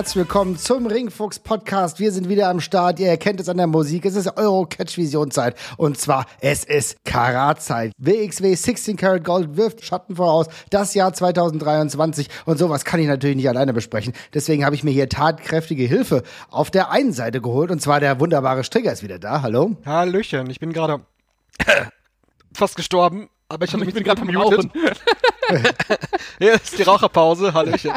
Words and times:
Herzlich 0.00 0.16
willkommen 0.16 0.56
zum 0.56 0.86
Ringfuchs 0.86 1.38
Podcast. 1.38 2.00
Wir 2.00 2.10
sind 2.10 2.30
wieder 2.30 2.48
am 2.48 2.62
Start. 2.62 2.98
Ihr 3.00 3.08
erkennt 3.08 3.38
es 3.38 3.50
an 3.50 3.58
der 3.58 3.66
Musik. 3.66 4.06
Es 4.06 4.16
ist 4.16 4.34
Euro 4.38 4.64
Catch 4.64 4.96
Vision 4.96 5.30
Zeit 5.30 5.56
und 5.76 5.98
zwar 5.98 6.24
es 6.40 6.64
ist 6.64 7.04
Karat 7.04 7.60
Zeit. 7.60 7.92
WXW 7.98 8.54
16 8.54 8.96
Karat 8.96 9.24
Gold 9.24 9.58
wirft 9.58 9.84
Schatten 9.84 10.16
voraus. 10.16 10.46
Das 10.70 10.94
Jahr 10.94 11.12
2023 11.12 12.30
und 12.46 12.56
sowas 12.58 12.86
kann 12.86 12.98
ich 12.98 13.08
natürlich 13.08 13.36
nicht 13.36 13.50
alleine 13.50 13.74
besprechen. 13.74 14.14
Deswegen 14.32 14.64
habe 14.64 14.74
ich 14.74 14.84
mir 14.84 14.90
hier 14.90 15.06
tatkräftige 15.06 15.84
Hilfe 15.84 16.22
auf 16.48 16.70
der 16.70 16.90
einen 16.90 17.12
Seite 17.12 17.42
geholt 17.42 17.70
und 17.70 17.82
zwar 17.82 18.00
der 18.00 18.18
wunderbare 18.20 18.64
Strigger 18.64 18.94
ist 18.94 19.02
wieder 19.02 19.18
da. 19.18 19.42
Hallo. 19.42 19.76
Hallöchen. 19.84 20.48
Ich 20.48 20.60
bin 20.60 20.72
gerade 20.72 21.04
fast 22.54 22.76
gestorben, 22.76 23.28
aber 23.50 23.64
ich, 23.64 23.72
hab, 23.74 23.82
ich 23.82 23.92
bin 23.92 24.04
gerade 24.04 24.22
am 24.22 24.30
Rauchen. 24.30 24.70
Hier 26.38 26.54
ist 26.54 26.78
die 26.78 26.82
Raucherpause. 26.82 27.52
Hallöchen. 27.52 27.92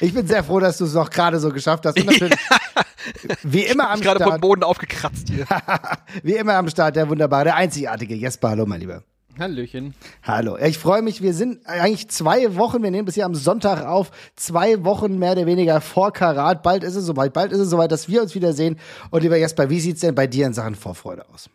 ich 0.00 0.14
bin 0.14 0.26
sehr 0.26 0.44
froh, 0.44 0.60
dass 0.60 0.78
du 0.78 0.84
es 0.84 0.94
noch 0.94 1.10
gerade 1.10 1.40
so 1.40 1.50
geschafft 1.50 1.84
hast. 1.84 1.96
Wie 3.42 3.62
immer 3.62 3.90
am 3.90 4.00
gerade 4.00 4.20
vom 4.20 4.28
Start, 4.28 4.40
Boden 4.40 4.62
aufgekratzt 4.62 5.28
hier. 5.28 5.46
wie 6.22 6.34
immer 6.34 6.54
am 6.54 6.68
Start, 6.68 6.96
der 6.96 7.08
wunderbare, 7.08 7.44
der 7.44 7.56
einzigartige 7.56 8.14
Jesper. 8.14 8.50
Hallo, 8.50 8.64
mein 8.64 8.80
Lieber. 8.80 9.02
Hallöchen. 9.38 9.94
Hallo. 10.22 10.56
Ich 10.56 10.78
freue 10.78 11.02
mich. 11.02 11.20
Wir 11.20 11.34
sind 11.34 11.66
eigentlich 11.66 12.08
zwei 12.08 12.54
Wochen, 12.56 12.82
wir 12.82 12.90
nehmen 12.90 13.04
das 13.04 13.16
hier 13.16 13.26
am 13.26 13.34
Sonntag 13.34 13.84
auf, 13.84 14.10
zwei 14.36 14.84
Wochen 14.84 15.18
mehr 15.18 15.32
oder 15.32 15.46
weniger 15.46 15.80
vor 15.80 16.12
Karat. 16.12 16.62
Bald 16.62 16.84
ist 16.84 16.94
es 16.94 17.04
soweit, 17.04 17.32
bald 17.32 17.50
ist 17.50 17.58
es 17.58 17.68
soweit, 17.68 17.90
dass 17.90 18.08
wir 18.08 18.22
uns 18.22 18.34
wiedersehen. 18.34 18.78
Und 19.10 19.22
lieber 19.22 19.36
Jesper, 19.36 19.68
wie 19.68 19.80
sieht's 19.80 20.00
denn 20.00 20.14
bei 20.14 20.28
dir 20.28 20.46
in 20.46 20.54
Sachen 20.54 20.76
Vorfreude 20.76 21.28
aus? 21.34 21.50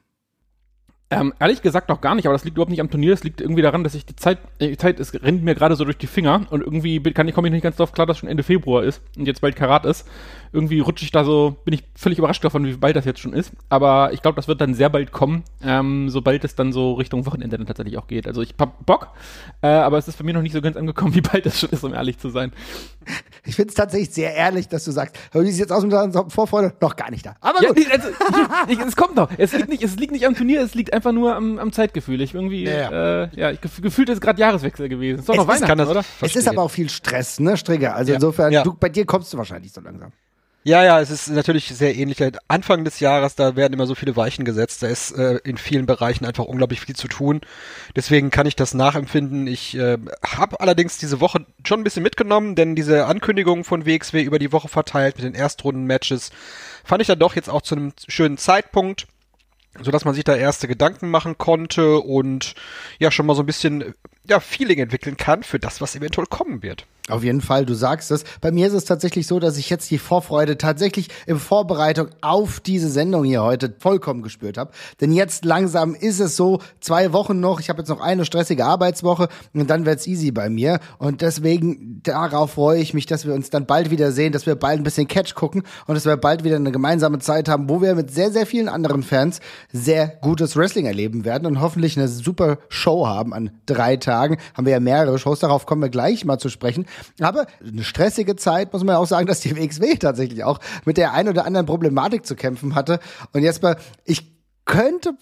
Ähm, 1.11 1.33
ehrlich 1.39 1.63
gesagt 1.63 1.89
noch 1.89 2.02
gar 2.02 2.13
nicht, 2.13 2.27
aber 2.27 2.33
das 2.33 2.43
liegt 2.43 2.55
überhaupt 2.55 2.69
nicht 2.69 2.81
am 2.81 2.91
Turnier. 2.91 3.11
Das 3.11 3.23
liegt 3.23 3.41
irgendwie 3.41 3.63
daran, 3.63 3.83
dass 3.83 3.95
ich 3.95 4.05
die 4.05 4.15
Zeit, 4.15 4.38
äh, 4.59 4.67
die 4.67 4.77
Zeit 4.77 4.99
es 4.99 5.11
rennt 5.23 5.43
mir 5.43 5.55
gerade 5.55 5.75
so 5.75 5.83
durch 5.83 5.97
die 5.97 6.07
Finger 6.07 6.45
und 6.52 6.61
irgendwie 6.61 6.99
kann 7.02 7.27
ich 7.27 7.33
komme 7.33 7.47
ich 7.47 7.52
nicht 7.52 7.63
ganz 7.63 7.77
drauf 7.77 7.93
klar, 7.93 8.05
dass 8.05 8.19
schon 8.19 8.29
Ende 8.29 8.43
Februar 8.43 8.83
ist 8.83 9.02
und 9.17 9.25
jetzt 9.25 9.41
bald 9.41 9.55
Karat 9.55 9.85
ist. 9.85 10.07
Irgendwie 10.52 10.80
rutsche 10.80 11.05
ich 11.05 11.11
da 11.11 11.23
so, 11.23 11.58
bin 11.64 11.73
ich 11.73 11.83
völlig 11.95 12.17
überrascht 12.17 12.44
davon, 12.44 12.66
wie 12.66 12.73
bald 12.73 12.95
das 12.95 13.05
jetzt 13.05 13.19
schon 13.19 13.33
ist. 13.33 13.52
Aber 13.69 14.11
ich 14.14 14.22
glaube, 14.22 14.36
das 14.36 14.47
wird 14.47 14.59
dann 14.61 14.73
sehr 14.73 14.89
bald 14.89 15.11
kommen, 15.11 15.44
ähm, 15.64 16.09
sobald 16.09 16.44
es 16.44 16.55
dann 16.55 16.72
so 16.73 16.94
Richtung 16.94 17.25
Wochenende 17.25 17.58
dann 17.58 17.67
tatsächlich 17.67 17.97
auch 17.97 18.08
geht. 18.08 18.25
Also 18.28 18.42
ich 18.42 18.55
hab 18.59 18.86
Bock, 18.86 19.09
äh, 19.61 19.67
aber 19.67 19.97
es 19.97 20.08
ist 20.08 20.17
bei 20.17 20.23
mir 20.25 20.33
noch 20.33 20.42
nicht 20.42 20.53
so 20.53 20.61
ganz 20.61 20.75
angekommen, 20.75 21.14
wie 21.16 21.22
bald 21.22 21.45
das 21.45 21.59
schon 21.59 21.70
ist, 21.70 21.83
um 21.83 21.94
ehrlich 21.94 22.17
zu 22.17 22.30
sein. 22.30 22.52
Ich 23.45 23.55
finde 23.55 23.70
es 23.70 23.75
tatsächlich 23.75 24.09
sehr 24.11 24.33
ehrlich, 24.36 24.67
dass 24.67 24.83
du 24.86 24.92
sagst, 24.92 25.17
wie 25.33 25.39
sieht 25.45 25.53
es 25.53 25.59
jetzt 25.59 25.72
aus 25.72 25.83
mit 25.83 25.92
deiner 25.94 26.30
Vorfreude? 26.30 26.73
Noch 26.81 26.95
gar 26.95 27.09
nicht 27.11 27.25
da. 27.25 27.36
Aber 27.42 27.61
Ja, 27.61 27.70
gut. 27.70 27.77
nee, 27.77 27.86
also, 27.92 28.08
ich, 28.67 28.80
ich, 28.80 28.86
es 28.86 28.95
kommt 28.95 29.16
noch. 29.16 29.30
Es 29.38 29.53
liegt 29.53 29.70
nicht, 29.70 29.83
es 29.83 29.95
liegt 29.97 30.11
nicht 30.11 30.25
am 30.25 30.36
Turnier, 30.36 30.61
es 30.61 30.75
liegt 30.75 30.94
einfach 30.94 31.11
nur 31.11 31.36
am, 31.36 31.58
am 31.59 31.72
Zeitgefühl. 31.72 32.22
Ich 32.22 32.33
irgendwie, 32.33 32.64
Ja, 32.66 33.23
Äh, 33.23 33.30
ja, 33.36 33.52
ich, 33.52 33.59
gef- 33.59 33.81
gefühlt 33.81 34.09
ist 34.09 34.20
gerade 34.22 34.39
Jahreswechsel 34.39 34.89
gewesen. 34.89 35.20
Ist 35.20 35.30
doch 35.30 35.33
Es 35.36 35.38
noch 35.39 35.50
ist- 35.53 35.61
Weihnachten, 35.61 35.81
oder? 35.88 36.03
es 36.22 36.36
ist 36.36 36.47
aber 36.47 36.61
auch 36.64 36.72
viel 36.72 36.89
Stress, 36.89 37.39
ne, 37.39 37.55
Strigger? 37.58 37.95
Also 37.95 38.11
Ja. 38.11 38.16
insofern, 38.16 38.52
Ja. 38.52 38.64
du, 38.64 38.73
bei 38.73 38.89
dir 38.89 39.05
kommst 39.05 39.33
du 39.33 39.38
wahrscheinlich 39.38 39.72
so 39.72 39.81
langsam. 39.81 40.11
Ja, 40.63 40.83
ja, 40.83 40.99
es 40.99 41.09
ist 41.09 41.29
natürlich 41.29 41.69
sehr 41.69 41.95
ähnlich. 41.95 42.17
Anfang 42.49 42.83
des 42.83 42.99
Jahres, 42.99 43.35
da 43.35 43.55
werden 43.55 43.73
immer 43.73 43.88
so 43.88 43.95
viele 43.95 44.17
Weichen 44.17 44.43
gesetzt. 44.43 44.83
Da 44.83 44.88
ist 44.88 45.11
äh, 45.11 45.39
in 45.45 45.57
vielen 45.57 45.85
Bereichen 45.85 46.25
einfach 46.25 46.43
unglaublich 46.43 46.81
viel 46.81 46.95
zu 46.97 47.07
tun. 47.07 47.39
Deswegen 47.95 48.29
kann 48.29 48.45
ich 48.45 48.57
das 48.57 48.73
nachempfinden. 48.73 49.47
Ich 49.47 49.77
äh, 49.77 49.97
habe 50.25 50.59
allerdings 50.59 50.97
diese 50.97 51.21
Woche 51.21 51.45
schon 51.65 51.80
ein 51.80 51.83
bisschen 51.85 52.03
mitgenommen, 52.03 52.55
denn 52.55 52.75
diese 52.75 53.05
Ankündigungen 53.05 53.63
von 53.63 53.85
WXW 53.85 54.21
über 54.21 54.37
die 54.37 54.52
Woche 54.52 54.67
verteilt 54.67 55.15
mit 55.15 55.25
den 55.25 55.33
Erstrunden-Matches 55.33 56.31
fand 56.83 57.02
ich 57.02 57.08
dann 57.08 57.19
doch 57.19 57.36
jetzt 57.36 57.49
auch 57.49 57.61
zu 57.61 57.75
einem 57.75 57.93
schönen 58.08 58.37
Zeitpunkt 58.37 59.08
so 59.81 59.92
dass 59.92 60.03
man 60.03 60.14
sich 60.14 60.23
da 60.23 60.36
erste 60.36 60.67
Gedanken 60.67 61.09
machen 61.09 61.37
konnte 61.37 61.99
und 61.99 62.55
ja 62.99 63.11
schon 63.11 63.25
mal 63.25 63.36
so 63.36 63.43
ein 63.43 63.45
bisschen 63.45 63.93
ja 64.30 64.40
Feeling 64.40 64.80
entwickeln 64.80 65.17
kann 65.17 65.44
für 65.44 65.60
das, 65.60 65.82
was 65.82 65.95
eventuell 65.95 66.28
kommen 66.28 66.64
wird. 66.64 66.86
Auf 67.10 67.23
jeden 67.23 67.42
Fall, 67.42 67.66
du 67.66 67.73
sagst 67.73 68.12
es. 68.12 68.23
Bei 68.40 68.52
mir 68.52 68.67
ist 68.67 68.73
es 68.73 68.86
tatsächlich 68.86 69.26
so, 69.26 69.40
dass 69.40 69.58
ich 69.58 69.70
jetzt 69.70 69.90
die 69.90 69.98
Vorfreude 69.98 70.58
tatsächlich 70.58 71.10
in 71.26 71.40
Vorbereitung 71.40 72.10
auf 72.22 72.60
diese 72.60 72.90
Sendung 72.90 73.23
hier 73.23 73.42
heute 73.42 73.73
vollkommen 73.80 74.22
gespürt 74.22 74.58
habe. 74.58 74.72
Denn 75.02 75.12
jetzt 75.12 75.44
langsam 75.44 75.95
ist 75.95 76.20
es 76.20 76.36
so, 76.36 76.60
zwei 76.80 77.12
Wochen 77.12 77.40
noch, 77.40 77.60
ich 77.60 77.70
habe 77.70 77.80
jetzt 77.80 77.90
noch 77.90 78.00
eine 78.00 78.26
stressige 78.26 78.64
Arbeitswoche 78.66 79.28
und 79.54 79.70
dann 79.70 79.86
wird's 79.86 80.06
easy 80.06 80.32
bei 80.32 80.50
mir. 80.50 80.80
Und 81.00 81.22
deswegen, 81.22 82.02
darauf 82.04 82.52
freue 82.52 82.80
ich 82.80 82.94
mich, 82.94 83.08
dass 83.08 83.26
wir 83.26 83.34
uns 83.34 83.50
dann 83.50 83.66
bald 83.66 83.90
wieder 83.90 84.11
sehen, 84.11 84.32
dass 84.32 84.46
wir 84.46 84.56
bald 84.56 84.80
ein 84.80 84.84
bisschen 84.84 85.08
Catch 85.08 85.34
gucken 85.34 85.64
und 85.88 85.96
dass 85.96 86.06
wir 86.06 86.16
bald 86.16 86.44
wieder 86.44 86.58
eine 86.58 86.72
gemeinsame 86.72 87.17
Zeit 87.17 87.50
haben, 87.50 87.70
wo 87.70 87.82
wir 87.82 87.96
mit 87.96 88.11
sehr, 88.11 88.32
sehr 88.32 88.46
vielen 88.46 88.70
anderen 88.70 89.02
Fans 89.02 89.40
sehr 89.72 90.08
gutes 90.08 90.56
Wrestling 90.56 90.86
erleben 90.86 91.26
werden 91.26 91.48
und 91.48 91.60
hoffentlich 91.60 91.98
eine 91.98 92.08
super 92.08 92.60
Show 92.70 93.08
haben 93.08 93.34
an 93.34 93.50
drei 93.66 93.98
Tagen. 93.98 94.18
Haben 94.19 94.65
wir 94.65 94.73
ja 94.73 94.80
mehrere 94.80 95.17
Shows, 95.19 95.39
darauf 95.39 95.65
kommen 95.65 95.81
wir 95.81 95.89
gleich 95.89 96.25
mal 96.25 96.37
zu 96.37 96.49
sprechen. 96.49 96.85
Aber 97.19 97.47
eine 97.65 97.83
stressige 97.83 98.35
Zeit, 98.35 98.73
muss 98.73 98.83
man 98.83 98.95
auch 98.95 99.07
sagen, 99.07 99.27
dass 99.27 99.39
die 99.39 99.55
WXW 99.55 99.95
tatsächlich 99.95 100.43
auch 100.43 100.59
mit 100.85 100.97
der 100.97 101.13
ein 101.13 101.27
oder 101.27 101.45
anderen 101.45 101.65
Problematik 101.65 102.25
zu 102.25 102.35
kämpfen 102.35 102.75
hatte. 102.75 102.99
Und 103.33 103.43
jetzt 103.43 103.61
mal, 103.61 103.77
ich 104.05 104.31
könnte 104.65 105.13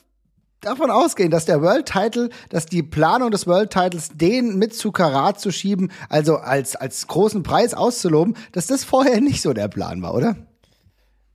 davon 0.62 0.92
ausgehen, 0.92 1.32
dass 1.32 1.46
der 1.46 1.62
World 1.62 1.86
Title, 1.86 2.30
dass 2.50 2.66
die 2.66 2.84
Planung 2.84 3.32
des 3.32 3.48
World 3.48 3.72
Titles, 3.72 4.10
den 4.14 4.58
mit 4.58 4.76
zu 4.76 4.92
Karat 4.92 5.40
zu 5.40 5.52
schieben, 5.52 5.92
also 6.10 6.38
als, 6.38 6.76
als 6.76 7.08
großen 7.08 7.44
Preis 7.44 7.74
auszuloben, 7.74 8.36
dass 8.52 8.68
das 8.68 8.84
vorher 8.84 9.22
nicht 9.22 9.42
so 9.42 9.54
der 9.54 9.68
Plan 9.68 10.02
war, 10.02 10.14
oder? 10.14 10.36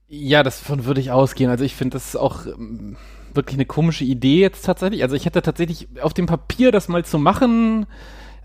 Ja, 0.09 0.43
davon 0.43 0.85
würde 0.85 1.01
ich 1.01 1.11
ausgehen. 1.11 1.51
Also 1.51 1.65
ich 1.65 1.75
finde 1.75 1.97
das 1.97 2.17
auch 2.17 2.45
ähm, 2.47 2.97
wirklich 3.35 3.57
eine 3.57 3.67
komische 3.67 4.05
Idee 4.05 4.41
jetzt 4.41 4.63
tatsächlich. 4.63 5.03
Also 5.03 5.17
ich 5.17 5.27
hätte 5.27 5.43
tatsächlich 5.43 5.89
auf 6.01 6.15
dem 6.15 6.27
Papier 6.27 6.73
das 6.73 6.89
mal 6.89 7.05
zu 7.05 7.19
machen, 7.19 7.87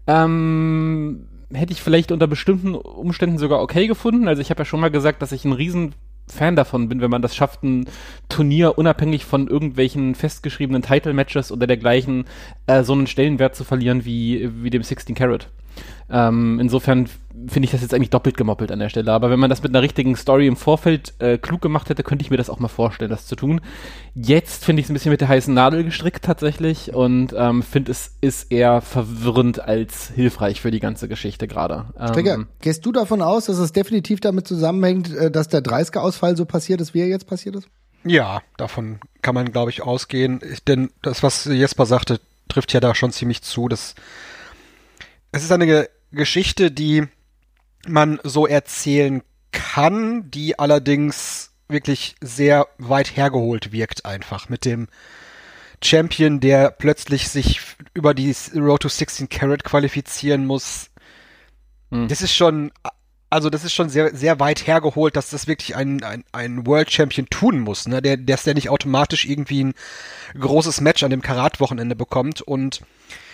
ähm, 0.07 1.27
hätte 1.53 1.73
ich 1.73 1.81
vielleicht 1.81 2.11
unter 2.11 2.27
bestimmten 2.27 2.75
Umständen 2.75 3.37
sogar 3.37 3.61
okay 3.61 3.87
gefunden. 3.87 4.27
Also 4.27 4.41
ich 4.41 4.49
habe 4.49 4.61
ja 4.61 4.65
schon 4.65 4.79
mal 4.79 4.91
gesagt, 4.91 5.21
dass 5.21 5.31
ich 5.31 5.45
ein 5.45 5.53
riesen 5.53 5.93
Fan 6.29 6.55
davon 6.55 6.89
bin, 6.89 6.99
wenn 6.99 7.09
man 7.09 7.21
das 7.21 7.35
schafft, 7.35 7.63
ein 7.63 7.85
Turnier 8.27 8.77
unabhängig 8.77 9.23
von 9.23 9.47
irgendwelchen 9.47 10.13
festgeschriebenen 10.13 10.81
Title-Matches 10.81 11.51
oder 11.51 11.67
dergleichen 11.67 12.25
äh, 12.67 12.83
so 12.83 12.93
einen 12.93 13.07
Stellenwert 13.07 13.55
zu 13.55 13.63
verlieren 13.63 14.03
wie, 14.03 14.49
wie 14.61 14.69
dem 14.69 14.83
16 14.83 15.15
Carat. 15.15 15.49
Ähm, 16.09 16.59
insofern 16.59 17.07
finde 17.47 17.65
ich 17.65 17.71
das 17.71 17.81
jetzt 17.81 17.93
eigentlich 17.93 18.09
doppelt 18.09 18.37
gemoppelt 18.37 18.71
an 18.71 18.79
der 18.79 18.89
Stelle. 18.89 19.11
Aber 19.11 19.29
wenn 19.29 19.39
man 19.39 19.49
das 19.49 19.61
mit 19.61 19.71
einer 19.71 19.81
richtigen 19.81 20.15
Story 20.15 20.47
im 20.47 20.55
Vorfeld 20.55 21.13
äh, 21.19 21.37
klug 21.37 21.61
gemacht 21.61 21.89
hätte, 21.89 22.03
könnte 22.03 22.23
ich 22.23 22.31
mir 22.31 22.37
das 22.37 22.49
auch 22.49 22.59
mal 22.59 22.67
vorstellen, 22.67 23.11
das 23.11 23.27
zu 23.27 23.35
tun. 23.35 23.61
Jetzt 24.15 24.65
finde 24.65 24.79
ich 24.79 24.85
es 24.85 24.89
ein 24.89 24.93
bisschen 24.93 25.11
mit 25.11 25.21
der 25.21 25.27
heißen 25.27 25.53
Nadel 25.53 25.83
gestrickt 25.83 26.25
tatsächlich 26.25 26.93
und 26.93 27.33
ähm, 27.37 27.61
finde 27.61 27.91
es 27.91 28.15
ist 28.21 28.51
eher 28.51 28.81
verwirrend 28.81 29.59
als 29.59 30.09
hilfreich 30.09 30.61
für 30.61 30.71
die 30.71 30.79
ganze 30.79 31.07
Geschichte 31.07 31.47
gerade. 31.47 31.85
Ähm, 31.99 32.47
gehst 32.61 32.85
du 32.85 32.91
davon 32.91 33.21
aus, 33.21 33.45
dass 33.45 33.57
es 33.57 33.71
definitiv 33.71 34.19
damit 34.19 34.47
zusammenhängt, 34.47 35.15
äh, 35.15 35.29
dass 35.29 35.47
der 35.47 35.61
30er-Ausfall 35.61 36.35
so 36.35 36.45
passiert 36.45 36.81
ist, 36.81 36.93
wie 36.93 37.01
er 37.01 37.07
jetzt 37.07 37.27
passiert 37.27 37.55
ist? 37.55 37.67
Ja, 38.03 38.41
davon 38.57 38.99
kann 39.21 39.35
man, 39.35 39.51
glaube 39.51 39.71
ich, 39.71 39.81
ausgehen. 39.81 40.39
Ich, 40.51 40.63
denn 40.63 40.91
das, 41.01 41.23
was 41.23 41.45
Jesper 41.45 41.85
sagte, 41.85 42.19
trifft 42.47 42.73
ja 42.73 42.79
da 42.79 42.95
schon 42.95 43.11
ziemlich 43.11 43.41
zu. 43.41 43.67
Das, 43.67 43.95
es 45.31 45.43
ist 45.43 45.51
eine 45.51 45.65
Ge 45.65 45.89
Geschichte, 46.11 46.71
die 46.71 47.03
man 47.85 48.19
so 48.23 48.47
erzählen 48.47 49.21
kann, 49.51 50.31
die 50.31 50.57
allerdings 50.57 51.51
wirklich 51.67 52.15
sehr 52.21 52.67
weit 52.77 53.17
hergeholt 53.17 53.73
wirkt 53.73 54.05
einfach 54.05 54.47
mit 54.47 54.63
dem 54.63 54.87
Champion, 55.83 56.39
der 56.39 56.71
plötzlich 56.71 57.27
sich 57.29 57.61
über 57.93 58.13
die 58.13 58.33
Road 58.55 58.81
to 58.83 58.89
16 58.89 59.29
Carat 59.29 59.63
qualifizieren 59.63 60.45
muss. 60.45 60.89
Hm. 61.91 62.07
Das 62.07 62.21
ist 62.21 62.33
schon, 62.33 62.71
also 63.29 63.49
das 63.49 63.63
ist 63.63 63.73
schon 63.73 63.89
sehr, 63.89 64.15
sehr 64.15 64.39
weit 64.39 64.65
hergeholt, 64.65 65.15
dass 65.15 65.29
das 65.29 65.47
wirklich 65.47 65.75
ein, 65.75 66.03
ein, 66.03 66.23
ein 66.31 66.65
World 66.65 66.91
Champion 66.91 67.27
tun 67.29 67.59
muss, 67.59 67.87
ne? 67.87 68.01
Der, 68.01 68.17
dass 68.17 68.43
der 68.43 68.53
nicht 68.53 68.69
automatisch 68.69 69.25
irgendwie 69.25 69.65
ein 69.65 69.73
großes 70.39 70.81
Match 70.81 71.03
an 71.03 71.11
dem 71.11 71.21
Karat-Wochenende 71.21 71.95
bekommt 71.95 72.41
und 72.41 72.81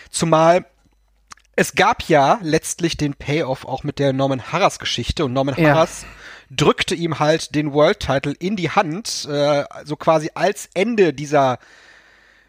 zumal 0.10 0.66
es 1.56 1.76
gab 1.76 2.04
ja 2.04 2.40
letztlich 2.42 2.98
den 2.98 3.14
Payoff 3.14 3.66
auch 3.66 3.84
mit 3.84 4.00
der 4.00 4.14
Norman 4.14 4.52
Harras 4.52 4.80
Geschichte 4.80 5.26
und 5.26 5.34
Norman 5.34 5.56
Ja. 5.58 5.70
Harras 5.70 6.06
drückte 6.50 6.96
ihm 6.96 7.20
halt 7.20 7.56
den 7.56 7.74
World 7.74 8.00
Title 8.00 8.34
in 8.34 8.56
die 8.56 8.70
Hand, 8.70 9.28
äh, 9.30 9.64
so 9.86 9.96
quasi 9.96 10.32
als 10.36 10.70
Ende 10.74 11.14
dieser 11.14 11.60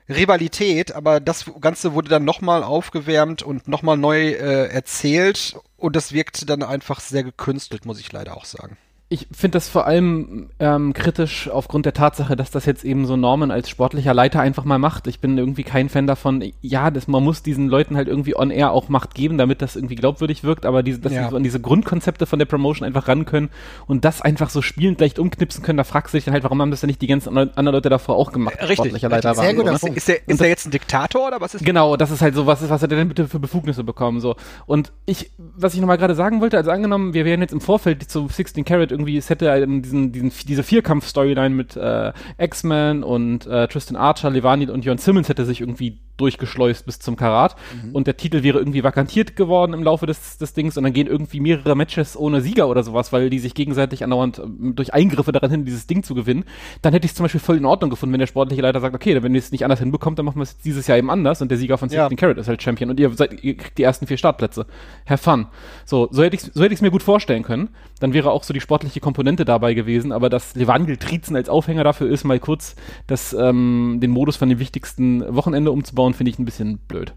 Rivalität, 0.09 0.95
aber 0.95 1.21
das 1.21 1.51
Ganze 1.61 1.95
wurde 1.95 2.11
dann 2.11 2.25
nochmal 2.25 2.63
aufgewärmt 2.63 3.43
und 3.43 3.69
nochmal 3.69 3.97
neu 3.97 4.33
äh, 4.33 4.69
erzählt 4.69 5.57
und 5.79 5.97
das 5.97 6.13
wirkte 6.13 6.45
dann 6.45 6.63
einfach 6.63 7.01
sehr 7.01 7.25
gekünstelt, 7.25 7.87
muss 7.87 8.01
ich 8.01 8.13
leider 8.13 8.37
auch 8.37 8.45
sagen. 8.45 8.77
Ich 9.11 9.29
finde 9.33 9.57
das 9.57 9.69
vor 9.69 9.87
allem 9.87 10.49
ähm, 10.59 10.95
kritisch 10.95 11.51
aufgrund 11.51 11.85
der 11.85 11.93
Tatsache, 11.93 12.37
dass 12.37 12.51
das 12.51 12.65
jetzt 12.65 12.85
eben 12.85 13.05
so 13.05 13.17
Norman 13.17 13.51
als 13.51 13.69
sportlicher 13.69 14.15
Leiter 14.15 14.41
einfach 14.41 14.65
mal 14.65 14.79
macht. 14.79 15.07
Ich 15.07 15.21
bin 15.21 15.37
irgendwie 15.37 15.63
kein 15.63 15.91
Fan 15.91 16.07
davon, 16.07 16.43
ja, 16.63 16.91
das, 16.91 17.07
man 17.07 17.23
muss 17.23 17.43
diesen 17.43 17.69
Leuten 17.69 17.97
halt 17.97 18.09
irgendwie 18.09 18.35
on 18.35 18.51
air 18.51 18.73
auch 18.73 18.89
Macht 18.89 19.15
geben, 19.15 19.37
damit 19.37 19.61
das 19.61 19.77
irgendwie 19.77 19.95
glaubwürdig 19.95 20.43
wirkt, 20.43 20.65
aber 20.65 20.83
diese, 20.83 21.01
dass 21.01 21.13
ja. 21.13 21.25
sie 21.25 21.31
so 21.31 21.37
an 21.37 21.43
diese 21.43 21.61
Grundkonzepte 21.61 22.25
von 22.25 22.39
der 22.39 22.47
Promotion 22.47 22.87
einfach 22.87 23.07
ran 23.07 23.27
können 23.27 23.51
und 23.87 24.07
das 24.07 24.23
einfach 24.23 24.49
so 24.49 24.63
spielend 24.63 24.99
leicht 25.01 25.19
umknipsen 25.19 25.63
können, 25.63 25.77
da 25.77 25.85
fragst 25.85 26.15
du 26.15 26.17
dich 26.17 26.25
dann 26.25 26.33
halt, 26.33 26.43
warum 26.43 26.63
haben 26.63 26.71
das 26.71 26.81
denn 26.81 26.89
nicht 26.89 27.03
die 27.03 27.07
ganzen 27.07 27.37
anderen 27.37 27.75
Leute 27.75 27.91
davor 27.91 28.17
auch 28.17 28.33
gemacht, 28.33 28.57
Richtig. 28.63 28.79
sportlicher 28.79 29.11
Leiter 29.11 29.35
Sehr 29.35 29.55
waren. 29.55 29.79
So, 29.79 29.87
ne? 29.87 29.95
Ist 29.95 30.09
der, 30.09 30.27
ist 30.27 30.41
der 30.41 30.49
jetzt 30.49 30.67
ein 30.67 30.71
Diktator 30.71 31.27
oder 31.29 31.43
was 31.43 31.55
ist 31.55 31.65
Genau, 31.65 31.97
das 31.97 32.11
ist 32.11 32.23
halt 32.23 32.35
so, 32.35 32.47
was, 32.47 32.67
was 32.69 32.83
hat 32.83 32.91
er 32.91 32.97
denn 32.97 33.09
bitte 33.09 33.29
für 33.29 33.39
Befugnisse 33.39 33.85
bekommen, 33.85 34.21
so. 34.21 34.35
Und 34.65 34.93
ich, 35.05 35.31
was 35.37 35.75
ich 35.75 35.81
nochmal 35.81 35.99
gerade 35.99 36.15
sagen 36.15 36.41
wollte, 36.41 36.57
also 36.57 36.71
angenommen, 36.71 37.13
wir 37.13 37.27
wären 37.27 37.43
jetzt 37.43 37.53
im 37.53 37.61
Vorfeld 37.61 38.11
zu 38.11 38.29
16 38.29 38.65
Carat 38.65 38.94
irgendwie, 38.95 39.17
es 39.17 39.29
hätte 39.29 39.51
halt 39.51 39.69
diesen, 39.69 40.13
diesen, 40.13 40.33
diese 40.47 40.63
Vierkampf-Storyline 40.63 41.55
mit 41.55 41.77
äh, 41.77 42.13
X-Men 42.39 43.03
und 43.03 43.47
äh, 43.47 43.69
Tristan 43.69 43.97
Archer, 43.97 44.31
Levanil 44.31 44.71
und 44.71 44.85
Jon 44.85 44.99
Simmons 44.99 45.29
hätte 45.29 45.45
sich 45.45 45.61
irgendwie 45.61 45.99
durchgeschleust 46.17 46.87
bis 46.87 46.99
zum 46.99 47.17
Karat. 47.17 47.57
Mhm. 47.85 47.95
Und 47.95 48.07
der 48.07 48.17
Titel 48.17 48.43
wäre 48.43 48.59
irgendwie 48.59 48.85
vakantiert 48.85 49.37
geworden 49.37 49.73
im 49.73 49.83
Laufe 49.83 50.07
des, 50.07 50.39
des 50.39 50.55
Dings 50.55 50.77
und 50.77 50.85
dann 50.85 50.93
gehen 50.93 51.07
irgendwie 51.07 51.41
mehrere 51.41 51.75
Matches 51.75 52.17
ohne 52.17 52.41
Sieger 52.41 52.69
oder 52.69 52.83
sowas, 52.83 53.13
weil 53.13 53.31
die 53.31 53.39
sich 53.39 53.55
gegenseitig 53.55 54.05
andauernd 54.05 54.39
äh, 54.39 54.43
durch 54.75 54.95
Eingriffe 54.95 55.33
daran 55.33 55.51
hin, 55.51 55.65
dieses 55.65 55.87
Ding 55.87 56.03
zu 56.03 56.15
gewinnen. 56.15 56.45
Dann 56.83 56.93
hätte 56.93 57.05
ich 57.05 57.13
es 57.13 57.17
zum 57.17 57.25
Beispiel 57.25 57.41
voll 57.41 57.57
in 57.57 57.65
Ordnung 57.65 57.91
gefunden, 57.91 58.13
wenn 58.13 58.21
der 58.21 58.27
sportliche 58.27 58.63
Leiter 58.63 58.81
sagt, 58.81 58.95
okay, 58.95 59.23
wenn 59.23 59.35
ihr 59.35 59.39
es 59.39 59.53
nicht 59.53 59.65
anders 59.65 59.81
hinbekommt, 59.81 60.19
dann 60.19 60.27
machen 60.27 60.39
wir 60.39 60.45
es 60.45 60.59
dieses 60.59 60.87
Jahr 60.87 60.99
eben 60.99 61.11
anders 61.11 61.43
und 61.43 61.51
der 61.51 61.59
Sieger 61.59 61.79
von 61.79 61.89
16 61.89 62.11
ja. 62.11 62.17
Carat 62.17 62.39
ist 62.39 62.49
halt 62.49 62.63
Champion 62.63 62.91
und 62.91 63.01
ihr, 63.01 63.11
seid, 63.11 63.43
ihr 63.43 63.57
kriegt 63.57 63.79
die 63.79 63.83
ersten 63.83 64.07
vier 64.07 64.17
Startplätze. 64.17 64.67
Have 65.07 65.23
fun. 65.23 65.47
So, 65.85 66.09
so 66.11 66.23
hätte 66.23 66.37
ich 66.37 66.43
so 66.43 66.63
hätte 66.63 66.75
es 66.75 66.83
mir 66.83 66.91
gut 66.91 67.03
vorstellen 67.03 67.43
können. 67.43 67.71
Dann 68.01 68.13
wäre 68.13 68.31
auch 68.31 68.43
so 68.43 68.53
die 68.53 68.61
sportliche 68.61 69.01
Komponente 69.01 69.45
dabei 69.45 69.75
gewesen, 69.75 70.13
aber 70.13 70.29
dass 70.29 70.55
Levangel 70.55 70.97
Trizen 70.97 71.37
als 71.37 71.49
Aufhänger 71.49 71.85
dafür 71.85 72.09
ist, 72.11 72.25
mal 72.25 72.39
kurz 72.41 72.77
das, 73.07 73.33
ähm, 73.33 73.99
den 74.01 74.11
Modus 74.11 74.37
von 74.37 74.49
dem 74.49 74.59
wichtigsten 74.59 75.35
Wochenende 75.35 75.71
umzubauen, 75.71 76.04
finde 76.13 76.31
ich 76.31 76.39
ein 76.39 76.45
bisschen 76.45 76.79
blöd. 76.79 77.15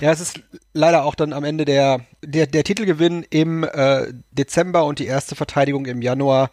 Ja, 0.00 0.12
es 0.12 0.20
ist 0.20 0.40
leider 0.74 1.04
auch 1.04 1.14
dann 1.14 1.32
am 1.32 1.44
Ende 1.44 1.64
der, 1.64 2.00
der, 2.22 2.46
der 2.46 2.64
Titelgewinn 2.64 3.24
im 3.30 3.64
äh, 3.64 4.12
Dezember 4.30 4.84
und 4.84 4.98
die 4.98 5.06
erste 5.06 5.34
Verteidigung 5.34 5.86
im 5.86 6.02
Januar. 6.02 6.50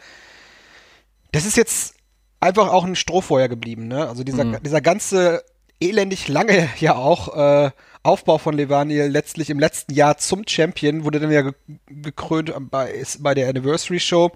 Das 1.32 1.46
ist 1.46 1.58
jetzt 1.58 1.96
einfach 2.40 2.70
auch 2.72 2.86
ein 2.86 2.96
Strohfeuer 2.96 3.48
geblieben, 3.48 3.88
ne? 3.88 4.08
Also 4.08 4.24
dieser, 4.24 4.46
mhm. 4.46 4.58
dieser 4.64 4.82
ganze 4.82 5.44
elendig 5.80 6.28
lange 6.28 6.70
ja 6.80 6.96
auch 6.96 7.36
äh, 7.36 7.72
Aufbau 8.04 8.38
von 8.38 8.56
Levaniel 8.56 9.08
letztlich 9.08 9.50
im 9.50 9.60
letzten 9.60 9.94
Jahr 9.94 10.18
zum 10.18 10.44
Champion 10.48 11.04
wurde 11.04 11.20
dann 11.20 11.32
ja 11.32 11.52
gekrönt 11.88 12.54
bei, 12.70 13.04
bei 13.20 13.34
der 13.34 13.50
Anniversary 13.50 14.00
Show. 14.00 14.32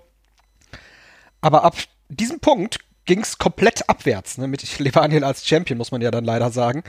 Aber 1.42 1.64
ab 1.64 1.76
diesem 2.10 2.40
Punkt 2.40 2.80
ging 3.06 3.22
es 3.22 3.38
komplett 3.38 3.88
abwärts, 3.88 4.38
ne, 4.38 4.48
mit 4.48 4.80
Levaniel 4.80 5.24
als 5.24 5.48
Champion, 5.48 5.78
muss 5.78 5.92
man 5.92 6.02
ja 6.02 6.12
dann 6.12 6.26
leider 6.26 6.52
sagen. 6.52 6.84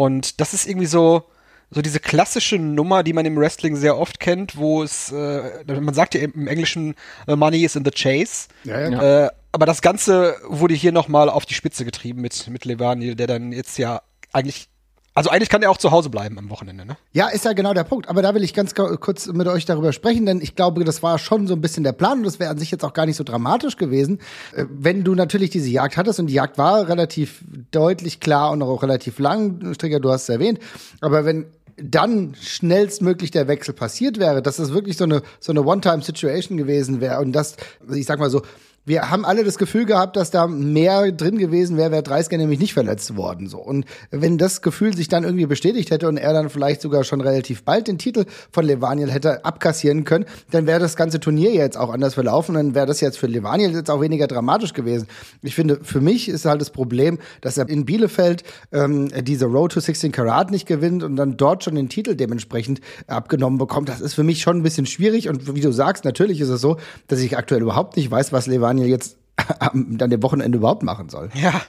Und 0.00 0.40
das 0.40 0.54
ist 0.54 0.66
irgendwie 0.66 0.86
so, 0.86 1.24
so 1.70 1.82
diese 1.82 2.00
klassische 2.00 2.56
Nummer, 2.56 3.02
die 3.02 3.12
man 3.12 3.26
im 3.26 3.36
Wrestling 3.36 3.76
sehr 3.76 3.98
oft 3.98 4.18
kennt, 4.18 4.56
wo 4.56 4.82
es, 4.82 5.12
äh, 5.12 5.62
man 5.66 5.92
sagt 5.92 6.14
ja 6.14 6.22
im 6.22 6.48
Englischen, 6.48 6.94
Money 7.26 7.64
is 7.66 7.76
in 7.76 7.84
the 7.84 7.90
chase. 7.90 8.48
Ja, 8.64 8.88
ja. 8.88 9.26
Äh, 9.26 9.30
aber 9.52 9.66
das 9.66 9.82
Ganze 9.82 10.36
wurde 10.48 10.72
hier 10.72 10.92
nochmal 10.92 11.28
auf 11.28 11.44
die 11.44 11.52
Spitze 11.52 11.84
getrieben 11.84 12.22
mit, 12.22 12.48
mit 12.48 12.64
Levaniel, 12.64 13.14
der 13.14 13.26
dann 13.26 13.52
jetzt 13.52 13.76
ja 13.76 14.00
eigentlich 14.32 14.69
also 15.12 15.30
eigentlich 15.30 15.48
kann 15.48 15.62
er 15.62 15.70
auch 15.70 15.76
zu 15.76 15.90
Hause 15.90 16.08
bleiben 16.08 16.38
am 16.38 16.50
Wochenende, 16.50 16.86
ne? 16.86 16.96
Ja, 17.12 17.28
ist 17.28 17.44
ja 17.44 17.52
genau 17.52 17.74
der 17.74 17.82
Punkt. 17.82 18.08
Aber 18.08 18.22
da 18.22 18.34
will 18.34 18.44
ich 18.44 18.54
ganz 18.54 18.74
kurz 18.74 19.26
mit 19.26 19.48
euch 19.48 19.64
darüber 19.64 19.92
sprechen, 19.92 20.24
denn 20.24 20.40
ich 20.40 20.54
glaube, 20.54 20.84
das 20.84 21.02
war 21.02 21.18
schon 21.18 21.48
so 21.48 21.54
ein 21.54 21.60
bisschen 21.60 21.82
der 21.82 21.92
Plan 21.92 22.18
und 22.18 22.24
das 22.24 22.38
wäre 22.38 22.50
an 22.50 22.58
sich 22.58 22.70
jetzt 22.70 22.84
auch 22.84 22.92
gar 22.92 23.06
nicht 23.06 23.16
so 23.16 23.24
dramatisch 23.24 23.76
gewesen, 23.76 24.20
äh, 24.54 24.66
wenn 24.70 25.02
du 25.02 25.14
natürlich 25.14 25.50
diese 25.50 25.68
Jagd 25.68 25.96
hattest 25.96 26.20
und 26.20 26.28
die 26.28 26.34
Jagd 26.34 26.58
war 26.58 26.88
relativ 26.88 27.42
deutlich 27.72 28.20
klar 28.20 28.52
und 28.52 28.62
auch 28.62 28.82
relativ 28.82 29.18
lang, 29.18 29.74
Stricker, 29.74 29.98
du 29.98 30.10
hast 30.10 30.22
es 30.22 30.28
erwähnt. 30.28 30.60
Aber 31.00 31.24
wenn 31.24 31.46
dann 31.82 32.34
schnellstmöglich 32.40 33.30
der 33.30 33.48
Wechsel 33.48 33.74
passiert 33.74 34.18
wäre, 34.18 34.42
dass 34.42 34.56
das 34.56 34.72
wirklich 34.72 34.96
so 34.96 35.04
eine, 35.04 35.22
so 35.40 35.52
eine 35.52 35.64
One-Time-Situation 35.64 36.56
gewesen 36.56 37.00
wäre 37.00 37.20
und 37.20 37.32
das, 37.32 37.56
ich 37.92 38.06
sag 38.06 38.18
mal 38.18 38.30
so, 38.30 38.42
wir 38.86 39.10
haben 39.10 39.26
alle 39.26 39.44
das 39.44 39.58
Gefühl 39.58 39.84
gehabt, 39.84 40.16
dass 40.16 40.30
da 40.30 40.46
mehr 40.46 41.12
drin 41.12 41.36
gewesen 41.36 41.76
wäre, 41.76 41.90
wäre 41.90 42.02
Dreisker 42.02 42.38
nämlich 42.38 42.58
nicht 42.58 42.72
verletzt 42.72 43.14
worden. 43.14 43.46
So. 43.46 43.58
Und 43.58 43.84
wenn 44.10 44.38
das 44.38 44.62
Gefühl 44.62 44.96
sich 44.96 45.08
dann 45.08 45.22
irgendwie 45.22 45.44
bestätigt 45.44 45.90
hätte 45.90 46.08
und 46.08 46.16
er 46.16 46.32
dann 46.32 46.48
vielleicht 46.48 46.80
sogar 46.80 47.04
schon 47.04 47.20
relativ 47.20 47.62
bald 47.62 47.88
den 47.88 47.98
Titel 47.98 48.24
von 48.50 48.64
Levaniel 48.64 49.10
hätte 49.10 49.44
abkassieren 49.44 50.04
können, 50.04 50.24
dann 50.50 50.66
wäre 50.66 50.80
das 50.80 50.96
ganze 50.96 51.20
Turnier 51.20 51.52
jetzt 51.52 51.76
auch 51.76 51.90
anders 51.90 52.14
verlaufen. 52.14 52.54
Dann 52.54 52.74
wäre 52.74 52.86
das 52.86 53.02
jetzt 53.02 53.18
für 53.18 53.26
Levaniel 53.26 53.72
jetzt 53.72 53.90
auch 53.90 54.00
weniger 54.00 54.26
dramatisch 54.26 54.72
gewesen. 54.72 55.06
Ich 55.42 55.54
finde, 55.54 55.80
für 55.82 56.00
mich 56.00 56.30
ist 56.30 56.46
halt 56.46 56.62
das 56.62 56.70
Problem, 56.70 57.18
dass 57.42 57.58
er 57.58 57.68
in 57.68 57.84
Bielefeld 57.84 58.44
ähm, 58.72 59.10
diese 59.24 59.44
Road 59.44 59.72
to 59.72 59.80
16 59.80 60.10
Karat 60.10 60.50
nicht 60.50 60.66
gewinnt 60.66 61.02
und 61.02 61.16
dann 61.16 61.36
dort 61.36 61.64
schon 61.64 61.74
den 61.74 61.90
Titel 61.90 62.14
dementsprechend 62.14 62.80
abgenommen 63.06 63.58
bekommt. 63.58 63.90
Das 63.90 64.00
ist 64.00 64.14
für 64.14 64.24
mich 64.24 64.40
schon 64.40 64.56
ein 64.56 64.62
bisschen 64.62 64.86
schwierig. 64.86 65.28
Und 65.28 65.54
wie 65.54 65.60
du 65.60 65.70
sagst, 65.70 66.06
natürlich 66.06 66.40
ist 66.40 66.48
es 66.48 66.62
so, 66.62 66.78
dass 67.08 67.20
ich 67.20 67.36
aktuell 67.36 67.60
überhaupt 67.60 67.96
nicht 67.96 68.10
weiß, 68.10 68.32
was 68.32 68.46
Levaniel 68.46 68.69
Daniel 68.70 68.88
jetzt 68.88 69.16
dann 69.74 70.10
dem 70.10 70.22
Wochenende 70.22 70.58
überhaupt 70.58 70.82
machen 70.82 71.08
soll. 71.08 71.30
Ja, 71.34 71.60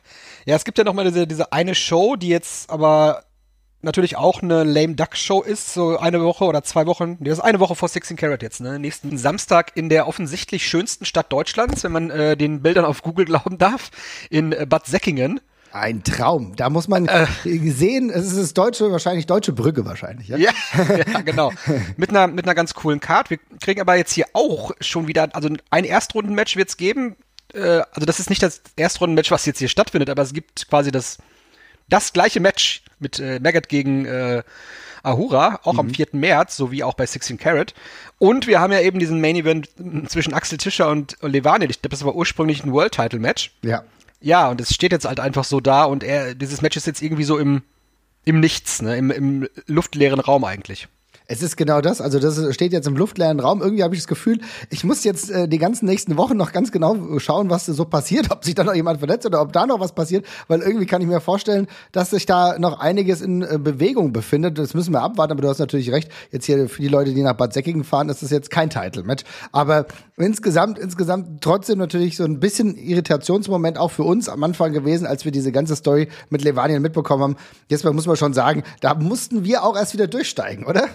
ja, 0.46 0.56
es 0.56 0.66
gibt 0.66 0.78
ja 0.78 0.84
noch 0.84 0.94
mal 0.94 1.06
diese, 1.06 1.28
diese 1.28 1.52
eine 1.52 1.76
Show, 1.76 2.16
die 2.16 2.28
jetzt 2.28 2.70
aber 2.70 3.24
natürlich 3.82 4.16
auch 4.16 4.44
eine 4.44 4.64
Lame 4.64 4.94
Duck 4.94 5.16
Show 5.16 5.42
ist, 5.42 5.74
so 5.74 5.98
eine 5.98 6.22
Woche 6.22 6.44
oder 6.46 6.64
zwei 6.64 6.86
Wochen, 6.86 7.18
das 7.20 7.40
ist 7.40 7.44
eine 7.44 7.60
Woche 7.60 7.76
vor 7.76 7.90
16 7.90 8.16
Carat 8.16 8.44
jetzt, 8.44 8.62
ne? 8.62 8.78
Nächsten 8.78 9.18
Samstag 9.18 9.72
in 9.76 9.90
der 9.90 10.08
offensichtlich 10.08 10.68
schönsten 10.68 11.06
Stadt 11.06 11.32
Deutschlands, 11.32 11.84
wenn 11.84 11.92
man 11.92 12.12
äh, 12.12 12.38
den 12.38 12.62
Bildern 12.62 12.86
auf 12.86 13.02
Google 13.02 13.26
glauben 13.26 13.58
darf, 13.58 13.90
in 14.30 14.52
äh, 14.52 14.68
Bad 14.68 14.86
Säckingen. 14.86 15.40
Ein 15.74 16.04
Traum. 16.04 16.56
Da 16.56 16.70
muss 16.70 16.88
man 16.88 17.08
äh, 17.08 17.28
sehen, 17.44 18.10
es 18.10 18.28
ist 18.28 18.38
das 18.38 18.54
deutsche, 18.54 18.92
wahrscheinlich 18.92 19.26
deutsche 19.26 19.54
Brücke 19.54 19.86
wahrscheinlich. 19.86 20.28
Ja, 20.28 20.38
ja, 20.38 20.52
ja 21.14 21.22
genau. 21.22 21.52
mit 21.98 22.10
einer 22.10 22.28
mit 22.28 22.46
einer 22.46 22.56
ganz 22.56 22.74
coolen 22.74 23.00
Card. 23.00 23.30
Wir 23.30 23.40
kriegen 23.62 23.80
aber 23.80 23.96
jetzt 23.96 24.14
hier 24.14 24.26
auch 24.34 24.72
schon 24.82 25.08
wieder, 25.08 25.34
also 25.34 25.50
ein 25.70 25.84
Erstrundenmatch 25.86 26.58
wird 26.58 26.70
es 26.70 26.78
geben. 26.78 27.16
Äh, 27.54 27.82
also 27.92 28.06
das 28.06 28.20
ist 28.20 28.30
nicht 28.30 28.44
das 28.44 28.62
Erstrundenmatch, 28.76 29.32
was 29.32 29.46
jetzt 29.46 29.60
hier 29.60 29.70
stattfindet, 29.70 30.10
aber 30.10 30.22
es 30.24 30.34
gibt 30.34 30.68
quasi 30.70 30.92
das 30.92 31.18
das 31.92 32.14
gleiche 32.14 32.40
Match 32.40 32.84
mit 33.00 33.20
äh, 33.20 33.40
Maggot 33.40 33.70
gegen 33.70 34.06
äh, 34.06 34.44
Ahura, 35.04 35.60
auch 35.64 35.74
mhm. 35.74 35.80
am 35.80 35.90
4. 35.90 36.08
März, 36.14 36.58
sowie 36.58 36.84
auch 36.84 36.94
bei 36.94 37.06
16 37.06 37.38
Carat. 37.38 37.74
Und 38.18 38.48
wir 38.48 38.60
haben 38.60 38.72
ja 38.72 38.82
eben 38.82 39.00
diesen 39.00 39.20
Main 39.20 39.36
Event 39.36 39.70
zwischen 40.08 40.34
Axel 40.34 40.58
Tischer 40.58 40.90
und 40.90 41.18
Levane. 41.22 41.66
Ich 41.66 41.82
glaube, 41.82 41.90
das 41.90 42.06
war 42.06 42.16
ursprünglich 42.16 42.64
ein 42.64 42.72
World 42.72 42.94
Title 42.94 43.20
Match. 43.20 43.52
Ja. 43.62 43.84
Ja, 44.22 44.50
und 44.50 44.62
es 44.62 44.74
steht 44.74 44.92
jetzt 44.92 45.06
halt 45.06 45.20
einfach 45.20 45.44
so 45.44 45.60
da 45.60 45.84
und 45.84 46.04
er, 46.04 46.36
dieses 46.36 46.62
Match 46.62 46.78
ist 46.78 46.88
jetzt 46.88 47.02
irgendwie 47.02 47.24
so 47.24 47.38
im, 47.38 47.64
im 48.24 48.40
Nichts, 48.40 48.82
ne? 48.82 48.96
Im, 48.96 49.10
im 49.12 49.50
luftleeren 49.66 50.20
Raum 50.20 50.44
eigentlich. 50.44 50.88
Es 51.32 51.42
ist 51.42 51.56
genau 51.56 51.80
das. 51.80 52.02
Also 52.02 52.20
das 52.20 52.54
steht 52.54 52.74
jetzt 52.74 52.90
im 52.90 52.98
luftleeren 52.98 53.40
Raum. 53.40 53.62
Irgendwie 53.62 53.84
habe 53.84 53.96
ich 53.96 54.02
das 54.02 54.08
Gefühl, 54.08 54.40
ich 54.70 54.84
muss 54.84 55.06
jetzt 55.06 55.32
äh, 55.32 55.48
die 55.48 55.60
ganzen 55.60 55.86
nächsten 55.86 56.18
Wochen 56.18 56.36
noch 56.36 56.52
ganz 56.52 56.74
genau 56.74 57.18
schauen, 57.20 57.50
was 57.50 57.68
so 57.68 57.86
passiert, 57.86 58.30
ob 58.32 58.44
sich 58.44 58.54
da 58.54 58.66
noch 58.66 58.76
jemand 58.76 59.00
verletzt 59.00 59.26
oder 59.26 59.42
ob 59.42 59.54
da 59.54 59.66
noch 59.66 59.80
was 59.80 59.94
passiert, 59.94 60.26
weil 60.50 60.60
irgendwie 60.60 60.86
kann 60.86 61.02
ich 61.02 61.08
mir 61.08 61.22
vorstellen, 61.22 61.68
dass 61.94 62.10
sich 62.10 62.26
da 62.26 62.60
noch 62.60 62.82
einiges 62.82 63.22
in 63.22 63.44
äh, 63.44 63.58
Bewegung 63.58 64.12
befindet. 64.12 64.58
Das 64.58 64.74
müssen 64.74 64.92
wir 64.92 65.02
abwarten, 65.02 65.32
aber 65.32 65.42
du 65.42 65.48
hast 65.48 65.60
natürlich 65.60 65.90
recht. 65.94 66.12
Jetzt 66.32 66.48
hier 66.48 66.68
für 66.68 66.82
die 66.82 66.90
Leute, 66.90 67.14
die 67.14 67.22
nach 67.22 67.38
Bad 67.38 67.54
Säckingen 67.54 67.86
fahren, 67.86 68.10
ist 68.10 68.22
das 68.22 68.30
jetzt 68.30 68.52
kein 68.52 68.70
Title-Match. 68.70 69.24
Aber 69.54 69.86
insgesamt, 70.18 70.80
insgesamt 70.80 71.40
trotzdem 71.40 71.80
natürlich 71.80 72.18
so 72.18 72.26
ein 72.26 72.42
bisschen 72.42 72.76
Irritationsmoment 72.76 73.78
auch 73.78 73.92
für 73.92 74.04
uns 74.04 74.28
am 74.28 74.44
Anfang 74.44 74.74
gewesen, 74.74 75.08
als 75.08 75.24
wir 75.24 75.32
diese 75.32 75.54
ganze 75.54 75.78
Story 75.78 76.10
mit 76.30 76.44
Levanien 76.44 76.82
mitbekommen 76.82 77.24
haben. 77.24 77.36
Jetzt 77.70 77.86
muss 77.86 78.06
man 78.06 78.18
schon 78.18 78.34
sagen, 78.34 78.64
da 78.82 78.96
mussten 78.96 79.46
wir 79.46 79.64
auch 79.64 79.78
erst 79.78 79.94
wieder 79.94 80.08
durchsteigen, 80.08 80.66
oder? 80.66 80.90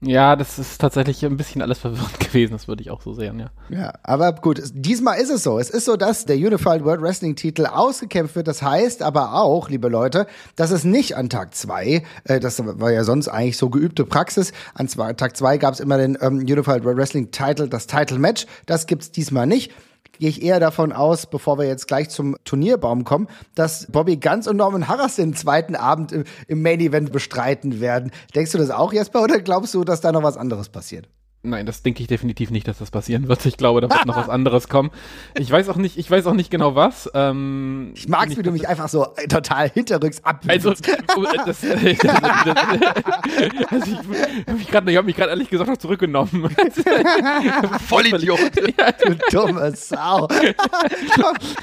Ja, 0.00 0.36
das 0.36 0.60
ist 0.60 0.80
tatsächlich 0.80 1.24
ein 1.24 1.36
bisschen 1.36 1.60
alles 1.60 1.78
verwirrend 1.78 2.20
gewesen, 2.20 2.52
das 2.52 2.68
würde 2.68 2.82
ich 2.82 2.90
auch 2.90 3.02
so 3.02 3.14
sehen, 3.14 3.40
ja. 3.40 3.50
Ja, 3.68 3.94
aber 4.04 4.32
gut, 4.32 4.62
diesmal 4.72 5.18
ist 5.18 5.30
es 5.30 5.42
so. 5.42 5.58
Es 5.58 5.70
ist 5.70 5.86
so, 5.86 5.96
dass 5.96 6.24
der 6.24 6.36
Unified 6.36 6.84
World 6.84 7.02
Wrestling 7.02 7.34
Titel 7.34 7.66
ausgekämpft 7.66 8.36
wird. 8.36 8.46
Das 8.46 8.62
heißt 8.62 9.02
aber 9.02 9.34
auch, 9.34 9.68
liebe 9.68 9.88
Leute, 9.88 10.28
dass 10.54 10.70
es 10.70 10.84
nicht 10.84 11.16
an 11.16 11.28
Tag 11.28 11.54
zwei, 11.54 12.04
äh, 12.24 12.38
das 12.38 12.62
war 12.64 12.92
ja 12.92 13.02
sonst 13.02 13.26
eigentlich 13.26 13.56
so 13.56 13.70
geübte 13.70 14.04
Praxis, 14.04 14.52
an 14.74 14.86
Tag 14.86 15.36
zwei 15.36 15.58
gab 15.58 15.74
es 15.74 15.80
immer 15.80 15.98
den 15.98 16.16
ähm, 16.20 16.38
Unified 16.38 16.84
World 16.84 16.96
Wrestling 16.96 17.32
Title, 17.32 17.68
das 17.68 17.88
Title 17.88 18.20
Match. 18.20 18.46
Das 18.66 18.86
gibt's 18.86 19.10
diesmal 19.10 19.48
nicht 19.48 19.72
gehe 20.18 20.28
ich 20.28 20.42
eher 20.42 20.60
davon 20.60 20.92
aus, 20.92 21.26
bevor 21.26 21.58
wir 21.58 21.66
jetzt 21.66 21.86
gleich 21.86 22.10
zum 22.10 22.36
Turnierbaum 22.44 23.04
kommen, 23.04 23.28
dass 23.54 23.86
Bobby 23.90 24.16
Ganz 24.16 24.46
und 24.46 24.56
Norman 24.56 24.88
Harras 24.88 25.16
den 25.16 25.34
zweiten 25.34 25.76
Abend 25.76 26.12
im, 26.12 26.24
im 26.46 26.62
Main 26.62 26.80
Event 26.80 27.12
bestreiten 27.12 27.80
werden. 27.80 28.10
Denkst 28.34 28.52
du 28.52 28.58
das 28.58 28.70
auch, 28.70 28.92
Jesper, 28.92 29.22
oder 29.22 29.40
glaubst 29.40 29.74
du, 29.74 29.84
dass 29.84 30.00
da 30.00 30.12
noch 30.12 30.22
was 30.22 30.36
anderes 30.36 30.68
passiert? 30.68 31.08
Nein, 31.44 31.66
das 31.66 31.84
denke 31.84 32.02
ich 32.02 32.08
definitiv 32.08 32.50
nicht, 32.50 32.66
dass 32.66 32.78
das 32.78 32.90
passieren 32.90 33.28
wird. 33.28 33.46
Ich 33.46 33.56
glaube, 33.56 33.80
da 33.80 33.88
wird 33.88 34.06
noch 34.06 34.16
was 34.16 34.28
anderes 34.28 34.68
kommen. 34.68 34.90
Ich 35.38 35.48
weiß 35.48 35.68
auch 35.68 35.76
nicht, 35.76 35.96
ich 35.96 36.10
weiß 36.10 36.26
auch 36.26 36.34
nicht 36.34 36.50
genau 36.50 36.74
was. 36.74 37.08
Ähm, 37.14 37.92
ich 37.94 38.08
mag's, 38.08 38.36
wie 38.36 38.42
du 38.42 38.50
mich 38.50 38.66
einfach 38.66 38.88
so 38.88 39.06
total 39.28 39.70
hinterrücks 39.70 40.24
ab. 40.24 40.42
Also, 40.48 40.70
das, 40.70 40.80
das, 40.80 40.96
das, 41.46 41.64
also 43.70 43.92
ich 43.92 43.98
habe 44.46 44.56
mich 44.56 44.66
gerade, 44.68 44.92
gerade 45.12 45.30
ehrlich 45.30 45.48
gesagt 45.48 45.70
noch 45.70 45.76
zurückgenommen. 45.76 46.50
Vollidiot. 47.88 48.40
Ja. 48.78 48.92
Du 48.92 49.14
dumme 49.30 49.74
Sau. 49.74 50.28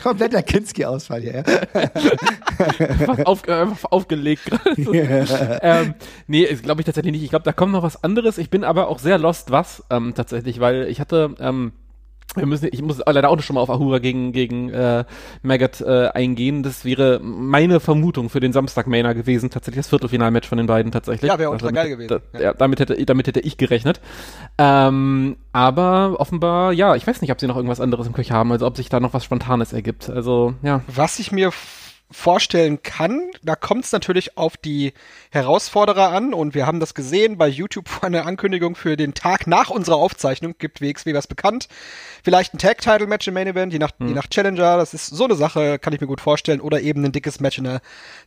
Kompletter 0.01 0.41
Kinski-Ausfall 0.41 1.22
hier. 1.22 1.44
Fast 3.05 3.25
auf, 3.25 3.48
äh, 3.48 3.67
aufgelegt 3.89 4.46
gerade. 4.46 4.82
Yeah. 4.91 5.60
Ähm, 5.62 5.94
nee, 6.27 6.46
glaube 6.46 6.82
ich 6.82 6.86
tatsächlich 6.86 7.13
nicht. 7.13 7.24
Ich 7.24 7.29
glaube, 7.29 7.44
da 7.46 7.53
kommt 7.53 7.74
noch 7.74 7.84
was 7.84 8.03
anderes. 8.03 8.38
Ich 8.38 8.50
bin 8.50 8.63
aber 8.63 8.88
auch 8.88 9.00
sehr 9.00 9.17
lost, 9.17 9.51
was 9.51 9.64
krass, 9.65 9.84
ähm, 9.89 10.13
tatsächlich, 10.15 10.60
weil 10.60 10.88
ich 10.88 11.00
hatte, 11.00 11.36
ähm, 11.39 11.74
wir 12.36 12.48
müssen, 12.48 12.67
ich 12.72 12.81
muss 12.81 13.01
leider 13.05 13.29
auch 13.29 13.39
schon 13.39 13.53
mal 13.53 13.62
auf 13.62 13.69
Ahura 13.69 14.00
gegen, 14.00 14.34
gegen 14.34 14.69
äh, 14.69 15.05
Maggot 15.41 15.79
äh, 15.79 16.07
eingehen. 16.07 16.63
Das 16.63 16.84
wäre 16.84 17.22
meine 17.22 17.79
Vermutung 17.79 18.29
für 18.29 18.41
den 18.41 18.51
Samstag 18.51 18.88
Mainer 18.88 19.13
gewesen, 19.13 19.51
tatsächlich 19.51 19.86
das 19.86 19.89
Viertelfinalmatch 19.89 20.48
von 20.48 20.57
den 20.57 20.67
beiden 20.67 20.91
tatsächlich. 20.91 21.31
Ja, 21.31 21.39
wäre 21.39 21.51
ultra 21.51 21.67
also, 21.67 21.75
geil 21.75 21.89
gewesen. 21.89 22.19
Da, 22.34 22.39
ja. 22.39 22.53
damit 22.53 22.79
hätte, 22.79 23.05
damit 23.05 23.27
hätte 23.27 23.39
ich 23.39 23.57
gerechnet. 23.57 24.01
Ähm, 24.57 25.38
aber 25.53 26.15
offenbar, 26.19 26.74
ja, 26.74 26.95
ich 26.95 27.07
weiß 27.07 27.22
nicht, 27.22 27.31
ob 27.31 27.39
sie 27.39 27.48
noch 27.48 27.55
irgendwas 27.55 27.79
anderes 27.79 28.07
im 28.07 28.13
Köcher 28.13 28.36
haben, 28.36 28.51
also 28.51 28.65
ob 28.65 28.75
sich 28.75 28.89
da 28.89 29.00
noch 29.00 29.13
was 29.13 29.24
Spontanes 29.24 29.72
ergibt. 29.72 30.10
Also, 30.10 30.55
ja. 30.62 30.81
Was 30.88 31.19
ich 31.19 31.31
mir 31.31 31.51
vorstellen 32.12 32.83
kann. 32.83 33.31
Da 33.41 33.55
kommt 33.55 33.85
es 33.85 33.91
natürlich 33.91 34.38
auf 34.38 34.57
die 34.57 34.93
Herausforderer 35.31 36.09
an 36.09 36.33
und 36.33 36.53
wir 36.53 36.67
haben 36.67 36.79
das 36.79 36.93
gesehen 36.93 37.38
bei 37.38 37.47
YouTube 37.47 37.89
vor 37.89 38.03
einer 38.03 38.25
Ankündigung 38.25 38.75
für 38.75 38.95
den 38.95 39.13
Tag 39.13 39.47
nach 39.47 39.69
unserer 39.69 39.97
Aufzeichnung 39.97 40.55
gibt 40.57 40.81
WXW 40.81 41.13
was 41.13 41.27
bekannt. 41.27 41.67
Vielleicht 42.24 42.53
ein 42.53 42.59
Tag-Title-Match 42.59 43.27
im 43.27 43.33
Main 43.33 43.47
Event, 43.47 43.74
je 43.74 43.79
nach, 43.79 43.91
hm. 43.97 44.09
je 44.09 44.13
nach 44.13 44.27
Challenger. 44.27 44.77
Das 44.77 44.93
ist 44.93 45.07
so 45.07 45.25
eine 45.25 45.35
Sache, 45.35 45.79
kann 45.79 45.93
ich 45.93 46.01
mir 46.01 46.07
gut 46.07 46.21
vorstellen. 46.21 46.62
Oder 46.62 46.81
eben 46.81 47.03
ein 47.03 47.12
dickes 47.12 47.39
Match 47.39 47.57
in 47.57 47.63
der 47.65 47.81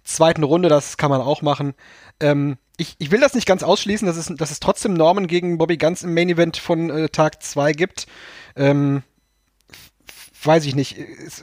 zweiten 0.04 0.42
Runde, 0.42 0.68
das 0.68 0.96
kann 0.96 1.10
man 1.10 1.20
auch 1.20 1.42
machen. 1.42 1.74
Ähm, 2.20 2.58
ich, 2.76 2.96
ich 2.98 3.10
will 3.10 3.20
das 3.20 3.34
nicht 3.34 3.46
ganz 3.46 3.62
ausschließen, 3.62 4.06
dass 4.06 4.16
es, 4.16 4.32
dass 4.36 4.50
es 4.50 4.60
trotzdem 4.60 4.94
Norman 4.94 5.26
gegen 5.26 5.58
Bobby 5.58 5.76
Guns 5.76 6.02
im 6.02 6.14
Main 6.14 6.28
Event 6.28 6.56
von 6.56 6.90
äh, 6.90 7.08
Tag 7.08 7.42
2 7.42 7.72
gibt. 7.72 8.06
Ähm, 8.56 9.02
weiß 10.42 10.64
ich 10.64 10.74
nicht. 10.74 10.96
Es, 10.96 11.42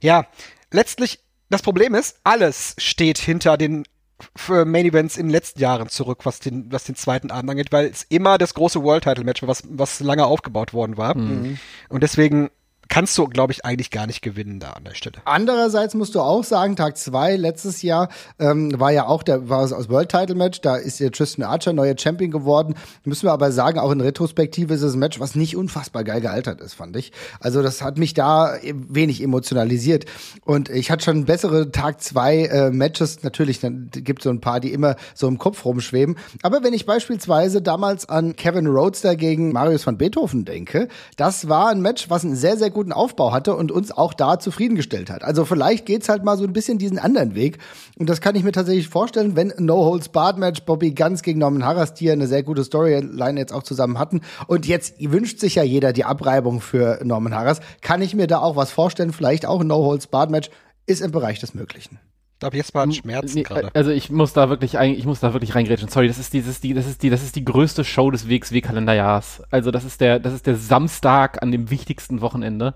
ja, 0.00 0.26
letztlich, 0.72 1.20
das 1.50 1.62
Problem 1.62 1.94
ist, 1.94 2.18
alles 2.24 2.74
steht 2.78 3.18
hinter 3.18 3.56
den 3.56 3.84
für 4.36 4.64
Main 4.64 4.86
Events 4.86 5.16
in 5.16 5.26
den 5.26 5.32
letzten 5.32 5.60
Jahren 5.60 5.88
zurück, 5.88 6.20
was 6.24 6.38
den, 6.38 6.70
was 6.72 6.84
den 6.84 6.94
zweiten 6.94 7.30
Abend 7.30 7.50
angeht, 7.50 7.72
weil 7.72 7.86
es 7.86 8.04
immer 8.04 8.38
das 8.38 8.54
große 8.54 8.82
World 8.82 9.04
Title 9.04 9.24
Match 9.24 9.42
war, 9.42 9.48
was, 9.48 9.64
was 9.68 10.00
lange 10.00 10.24
aufgebaut 10.24 10.72
worden 10.72 10.96
war. 10.96 11.16
Mhm. 11.16 11.58
Und 11.88 12.02
deswegen 12.02 12.50
kannst 12.92 13.16
du, 13.16 13.26
glaube 13.26 13.54
ich, 13.54 13.64
eigentlich 13.64 13.90
gar 13.90 14.06
nicht 14.06 14.20
gewinnen 14.20 14.60
da 14.60 14.72
an 14.72 14.84
der 14.84 14.92
Stelle. 14.92 15.16
Andererseits 15.24 15.94
musst 15.94 16.14
du 16.14 16.20
auch 16.20 16.44
sagen, 16.44 16.76
Tag 16.76 16.98
zwei 16.98 17.36
letztes 17.36 17.80
Jahr 17.80 18.10
ähm, 18.38 18.78
war 18.78 18.90
ja 18.90 19.06
auch 19.06 19.22
der 19.22 19.48
war 19.48 19.60
aus 19.60 19.88
World 19.88 20.10
Title 20.10 20.34
Match, 20.34 20.60
da 20.60 20.76
ist 20.76 21.00
ja 21.00 21.08
Tristan 21.08 21.42
Archer 21.42 21.72
neuer 21.72 21.94
Champion 21.98 22.30
geworden. 22.30 22.74
Müssen 23.04 23.26
wir 23.26 23.32
aber 23.32 23.50
sagen, 23.50 23.78
auch 23.78 23.92
in 23.92 24.02
Retrospektive 24.02 24.74
ist 24.74 24.82
es 24.82 24.92
ein 24.92 24.98
Match, 24.98 25.18
was 25.20 25.34
nicht 25.34 25.56
unfassbar 25.56 26.04
geil 26.04 26.20
gealtert 26.20 26.60
ist, 26.60 26.74
fand 26.74 26.94
ich. 26.96 27.12
Also 27.40 27.62
das 27.62 27.80
hat 27.80 27.96
mich 27.96 28.12
da 28.12 28.58
wenig 28.62 29.22
emotionalisiert 29.22 30.04
und 30.44 30.68
ich 30.68 30.90
hatte 30.90 31.02
schon 31.02 31.24
bessere 31.24 31.72
Tag 31.72 32.02
zwei 32.02 32.44
äh, 32.44 32.70
Matches. 32.70 33.22
Natürlich, 33.22 33.60
dann 33.60 33.88
gibt 33.90 34.22
so 34.22 34.28
ein 34.28 34.42
paar, 34.42 34.60
die 34.60 34.70
immer 34.70 34.96
so 35.14 35.28
im 35.28 35.38
Kopf 35.38 35.64
rumschweben. 35.64 36.18
Aber 36.42 36.62
wenn 36.62 36.74
ich 36.74 36.84
beispielsweise 36.84 37.62
damals 37.62 38.06
an 38.10 38.36
Kevin 38.36 38.66
Rhodes 38.66 39.00
gegen 39.16 39.50
Marius 39.52 39.86
van 39.86 39.96
Beethoven 39.96 40.44
denke, 40.44 40.88
das 41.16 41.48
war 41.48 41.70
ein 41.70 41.80
Match, 41.80 42.10
was 42.10 42.22
ein 42.22 42.36
sehr 42.36 42.58
sehr 42.58 42.68
gut 42.68 42.81
guten 42.82 42.92
Aufbau 42.92 43.32
hatte 43.32 43.54
und 43.54 43.70
uns 43.70 43.92
auch 43.92 44.12
da 44.12 44.40
zufriedengestellt 44.40 45.08
hat. 45.08 45.22
Also 45.22 45.44
vielleicht 45.44 45.86
geht's 45.86 46.08
halt 46.08 46.24
mal 46.24 46.36
so 46.36 46.42
ein 46.42 46.52
bisschen 46.52 46.78
diesen 46.78 46.98
anderen 46.98 47.36
Weg. 47.36 47.58
Und 47.96 48.08
das 48.08 48.20
kann 48.20 48.34
ich 48.34 48.42
mir 48.42 48.50
tatsächlich 48.50 48.88
vorstellen, 48.88 49.36
wenn 49.36 49.52
No 49.58 49.84
Holds 49.84 50.08
Barred 50.08 50.38
Match 50.38 50.62
Bobby 50.64 50.90
Ganz 50.90 51.22
gegen 51.22 51.38
Norman 51.38 51.64
Harras, 51.64 51.94
die 51.94 52.06
ja 52.06 52.12
eine 52.12 52.26
sehr 52.26 52.42
gute 52.42 52.64
Storyline 52.64 53.38
jetzt 53.38 53.52
auch 53.52 53.62
zusammen 53.62 54.00
hatten. 54.00 54.20
Und 54.48 54.66
jetzt 54.66 54.94
wünscht 54.98 55.38
sich 55.38 55.54
ja 55.54 55.62
jeder 55.62 55.92
die 55.92 56.04
Abreibung 56.04 56.60
für 56.60 56.98
Norman 57.04 57.36
Harras. 57.36 57.60
Kann 57.82 58.02
ich 58.02 58.16
mir 58.16 58.26
da 58.26 58.40
auch 58.40 58.56
was 58.56 58.72
vorstellen? 58.72 59.12
Vielleicht 59.12 59.46
auch 59.46 59.60
ein 59.60 59.68
No 59.68 59.84
Holds 59.84 60.08
Barred 60.08 60.30
Match 60.30 60.50
ist 60.86 61.02
im 61.02 61.12
Bereich 61.12 61.38
des 61.38 61.54
Möglichen. 61.54 62.00
Ich 62.42 62.44
glaube, 62.44 62.56
jetzt 62.56 62.74
mal 62.74 62.90
Schmerzen 62.90 63.36
nee, 63.36 63.42
gerade. 63.44 63.70
Also 63.72 63.92
ich 63.92 64.10
muss 64.10 64.32
da 64.32 64.48
wirklich, 64.48 64.74
ich 64.74 65.06
muss 65.06 65.20
da 65.20 65.32
wirklich 65.32 65.54
reingrätschen. 65.54 65.88
Sorry, 65.88 66.08
das 66.08 66.18
ist 66.18 66.32
dieses, 66.32 66.60
die, 66.60 66.74
das 66.74 66.88
ist 66.88 67.04
die, 67.04 67.08
das 67.08 67.22
ist 67.22 67.36
die 67.36 67.44
größte 67.44 67.84
Show 67.84 68.10
des 68.10 68.28
WXW-Kalenderjahrs. 68.28 69.44
Also 69.52 69.70
das 69.70 69.84
ist 69.84 70.00
der, 70.00 70.18
das 70.18 70.34
ist 70.34 70.48
der 70.48 70.56
Samstag 70.56 71.40
an 71.40 71.52
dem 71.52 71.70
wichtigsten 71.70 72.20
Wochenende 72.20 72.74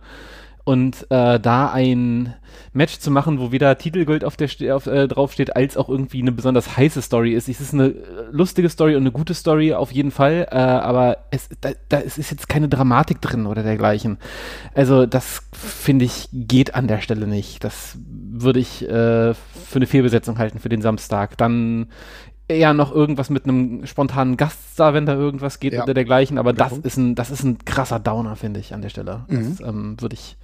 und 0.67 1.07
äh, 1.11 1.39
da 1.39 1.71
ein 1.71 2.35
Match 2.73 2.99
zu 2.99 3.13
machen, 3.13 3.39
wo 3.39 3.53
weder 3.53 3.79
Titelgold 3.79 4.25
auf 4.25 4.37
der 4.37 4.49
auf, 4.75 4.89
äh, 4.89 5.07
draufsteht, 5.07 5.55
als 5.55 5.77
auch 5.77 5.89
irgendwie 5.89 6.21
eine 6.21 6.33
besonders 6.33 6.77
heiße 6.77 7.03
Story 7.03 7.35
ist. 7.35 7.49
Es 7.49 7.61
ist 7.61 7.73
eine 7.73 7.95
lustige 8.33 8.69
Story 8.69 8.97
und 8.97 9.03
eine 9.03 9.13
gute 9.13 9.33
Story 9.33 9.75
auf 9.75 9.93
jeden 9.93 10.11
Fall, 10.11 10.49
äh, 10.51 10.57
aber 10.57 11.19
es, 11.31 11.49
da, 11.61 11.71
da 11.89 11.99
ist 11.99 12.19
jetzt 12.19 12.49
keine 12.49 12.69
Dramatik 12.69 13.21
drin 13.21 13.47
oder 13.47 13.63
dergleichen. 13.63 14.19
Also 14.75 15.07
das 15.07 15.43
finde 15.53 16.05
ich 16.05 16.29
geht 16.33 16.75
an 16.75 16.89
der 16.89 17.01
Stelle 17.01 17.29
nicht. 17.29 17.63
Das 17.63 17.97
würde 18.05 18.59
ich 18.59 18.83
äh, 18.83 19.35
für 19.35 19.77
eine 19.77 19.87
Fehlbesetzung 19.87 20.39
halten 20.39 20.59
für 20.59 20.69
den 20.69 20.83
Samstag. 20.83 21.39
Dann 21.39 21.87
eher 22.49 22.75
noch 22.75 22.93
irgendwas 22.93 23.31
mit 23.31 23.45
einem 23.45 23.87
spontanen 23.87 24.37
Gaststar, 24.37 24.95
wenn 24.95 25.07
da 25.07 25.15
irgendwas 25.15 25.59
geht 25.59 25.73
ja. 25.73 25.83
oder 25.83 25.95
dergleichen. 25.95 26.39
Aber 26.39 26.53
das 26.53 26.79
ist 26.79 26.97
ein, 26.97 27.15
das 27.15 27.31
ist 27.31 27.43
ein 27.43 27.59
krasser 27.65 27.99
Downer, 27.99 28.37
finde 28.37 28.61
ich, 28.61 28.73
an 28.73 28.83
der 28.83 28.89
Stelle. 28.89 29.25
Mhm. 29.29 29.57
Das 29.59 29.69
ähm, 29.69 29.97
würde 30.01 30.15
ich 30.15 30.37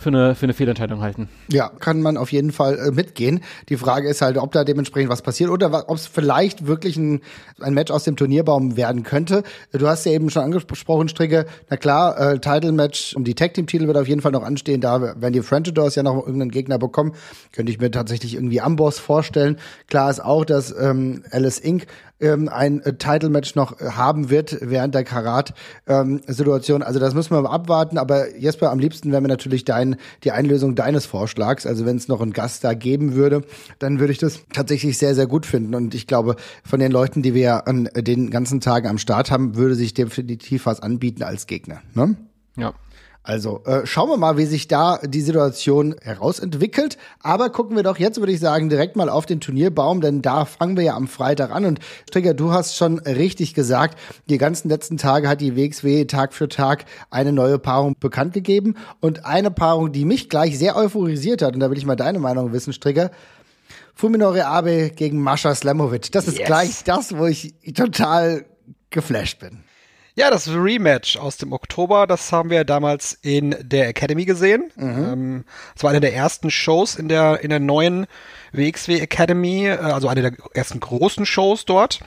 für 0.00 0.08
eine, 0.08 0.34
für 0.34 0.46
eine 0.46 0.54
Fehlentscheidung 0.54 1.02
halten. 1.02 1.28
Ja, 1.48 1.68
kann 1.68 2.00
man 2.00 2.16
auf 2.16 2.32
jeden 2.32 2.52
Fall 2.52 2.78
äh, 2.78 2.90
mitgehen. 2.90 3.40
Die 3.68 3.76
Frage 3.76 4.08
ist 4.08 4.22
halt, 4.22 4.38
ob 4.38 4.52
da 4.52 4.64
dementsprechend 4.64 5.10
was 5.10 5.20
passiert 5.20 5.50
oder 5.50 5.88
ob 5.88 5.96
es 5.96 6.06
vielleicht 6.06 6.66
wirklich 6.66 6.96
ein, 6.96 7.20
ein 7.60 7.74
Match 7.74 7.90
aus 7.92 8.04
dem 8.04 8.16
Turnierbaum 8.16 8.76
werden 8.76 9.02
könnte. 9.02 9.42
Du 9.72 9.86
hast 9.86 10.06
ja 10.06 10.12
eben 10.12 10.30
schon 10.30 10.42
angesprochen, 10.42 11.08
Stricke. 11.08 11.46
Na 11.68 11.76
klar, 11.76 12.18
äh, 12.18 12.38
Title-Match 12.38 13.14
um 13.14 13.24
die 13.24 13.34
Tag-Team-Titel 13.34 13.86
wird 13.86 13.98
auf 13.98 14.08
jeden 14.08 14.22
Fall 14.22 14.32
noch 14.32 14.42
anstehen. 14.42 14.80
Da 14.80 15.20
werden 15.20 15.32
die 15.32 15.42
Frenchadors 15.42 15.94
ja 15.94 16.02
noch 16.02 16.16
irgendeinen 16.16 16.50
Gegner 16.50 16.78
bekommen. 16.78 17.12
Könnte 17.52 17.70
ich 17.70 17.78
mir 17.78 17.90
tatsächlich 17.90 18.34
irgendwie 18.34 18.60
Amboss 18.60 18.98
vorstellen. 18.98 19.58
Klar 19.88 20.10
ist 20.10 20.20
auch, 20.20 20.46
dass 20.46 20.74
ähm, 20.78 21.24
Alice 21.30 21.58
Inc 21.58 21.86
ähm, 22.20 22.48
ein 22.48 22.80
äh, 22.82 22.94
Title-Match 22.94 23.54
noch 23.54 23.80
äh, 23.80 23.90
haben 23.90 24.30
wird 24.30 24.58
während 24.60 24.94
der 24.94 25.04
Karat-Situation. 25.04 26.80
Ähm, 26.80 26.86
also 26.86 27.00
das 27.00 27.14
müssen 27.14 27.34
wir 27.34 27.50
abwarten. 27.50 27.98
Aber 27.98 28.36
Jesper, 28.36 28.70
am 28.70 28.78
liebsten 28.78 29.10
wäre 29.10 29.20
mir 29.20 29.28
natürlich 29.28 29.64
dein, 29.64 29.96
die 30.24 30.32
Einlösung 30.32 30.74
deines 30.74 31.06
Vorschlags. 31.06 31.66
Also 31.66 31.86
wenn 31.86 31.96
es 31.96 32.08
noch 32.08 32.20
einen 32.20 32.32
Gast 32.32 32.64
da 32.64 32.74
geben 32.74 33.14
würde, 33.14 33.42
dann 33.78 34.00
würde 34.00 34.12
ich 34.12 34.18
das 34.18 34.40
tatsächlich 34.52 34.98
sehr, 34.98 35.14
sehr 35.14 35.26
gut 35.26 35.46
finden. 35.46 35.74
Und 35.74 35.94
ich 35.94 36.06
glaube, 36.06 36.36
von 36.64 36.80
den 36.80 36.92
Leuten, 36.92 37.22
die 37.22 37.34
wir 37.34 37.66
an 37.66 37.88
den 37.94 38.30
ganzen 38.30 38.60
Tagen 38.60 38.88
am 38.88 38.98
Start 38.98 39.30
haben, 39.30 39.56
würde 39.56 39.74
sich 39.74 39.94
definitiv 39.94 40.66
was 40.66 40.80
anbieten 40.80 41.22
als 41.22 41.46
Gegner. 41.46 41.80
Ne? 41.94 42.16
Ja. 42.56 42.74
Also 43.22 43.62
äh, 43.66 43.84
schauen 43.84 44.08
wir 44.08 44.16
mal, 44.16 44.38
wie 44.38 44.46
sich 44.46 44.66
da 44.66 44.98
die 45.04 45.20
Situation 45.20 45.94
herausentwickelt. 46.00 46.96
Aber 47.20 47.50
gucken 47.50 47.76
wir 47.76 47.82
doch 47.82 47.98
jetzt, 47.98 48.18
würde 48.18 48.32
ich 48.32 48.40
sagen, 48.40 48.70
direkt 48.70 48.96
mal 48.96 49.10
auf 49.10 49.26
den 49.26 49.40
Turnierbaum, 49.40 50.00
denn 50.00 50.22
da 50.22 50.46
fangen 50.46 50.76
wir 50.76 50.84
ja 50.84 50.94
am 50.96 51.06
Freitag 51.06 51.50
an. 51.50 51.66
Und 51.66 51.80
Stricker, 52.08 52.32
du 52.32 52.52
hast 52.52 52.76
schon 52.76 52.98
richtig 53.00 53.52
gesagt, 53.52 53.98
die 54.30 54.38
ganzen 54.38 54.70
letzten 54.70 54.96
Tage 54.96 55.28
hat 55.28 55.42
die 55.42 55.54
WXW 55.54 56.06
Tag 56.06 56.32
für 56.32 56.48
Tag 56.48 56.86
eine 57.10 57.32
neue 57.32 57.58
Paarung 57.58 57.94
bekannt 58.00 58.32
gegeben. 58.32 58.76
Und 59.00 59.26
eine 59.26 59.50
Paarung, 59.50 59.92
die 59.92 60.06
mich 60.06 60.30
gleich 60.30 60.58
sehr 60.58 60.74
euphorisiert 60.76 61.42
hat, 61.42 61.52
und 61.52 61.60
da 61.60 61.70
will 61.70 61.78
ich 61.78 61.86
mal 61.86 61.96
deine 61.96 62.20
Meinung 62.20 62.52
wissen, 62.52 62.72
Stricker, 62.72 63.10
Fuminore 63.94 64.46
Abe 64.46 64.90
gegen 64.96 65.20
Mascha 65.20 65.54
Slamovic. 65.54 66.10
Das 66.12 66.26
ist 66.26 66.38
yes. 66.38 66.46
gleich 66.46 66.84
das, 66.84 67.14
wo 67.14 67.26
ich 67.26 67.54
total 67.74 68.46
geflasht 68.88 69.40
bin. 69.40 69.62
Ja, 70.14 70.30
das 70.30 70.48
Rematch 70.48 71.16
aus 71.16 71.36
dem 71.36 71.52
Oktober, 71.52 72.06
das 72.06 72.32
haben 72.32 72.50
wir 72.50 72.64
damals 72.64 73.16
in 73.22 73.54
der 73.60 73.88
Academy 73.88 74.24
gesehen. 74.24 74.70
Mhm. 74.76 75.12
Ähm, 75.12 75.44
das 75.74 75.84
war 75.84 75.90
eine 75.90 76.00
der 76.00 76.14
ersten 76.14 76.50
Shows 76.50 76.96
in 76.96 77.08
der, 77.08 77.40
in 77.42 77.50
der 77.50 77.60
neuen 77.60 78.06
WXW 78.52 78.98
Academy, 78.98 79.66
äh, 79.66 79.76
also 79.76 80.08
eine 80.08 80.22
der 80.22 80.32
ersten 80.52 80.80
großen 80.80 81.26
Shows 81.26 81.64
dort. 81.64 82.00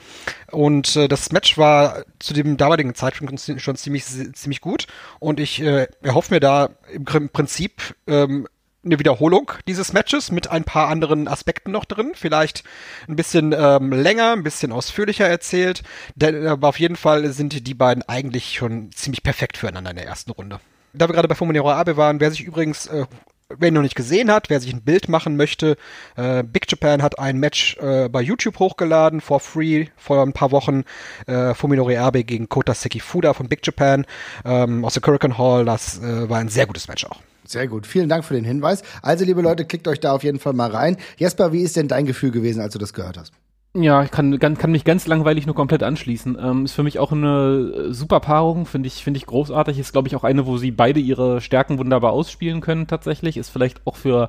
Und 0.50 0.96
äh, 0.96 1.08
das 1.08 1.32
Match 1.32 1.56
war 1.56 2.04
zu 2.18 2.34
dem 2.34 2.56
damaligen 2.56 2.94
Zeitpunkt 2.94 3.40
schon 3.60 3.76
ziemlich, 3.76 4.04
ziemlich 4.04 4.60
gut. 4.60 4.86
Und 5.18 5.40
ich 5.40 5.62
äh, 5.62 5.86
erhoffe 6.02 6.34
mir 6.34 6.40
da 6.40 6.70
im 6.92 7.30
Prinzip 7.30 7.94
ähm, 8.06 8.46
eine 8.84 8.98
Wiederholung 8.98 9.52
dieses 9.66 9.92
Matches 9.92 10.30
mit 10.30 10.50
ein 10.50 10.64
paar 10.64 10.88
anderen 10.88 11.28
Aspekten 11.28 11.72
noch 11.72 11.84
drin. 11.84 12.12
Vielleicht 12.14 12.64
ein 13.08 13.16
bisschen 13.16 13.54
ähm, 13.56 13.92
länger, 13.92 14.32
ein 14.32 14.42
bisschen 14.42 14.72
ausführlicher 14.72 15.26
erzählt. 15.26 15.82
Denn, 16.14 16.46
aber 16.46 16.68
auf 16.68 16.78
jeden 16.78 16.96
Fall 16.96 17.26
sind 17.32 17.66
die 17.66 17.74
beiden 17.74 18.02
eigentlich 18.08 18.54
schon 18.54 18.92
ziemlich 18.92 19.22
perfekt 19.22 19.56
füreinander 19.56 19.90
in 19.90 19.96
der 19.96 20.06
ersten 20.06 20.30
Runde. 20.30 20.60
Da 20.92 21.08
wir 21.08 21.14
gerade 21.14 21.28
bei 21.28 21.34
Fuminero 21.34 21.72
Abe 21.72 21.96
waren, 21.96 22.20
wer 22.20 22.30
sich 22.30 22.42
übrigens 22.44 22.86
äh, 22.86 23.06
wer 23.48 23.68
ihn 23.68 23.74
noch 23.74 23.82
nicht 23.82 23.94
gesehen 23.94 24.30
hat, 24.30 24.50
wer 24.50 24.60
sich 24.60 24.72
ein 24.72 24.82
Bild 24.82 25.08
machen 25.08 25.36
möchte, 25.36 25.76
äh, 26.16 26.42
Big 26.42 26.70
Japan 26.70 27.02
hat 27.02 27.18
ein 27.18 27.38
Match 27.38 27.76
äh, 27.78 28.08
bei 28.08 28.20
YouTube 28.20 28.58
hochgeladen, 28.58 29.20
for 29.20 29.40
free, 29.40 29.86
vor 29.96 30.22
ein 30.22 30.32
paar 30.32 30.50
Wochen, 30.50 30.84
äh, 31.26 31.54
Fuminori 31.54 31.96
Abe 31.96 32.24
gegen 32.24 32.48
Kota 32.48 32.74
Sekifuda 32.74 33.34
von 33.34 33.48
Big 33.48 33.64
Japan 33.64 34.06
ähm, 34.44 34.84
aus 34.84 34.94
der 34.94 35.02
Hurricane 35.02 35.38
Hall. 35.38 35.64
Das 35.64 35.98
äh, 35.98 36.28
war 36.28 36.38
ein 36.38 36.48
sehr 36.48 36.66
gutes 36.66 36.88
Match 36.88 37.04
auch. 37.04 37.20
Sehr 37.46 37.68
gut. 37.68 37.86
Vielen 37.86 38.08
Dank 38.08 38.24
für 38.24 38.34
den 38.34 38.44
Hinweis. 38.44 38.82
Also, 39.02 39.24
liebe 39.24 39.42
Leute, 39.42 39.64
klickt 39.64 39.86
euch 39.86 40.00
da 40.00 40.12
auf 40.12 40.24
jeden 40.24 40.38
Fall 40.38 40.54
mal 40.54 40.70
rein. 40.70 40.96
Jesper, 41.18 41.52
wie 41.52 41.62
ist 41.62 41.76
denn 41.76 41.88
dein 41.88 42.06
Gefühl 42.06 42.30
gewesen, 42.30 42.60
als 42.60 42.72
du 42.72 42.78
das 42.78 42.92
gehört 42.94 43.18
hast? 43.18 43.32
Ja, 43.76 44.04
ich 44.04 44.12
kann, 44.12 44.38
kann, 44.38 44.56
kann 44.56 44.70
mich 44.70 44.84
ganz 44.84 45.08
langweilig 45.08 45.46
nur 45.46 45.56
komplett 45.56 45.82
anschließen. 45.82 46.38
Ähm, 46.40 46.64
ist 46.64 46.74
für 46.74 46.84
mich 46.84 47.00
auch 47.00 47.10
eine 47.10 47.92
super 47.92 48.20
Paarung, 48.20 48.66
finde 48.66 48.86
ich, 48.86 49.02
finde 49.02 49.18
ich 49.18 49.26
großartig. 49.26 49.80
Ist, 49.80 49.90
glaube 49.90 50.06
ich, 50.06 50.14
auch 50.14 50.22
eine, 50.22 50.46
wo 50.46 50.58
sie 50.58 50.70
beide 50.70 51.00
ihre 51.00 51.40
Stärken 51.40 51.78
wunderbar 51.78 52.12
ausspielen 52.12 52.60
können 52.60 52.86
tatsächlich. 52.86 53.36
Ist 53.36 53.50
vielleicht 53.50 53.84
auch 53.84 53.96
für 53.96 54.28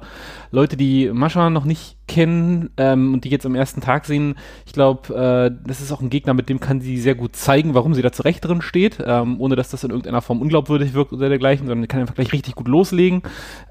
Leute, 0.50 0.78
die 0.78 1.12
Mascha 1.14 1.52
noch 1.52 1.64
nicht 1.64 1.96
kennen 2.08 2.70
ähm, 2.78 3.14
und 3.14 3.24
die 3.24 3.30
jetzt 3.30 3.46
am 3.46 3.56
ersten 3.56 3.82
Tag 3.82 4.06
sehen, 4.06 4.36
ich 4.66 4.74
glaube, 4.74 5.14
äh, 5.14 5.68
das 5.68 5.82
ist 5.82 5.92
auch 5.92 6.02
ein 6.02 6.10
Gegner, 6.10 6.34
mit 6.34 6.50
dem 6.50 6.60
kann 6.60 6.82
sie 6.82 7.00
sehr 7.00 7.16
gut 7.16 7.36
zeigen, 7.36 7.74
warum 7.74 7.94
sie 7.94 8.02
da 8.02 8.12
zurecht 8.12 8.46
drin 8.46 8.62
steht, 8.62 8.98
ähm, 9.06 9.40
ohne 9.40 9.56
dass 9.56 9.70
das 9.70 9.84
in 9.84 9.90
irgendeiner 9.90 10.22
Form 10.22 10.42
unglaubwürdig 10.42 10.94
wirkt 10.94 11.14
oder 11.14 11.30
dergleichen, 11.30 11.68
sondern 11.68 11.88
kann 11.88 12.02
einfach 12.02 12.16
gleich 12.16 12.32
richtig 12.34 12.56
gut 12.56 12.68
loslegen. 12.68 13.24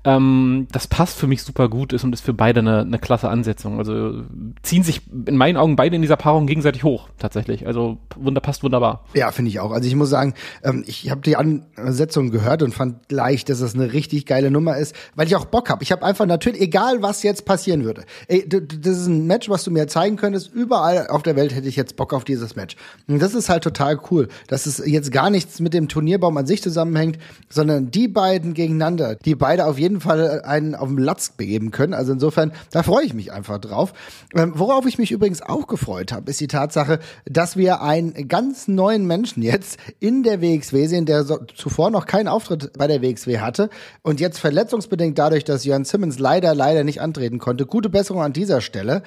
Ähm, 0.05 0.67
das 0.73 0.87
passt 0.87 1.19
für 1.19 1.27
mich 1.27 1.43
super 1.43 1.69
gut 1.69 1.93
ist 1.93 2.05
und 2.05 2.13
ist 2.13 2.25
für 2.25 2.35
beide 2.35 2.61
eine, 2.61 2.81
eine 2.81 2.99
klasse 2.99 3.29
Ansetzung. 3.29 3.79
Also 3.79 4.23
ziehen 4.63 4.83
sich 4.83 5.03
in 5.27 5.37
meinen 5.37 5.57
Augen 5.57 5.64
beide 5.77 5.97
in 5.97 6.03
dieser 6.03 6.17
Paarung 6.17 6.47
gegenseitig 6.47 6.85
hoch, 6.85 7.09
tatsächlich. 7.19 7.67
Also 7.67 7.99
wunder, 8.17 8.41
passt 8.41 8.63
wunderbar. 8.63 9.05
Ja, 9.15 9.33
finde 9.33 9.51
ich 9.51 9.61
auch. 9.61 9.73
Also 9.73 9.89
ich 9.89 9.95
muss 9.95 10.11
sagen, 10.11 10.35
ähm, 10.63 10.85
ich 10.87 11.11
habe 11.11 11.21
die 11.23 11.37
Ansetzung 11.37 12.31
gehört 12.31 12.63
und 12.63 12.75
fand 12.75 13.09
gleich, 13.09 13.45
dass 13.45 13.61
es 13.61 13.75
eine 13.75 13.93
richtig 13.93 14.27
geile 14.27 14.51
Nummer 14.51 14.77
ist, 14.77 14.95
weil 15.15 15.27
ich 15.27 15.37
auch 15.37 15.47
Bock 15.47 15.71
habe. 15.71 15.83
Ich 15.83 15.93
habe 15.93 16.05
einfach 16.05 16.27
natürlich, 16.27 16.61
egal 16.61 17.03
was 17.03 17.23
jetzt 17.23 17.45
passieren 17.45 17.85
würde, 17.85 18.05
ey, 18.29 18.49
das 18.49 18.99
ist 18.99 19.07
ein 19.07 19.27
Match, 19.27 19.49
was 19.49 19.65
du 19.65 19.71
mir 19.71 19.87
zeigen 19.87 20.17
könntest. 20.17 20.53
Überall 20.53 21.07
auf 21.09 21.23
der 21.23 21.37
Welt 21.37 21.55
hätte 21.55 21.69
ich 21.69 21.77
jetzt 21.77 21.97
Bock 21.97 22.13
auf 22.13 22.25
dieses 22.25 22.57
Match. 22.57 22.77
Und 23.09 23.23
das 23.23 23.35
ist 23.35 23.49
halt 23.49 23.65
total 23.65 23.99
cool, 24.11 24.29
dass 24.49 24.67
es 24.67 24.83
jetzt 24.85 25.13
gar 25.13 25.31
nichts 25.31 25.61
mit 25.61 25.75
dem 25.75 25.89
Turnierbaum 25.89 26.37
an 26.37 26.47
sich 26.47 26.63
zusammenhängt, 26.63 27.19
sondern 27.49 27.91
die 27.91 28.09
beiden 28.09 28.55
gegeneinander, 28.55 29.17
die 29.17 29.35
beide 29.35 29.67
auf 29.67 29.79
jeden 29.79 30.01
Fall 30.01 30.43
einen 30.43 30.75
auf 30.75 30.89
den 30.89 30.99
Latz 30.99 31.31
begeben 31.31 31.71
können. 31.71 31.95
Also 31.95 32.13
insofern, 32.13 32.53
da 32.71 32.83
freue 32.83 33.05
ich 33.05 33.15
mich 33.15 33.33
einfach 33.33 33.59
drauf. 33.59 33.93
Ähm, 34.35 34.53
worauf 34.57 34.87
ich 34.87 34.99
mich 34.99 35.13
übrigens 35.13 35.43
auch 35.43 35.54
gefreut 35.63 36.13
habe, 36.13 36.31
ist 36.31 36.41
die 36.41 36.49
Tatsache, 36.49 36.99
dass 37.25 37.57
wir 37.57 37.81
einen 37.81 38.29
ganz 38.29 38.69
neuen 38.69 39.07
Menschen 39.07 39.43
jetzt 39.43 39.79
in 40.01 40.23
der 40.23 40.43
WXW 40.43 40.87
sehen, 40.87 41.07
der 41.07 41.25
so, 41.25 41.39
zuvor 41.55 41.91
noch 41.91 42.07
keinen 42.07 42.29
Auftritt 42.29 42.73
bei 42.77 42.87
der 42.87 43.03
WXW 43.03 43.39
hatte 43.39 43.71
und 44.03 44.21
jetzt 44.21 44.39
verletzungsbedingt 44.39 45.19
dadurch, 45.19 45.45
dass 45.45 45.65
Jörn 45.65 45.85
Simmons 45.85 46.19
leider, 46.19 46.55
leider 46.55 46.85
nicht 46.85 47.01
antreten 47.01 47.39
konnte. 47.39 47.67
Gute 47.67 47.89
Besserung 47.89 48.23
an 48.23 48.33
dieser 48.33 48.61
Stelle. 48.61 49.03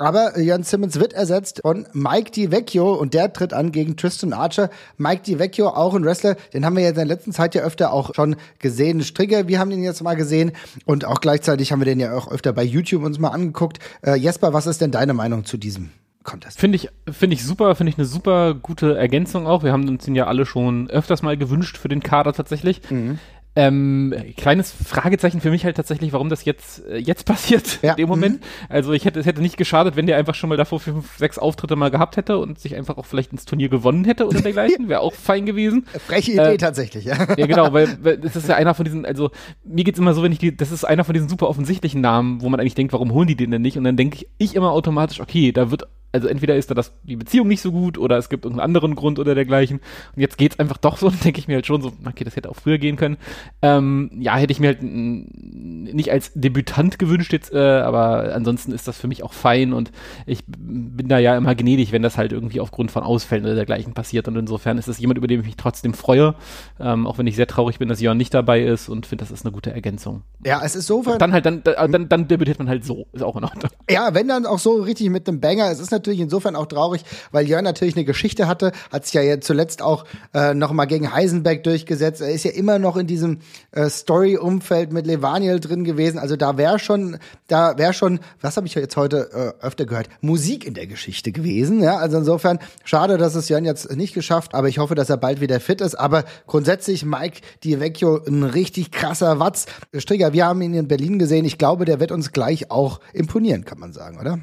Aber 0.00 0.40
Jan 0.40 0.62
Simmons 0.62 0.98
wird 0.98 1.12
ersetzt 1.12 1.60
von 1.60 1.86
Mike 1.92 2.30
DiVecchio 2.30 2.94
und 2.94 3.12
der 3.12 3.34
tritt 3.34 3.52
an 3.52 3.70
gegen 3.70 3.98
Tristan 3.98 4.32
Archer. 4.32 4.70
Mike 4.96 5.24
DiVecchio, 5.26 5.68
auch 5.68 5.94
ein 5.94 6.06
Wrestler, 6.06 6.36
den 6.54 6.64
haben 6.64 6.74
wir 6.74 6.82
jetzt 6.82 6.92
in 6.92 7.06
der 7.06 7.16
letzten 7.16 7.32
Zeit 7.32 7.54
ja 7.54 7.60
öfter 7.60 7.92
auch 7.92 8.14
schon 8.14 8.36
gesehen. 8.60 9.02
Strigger, 9.02 9.46
wir 9.46 9.58
haben 9.58 9.68
den 9.68 9.82
jetzt 9.82 10.02
mal 10.02 10.14
gesehen 10.14 10.52
und 10.86 11.04
auch 11.04 11.20
gleichzeitig 11.20 11.70
haben 11.70 11.80
wir 11.80 11.84
den 11.84 12.00
ja 12.00 12.14
auch 12.14 12.32
öfter 12.32 12.54
bei 12.54 12.64
YouTube 12.64 13.04
uns 13.04 13.18
mal 13.18 13.28
angeguckt. 13.28 13.78
Äh, 14.00 14.14
Jesper, 14.14 14.54
was 14.54 14.66
ist 14.66 14.80
denn 14.80 14.90
deine 14.90 15.12
Meinung 15.12 15.44
zu 15.44 15.58
diesem? 15.58 15.90
Contest. 16.22 16.60
Finde 16.60 16.76
ich, 16.76 16.88
finde 17.10 17.34
ich 17.34 17.44
super, 17.44 17.74
finde 17.74 17.92
ich 17.92 17.98
eine 17.98 18.06
super 18.06 18.54
gute 18.54 18.96
Ergänzung 18.96 19.46
auch. 19.46 19.62
Wir 19.62 19.72
haben 19.72 19.88
uns 19.88 20.04
den 20.04 20.14
ja 20.14 20.26
alle 20.26 20.44
schon 20.44 20.90
öfters 20.90 21.22
mal 21.22 21.36
gewünscht 21.36 21.78
für 21.78 21.88
den 21.88 22.02
Kader 22.02 22.34
tatsächlich. 22.34 22.82
Mhm. 22.90 23.18
Ähm, 23.56 24.14
kleines 24.36 24.70
Fragezeichen 24.70 25.40
für 25.40 25.50
mich 25.50 25.64
halt 25.64 25.76
tatsächlich, 25.76 26.12
warum 26.12 26.28
das 26.28 26.44
jetzt, 26.44 26.86
äh, 26.86 26.98
jetzt 26.98 27.24
passiert 27.24 27.78
ja. 27.82 27.92
in 27.92 27.96
dem 27.96 28.08
Moment. 28.08 28.40
Mhm. 28.40 28.46
Also 28.68 28.92
ich 28.92 29.04
hätte, 29.04 29.18
es 29.18 29.26
hätte 29.26 29.42
nicht 29.42 29.56
geschadet, 29.56 29.96
wenn 29.96 30.06
der 30.06 30.16
einfach 30.16 30.36
schon 30.36 30.48
mal 30.48 30.56
davor 30.56 30.78
fünf, 30.78 31.16
sechs 31.16 31.36
Auftritte 31.36 31.74
mal 31.74 31.90
gehabt 31.90 32.16
hätte 32.16 32.38
und 32.38 32.60
sich 32.60 32.76
einfach 32.76 32.96
auch 32.96 33.06
vielleicht 33.06 33.32
ins 33.32 33.46
Turnier 33.46 33.68
gewonnen 33.68 34.04
hätte 34.04 34.26
oder 34.26 34.40
dergleichen. 34.40 34.88
Wäre 34.88 35.00
auch 35.00 35.14
fein 35.14 35.46
gewesen. 35.46 35.86
Freche 36.06 36.32
Idee 36.32 36.54
äh, 36.54 36.56
tatsächlich, 36.58 37.04
ja. 37.04 37.16
Ja, 37.36 37.46
genau, 37.46 37.72
weil, 37.72 37.98
weil 38.02 38.18
das 38.18 38.36
ist 38.36 38.48
ja 38.48 38.54
einer 38.54 38.74
von 38.74 38.84
diesen, 38.84 39.04
also 39.04 39.30
mir 39.64 39.82
geht's 39.82 39.98
immer 39.98 40.14
so, 40.14 40.22
wenn 40.22 40.32
ich 40.32 40.38
die, 40.38 40.56
das 40.56 40.70
ist 40.70 40.84
einer 40.84 41.02
von 41.02 41.14
diesen 41.14 41.28
super 41.28 41.48
offensichtlichen 41.48 42.00
Namen, 42.00 42.42
wo 42.42 42.48
man 42.48 42.60
eigentlich 42.60 42.76
denkt, 42.76 42.92
warum 42.92 43.12
holen 43.12 43.26
die 43.26 43.36
den 43.36 43.50
denn 43.50 43.62
nicht? 43.62 43.76
Und 43.76 43.82
dann 43.82 43.96
denke 43.96 44.16
ich, 44.16 44.28
ich 44.38 44.54
immer 44.54 44.70
automatisch, 44.70 45.20
okay, 45.20 45.50
da 45.50 45.72
wird 45.72 45.88
also 46.12 46.28
entweder 46.28 46.56
ist 46.56 46.70
da 46.70 46.74
das, 46.74 46.92
die 47.04 47.16
Beziehung 47.16 47.48
nicht 47.48 47.60
so 47.60 47.70
gut 47.70 47.96
oder 47.96 48.16
es 48.16 48.28
gibt 48.28 48.44
irgendeinen 48.44 48.64
anderen 48.64 48.94
Grund 48.94 49.18
oder 49.18 49.34
dergleichen. 49.34 49.80
Und 50.14 50.20
jetzt 50.20 50.38
geht's 50.38 50.58
einfach 50.58 50.78
doch 50.78 50.96
so, 50.96 51.10
denke 51.24 51.38
ich 51.38 51.48
mir 51.48 51.54
halt 51.54 51.66
schon 51.66 51.82
so, 51.82 51.92
okay, 52.04 52.24
das 52.24 52.36
hätte 52.36 52.50
auch 52.50 52.56
früher 52.56 52.78
gehen 52.78 52.96
können. 52.96 53.16
Ähm, 53.62 54.10
ja, 54.18 54.36
hätte 54.36 54.52
ich 54.52 54.60
mir 54.60 54.68
halt 54.68 54.82
nicht 54.82 56.10
als 56.10 56.32
Debütant 56.34 56.98
gewünscht 56.98 57.32
jetzt, 57.32 57.52
äh, 57.52 57.58
aber 57.58 58.34
ansonsten 58.34 58.72
ist 58.72 58.88
das 58.88 58.98
für 58.98 59.08
mich 59.08 59.22
auch 59.22 59.32
fein 59.32 59.72
und 59.72 59.92
ich 60.26 60.44
bin 60.46 61.08
da 61.08 61.18
ja 61.18 61.36
immer 61.36 61.54
gnädig, 61.54 61.92
wenn 61.92 62.02
das 62.02 62.16
halt 62.16 62.32
irgendwie 62.32 62.60
aufgrund 62.60 62.90
von 62.90 63.02
Ausfällen 63.02 63.44
oder 63.44 63.54
dergleichen 63.54 63.92
passiert. 63.92 64.28
Und 64.28 64.36
insofern 64.36 64.78
ist 64.78 64.88
es 64.88 64.98
jemand, 64.98 65.18
über 65.18 65.26
den 65.26 65.40
ich 65.40 65.46
mich 65.46 65.56
trotzdem 65.56 65.94
freue, 65.94 66.34
ähm, 66.78 67.06
auch 67.06 67.18
wenn 67.18 67.26
ich 67.26 67.36
sehr 67.36 67.46
traurig 67.46 67.78
bin, 67.78 67.88
dass 67.88 68.00
Jörn 68.00 68.16
nicht 68.16 68.32
dabei 68.32 68.62
ist 68.62 68.88
und 68.88 69.06
finde, 69.06 69.24
das 69.24 69.30
ist 69.30 69.44
eine 69.44 69.52
gute 69.52 69.72
Ergänzung. 69.72 70.22
Ja, 70.44 70.62
es 70.64 70.74
ist 70.74 70.86
so. 70.86 71.02
Dann 71.02 71.32
halt, 71.32 71.46
dann, 71.46 71.62
dann, 71.62 72.08
dann 72.08 72.28
debütiert 72.28 72.58
man 72.58 72.68
halt 72.68 72.84
so, 72.84 73.06
ist 73.12 73.22
auch 73.22 73.36
in 73.36 73.44
Ordnung. 73.44 73.70
Ja, 73.90 74.14
wenn 74.14 74.28
dann 74.28 74.46
auch 74.46 74.58
so 74.58 74.82
richtig 74.82 75.10
mit 75.10 75.28
einem 75.28 75.40
Banger, 75.40 75.70
es 75.70 75.80
ist 75.80 75.90
natürlich 75.90 76.20
insofern 76.20 76.56
auch 76.56 76.66
traurig, 76.66 77.04
weil 77.30 77.46
Jörn 77.46 77.64
natürlich 77.64 77.96
eine 77.96 78.04
Geschichte 78.04 78.46
hatte, 78.46 78.72
hat 78.92 79.06
sich 79.06 79.14
ja 79.14 79.40
zuletzt 79.40 79.82
auch 79.82 80.04
äh, 80.34 80.54
noch 80.54 80.72
mal 80.72 80.86
gegen 80.86 81.12
Heisenberg 81.12 81.62
durchgesetzt. 81.64 82.20
Er 82.20 82.30
ist 82.30 82.44
ja 82.44 82.52
immer 82.52 82.78
noch 82.78 82.96
in 82.96 83.06
diesem 83.06 83.29
äh, 83.72 83.88
Story-Umfeld 83.88 84.92
mit 84.92 85.06
Levaniel 85.06 85.60
drin 85.60 85.84
gewesen. 85.84 86.18
Also 86.18 86.36
da 86.36 86.56
wäre 86.56 86.78
schon, 86.78 87.18
da 87.46 87.78
wäre 87.78 87.92
schon, 87.92 88.20
was 88.40 88.56
habe 88.56 88.66
ich 88.66 88.74
jetzt 88.74 88.96
heute 88.96 89.54
äh, 89.60 89.64
öfter 89.64 89.86
gehört, 89.86 90.08
Musik 90.20 90.66
in 90.66 90.74
der 90.74 90.86
Geschichte 90.86 91.32
gewesen. 91.32 91.82
Ja, 91.82 91.96
also 91.96 92.18
insofern 92.18 92.58
schade, 92.84 93.18
dass 93.18 93.34
es 93.34 93.48
Jörn 93.48 93.64
jetzt 93.64 93.94
nicht 93.94 94.14
geschafft, 94.14 94.54
aber 94.54 94.68
ich 94.68 94.78
hoffe, 94.78 94.94
dass 94.94 95.10
er 95.10 95.16
bald 95.16 95.40
wieder 95.40 95.60
fit 95.60 95.80
ist. 95.80 95.94
Aber 95.94 96.24
grundsätzlich 96.46 97.04
Mike 97.04 97.40
Di 97.64 97.80
Vecchio 97.80 98.20
ein 98.26 98.42
richtig 98.42 98.90
krasser 98.90 99.38
Watz. 99.38 99.66
Strigger, 99.96 100.32
wir 100.32 100.46
haben 100.46 100.62
ihn 100.62 100.74
in 100.74 100.88
Berlin 100.88 101.18
gesehen. 101.18 101.44
Ich 101.44 101.58
glaube, 101.58 101.84
der 101.84 102.00
wird 102.00 102.12
uns 102.12 102.32
gleich 102.32 102.70
auch 102.70 103.00
imponieren, 103.12 103.64
kann 103.64 103.78
man 103.78 103.92
sagen, 103.92 104.18
oder? 104.18 104.38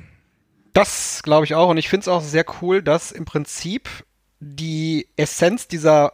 Das 0.74 1.22
glaube 1.24 1.46
ich 1.46 1.56
auch. 1.56 1.70
Und 1.70 1.78
ich 1.78 1.90
finde 1.90 2.02
es 2.02 2.08
auch 2.08 2.22
sehr 2.22 2.46
cool, 2.62 2.84
dass 2.84 3.12
im 3.12 3.26
Prinzip 3.26 3.90
die 4.40 5.08
Essenz 5.16 5.68
dieser 5.68 6.12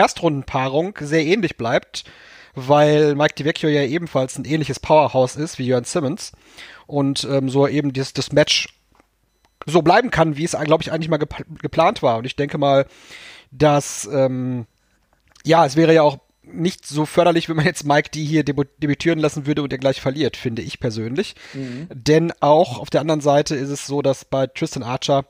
Erstrundenpaarung 0.00 0.96
sehr 1.00 1.24
ähnlich 1.24 1.56
bleibt, 1.56 2.04
weil 2.54 3.14
Mike 3.14 3.34
DiVecchio 3.34 3.68
ja 3.68 3.82
ebenfalls 3.82 4.38
ein 4.38 4.44
ähnliches 4.44 4.80
Powerhouse 4.80 5.36
ist 5.36 5.58
wie 5.58 5.66
Jörn 5.66 5.84
Simmons 5.84 6.32
und 6.86 7.26
ähm, 7.30 7.48
so 7.48 7.68
eben 7.68 7.92
das, 7.92 8.12
das 8.12 8.32
Match 8.32 8.68
so 9.66 9.82
bleiben 9.82 10.10
kann, 10.10 10.36
wie 10.36 10.44
es, 10.44 10.56
glaube 10.64 10.82
ich, 10.82 10.90
eigentlich 10.90 11.10
mal 11.10 11.18
gep 11.18 11.34
geplant 11.60 12.02
war. 12.02 12.18
Und 12.18 12.24
ich 12.24 12.34
denke 12.34 12.56
mal, 12.56 12.86
dass 13.50 14.08
ähm, 14.10 14.66
ja, 15.44 15.66
es 15.66 15.76
wäre 15.76 15.94
ja 15.94 16.02
auch 16.02 16.18
nicht 16.42 16.86
so 16.86 17.06
förderlich, 17.06 17.48
wenn 17.48 17.56
man 17.56 17.66
jetzt 17.66 17.84
Mike 17.84 18.10
die 18.12 18.24
hier 18.24 18.42
debütieren 18.44 19.18
lassen 19.18 19.46
würde 19.46 19.62
und 19.62 19.72
er 19.72 19.78
gleich 19.78 20.00
verliert, 20.00 20.36
finde 20.36 20.62
ich 20.62 20.80
persönlich. 20.80 21.34
Mhm. 21.54 21.88
Denn 21.92 22.32
auch 22.40 22.78
auf 22.78 22.90
der 22.90 23.02
anderen 23.02 23.20
Seite 23.20 23.54
ist 23.54 23.68
es 23.68 23.86
so, 23.86 24.02
dass 24.02 24.24
bei 24.24 24.46
Tristan 24.46 24.82
Archer 24.82 25.26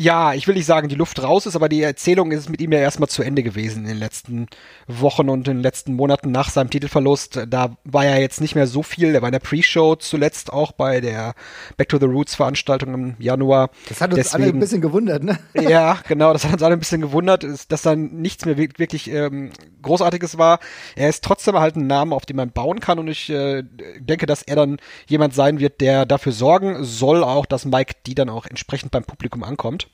ja, 0.00 0.32
ich 0.32 0.46
will 0.46 0.54
nicht 0.54 0.64
sagen, 0.64 0.88
die 0.88 0.94
Luft 0.94 1.22
raus 1.22 1.44
ist, 1.44 1.56
aber 1.56 1.68
die 1.68 1.82
Erzählung 1.82 2.32
ist 2.32 2.48
mit 2.48 2.62
ihm 2.62 2.72
ja 2.72 2.78
erstmal 2.78 3.10
zu 3.10 3.22
Ende 3.22 3.42
gewesen 3.42 3.82
in 3.82 3.88
den 3.88 3.98
letzten 3.98 4.46
Wochen 4.86 5.28
und 5.28 5.46
in 5.46 5.58
den 5.58 5.62
letzten 5.62 5.92
Monaten 5.92 6.30
nach 6.30 6.48
seinem 6.48 6.70
Titelverlust. 6.70 7.42
Da 7.46 7.76
war 7.84 8.06
ja 8.06 8.16
jetzt 8.16 8.40
nicht 8.40 8.54
mehr 8.54 8.66
so 8.66 8.82
viel. 8.82 9.14
Er 9.14 9.20
war 9.20 9.28
in 9.28 9.34
der 9.34 9.40
Pre-Show 9.40 9.96
zuletzt 9.96 10.54
auch 10.54 10.72
bei 10.72 11.02
der 11.02 11.34
Back 11.76 11.90
to 11.90 11.98
the 11.98 12.06
Roots 12.06 12.34
Veranstaltung 12.34 12.94
im 12.94 13.14
Januar. 13.18 13.68
Das 13.90 14.00
hat 14.00 14.14
uns 14.14 14.22
Deswegen, 14.22 14.42
alle 14.42 14.52
ein 14.54 14.60
bisschen 14.60 14.80
gewundert, 14.80 15.22
ne? 15.22 15.38
Ja, 15.60 15.98
genau, 16.08 16.32
das 16.32 16.46
hat 16.46 16.54
uns 16.54 16.62
alle 16.62 16.76
ein 16.76 16.80
bisschen 16.80 17.02
gewundert, 17.02 17.44
dass 17.68 17.82
dann 17.82 18.22
nichts 18.22 18.46
mehr 18.46 18.56
wirklich 18.56 19.10
ähm, 19.10 19.50
Großartiges 19.82 20.38
war. 20.38 20.60
Er 20.96 21.10
ist 21.10 21.22
trotzdem 21.22 21.56
halt 21.56 21.76
ein 21.76 21.86
Name, 21.86 22.14
auf 22.14 22.24
den 22.24 22.36
man 22.36 22.52
bauen 22.52 22.80
kann 22.80 22.98
und 22.98 23.08
ich 23.08 23.28
äh, 23.28 23.64
denke, 23.98 24.24
dass 24.24 24.40
er 24.40 24.56
dann 24.56 24.78
jemand 25.08 25.34
sein 25.34 25.60
wird, 25.60 25.82
der 25.82 26.06
dafür 26.06 26.32
sorgen 26.32 26.84
soll, 26.84 27.22
auch, 27.22 27.44
dass 27.44 27.66
Mike 27.66 27.96
die 28.06 28.14
dann 28.14 28.30
auch 28.30 28.46
entsprechend 28.46 28.92
beim 28.92 29.04
Publikum 29.04 29.44
ankommt. 29.44 29.89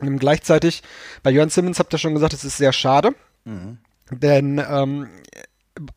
Und 0.00 0.18
gleichzeitig, 0.18 0.82
bei 1.22 1.30
Jörn 1.30 1.50
Simmons 1.50 1.78
habt 1.78 1.92
ihr 1.92 1.98
schon 1.98 2.14
gesagt, 2.14 2.32
es 2.32 2.44
ist 2.44 2.56
sehr 2.56 2.72
schade. 2.72 3.14
Mhm. 3.44 3.78
Denn 4.10 4.62
ähm, 4.68 5.08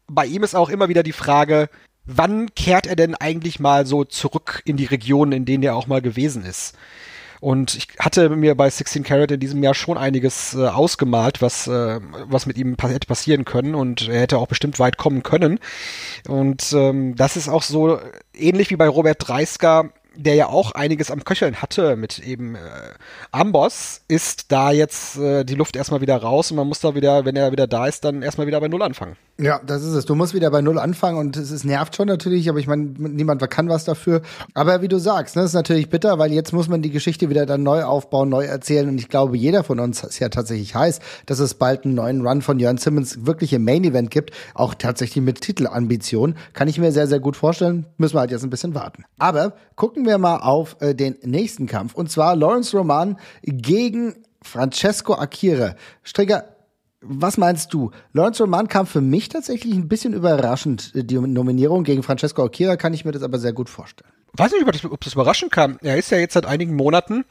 bei 0.08 0.26
ihm 0.26 0.44
ist 0.44 0.56
auch 0.56 0.70
immer 0.70 0.90
wieder 0.90 1.04
die 1.04 1.12
Frage, 1.12 1.70
wann 2.06 2.54
kehrt 2.56 2.88
er 2.88 2.96
denn 2.96 3.16
eigentlich 3.16 3.60
mal 3.60 3.86
so 3.86 4.04
zurück 4.04 4.62
in 4.66 4.78
die 4.78 4.86
Regionen, 4.86 5.32
in 5.34 5.46
denen 5.46 5.64
er 5.64 5.76
auch 5.76 5.88
mal 5.88 6.02
gewesen 6.02 6.46
ist? 6.46 6.76
Und 7.40 7.76
ich 7.76 7.88
hatte 8.00 8.30
mir 8.30 8.56
bei 8.56 8.70
16 8.70 9.04
Carat 9.04 9.32
in 9.32 9.40
diesem 9.40 9.62
Jahr 9.62 9.76
schon 9.76 9.98
einiges 9.98 10.56
äh, 10.56 10.68
ausgemalt, 10.68 11.42
was, 11.42 11.68
äh, 11.68 12.00
was 12.26 12.48
mit 12.48 12.58
ihm 12.58 12.76
hätte 12.80 13.08
passieren 13.08 13.46
können 13.46 13.76
und 13.76 14.10
er 14.10 14.22
hätte 14.22 14.40
auch 14.40 14.48
bestimmt 14.48 14.80
weit 14.80 14.98
kommen 14.98 15.22
können. 15.22 15.60
Und 16.28 16.74
ähm, 16.74 17.16
das 17.16 17.38
ist 17.38 17.48
auch 17.48 17.62
so 17.62 18.00
ähnlich 18.34 18.72
wie 18.72 18.76
bei 18.76 18.88
Robert 18.88 19.28
Dreisker 19.28 19.92
der 20.18 20.36
ja 20.36 20.48
auch 20.48 20.72
einiges 20.72 21.12
am 21.12 21.24
Köcheln 21.24 21.62
hatte 21.62 21.96
mit 21.96 22.20
eben 22.20 22.56
äh, 22.56 22.60
Amboss, 23.32 24.02
ist 24.08 24.52
da 24.52 24.72
jetzt 24.72 25.18
äh, 25.18 25.44
die 25.44 25.56
Luft 25.56 25.76
erstmal 25.76 26.02
wieder 26.02 26.18
raus 26.18 26.52
und 26.52 26.58
man 26.58 26.68
muss 26.68 26.80
da 26.80 26.96
wieder, 26.96 27.26
wenn 27.26 27.36
er 27.36 27.52
wieder 27.52 27.68
da 27.68 27.88
ist, 27.88 28.04
dann 28.04 28.22
erstmal 28.22 28.48
wieder 28.48 28.60
bei 28.60 28.68
Null 28.68 28.82
anfangen. 28.82 29.16
Ja, 29.40 29.62
das 29.64 29.84
ist 29.84 29.94
es. 29.94 30.06
Du 30.06 30.16
musst 30.16 30.34
wieder 30.34 30.50
bei 30.50 30.62
Null 30.62 30.80
anfangen 30.80 31.20
und 31.20 31.38
es, 31.38 31.52
es 31.52 31.64
nervt 31.64 31.96
schon 31.96 32.08
natürlich, 32.08 32.50
aber 32.50 32.58
ich 32.58 32.66
meine, 32.66 32.86
niemand 32.98 33.48
kann 33.52 33.70
was 33.70 33.86
dafür. 33.86 34.24
Aber 34.56 34.82
wie 34.82 34.88
du 34.88 34.98
sagst, 34.98 35.36
ne, 35.36 35.44
ist 35.44 35.54
natürlich 35.54 35.90
bitter, 35.90 36.18
weil 36.18 36.34
jetzt 36.34 36.54
muss 36.54 36.68
man 36.68 36.82
die 36.82 36.90
Geschichte 36.90 37.30
wieder 37.30 37.46
dann 37.46 37.62
neu 37.62 37.84
aufbauen, 37.84 38.30
neu 38.30 38.46
erzählen 38.46 38.90
und 38.90 38.98
ich 38.98 39.10
glaube, 39.10 39.38
jeder 39.38 39.64
von 39.64 39.80
uns 39.80 40.04
ist 40.04 40.18
ja 40.18 40.30
tatsächlich 40.30 40.74
heiß, 40.74 41.02
dass 41.28 41.38
es 41.38 41.54
bald 41.54 41.86
einen 41.86 41.94
neuen 41.94 42.26
Run 42.26 42.42
von 42.42 42.60
Jörn 42.60 42.80
Simmons 42.80 43.28
wirklich 43.28 43.54
im 43.54 43.64
Main 43.64 43.84
Event 43.84 44.10
gibt, 44.10 44.32
auch 44.56 44.74
tatsächlich 44.74 45.24
mit 45.24 45.40
Titelambition. 45.42 46.34
Kann 46.54 46.68
ich 46.68 46.80
mir 46.80 46.92
sehr, 46.92 47.06
sehr 47.06 47.20
gut 47.20 47.36
vorstellen. 47.36 47.86
Müssen 47.98 48.16
wir 48.16 48.22
halt 48.22 48.32
jetzt 48.32 48.44
ein 48.44 48.50
bisschen 48.50 48.74
warten. 48.74 49.04
Aber 49.20 49.54
gucken 49.76 50.08
wir 50.08 50.18
mal 50.18 50.38
auf 50.38 50.78
äh, 50.80 50.96
den 50.96 51.16
nächsten 51.24 51.68
Kampf 51.68 51.94
und 51.94 52.10
zwar 52.10 52.36
Lawrence 52.36 52.76
Roman 52.76 53.18
gegen 53.44 54.16
Francesco 54.42 55.14
Akira. 55.14 55.76
Stricker, 56.04 56.46
was 57.10 57.38
meinst 57.38 57.74
du? 57.74 57.92
Lawrence 58.14 58.44
Roman 58.44 58.68
kam 58.68 58.86
für 58.86 59.02
mich 59.02 59.30
tatsächlich 59.30 59.74
ein 59.74 59.88
bisschen 59.88 60.14
überraschend. 60.14 60.92
Die 60.94 61.20
Nominierung 61.20 61.84
gegen 61.84 62.04
Francesco 62.04 62.44
Akira 62.44 62.76
kann 62.78 62.94
ich 62.94 63.06
mir 63.06 63.12
das 63.12 63.24
aber 63.24 63.40
sehr 63.40 63.54
gut 63.54 63.70
vorstellen. 63.70 64.12
Weiß 64.34 64.52
nicht, 64.52 64.64
ob 64.64 64.72
das, 64.72 64.86
ob 64.86 65.02
das 65.02 65.14
überraschend 65.14 65.52
kam. 65.52 65.78
Er 65.82 65.98
ist 65.98 66.12
ja 66.12 66.18
jetzt 66.18 66.34
seit 66.34 66.46
einigen 66.46 66.76
Monaten 66.76 67.26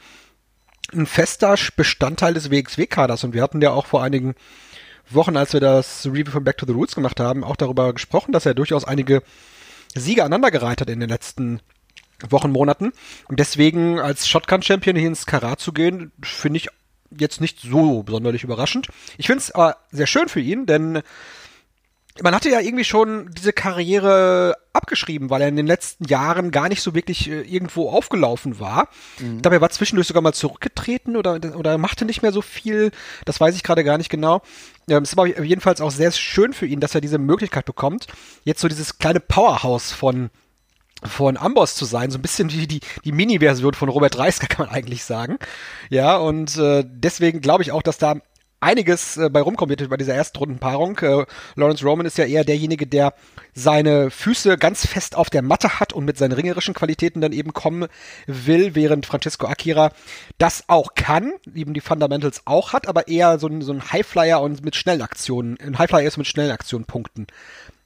ein 0.93 1.07
fester 1.07 1.55
Bestandteil 1.77 2.35
des 2.35 2.51
WXW-Kaders 2.51 3.25
und 3.25 3.35
wir 3.35 3.43
hatten 3.43 3.61
ja 3.61 3.71
auch 3.71 3.87
vor 3.87 4.03
einigen 4.03 4.35
Wochen, 5.11 5.37
als 5.37 5.53
wir 5.53 5.61
das 5.61 6.07
Review 6.07 6.31
von 6.31 6.45
Back 6.45 6.59
to 6.59 6.67
the 6.67 6.73
Roots 6.73 6.95
gemacht 6.95 7.21
haben, 7.21 7.45
auch 7.45 7.57
darüber 7.57 7.93
gesprochen, 7.93 8.33
dass 8.33 8.47
er 8.47 8.55
durchaus 8.55 8.85
einige 8.85 9.23
Siege 9.95 10.23
aneinandergereiht 10.23 10.81
hat 10.81 10.91
in 10.91 11.01
den 11.01 11.09
letzten 11.09 11.61
Wochen, 12.29 12.51
Monaten. 12.51 12.93
Und 13.29 13.39
deswegen 13.39 13.99
als 13.99 14.27
Shotgun-Champion 14.29 14.97
hier 14.97 15.09
ins 15.09 15.27
Karat 15.27 15.61
zu 15.61 15.73
gehen, 15.73 16.13
finde 16.23 16.59
ich 16.59 16.69
jetzt 17.19 17.41
nicht 17.41 17.61
so 17.61 18.05
sonderlich 18.09 18.45
überraschend. 18.45 18.89
Ich 19.19 19.27
finde 19.27 19.41
es 19.41 19.51
aber 19.51 19.77
sehr 19.91 20.07
schön 20.07 20.29
für 20.29 20.41
ihn, 20.41 20.67
denn 20.67 21.03
man 22.23 22.35
hatte 22.35 22.51
ja 22.51 22.61
irgendwie 22.61 22.85
schon 22.85 23.31
diese 23.37 23.53
Karriere 23.53 24.57
abgeschrieben, 24.73 25.31
weil 25.31 25.43
er 25.43 25.49
in 25.49 25.57
den 25.57 25.67
letzten 25.67 26.05
Jahren 26.05 26.51
gar 26.51 26.69
nicht 26.69 26.83
so 26.83 26.95
wirklich 26.95 27.31
äh, 27.31 27.43
irgendwo 27.43 27.91
aufgelaufen 27.91 28.61
war. 28.61 28.89
Mhm. 29.21 29.43
Dabei 29.43 29.61
war 29.61 29.71
zwischendurch 29.71 30.09
sogar 30.09 30.23
mal 30.23 30.33
zurückgetreten 30.33 31.17
oder, 31.17 31.41
oder 31.57 31.79
machte 31.79 32.05
nicht 32.05 32.23
mehr 32.23 32.33
so 32.33 32.43
viel. 32.43 32.91
Das 33.25 33.41
weiß 33.41 33.55
ich 33.57 33.63
gerade 33.63 33.85
gar 33.85 33.99
nicht 33.99 34.11
genau. 34.11 34.43
Ähm, 34.89 35.03
es 35.03 35.11
ist 35.11 35.19
aber 35.19 35.27
jedenfalls 35.43 35.81
auch 35.81 35.91
sehr 35.91 36.13
schön 36.13 36.53
für 36.53 36.67
ihn, 36.67 36.81
dass 36.81 36.95
er 36.95 37.01
diese 37.01 37.19
Möglichkeit 37.19 37.65
bekommt, 37.65 38.07
jetzt 38.45 38.61
so 38.61 38.69
dieses 38.69 38.99
kleine 38.99 39.21
Powerhouse 39.21 39.93
von 39.93 40.31
von 41.09 41.37
Amboss 41.37 41.75
zu 41.75 41.85
sein, 41.85 42.11
so 42.11 42.19
ein 42.19 42.23
bisschen 42.23 42.53
wie 42.53 42.67
die, 42.67 42.81
die 43.05 43.13
Mini-Version 43.13 43.75
von 43.75 43.89
Robert 43.89 44.19
Reisker, 44.19 44.47
kann 44.49 44.67
man 44.67 44.75
eigentlich 44.75 45.05
sagen. 45.05 45.39
Ja, 45.91 46.17
und 46.17 46.57
äh, 46.57 46.85
deswegen 46.87 47.41
glaube 47.41 47.63
ich 47.63 47.73
auch, 47.73 47.83
dass 47.83 47.99
da 47.99 48.17
einiges 48.61 49.17
äh, 49.17 49.29
bei 49.31 49.41
rumkommt 49.41 49.89
bei 49.89 49.97
dieser 49.97 50.15
ersten 50.15 50.39
Rundenpaarung. 50.39 50.99
Äh, 50.99 51.27
Lawrence 51.55 51.85
Roman 51.85 52.07
ist 52.07 52.19
ja 52.19 52.25
eher 52.25 52.45
derjenige, 52.45 52.87
der 52.87 53.15
seine 53.55 54.11
Füße 54.11 54.59
ganz 54.59 54.87
fest 54.87 55.17
auf 55.17 55.31
der 55.31 55.43
Matte 55.43 55.79
hat 55.81 55.93
und 55.93 56.05
mit 56.05 56.19
seinen 56.19 56.33
ringerischen 56.33 56.75
Qualitäten 56.75 57.21
dann 57.21 57.33
eben 57.33 57.53
kommen 57.53 57.87
will, 58.27 58.75
während 58.75 59.07
Francesco 59.07 59.47
Akira 59.47 59.93
das 60.39 60.65
auch 60.69 60.95
kann, 60.95 61.33
eben 61.55 61.75
die 61.75 61.81
Fundamentals 61.81 62.43
auch 62.45 62.73
hat, 62.73 62.89
aber 62.89 63.09
eher 63.09 63.39
so 63.39 63.47
ein, 63.47 63.63
so 63.63 63.73
ein 63.73 63.93
Highflyer 63.93 64.41
und 64.41 64.65
mit 64.65 64.77
schnellen 64.77 65.03
Aktionen, 65.03 65.59
ein 65.61 65.79
Highflyer 65.79 66.07
ist 66.07 66.17
mit 66.17 66.27
schnellen 66.27 66.51
Aktionen 66.51 66.85
punkten 66.85 67.27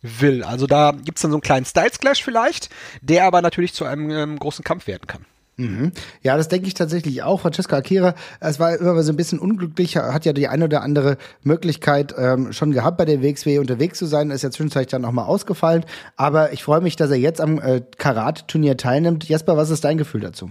will. 0.02 0.42
Also 0.42 0.66
da 0.66 0.92
gibt's 0.92 1.22
dann 1.22 1.30
so 1.30 1.36
einen 1.36 1.42
kleinen 1.42 1.66
Styles 1.66 1.98
Clash 1.98 2.22
vielleicht, 2.22 2.70
der 3.02 3.24
aber 3.24 3.42
natürlich 3.42 3.74
zu 3.74 3.84
einem 3.84 4.10
ähm, 4.10 4.38
großen 4.38 4.64
Kampf 4.64 4.86
werden 4.86 5.06
kann. 5.06 5.26
Mhm. 5.60 5.92
Ja, 6.22 6.36
das 6.36 6.48
denke 6.48 6.68
ich 6.68 6.74
tatsächlich 6.74 7.22
auch. 7.22 7.40
Francesca 7.40 7.76
Akira, 7.76 8.14
es 8.40 8.58
war 8.58 8.76
immer 8.76 9.02
so 9.02 9.12
ein 9.12 9.16
bisschen 9.16 9.38
unglücklich, 9.38 9.96
hat 9.96 10.24
ja 10.24 10.32
die 10.32 10.48
eine 10.48 10.64
oder 10.64 10.82
andere 10.82 11.18
Möglichkeit 11.42 12.14
ähm, 12.16 12.52
schon 12.52 12.72
gehabt, 12.72 12.96
bei 12.96 13.04
der 13.04 13.22
WXW 13.22 13.58
unterwegs 13.58 13.98
zu 13.98 14.06
sein, 14.06 14.30
ist 14.30 14.42
ja 14.42 14.50
zwischenzeitlich 14.50 14.90
dann 14.90 15.02
nochmal 15.02 15.26
ausgefallen. 15.26 15.84
Aber 16.16 16.52
ich 16.52 16.64
freue 16.64 16.80
mich, 16.80 16.96
dass 16.96 17.10
er 17.10 17.18
jetzt 17.18 17.40
am 17.40 17.60
äh, 17.60 17.82
Karat-Turnier 17.98 18.78
teilnimmt. 18.78 19.24
Jesper, 19.24 19.56
was 19.56 19.70
ist 19.70 19.84
dein 19.84 19.98
Gefühl 19.98 20.22
dazu? 20.22 20.50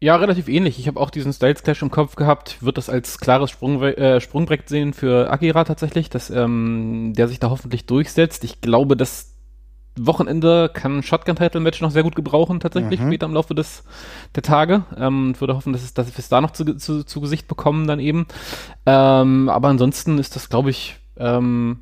Ja, 0.00 0.16
relativ 0.16 0.48
ähnlich. 0.48 0.78
Ich 0.78 0.86
habe 0.86 1.00
auch 1.00 1.10
diesen 1.10 1.32
Styles 1.32 1.62
Clash 1.62 1.82
im 1.82 1.90
Kopf 1.90 2.14
gehabt. 2.16 2.62
Wird 2.62 2.76
das 2.76 2.90
als 2.90 3.18
klares 3.18 3.50
Sprung, 3.50 3.82
äh, 3.82 4.20
Sprungbrett 4.20 4.68
sehen 4.68 4.92
für 4.92 5.30
Akira 5.30 5.64
tatsächlich, 5.64 6.10
dass 6.10 6.30
ähm, 6.30 7.14
der 7.16 7.28
sich 7.28 7.40
da 7.40 7.50
hoffentlich 7.50 7.86
durchsetzt. 7.86 8.44
Ich 8.44 8.60
glaube, 8.60 8.96
das 8.96 9.34
Wochenende 9.98 10.70
kann 10.72 11.02
Shotgun-Title-Match 11.02 11.80
noch 11.80 11.92
sehr 11.92 12.02
gut 12.02 12.16
gebrauchen, 12.16 12.58
tatsächlich 12.60 13.00
mhm. 13.00 13.06
später 13.06 13.26
im 13.26 13.34
Laufe 13.34 13.54
des 13.54 13.84
der 14.34 14.42
Tage. 14.42 14.84
Ähm, 14.96 15.34
würde 15.38 15.54
hoffen, 15.54 15.72
dass, 15.72 15.84
es, 15.84 15.94
dass 15.94 16.08
wir 16.08 16.18
es 16.18 16.28
da 16.28 16.40
noch 16.40 16.50
zu, 16.50 16.76
zu, 16.76 17.04
zu 17.04 17.20
Gesicht 17.20 17.46
bekommen 17.46 17.86
dann 17.86 18.00
eben. 18.00 18.26
Ähm, 18.86 19.48
aber 19.48 19.68
ansonsten 19.68 20.18
ist 20.18 20.34
das, 20.34 20.48
glaube 20.48 20.70
ich, 20.70 20.96
ähm, 21.16 21.78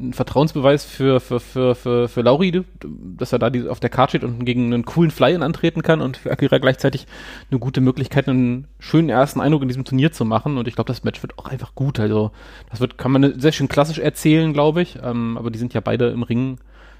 ein 0.00 0.12
Vertrauensbeweis 0.12 0.84
für, 0.84 1.20
für, 1.20 1.40
für, 1.40 1.74
für, 1.74 2.08
für 2.08 2.22
Lauri, 2.22 2.64
dass 2.82 3.32
er 3.32 3.38
da 3.38 3.50
die, 3.50 3.68
auf 3.68 3.80
der 3.80 3.90
Karte 3.90 4.12
steht 4.12 4.24
und 4.24 4.44
gegen 4.44 4.72
einen 4.72 4.84
coolen 4.84 5.10
Fly-In 5.10 5.42
antreten 5.42 5.82
kann 5.82 6.00
und 6.00 6.16
für 6.16 6.30
Akira 6.30 6.58
gleichzeitig 6.58 7.06
eine 7.50 7.60
gute 7.60 7.80
Möglichkeit, 7.80 8.28
einen 8.28 8.66
schönen 8.78 9.10
ersten 9.10 9.40
Eindruck 9.40 9.62
in 9.62 9.68
diesem 9.68 9.84
Turnier 9.84 10.10
zu 10.10 10.24
machen. 10.24 10.56
Und 10.56 10.66
ich 10.68 10.74
glaube, 10.74 10.88
das 10.88 11.04
Match 11.04 11.22
wird 11.22 11.38
auch 11.38 11.46
einfach 11.46 11.74
gut. 11.74 12.00
Also, 12.00 12.32
das 12.70 12.80
wird, 12.80 12.98
kann 12.98 13.12
man 13.12 13.38
sehr 13.38 13.52
schön 13.52 13.68
klassisch 13.68 13.98
erzählen, 13.98 14.52
glaube 14.52 14.82
ich. 14.82 14.98
Ähm, 15.02 15.36
aber 15.36 15.50
die 15.50 15.58
sind 15.58 15.74
ja 15.74 15.80
beide 15.80 16.08
im 16.08 16.22
Ring 16.22 16.58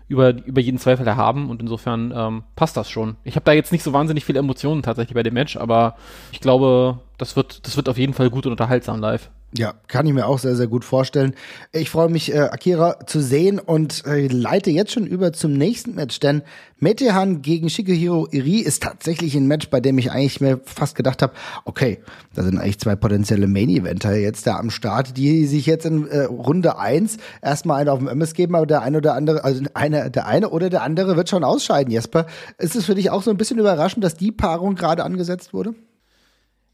über, 0.08 0.34
über 0.44 0.60
jeden 0.60 0.78
Zweifel 0.78 1.06
erhaben 1.06 1.48
und 1.50 1.62
insofern 1.62 2.12
ähm, 2.14 2.42
passt 2.56 2.76
das 2.76 2.90
schon. 2.90 3.16
Ich 3.24 3.36
habe 3.36 3.44
da 3.44 3.52
jetzt 3.52 3.72
nicht 3.72 3.84
so 3.84 3.92
wahnsinnig 3.92 4.24
viele 4.24 4.40
Emotionen 4.40 4.82
tatsächlich 4.82 5.14
bei 5.14 5.22
dem 5.22 5.34
Match, 5.34 5.56
aber 5.56 5.94
ich 6.32 6.40
glaube, 6.40 6.98
das 7.16 7.36
wird, 7.36 7.64
das 7.66 7.76
wird 7.76 7.88
auf 7.88 7.96
jeden 7.96 8.12
Fall 8.12 8.28
gut 8.28 8.44
und 8.44 8.52
unterhaltsam 8.52 9.00
live. 9.00 9.30
Ja, 9.52 9.74
kann 9.88 10.06
ich 10.06 10.12
mir 10.12 10.26
auch 10.26 10.38
sehr, 10.38 10.54
sehr 10.54 10.68
gut 10.68 10.84
vorstellen. 10.84 11.34
Ich 11.72 11.90
freue 11.90 12.08
mich, 12.08 12.32
äh, 12.32 12.38
Akira 12.38 13.04
zu 13.06 13.20
sehen 13.20 13.58
und 13.58 14.06
äh, 14.06 14.28
leite 14.28 14.70
jetzt 14.70 14.92
schon 14.92 15.06
über 15.06 15.32
zum 15.32 15.54
nächsten 15.54 15.96
Match, 15.96 16.20
denn 16.20 16.42
Metehan 16.78 17.42
gegen 17.42 17.68
Shigehiro 17.68 18.28
Iri 18.30 18.58
ist 18.60 18.84
tatsächlich 18.84 19.34
ein 19.34 19.48
Match, 19.48 19.68
bei 19.68 19.80
dem 19.80 19.98
ich 19.98 20.12
eigentlich 20.12 20.40
mir 20.40 20.60
fast 20.64 20.94
gedacht 20.94 21.20
habe, 21.20 21.32
okay, 21.64 21.98
da 22.32 22.44
sind 22.44 22.58
eigentlich 22.58 22.78
zwei 22.78 22.94
potenzielle 22.94 23.48
Main-Eventer 23.48 24.14
jetzt 24.14 24.46
da 24.46 24.56
am 24.56 24.70
Start, 24.70 25.16
die 25.16 25.44
sich 25.46 25.66
jetzt 25.66 25.84
in 25.84 26.06
äh, 26.06 26.22
Runde 26.22 26.78
eins 26.78 27.16
erstmal 27.42 27.80
einen 27.80 27.88
auf 27.88 27.98
dem 27.98 28.06
MS 28.06 28.34
geben, 28.34 28.54
aber 28.54 28.66
der 28.66 28.82
eine 28.82 28.98
oder 28.98 29.14
andere, 29.14 29.42
also 29.42 29.64
eine, 29.74 30.12
der 30.12 30.26
eine 30.28 30.50
oder 30.50 30.70
der 30.70 30.82
andere 30.82 31.16
wird 31.16 31.28
schon 31.28 31.42
ausscheiden, 31.42 31.92
Jesper. 31.92 32.26
Ist 32.58 32.76
es 32.76 32.84
für 32.84 32.94
dich 32.94 33.10
auch 33.10 33.24
so 33.24 33.32
ein 33.32 33.36
bisschen 33.36 33.58
überraschend, 33.58 34.04
dass 34.04 34.14
die 34.14 34.30
Paarung 34.30 34.76
gerade 34.76 35.02
angesetzt 35.02 35.52
wurde? 35.52 35.74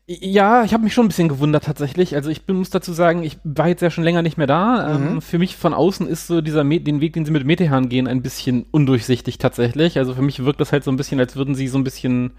Ja, 0.08 0.62
ich 0.62 0.72
habe 0.72 0.84
mich 0.84 0.94
schon 0.94 1.06
ein 1.06 1.08
bisschen 1.08 1.28
gewundert 1.28 1.64
tatsächlich. 1.64 2.14
Also 2.14 2.30
ich 2.30 2.46
bin, 2.46 2.56
muss 2.56 2.70
dazu 2.70 2.92
sagen, 2.92 3.24
ich 3.24 3.38
war 3.42 3.66
jetzt 3.66 3.82
ja 3.82 3.90
schon 3.90 4.04
länger 4.04 4.22
nicht 4.22 4.38
mehr 4.38 4.46
da. 4.46 4.94
Ähm, 4.94 5.00
mhm. 5.00 5.08
Ähm, 5.08 5.20
für 5.20 5.38
mich 5.38 5.56
von 5.56 5.74
außen 5.74 6.06
ist 6.06 6.28
so 6.28 6.40
dieser 6.40 6.62
Me 6.62 6.80
den 6.80 7.00
Weg, 7.00 7.14
den 7.14 7.24
sie 7.24 7.32
mit 7.32 7.44
Metehan 7.44 7.88
gehen, 7.88 8.06
ein 8.06 8.22
bisschen 8.22 8.66
undurchsichtig 8.70 9.38
tatsächlich. 9.38 9.98
Also 9.98 10.14
für 10.14 10.22
mich 10.22 10.44
wirkt 10.44 10.60
das 10.60 10.70
halt 10.70 10.84
so 10.84 10.92
ein 10.92 10.96
bisschen, 10.96 11.18
als 11.18 11.34
würden 11.34 11.56
sie 11.56 11.66
so 11.66 11.78
ein 11.78 11.84
bisschen 11.84 12.32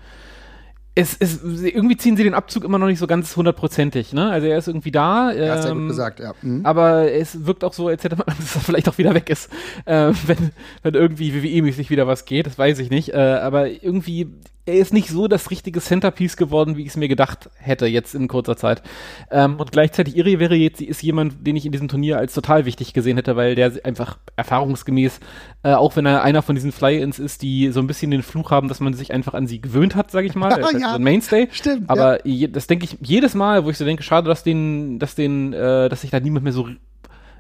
es, 0.98 1.16
es, 1.20 1.44
irgendwie 1.44 1.96
ziehen 1.96 2.18
sie 2.18 2.24
den 2.24 2.34
Abzug 2.34 2.64
immer 2.64 2.80
noch 2.80 2.88
nicht 2.88 2.98
so 2.98 3.06
ganz 3.06 3.36
hundertprozentig, 3.36 4.14
ne? 4.14 4.32
Also 4.32 4.48
er 4.48 4.58
ist 4.58 4.68
irgendwie 4.68 4.92
da. 4.92 5.32
Ähm, 5.32 5.44
ja, 5.44 5.62
sehr 5.62 5.76
gut 5.76 5.90
gesagt, 5.90 6.20
ja. 6.20 6.34
Mhm. 6.42 6.66
Aber 6.66 7.12
es 7.12 7.46
wirkt 7.46 7.64
auch 7.64 7.74
so, 7.74 7.88
als 7.88 8.04
hätte 8.04 8.16
man, 8.16 8.26
dass 8.40 8.56
er 8.56 8.62
vielleicht 8.62 8.90
auch 8.90 8.98
wieder 8.98 9.14
weg 9.14 9.30
ist, 9.30 9.52
äh, 9.86 10.12
wenn, 10.26 10.52
wenn 10.82 10.96
irgendwie 10.96 11.34
WWE-mäßig 11.34 11.92
wieder 11.92 12.08
was 12.08 12.26
geht, 12.26 12.48
das 12.48 12.58
weiß 12.58 12.80
ich 12.80 12.90
nicht. 12.90 13.10
Äh, 13.10 13.18
aber 13.18 13.70
irgendwie, 13.70 14.28
er 14.68 14.76
ist 14.76 14.94
nicht 14.94 15.08
so 15.08 15.30
das 15.30 15.50
richtige 15.50 15.80
Centerpiece 15.80 16.36
geworden, 16.36 16.76
wie 16.76 16.82
ich 16.82 16.90
es 16.90 16.98
mir 16.98 17.08
gedacht 17.08 17.50
hätte 17.56 17.86
jetzt 17.86 18.14
in 18.14 18.28
kurzer 18.28 18.58
Zeit. 18.58 18.84
Ähm, 19.32 19.56
und 19.56 19.72
gleichzeitig 19.72 20.18
Iri 20.18 20.40
wäre 20.40 20.56
jetzt, 20.56 20.80
sie 20.80 20.86
ist 20.86 21.02
jemand, 21.02 21.48
den 21.48 21.56
ich 21.56 21.66
in 21.66 21.72
diesem 21.72 21.88
Turnier 21.88 22.18
als 22.18 22.34
total 22.34 22.66
wichtig 22.66 22.92
gesehen 22.94 23.16
hätte, 23.16 23.38
weil 23.38 23.56
der 23.56 23.72
einfach 23.86 24.18
erfahrungsgemäß, 24.36 25.22
äh, 25.64 25.72
auch 25.72 25.96
wenn 25.96 26.06
er 26.06 26.22
einer 26.22 26.42
von 26.42 26.56
diesen 26.56 26.74
Fly-Ins 26.74 27.18
ist, 27.18 27.44
die 27.44 27.72
so 27.72 27.80
ein 27.80 27.88
bisschen 27.88 28.12
den 28.12 28.24
Fluch 28.24 28.52
haben, 28.52 28.68
dass 28.68 28.82
man 28.82 28.94
sich 28.94 29.14
einfach 29.14 29.34
an 29.34 29.48
sie 29.48 29.62
gewöhnt 29.62 29.96
hat, 29.96 30.12
sage 30.12 30.28
ich 30.28 30.36
mal. 30.36 30.50
ja, 30.60 30.64
halt 30.66 30.80
so 30.80 30.86
ein 30.86 31.04
Mainstay. 31.04 31.48
Stimmt. 31.52 31.90
Aber 31.90 32.28
ja. 32.28 32.34
je, 32.34 32.48
das 32.50 32.68
denke 32.68 32.84
ich 32.84 32.98
jedes 33.00 33.36
Mal, 33.36 33.64
wo 33.64 33.70
ich 33.70 33.78
so 33.78 33.86
denke, 33.86 34.04
schade, 34.04 34.28
dass 34.28 34.44
den, 34.44 35.00
dass 35.00 35.16
den, 35.16 35.54
äh, 35.54 35.88
dass 35.88 36.02
sich 36.02 36.12
da 36.12 36.20
niemand 36.20 36.44
mehr 36.44 36.54
so 36.54 36.68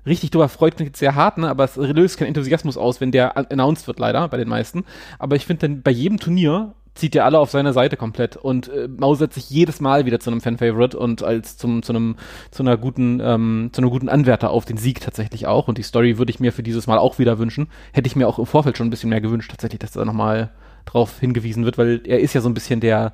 richtig 0.05 0.31
drüber 0.31 0.47
freut, 0.47 0.77
klingt 0.77 0.95
sehr 0.95 1.15
hart, 1.15 1.37
ne? 1.37 1.49
aber 1.49 1.65
es 1.65 1.75
löst 1.75 2.17
keinen 2.17 2.29
Enthusiasmus 2.29 2.77
aus, 2.77 3.01
wenn 3.01 3.11
der 3.11 3.35
announced 3.51 3.85
wird, 3.87 3.99
leider, 3.99 4.29
bei 4.29 4.37
den 4.37 4.47
meisten. 4.47 4.85
Aber 5.19 5.35
ich 5.35 5.45
finde 5.45 5.67
dann 5.67 5.81
bei 5.81 5.91
jedem 5.91 6.17
Turnier 6.17 6.73
zieht 6.97 7.15
er 7.15 7.25
alle 7.25 7.39
auf 7.39 7.49
seine 7.49 7.73
Seite 7.73 7.97
komplett 7.97 8.35
und 8.35 8.69
äh, 8.69 8.87
mausert 8.87 9.33
sich 9.33 9.49
jedes 9.49 9.79
Mal 9.79 10.05
wieder 10.05 10.19
zu 10.19 10.29
einem 10.29 10.41
Fan-Favorite 10.41 10.97
und 10.97 11.23
als 11.23 11.57
zum, 11.57 11.83
zu 11.83 11.93
einem, 11.93 12.15
zu 12.51 12.63
einer 12.63 12.77
guten, 12.77 13.19
ähm, 13.23 13.69
zu 13.71 13.81
einem 13.81 13.89
guten 13.89 14.09
Anwärter 14.09 14.49
auf 14.49 14.65
den 14.65 14.77
Sieg 14.77 15.01
tatsächlich 15.01 15.47
auch. 15.47 15.67
Und 15.67 15.77
die 15.77 15.83
Story 15.83 16.17
würde 16.17 16.31
ich 16.31 16.39
mir 16.39 16.51
für 16.51 16.63
dieses 16.63 16.87
Mal 16.87 16.97
auch 16.97 17.19
wieder 17.19 17.39
wünschen. 17.39 17.67
Hätte 17.93 18.07
ich 18.07 18.15
mir 18.15 18.27
auch 18.27 18.39
im 18.39 18.45
Vorfeld 18.45 18.77
schon 18.77 18.87
ein 18.87 18.91
bisschen 18.91 19.09
mehr 19.09 19.21
gewünscht, 19.21 19.51
tatsächlich, 19.51 19.79
dass 19.79 19.91
da 19.91 20.05
nochmal 20.05 20.51
drauf 20.85 21.19
hingewiesen 21.19 21.65
wird, 21.65 21.77
weil 21.77 22.01
er 22.05 22.19
ist 22.19 22.33
ja 22.33 22.41
so 22.41 22.49
ein 22.49 22.53
bisschen 22.53 22.79
der 22.79 23.13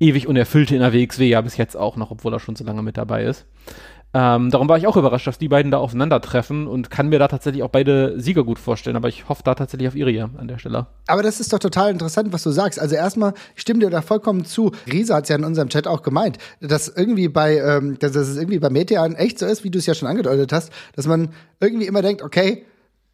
ewig 0.00 0.26
unerfüllte 0.26 0.74
in 0.74 0.80
der 0.80 0.92
WXW 0.92 1.26
ja 1.26 1.40
bis 1.40 1.56
jetzt 1.56 1.76
auch 1.76 1.96
noch, 1.96 2.10
obwohl 2.10 2.32
er 2.32 2.40
schon 2.40 2.56
so 2.56 2.64
lange 2.64 2.82
mit 2.82 2.96
dabei 2.96 3.24
ist. 3.24 3.46
Ähm, 4.16 4.50
darum 4.50 4.68
war 4.68 4.78
ich 4.78 4.86
auch 4.86 4.96
überrascht, 4.96 5.26
dass 5.26 5.38
die 5.38 5.48
beiden 5.48 5.72
da 5.72 5.78
aufeinandertreffen 5.78 6.68
und 6.68 6.88
kann 6.88 7.08
mir 7.08 7.18
da 7.18 7.26
tatsächlich 7.26 7.64
auch 7.64 7.70
beide 7.70 8.20
Sieger 8.20 8.44
gut 8.44 8.60
vorstellen, 8.60 8.94
aber 8.94 9.08
ich 9.08 9.28
hoffe 9.28 9.42
da 9.44 9.56
tatsächlich 9.56 9.88
auf 9.88 9.96
Iria 9.96 10.30
an 10.36 10.46
der 10.46 10.58
Stelle. 10.58 10.86
Aber 11.08 11.24
das 11.24 11.40
ist 11.40 11.52
doch 11.52 11.58
total 11.58 11.90
interessant, 11.90 12.32
was 12.32 12.44
du 12.44 12.50
sagst. 12.50 12.78
Also 12.78 12.94
erstmal 12.94 13.34
stimmt 13.56 13.82
dir 13.82 13.90
da 13.90 14.02
vollkommen 14.02 14.44
zu. 14.44 14.70
Riese 14.90 15.16
hat 15.16 15.24
es 15.24 15.30
ja 15.30 15.36
in 15.36 15.44
unserem 15.44 15.68
Chat 15.68 15.88
auch 15.88 16.02
gemeint, 16.02 16.38
dass 16.60 16.86
irgendwie 16.86 17.26
bei, 17.26 17.58
ähm, 17.58 17.98
dass 17.98 18.14
es 18.14 18.36
irgendwie 18.36 18.60
bei 18.60 18.70
Metean 18.70 19.16
echt 19.16 19.40
so 19.40 19.46
ist, 19.46 19.64
wie 19.64 19.70
du 19.70 19.80
es 19.80 19.86
ja 19.86 19.94
schon 19.94 20.08
angedeutet 20.08 20.52
hast, 20.52 20.70
dass 20.94 21.08
man 21.08 21.30
irgendwie 21.58 21.86
immer 21.86 22.02
denkt, 22.02 22.22
okay, 22.22 22.64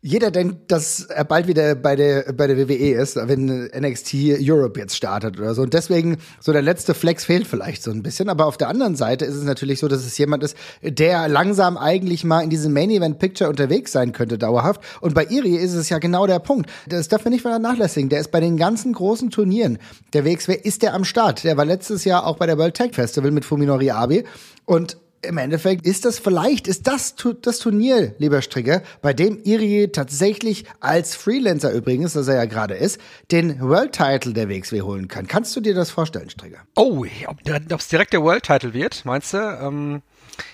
Jeder 0.03 0.31
denkt, 0.31 0.73
dass 0.73 1.03
er 1.03 1.25
bald 1.25 1.47
wieder 1.47 1.75
bei 1.75 1.95
der, 1.95 2.33
bei 2.33 2.47
der 2.47 2.57
WWE 2.57 2.95
ist, 2.95 3.17
wenn 3.17 3.67
NXT 3.67 4.15
Europe 4.41 4.81
jetzt 4.81 4.97
startet 4.97 5.39
oder 5.39 5.53
so. 5.53 5.61
Und 5.61 5.75
deswegen, 5.75 6.17
so 6.41 6.55
der 6.55 6.63
letzte 6.63 6.95
Flex 6.95 7.27
fehlt 7.27 7.47
vielleicht 7.47 7.83
so 7.83 7.91
ein 7.91 8.03
bisschen. 8.03 8.31
Aber 8.31 8.47
auf 8.47 8.57
der 8.57 8.69
anderen 8.69 8.97
Seite 8.97 9.27
ist 9.27 9.35
es 9.35 9.45
natürlich 9.45 9.79
so, 9.79 9.89
dass 9.89 10.07
es 10.07 10.17
jemand 10.17 10.43
ist, 10.43 10.57
der 10.83 11.29
langsam 11.29 11.77
eigentlich 11.77 12.25
mal 12.25 12.41
in 12.41 12.49
diesem 12.49 12.73
Main 12.73 12.89
Event 12.89 13.19
Picture 13.19 13.51
unterwegs 13.51 13.93
sein 13.93 14.13
könnte, 14.13 14.39
dauerhaft. 14.39 14.81
Und 15.03 15.13
bei 15.13 15.27
Iri 15.27 15.57
ist 15.57 15.75
es 15.75 15.91
ja 15.91 15.99
genau 15.99 16.27
der 16.27 16.39
Punkt. 16.39 16.71
Das 16.89 17.09
darf 17.09 17.23
man 17.27 17.33
nicht 17.33 17.43
vernachlässigen. 17.43 18.09
Der 18.09 18.21
ist 18.21 18.31
bei 18.31 18.41
den 18.41 18.57
ganzen 18.57 18.95
großen 18.95 19.29
Turnieren 19.29 19.77
der 20.15 20.25
WXW, 20.25 20.55
ist 20.55 20.81
der 20.81 20.95
am 20.95 21.05
Start. 21.05 21.45
Der 21.45 21.59
war 21.59 21.67
letztes 21.67 22.07
Jahr 22.07 22.27
auch 22.27 22.39
bei 22.39 22.47
der 22.47 22.57
World 22.57 22.75
Tag 22.75 22.95
Festival 22.95 23.33
mit 23.33 23.45
Fuminori 23.45 23.91
Abe. 23.91 24.25
Und 24.65 24.97
im 25.23 25.39
Endeffekt 25.39 25.87
ist 25.87 26.05
das 26.05 26.19
vielleicht, 26.19 26.67
ist 26.67 26.87
das 26.87 27.15
das 27.43 27.59
Turnier, 27.59 28.15
lieber 28.19 28.43
Strigger, 28.43 28.83
bei 29.03 29.13
dem 29.13 29.43
Irie 29.43 29.89
tatsächlich 29.89 30.65
als 30.81 31.15
Freelancer 31.15 31.73
übrigens, 31.73 32.15
das 32.15 32.29
er 32.29 32.37
ja 32.37 32.45
gerade 32.47 32.75
ist, 32.75 33.01
den 33.31 33.61
World 33.61 33.93
Title 33.93 34.33
der 34.33 34.49
WXW 34.49 34.83
holen 34.83 35.09
kann. 35.09 35.27
Kannst 35.27 35.55
du 35.57 35.61
dir 35.61 35.75
das 35.75 35.91
vorstellen, 35.91 36.31
Strigger? 36.31 36.59
Oh, 36.75 37.05
ob 37.27 37.81
es 37.81 37.89
direkt 37.89 38.13
der 38.13 38.23
World 38.23 38.45
Title 38.45 38.73
wird, 38.73 39.05
meinst 39.05 39.35
du? 39.35 39.39
Ähm, 39.39 40.03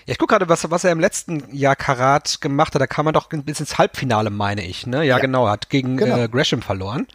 ja, 0.05 0.13
ich 0.13 0.17
gucke 0.17 0.31
gerade, 0.31 0.49
was, 0.49 0.69
was 0.69 0.83
er 0.83 0.91
im 0.91 0.99
letzten 0.99 1.43
Jahr 1.55 1.75
Karat 1.75 2.41
gemacht 2.41 2.73
hat. 2.75 2.81
Da 2.81 2.87
kam 2.87 3.05
er 3.07 3.13
doch 3.13 3.29
bis 3.29 3.59
ins 3.59 3.77
Halbfinale, 3.77 4.29
meine 4.29 4.65
ich. 4.65 4.85
Ne? 4.85 4.97
Ja, 4.97 5.03
ja. 5.03 5.19
genau, 5.19 5.47
hat 5.47 5.69
gegen 5.69 5.97
genau. 5.97 6.17
Äh, 6.17 6.27
Gresham 6.27 6.61
verloren. 6.61 7.07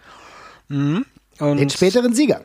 Mhm. 0.68 1.04
den 1.38 1.68
späteren 1.68 2.14
Sieger. 2.14 2.42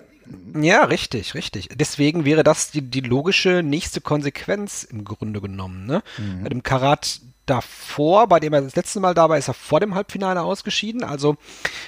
Ja, 0.55 0.85
richtig, 0.85 1.35
richtig. 1.35 1.69
Deswegen 1.75 2.25
wäre 2.25 2.43
das 2.43 2.71
die, 2.71 2.81
die 2.81 3.01
logische 3.01 3.61
nächste 3.63 4.01
Konsequenz 4.01 4.83
im 4.83 5.05
Grunde 5.05 5.41
genommen. 5.41 5.85
Ne? 5.85 6.03
Mhm. 6.17 6.43
Bei 6.43 6.49
dem 6.49 6.63
Karat 6.63 7.21
davor, 7.47 8.27
bei 8.27 8.39
dem 8.39 8.53
er 8.53 8.61
das 8.61 8.75
letzte 8.75 8.99
Mal 8.99 9.13
da 9.13 9.29
war, 9.29 9.37
ist 9.37 9.47
er 9.47 9.53
vor 9.53 9.79
dem 9.79 9.95
Halbfinale 9.95 10.41
ausgeschieden. 10.41 11.03
Also 11.03 11.37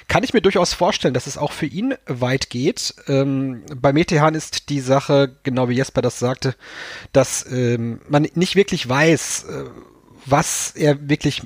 kann 0.07 0.23
ich 0.23 0.33
mir 0.33 0.41
durchaus 0.41 0.73
vorstellen, 0.73 1.13
dass 1.13 1.27
es 1.27 1.37
auch 1.37 1.51
für 1.51 1.65
ihn 1.65 1.95
weit 2.07 2.49
geht. 2.49 2.95
Ähm, 3.07 3.63
bei 3.75 3.93
Metehan 3.93 4.35
ist 4.35 4.69
die 4.69 4.79
Sache, 4.79 5.35
genau 5.43 5.69
wie 5.69 5.75
Jesper 5.75 6.01
das 6.01 6.17
sagte, 6.17 6.55
dass 7.11 7.45
ähm, 7.51 8.01
man 8.07 8.27
nicht 8.33 8.55
wirklich 8.55 8.87
weiß, 8.87 9.43
äh, 9.43 9.65
was 10.25 10.71
er 10.75 11.09
wirklich, 11.09 11.43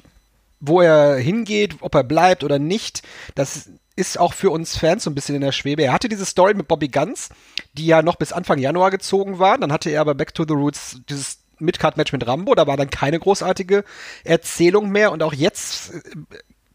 wo 0.60 0.82
er 0.82 1.15
hingeht, 1.17 1.77
ob 1.82 1.95
er 1.95 2.03
bleibt 2.03 2.43
oder 2.43 2.60
nicht. 2.60 3.01
Das 3.36 3.69
ist 3.95 4.19
auch 4.19 4.34
für 4.34 4.49
uns 4.49 4.77
Fans 4.77 5.03
so 5.03 5.10
ein 5.10 5.15
bisschen 5.15 5.36
in 5.36 5.41
der 5.41 5.51
Schwebe. 5.51 5.84
Er 5.84 5.93
hatte 5.93 6.10
diese 6.10 6.25
Story 6.25 6.53
mit 6.53 6.67
Bobby 6.67 6.88
Guns, 6.88 7.29
die 7.73 7.86
ja 7.86 8.01
noch 8.01 8.15
bis 8.15 8.32
Anfang 8.32 8.58
Januar 8.58 8.91
gezogen 8.91 9.39
war. 9.39 9.58
Dann 9.58 9.71
hatte 9.71 9.89
er 9.89 10.01
aber 10.01 10.15
Back 10.15 10.34
to 10.34 10.45
the 10.47 10.53
Roots 10.53 11.01
dieses 11.10 11.39
Midcard-Match 11.60 12.12
mit 12.12 12.25
Rambo. 12.25 12.56
Da 12.56 12.67
war 12.67 12.77
dann 12.77 12.89
keine 12.89 13.19
großartige 13.19 13.84
Erzählung 14.23 14.89
mehr. 14.89 15.12
Und 15.12 15.21
auch 15.23 15.34
jetzt 15.34 15.93
äh, 15.93 16.01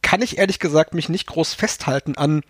kann 0.02 0.22
ich 0.22 0.38
ehrlich 0.38 0.58
gesagt 0.58 0.94
mich 0.94 1.08
nicht 1.08 1.26
groß 1.26 1.54
festhalten 1.54 2.16
an 2.16 2.42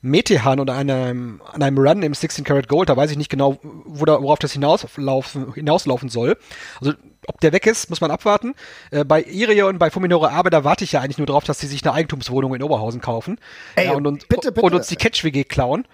Metehan 0.00 0.60
oder 0.60 0.74
einem, 0.74 1.40
an 1.52 1.62
einem 1.62 1.78
Run 1.78 2.02
im 2.02 2.14
16 2.14 2.44
Karat 2.44 2.68
Gold, 2.68 2.88
da 2.88 2.96
weiß 2.96 3.10
ich 3.10 3.16
nicht 3.16 3.30
genau, 3.30 3.58
wo 3.62 4.04
da, 4.04 4.22
worauf 4.22 4.38
das 4.38 4.52
hinauslaufen, 4.52 5.54
hinauslaufen 5.54 6.08
soll. 6.08 6.36
Also 6.80 6.94
ob 7.26 7.40
der 7.40 7.52
weg 7.52 7.66
ist, 7.66 7.90
muss 7.90 8.00
man 8.00 8.10
abwarten. 8.10 8.54
Äh, 8.90 9.04
bei 9.04 9.22
Irie 9.22 9.62
und 9.62 9.78
bei 9.78 9.90
Fuminore 9.90 10.30
Abe, 10.30 10.50
da 10.50 10.64
warte 10.64 10.84
ich 10.84 10.92
ja 10.92 11.00
eigentlich 11.00 11.18
nur 11.18 11.26
darauf, 11.26 11.44
dass 11.44 11.58
sie 11.58 11.66
sich 11.66 11.84
eine 11.84 11.92
Eigentumswohnung 11.92 12.54
in 12.54 12.62
Oberhausen 12.62 13.00
kaufen 13.00 13.38
Ey, 13.74 13.86
ja, 13.86 13.92
und, 13.92 14.06
und, 14.06 14.28
bitte, 14.28 14.52
bitte. 14.52 14.64
und 14.64 14.74
uns 14.74 14.86
die 14.86 14.96
Catch-WG 14.96 15.44
klauen. 15.44 15.86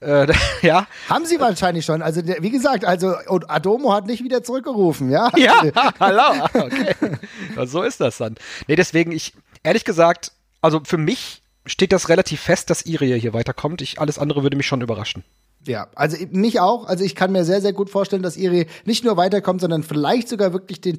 Äh, 0.00 0.26
ja. 0.62 0.86
Haben 1.08 1.24
sie 1.24 1.40
wahrscheinlich 1.40 1.84
schon. 1.84 2.02
Also 2.02 2.22
wie 2.24 2.50
gesagt, 2.50 2.84
also 2.84 3.14
Adomo 3.48 3.92
hat 3.92 4.06
nicht 4.06 4.22
wieder 4.22 4.42
zurückgerufen, 4.42 5.10
ja? 5.10 5.30
Ja, 5.36 5.62
hallo. 5.98 6.46
Okay. 6.54 6.94
So 7.66 7.82
ist 7.82 8.00
das 8.00 8.18
dann. 8.18 8.36
Nee, 8.66 8.76
deswegen, 8.76 9.12
ich, 9.12 9.34
ehrlich 9.62 9.84
gesagt, 9.84 10.32
also 10.60 10.80
für 10.84 10.98
mich 10.98 11.41
steht 11.66 11.92
das 11.92 12.08
relativ 12.08 12.40
fest, 12.40 12.70
dass 12.70 12.86
Irie 12.86 13.18
hier 13.18 13.34
weiterkommt. 13.34 13.82
Ich, 13.82 14.00
alles 14.00 14.18
andere 14.18 14.42
würde 14.42 14.56
mich 14.56 14.66
schon 14.66 14.80
überraschen. 14.80 15.24
Ja, 15.64 15.86
also 15.94 16.16
mich 16.32 16.58
auch. 16.58 16.86
Also 16.86 17.04
ich 17.04 17.14
kann 17.14 17.30
mir 17.30 17.44
sehr, 17.44 17.60
sehr 17.60 17.72
gut 17.72 17.88
vorstellen, 17.88 18.22
dass 18.22 18.36
Iri 18.36 18.66
nicht 18.84 19.04
nur 19.04 19.16
weiterkommt, 19.16 19.60
sondern 19.60 19.84
vielleicht 19.84 20.28
sogar 20.28 20.52
wirklich 20.52 20.80
den 20.80 20.96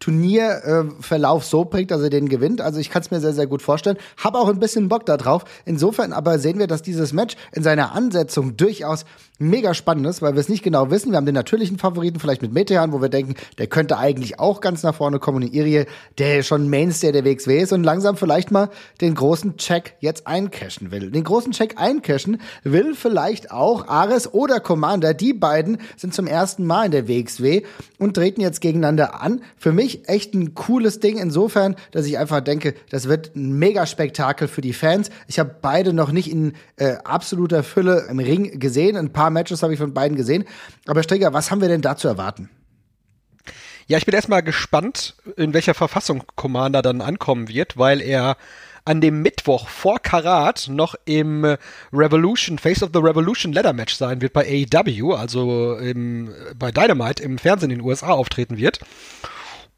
Turnierverlauf 0.00 1.44
äh, 1.44 1.46
so 1.46 1.64
bringt, 1.64 1.92
dass 1.92 2.02
er 2.02 2.10
den 2.10 2.28
gewinnt. 2.28 2.60
Also 2.60 2.80
ich 2.80 2.90
kann 2.90 3.02
es 3.02 3.12
mir 3.12 3.20
sehr, 3.20 3.34
sehr 3.34 3.46
gut 3.46 3.62
vorstellen. 3.62 3.98
Habe 4.16 4.38
auch 4.38 4.48
ein 4.48 4.58
bisschen 4.58 4.88
Bock 4.88 5.06
da 5.06 5.16
drauf. 5.16 5.44
Insofern 5.64 6.12
aber 6.12 6.40
sehen 6.40 6.58
wir, 6.58 6.66
dass 6.66 6.82
dieses 6.82 7.12
Match 7.12 7.36
in 7.52 7.62
seiner 7.62 7.92
Ansetzung 7.92 8.56
durchaus 8.56 9.04
mega 9.40 9.72
spannend 9.72 10.06
ist, 10.06 10.20
weil 10.22 10.34
wir 10.34 10.40
es 10.40 10.48
nicht 10.48 10.62
genau 10.62 10.90
wissen. 10.90 11.10
Wir 11.10 11.16
haben 11.16 11.26
den 11.26 11.34
natürlichen 11.34 11.78
Favoriten 11.78 12.20
vielleicht 12.20 12.42
mit 12.42 12.52
Metean, 12.52 12.92
wo 12.92 13.00
wir 13.00 13.08
denken, 13.08 13.34
der 13.58 13.66
könnte 13.66 13.96
eigentlich 13.96 14.38
auch 14.38 14.60
ganz 14.60 14.82
nach 14.82 14.94
vorne 14.94 15.18
kommen. 15.18 15.42
Und 15.42 15.54
Irie, 15.54 15.86
der 16.18 16.42
schon 16.42 16.68
Mainstay 16.68 17.10
der 17.10 17.24
WXW 17.24 17.58
ist 17.62 17.72
und 17.72 17.82
langsam 17.82 18.16
vielleicht 18.16 18.50
mal 18.50 18.68
den 19.00 19.14
großen 19.14 19.56
Check 19.56 19.94
jetzt 20.00 20.26
eincashen 20.26 20.90
will. 20.90 21.10
Den 21.10 21.24
großen 21.24 21.52
Check 21.52 21.80
eincashen 21.80 22.40
will 22.64 22.94
vielleicht 22.94 23.50
auch 23.50 23.88
Ares 23.88 24.32
oder 24.32 24.60
Commander. 24.60 25.14
Die 25.14 25.32
beiden 25.32 25.78
sind 25.96 26.12
zum 26.12 26.26
ersten 26.26 26.66
Mal 26.66 26.86
in 26.86 26.92
der 26.92 27.08
WXW 27.08 27.62
und 27.98 28.14
treten 28.14 28.42
jetzt 28.42 28.60
gegeneinander 28.60 29.22
an. 29.22 29.40
Für 29.56 29.72
mich 29.72 30.06
echt 30.08 30.34
ein 30.34 30.54
cooles 30.54 31.00
Ding 31.00 31.16
insofern, 31.16 31.76
dass 31.92 32.04
ich 32.04 32.18
einfach 32.18 32.42
denke, 32.42 32.74
das 32.90 33.08
wird 33.08 33.34
ein 33.34 33.58
mega 33.58 33.86
Spektakel 33.86 34.48
für 34.48 34.60
die 34.60 34.74
Fans. 34.74 35.10
Ich 35.28 35.38
habe 35.38 35.56
beide 35.62 35.94
noch 35.94 36.12
nicht 36.12 36.30
in 36.30 36.52
äh, 36.76 36.96
absoluter 37.04 37.62
Fülle 37.62 38.06
im 38.10 38.18
Ring 38.18 38.58
gesehen. 38.58 38.96
Ein 38.96 39.12
paar 39.12 39.29
paar 39.30 39.42
Matches 39.42 39.62
habe 39.62 39.72
ich 39.72 39.78
von 39.78 39.94
beiden 39.94 40.16
gesehen. 40.16 40.44
Aber 40.86 41.02
Strigger, 41.02 41.32
was 41.32 41.50
haben 41.50 41.60
wir 41.60 41.68
denn 41.68 41.82
da 41.82 41.96
zu 41.96 42.08
erwarten? 42.08 42.50
Ja, 43.86 43.98
ich 43.98 44.06
bin 44.06 44.14
erstmal 44.14 44.42
gespannt, 44.42 45.16
in 45.36 45.52
welcher 45.52 45.74
Verfassung 45.74 46.22
Commander 46.36 46.82
dann 46.82 47.00
ankommen 47.00 47.48
wird, 47.48 47.76
weil 47.76 48.00
er 48.00 48.36
an 48.84 49.00
dem 49.00 49.20
Mittwoch 49.22 49.68
vor 49.68 49.98
Karat 49.98 50.68
noch 50.70 50.94
im 51.04 51.56
Revolution, 51.92 52.58
Face 52.58 52.82
of 52.82 52.90
the 52.92 53.00
Revolution 53.00 53.52
Ladder 53.52 53.72
Match 53.72 53.94
sein 53.94 54.20
wird 54.22 54.32
bei 54.32 54.66
AEW, 54.72 55.14
also 55.14 55.76
im, 55.76 56.32
bei 56.56 56.70
Dynamite 56.70 57.22
im 57.22 57.38
Fernsehen 57.38 57.70
in 57.70 57.78
den 57.78 57.86
USA 57.86 58.08
auftreten 58.08 58.56
wird. 58.56 58.80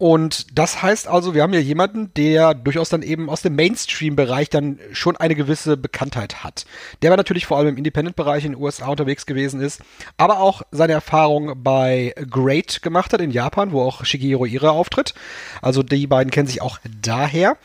Und 0.02 0.58
das 0.58 0.82
heißt 0.82 1.06
also, 1.06 1.32
wir 1.32 1.42
haben 1.42 1.52
hier 1.52 1.62
jemanden, 1.62 2.12
der 2.14 2.54
durchaus 2.54 2.88
dann 2.88 3.02
eben 3.02 3.30
aus 3.30 3.42
dem 3.42 3.54
Mainstream-Bereich 3.54 4.50
dann 4.50 4.80
schon 4.90 5.16
eine 5.16 5.36
gewisse 5.36 5.76
Bekanntheit 5.76 6.42
hat. 6.42 6.66
Der 7.00 7.10
aber 7.10 7.18
natürlich 7.18 7.46
vor 7.46 7.56
allem 7.56 7.68
im 7.68 7.76
Independent-Bereich 7.76 8.44
in 8.44 8.54
den 8.54 8.60
USA 8.60 8.88
unterwegs 8.88 9.26
gewesen 9.26 9.60
ist, 9.60 9.80
aber 10.16 10.40
auch 10.40 10.62
seine 10.72 10.94
Erfahrung 10.94 11.62
bei 11.62 12.16
Great 12.28 12.82
gemacht 12.82 13.12
hat 13.12 13.20
in 13.20 13.30
Japan, 13.30 13.70
wo 13.70 13.80
auch 13.80 14.04
Shigeru 14.04 14.44
Ira 14.44 14.70
auftritt. 14.70 15.14
Also 15.60 15.84
die 15.84 16.08
beiden 16.08 16.32
kennen 16.32 16.48
sich 16.48 16.62
auch 16.62 16.80
daher. 17.00 17.56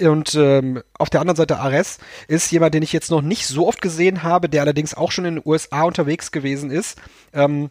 Und 0.00 0.36
ähm, 0.36 0.84
auf 0.96 1.10
der 1.10 1.20
anderen 1.20 1.36
Seite 1.36 1.58
Ares 1.58 1.98
ist 2.28 2.52
jemand, 2.52 2.74
den 2.74 2.84
ich 2.84 2.92
jetzt 2.92 3.10
noch 3.10 3.22
nicht 3.22 3.48
so 3.48 3.66
oft 3.66 3.82
gesehen 3.82 4.22
habe, 4.22 4.48
der 4.48 4.62
allerdings 4.62 4.94
auch 4.94 5.10
schon 5.10 5.24
in 5.24 5.34
den 5.34 5.44
USA 5.44 5.82
unterwegs 5.82 6.30
gewesen 6.30 6.70
ist. 6.70 6.96
Ähm, 7.32 7.70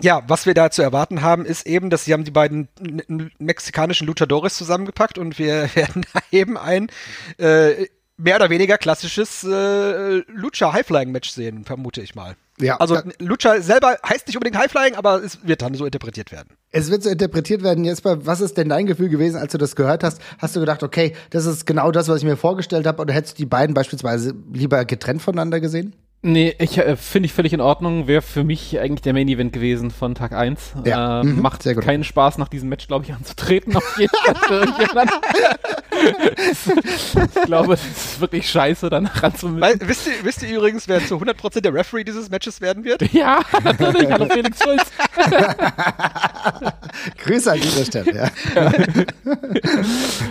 ja, 0.00 0.22
was 0.26 0.46
wir 0.46 0.54
da 0.54 0.70
zu 0.70 0.82
erwarten 0.82 1.22
haben, 1.22 1.44
ist 1.44 1.66
eben, 1.66 1.90
dass 1.90 2.04
sie 2.04 2.12
haben 2.12 2.24
die 2.24 2.30
beiden 2.30 2.68
mexikanischen 3.38 4.06
Luchadores 4.06 4.56
zusammengepackt 4.56 5.18
und 5.18 5.38
wir 5.38 5.68
werden 5.74 6.04
da 6.12 6.20
eben 6.30 6.58
ein 6.58 6.88
äh, 7.38 7.86
mehr 8.16 8.36
oder 8.36 8.50
weniger 8.50 8.78
klassisches 8.78 9.44
äh, 9.44 10.22
Lucha 10.28 10.72
Highflying 10.72 11.10
Match 11.10 11.30
sehen, 11.30 11.64
vermute 11.64 12.00
ich 12.00 12.14
mal. 12.14 12.36
Ja, 12.60 12.76
also 12.76 13.00
Lucha 13.18 13.60
selber 13.60 13.96
heißt 14.08 14.28
nicht 14.28 14.36
unbedingt 14.36 14.56
Highflying, 14.56 14.94
aber 14.94 15.24
es 15.24 15.44
wird 15.44 15.60
dann 15.60 15.74
so 15.74 15.84
interpretiert 15.86 16.30
werden. 16.30 16.50
Es 16.70 16.88
wird 16.88 17.02
so 17.02 17.10
interpretiert 17.10 17.64
werden. 17.64 17.84
Jesper, 17.84 18.26
was 18.26 18.40
ist 18.40 18.56
denn 18.56 18.68
dein 18.68 18.86
Gefühl 18.86 19.08
gewesen, 19.08 19.36
als 19.36 19.50
du 19.50 19.58
das 19.58 19.74
gehört 19.74 20.04
hast? 20.04 20.20
Hast 20.38 20.54
du 20.54 20.60
gedacht, 20.60 20.84
okay, 20.84 21.14
das 21.30 21.46
ist 21.46 21.66
genau 21.66 21.90
das, 21.90 22.06
was 22.06 22.18
ich 22.18 22.24
mir 22.24 22.36
vorgestellt 22.36 22.86
habe, 22.86 23.02
oder 23.02 23.12
hättest 23.12 23.38
du 23.38 23.42
die 23.42 23.46
beiden 23.46 23.74
beispielsweise 23.74 24.34
lieber 24.52 24.84
getrennt 24.84 25.20
voneinander 25.20 25.58
gesehen? 25.58 25.96
Nee, 26.26 26.54
ich 26.58 26.78
äh, 26.78 26.96
finde 26.96 27.26
ich 27.26 27.34
völlig 27.34 27.52
in 27.52 27.60
Ordnung. 27.60 28.06
Wäre 28.06 28.22
für 28.22 28.44
mich 28.44 28.80
eigentlich 28.80 29.02
der 29.02 29.12
Main 29.12 29.28
Event 29.28 29.52
gewesen 29.52 29.90
von 29.90 30.14
Tag 30.14 30.32
1. 30.32 30.72
Ja. 30.86 31.20
Äh, 31.20 31.24
mhm, 31.24 31.42
macht 31.42 31.64
keinen 31.82 32.02
Spaß, 32.02 32.38
nach 32.38 32.48
diesem 32.48 32.70
Match, 32.70 32.86
glaube 32.86 33.04
ich, 33.04 33.12
anzutreten. 33.12 33.76
Auf 33.76 33.98
jeden 33.98 34.34
Fall 34.34 34.66
ich 37.34 37.42
glaube, 37.44 37.74
es 37.74 37.84
ist 37.84 38.20
wirklich 38.20 38.48
scheiße, 38.48 38.88
danach 38.90 39.22
ranzumüssen. 39.22 39.80
Wisst 39.86 40.06
ihr, 40.06 40.12
wisst 40.22 40.42
ihr 40.42 40.56
übrigens, 40.56 40.88
wer 40.88 41.04
zu 41.04 41.16
100% 41.16 41.60
der 41.60 41.74
Referee 41.74 42.04
dieses 42.04 42.30
Matches 42.30 42.60
werden 42.60 42.84
wird? 42.84 43.02
Ja, 43.14 43.40
natürlich. 43.62 44.10
Hallo 44.10 44.26
Felix 44.26 44.60
Schulz. 44.60 44.90
Grüße 47.24 47.52
an 47.52 47.60
dieser 47.60 47.84
Stelle, 47.84 48.14
ja. 48.14 48.28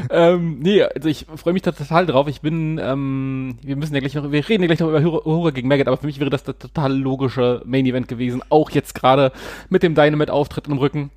ähm, 0.10 0.60
nee, 0.60 0.84
also 0.84 1.08
ich 1.08 1.26
freue 1.38 1.54
mich 1.54 1.62
da 1.62 1.72
total 1.72 2.06
drauf. 2.06 2.28
Ich 2.28 2.42
bin, 2.42 2.78
ähm, 2.78 3.58
wir 3.62 3.78
müssen 3.78 3.94
ja 3.94 4.02
gleich 4.02 4.16
noch, 4.16 4.30
wir 4.32 4.50
reden 4.50 4.64
ja 4.64 4.68
gleich 4.68 4.80
noch 4.80 4.90
über 4.90 5.02
Horror 5.02 5.54
gegen 5.54 5.70
Maggot, 5.84 5.88
aber 5.88 5.98
für 5.98 6.08
mich 6.08 6.20
wäre 6.20 6.30
das 6.30 6.44
der 6.44 6.58
total 6.58 6.98
logische 6.98 7.62
Main 7.66 7.86
Event 7.86 8.08
gewesen. 8.08 8.42
Auch 8.50 8.70
jetzt 8.72 8.96
gerade 8.96 9.32
mit 9.70 9.84
dem 9.84 9.96
Dynamite-Auftritt 9.96 10.68
im 10.68 10.78
Rücken. 10.78 11.12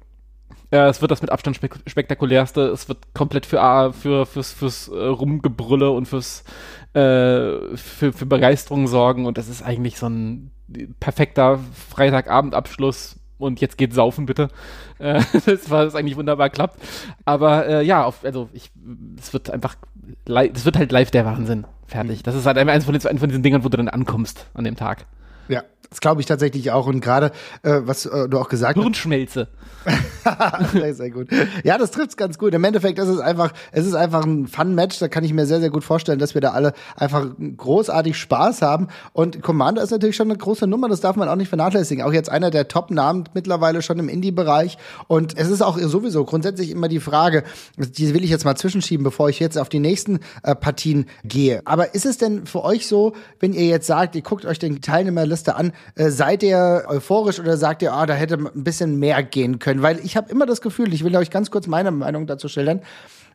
Äh, 0.70 0.88
es 0.88 1.00
wird 1.00 1.10
das 1.10 1.22
mit 1.22 1.30
Abstand 1.30 1.56
spek 1.56 1.76
spektakulärste. 1.86 2.62
Es 2.68 2.88
wird 2.88 3.14
komplett 3.14 3.46
für, 3.46 3.92
für 3.92 4.26
fürs, 4.26 4.52
fürs 4.52 4.88
äh, 4.88 4.96
Rumgebrülle 4.96 5.90
und 5.90 6.06
fürs 6.06 6.44
äh, 6.92 7.76
für, 7.76 8.12
für 8.12 8.26
Begeisterung 8.26 8.88
sorgen. 8.88 9.26
Und 9.26 9.38
das 9.38 9.48
ist 9.48 9.62
eigentlich 9.62 9.98
so 9.98 10.08
ein 10.08 10.50
perfekter 11.00 11.60
Freitagabendabschluss 11.88 13.20
und 13.38 13.60
jetzt 13.60 13.78
geht 13.78 13.94
saufen 13.94 14.26
bitte. 14.26 14.48
Äh, 14.98 15.22
das 15.46 15.70
war 15.70 15.84
das 15.84 15.94
eigentlich 15.94 16.16
wunderbar 16.16 16.50
klappt. 16.50 16.80
Aber 17.24 17.66
äh, 17.66 17.84
ja, 17.84 18.04
auf, 18.04 18.24
also 18.24 18.48
ich, 18.52 18.70
es 19.18 19.32
wird 19.32 19.50
einfach, 19.50 19.76
es 20.26 20.64
wird 20.64 20.76
halt 20.76 20.92
live 20.92 21.10
der 21.10 21.24
Wahnsinn. 21.24 21.66
Fertig. 21.86 22.22
Das 22.22 22.34
ist 22.34 22.46
halt 22.46 22.58
eins 22.58 22.84
von, 22.84 22.98
den, 22.98 23.18
von 23.18 23.28
diesen 23.28 23.42
Dingern, 23.42 23.64
wo 23.64 23.68
du 23.68 23.76
dann 23.76 23.88
ankommst 23.88 24.46
an 24.54 24.64
dem 24.64 24.76
Tag. 24.76 25.06
Ja, 25.48 25.62
das 25.90 26.00
glaube 26.00 26.20
ich 26.20 26.26
tatsächlich 26.26 26.70
auch. 26.72 26.86
Und 26.86 27.00
gerade, 27.00 27.32
äh, 27.62 27.80
was 27.84 28.06
äh, 28.06 28.28
du 28.28 28.38
auch 28.38 28.48
gesagt 28.48 28.76
hast. 28.76 28.82
Hirnschmelze. 28.82 29.48
sehr, 30.72 30.94
sehr 30.94 31.10
gut. 31.10 31.28
Ja, 31.62 31.78
das 31.78 31.92
trifft's 31.92 32.16
ganz 32.16 32.38
gut. 32.38 32.54
Im 32.54 32.64
Endeffekt 32.64 32.98
ist 32.98 33.08
es 33.08 33.20
einfach, 33.20 33.52
es 33.72 33.86
ist 33.86 33.94
einfach 33.94 34.24
ein 34.24 34.48
Fun-Match. 34.48 34.98
Da 34.98 35.08
kann 35.08 35.22
ich 35.22 35.32
mir 35.32 35.46
sehr, 35.46 35.60
sehr 35.60 35.70
gut 35.70 35.84
vorstellen, 35.84 36.18
dass 36.18 36.34
wir 36.34 36.40
da 36.40 36.50
alle 36.52 36.72
einfach 36.96 37.26
großartig 37.56 38.18
Spaß 38.18 38.62
haben. 38.62 38.88
Und 39.12 39.42
Commander 39.42 39.82
ist 39.82 39.90
natürlich 39.90 40.16
schon 40.16 40.28
eine 40.28 40.38
große 40.38 40.66
Nummer. 40.66 40.88
Das 40.88 41.00
darf 41.00 41.16
man 41.16 41.28
auch 41.28 41.36
nicht 41.36 41.48
vernachlässigen. 41.48 42.04
Auch 42.04 42.12
jetzt 42.12 42.30
einer 42.30 42.50
der 42.50 42.68
Top-Namen 42.68 43.24
mittlerweile 43.34 43.80
schon 43.82 43.98
im 43.98 44.08
Indie-Bereich. 44.08 44.78
Und 45.06 45.38
es 45.38 45.48
ist 45.48 45.62
auch 45.62 45.78
sowieso 45.78 46.24
grundsätzlich 46.24 46.70
immer 46.70 46.88
die 46.88 47.00
Frage, 47.00 47.44
die 47.76 48.12
will 48.12 48.24
ich 48.24 48.30
jetzt 48.30 48.44
mal 48.44 48.56
zwischenschieben, 48.56 49.04
bevor 49.04 49.28
ich 49.28 49.38
jetzt 49.38 49.56
auf 49.56 49.68
die 49.68 49.80
nächsten 49.80 50.20
äh, 50.42 50.54
Partien 50.54 51.06
gehe. 51.24 51.62
Aber 51.64 51.94
ist 51.94 52.06
es 52.06 52.18
denn 52.18 52.46
für 52.46 52.64
euch 52.64 52.88
so, 52.88 53.14
wenn 53.38 53.52
ihr 53.52 53.66
jetzt 53.66 53.86
sagt, 53.86 54.16
ihr 54.16 54.22
guckt 54.22 54.46
euch 54.46 54.58
den 54.58 54.80
Teilnehmerliste 55.36 55.56
an, 55.56 55.72
äh, 55.94 56.10
seid 56.10 56.42
ihr 56.42 56.84
euphorisch 56.88 57.40
oder 57.40 57.56
sagt 57.56 57.82
ihr, 57.82 57.92
ah, 57.92 58.06
da 58.06 58.14
hätte 58.14 58.36
ein 58.36 58.64
bisschen 58.64 58.98
mehr 58.98 59.22
gehen 59.22 59.58
können? 59.58 59.82
Weil 59.82 59.98
ich 60.00 60.16
habe 60.16 60.30
immer 60.30 60.46
das 60.46 60.60
Gefühl, 60.60 60.92
ich 60.92 61.04
will 61.04 61.16
euch 61.16 61.30
ganz 61.30 61.50
kurz 61.50 61.66
meine 61.66 61.90
Meinung 61.90 62.26
dazu 62.26 62.48
schildern, 62.48 62.80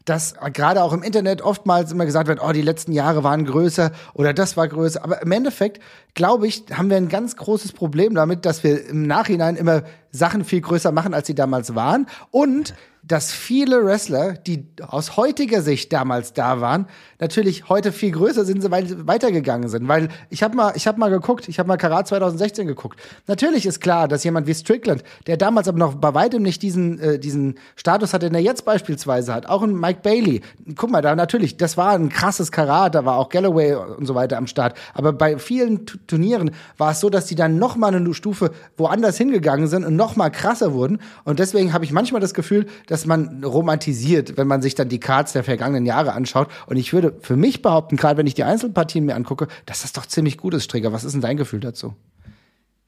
dass 0.05 0.33
gerade 0.53 0.81
auch 0.81 0.93
im 0.93 1.03
Internet 1.03 1.43
oftmals 1.43 1.91
immer 1.91 2.05
gesagt 2.07 2.27
wird, 2.27 2.39
oh, 2.43 2.51
die 2.51 2.63
letzten 2.63 2.91
Jahre 2.91 3.23
waren 3.23 3.45
größer 3.45 3.91
oder 4.15 4.33
das 4.33 4.57
war 4.57 4.67
größer. 4.67 5.03
Aber 5.03 5.21
im 5.21 5.31
Endeffekt, 5.31 5.79
glaube 6.15 6.47
ich, 6.47 6.63
haben 6.73 6.89
wir 6.89 6.97
ein 6.97 7.07
ganz 7.07 7.35
großes 7.35 7.73
Problem 7.73 8.15
damit, 8.15 8.45
dass 8.45 8.63
wir 8.63 8.87
im 8.87 9.05
Nachhinein 9.05 9.55
immer 9.55 9.83
Sachen 10.11 10.43
viel 10.43 10.61
größer 10.61 10.91
machen, 10.91 11.13
als 11.13 11.27
sie 11.27 11.35
damals 11.35 11.75
waren. 11.75 12.07
Und 12.31 12.73
dass 13.11 13.33
viele 13.33 13.83
Wrestler, 13.83 14.33
die 14.33 14.65
aus 14.81 15.17
heutiger 15.17 15.61
Sicht 15.61 15.91
damals 15.91 16.31
da 16.31 16.61
waren, 16.61 16.87
natürlich 17.19 17.67
heute 17.67 17.91
viel 17.91 18.11
größer 18.11 18.45
sind, 18.45 18.69
weil 18.71 18.87
sie 18.87 19.05
weitergegangen 19.05 19.67
sind. 19.67 19.87
Weil 19.89 20.07
ich 20.29 20.43
habe 20.43 20.55
mal, 20.55 20.71
ich 20.75 20.87
habe 20.87 20.97
mal 20.97 21.09
geguckt, 21.09 21.49
ich 21.49 21.59
habe 21.59 21.67
mal 21.67 21.75
Karat 21.75 22.07
2016 22.07 22.67
geguckt. 22.67 22.99
Natürlich 23.27 23.65
ist 23.65 23.81
klar, 23.81 24.07
dass 24.07 24.23
jemand 24.23 24.47
wie 24.47 24.53
Strickland, 24.53 25.03
der 25.27 25.35
damals 25.35 25.67
aber 25.67 25.77
noch 25.77 25.95
bei 25.95 26.13
weitem 26.13 26.41
nicht 26.41 26.61
diesen 26.61 26.99
äh, 26.99 27.19
diesen 27.19 27.55
Status 27.75 28.13
hatte, 28.13 28.27
den 28.27 28.35
er 28.35 28.41
jetzt 28.41 28.63
beispielsweise 28.63 29.33
hat, 29.33 29.45
auch 29.45 29.61
ein 29.61 29.77
Mike 29.77 29.99
Bailey. 30.03 30.41
Guck 30.75 30.89
mal, 30.89 31.01
da 31.01 31.15
natürlich, 31.15 31.57
das 31.57 31.75
war 31.75 31.91
ein 31.91 32.07
krasses 32.09 32.51
Karat, 32.51 32.95
da 32.95 33.03
war 33.03 33.17
auch 33.17 33.27
Galloway 33.27 33.73
und 33.73 34.05
so 34.05 34.15
weiter 34.15 34.37
am 34.37 34.47
Start. 34.47 34.77
Aber 34.93 35.11
bei 35.11 35.37
vielen 35.37 35.85
T 35.85 35.97
Turnieren 36.07 36.51
war 36.77 36.91
es 36.91 36.99
so, 36.99 37.09
dass 37.09 37.25
die 37.25 37.35
dann 37.35 37.57
noch 37.57 37.75
mal 37.75 37.93
eine 37.93 38.13
Stufe 38.13 38.51
woanders 38.77 39.17
hingegangen 39.17 39.67
sind 39.67 39.85
und 39.85 39.95
noch 39.95 40.15
mal 40.15 40.29
krasser 40.29 40.73
wurden. 40.73 40.99
Und 41.23 41.39
deswegen 41.39 41.73
habe 41.73 41.85
ich 41.85 41.91
manchmal 41.91 42.21
das 42.21 42.33
Gefühl, 42.33 42.65
dass 42.87 43.00
man 43.05 43.43
romantisiert, 43.43 44.37
wenn 44.37 44.47
man 44.47 44.61
sich 44.61 44.75
dann 44.75 44.89
die 44.89 44.99
Cards 44.99 45.33
der 45.33 45.43
vergangenen 45.43 45.85
Jahre 45.85 46.13
anschaut. 46.13 46.49
Und 46.67 46.77
ich 46.77 46.93
würde 46.93 47.15
für 47.21 47.35
mich 47.35 47.61
behaupten, 47.61 47.97
gerade 47.97 48.17
wenn 48.17 48.27
ich 48.27 48.33
die 48.33 48.43
Einzelpartien 48.43 49.05
mir 49.05 49.15
angucke, 49.15 49.47
dass 49.65 49.81
das 49.81 49.93
doch 49.93 50.05
ziemlich 50.05 50.37
gut 50.37 50.53
ist, 50.53 50.65
Strigger. 50.65 50.93
Was 50.93 51.03
ist 51.03 51.13
denn 51.13 51.21
dein 51.21 51.37
Gefühl 51.37 51.59
dazu? 51.59 51.95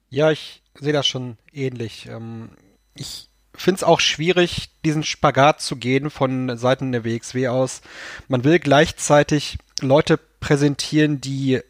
Ja, 0.10 0.32
ich 0.32 0.62
sehe 0.80 0.94
das 0.94 1.08
schon 1.08 1.38
ähnlich. 1.52 2.08
Ähm, 2.08 2.50
ich 2.96 3.30
finde 3.56 3.78
es 3.78 3.84
auch 3.84 4.00
schwierig, 4.00 4.70
diesen 4.86 5.04
Spagat 5.04 5.62
zu 5.62 5.76
gehen 5.76 6.10
von 6.10 6.58
Seiten 6.58 6.92
der 6.92 7.06
WXW 7.06 7.48
aus. 7.48 7.82
Man 8.28 8.44
will 8.44 8.60
gleichzeitig 8.60 9.58
Leute 9.82 10.20
präsentieren, 10.40 11.22
die 11.22 11.62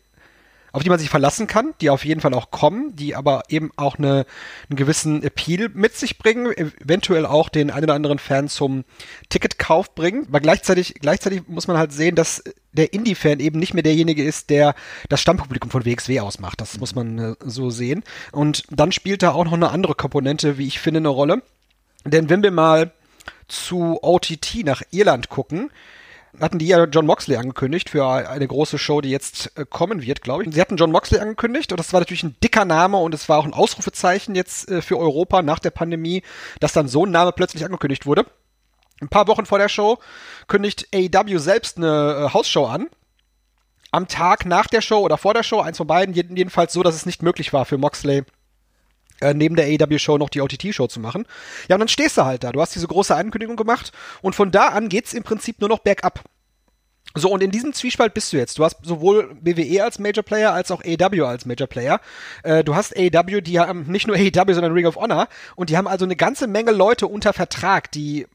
auf 0.73 0.81
die 0.81 0.89
man 0.89 0.97
sich 0.97 1.09
verlassen 1.09 1.45
kann, 1.45 1.73
die 1.81 1.91
auf 1.91 2.03
jeden 2.03 2.19
Fall 2.19 2.33
auch 2.33 2.49
kommen, 2.49 2.95
die 2.95 3.15
aber 3.15 3.43
eben 3.47 3.71
auch 3.75 3.99
eine, 3.99 4.25
einen 4.69 4.75
gewissen 4.75 5.21
Appeal 5.21 5.69
mit 5.73 5.95
sich 5.95 6.17
bringen, 6.17 6.51
eventuell 6.51 7.27
auch 7.27 7.49
den 7.49 7.69
einen 7.69 7.83
oder 7.83 7.93
anderen 7.93 8.17
Fan 8.17 8.49
zum 8.49 8.83
Ticketkauf 9.29 9.93
bringen. 9.93 10.25
Aber 10.27 10.39
gleichzeitig, 10.39 10.95
gleichzeitig 10.95 11.43
muss 11.47 11.67
man 11.67 11.77
halt 11.77 11.93
sehen, 11.93 12.15
dass 12.15 12.43
der 12.71 12.91
Indie-Fan 12.91 13.39
eben 13.39 13.59
nicht 13.59 13.75
mehr 13.75 13.83
derjenige 13.83 14.23
ist, 14.23 14.49
der 14.49 14.73
das 15.09 15.21
Stammpublikum 15.21 15.69
von 15.69 15.85
WXW 15.85 16.19
ausmacht. 16.21 16.59
Das 16.59 16.79
muss 16.79 16.95
man 16.95 17.19
äh, 17.19 17.35
so 17.45 17.69
sehen. 17.69 18.03
Und 18.31 18.63
dann 18.71 18.91
spielt 18.91 19.21
da 19.21 19.31
auch 19.31 19.45
noch 19.45 19.53
eine 19.53 19.69
andere 19.69 19.93
Komponente, 19.93 20.57
wie 20.57 20.65
ich 20.65 20.79
finde, 20.79 20.97
eine 20.97 21.09
Rolle. 21.09 21.43
Denn 22.03 22.29
wenn 22.29 22.41
wir 22.41 22.51
mal 22.51 22.91
zu 23.47 23.99
OTT 24.01 24.65
nach 24.65 24.81
Irland 24.89 25.29
gucken, 25.29 25.69
hatten 26.39 26.59
die 26.59 26.67
ja 26.67 26.83
John 26.85 27.05
Moxley 27.05 27.37
angekündigt 27.37 27.89
für 27.89 28.07
eine 28.07 28.47
große 28.47 28.77
Show, 28.77 29.01
die 29.01 29.09
jetzt 29.09 29.57
äh, 29.57 29.65
kommen 29.69 30.01
wird, 30.01 30.21
glaube 30.21 30.43
ich. 30.43 30.53
Sie 30.53 30.61
hatten 30.61 30.77
John 30.77 30.91
Moxley 30.91 31.19
angekündigt 31.19 31.71
und 31.71 31.79
das 31.79 31.93
war 31.93 31.99
natürlich 31.99 32.23
ein 32.23 32.35
dicker 32.43 32.65
Name 32.65 32.97
und 32.97 33.13
es 33.13 33.29
war 33.29 33.37
auch 33.37 33.45
ein 33.45 33.53
Ausrufezeichen 33.53 34.35
jetzt 34.35 34.69
äh, 34.69 34.81
für 34.81 34.97
Europa 34.97 35.41
nach 35.41 35.59
der 35.59 35.71
Pandemie, 35.71 36.23
dass 36.59 36.73
dann 36.73 36.87
so 36.87 37.05
ein 37.05 37.11
Name 37.11 37.31
plötzlich 37.31 37.65
angekündigt 37.65 38.05
wurde. 38.05 38.25
Ein 39.01 39.09
paar 39.09 39.27
Wochen 39.27 39.45
vor 39.45 39.59
der 39.59 39.69
Show 39.69 39.99
kündigt 40.47 40.87
AEW 40.93 41.37
selbst 41.37 41.77
eine 41.77 42.27
äh, 42.27 42.33
Hausshow 42.33 42.65
an. 42.65 42.87
Am 43.91 44.07
Tag 44.07 44.45
nach 44.45 44.65
der 44.67 44.81
Show 44.81 44.99
oder 45.01 45.17
vor 45.17 45.35
der 45.35 45.43
Show, 45.43 45.59
eins 45.59 45.77
von 45.77 45.85
beiden, 45.85 46.15
jedenfalls 46.15 46.73
so, 46.73 46.81
dass 46.81 46.95
es 46.95 47.05
nicht 47.05 47.21
möglich 47.21 47.53
war 47.53 47.65
für 47.65 47.77
Moxley 47.77 48.23
äh, 49.21 49.33
neben 49.33 49.55
der 49.55 49.65
AEW-Show 49.65 50.17
noch 50.17 50.29
die 50.29 50.41
OTT-Show 50.41 50.87
zu 50.87 50.99
machen. 50.99 51.25
Ja, 51.69 51.75
und 51.75 51.79
dann 51.81 51.87
stehst 51.87 52.17
du 52.17 52.25
halt 52.25 52.43
da. 52.43 52.51
Du 52.51 52.61
hast 52.61 52.75
diese 52.75 52.87
große 52.87 53.15
Ankündigung 53.15 53.55
gemacht 53.55 53.91
und 54.21 54.35
von 54.35 54.51
da 54.51 54.67
an 54.67 54.89
geht's 54.89 55.13
im 55.13 55.23
Prinzip 55.23 55.59
nur 55.59 55.69
noch 55.69 55.79
bergab. 55.79 56.23
So, 57.15 57.29
und 57.29 57.43
in 57.43 57.51
diesem 57.51 57.73
Zwiespalt 57.73 58.15
bist 58.15 58.33
du 58.33 58.37
jetzt. 58.37 58.57
Du 58.57 58.63
hast 58.63 58.77
sowohl 58.83 59.35
BWE 59.35 59.83
als 59.83 59.99
Major 59.99 60.23
Player 60.23 60.51
als 60.51 60.71
auch 60.71 60.81
AEW 60.83 61.25
als 61.25 61.45
Major 61.45 61.67
Player. 61.67 62.01
Äh, 62.41 62.63
du 62.63 62.75
hast 62.75 62.97
AEW, 62.97 63.41
die 63.41 63.59
haben 63.59 63.83
nicht 63.83 64.07
nur 64.07 64.15
AEW, 64.17 64.53
sondern 64.53 64.73
Ring 64.73 64.87
of 64.87 64.95
Honor. 64.95 65.27
Und 65.55 65.69
die 65.69 65.77
haben 65.77 65.87
also 65.87 66.05
eine 66.05 66.15
ganze 66.15 66.47
Menge 66.47 66.71
Leute 66.71 67.07
unter 67.07 67.33
Vertrag, 67.33 67.91
die 67.91 68.25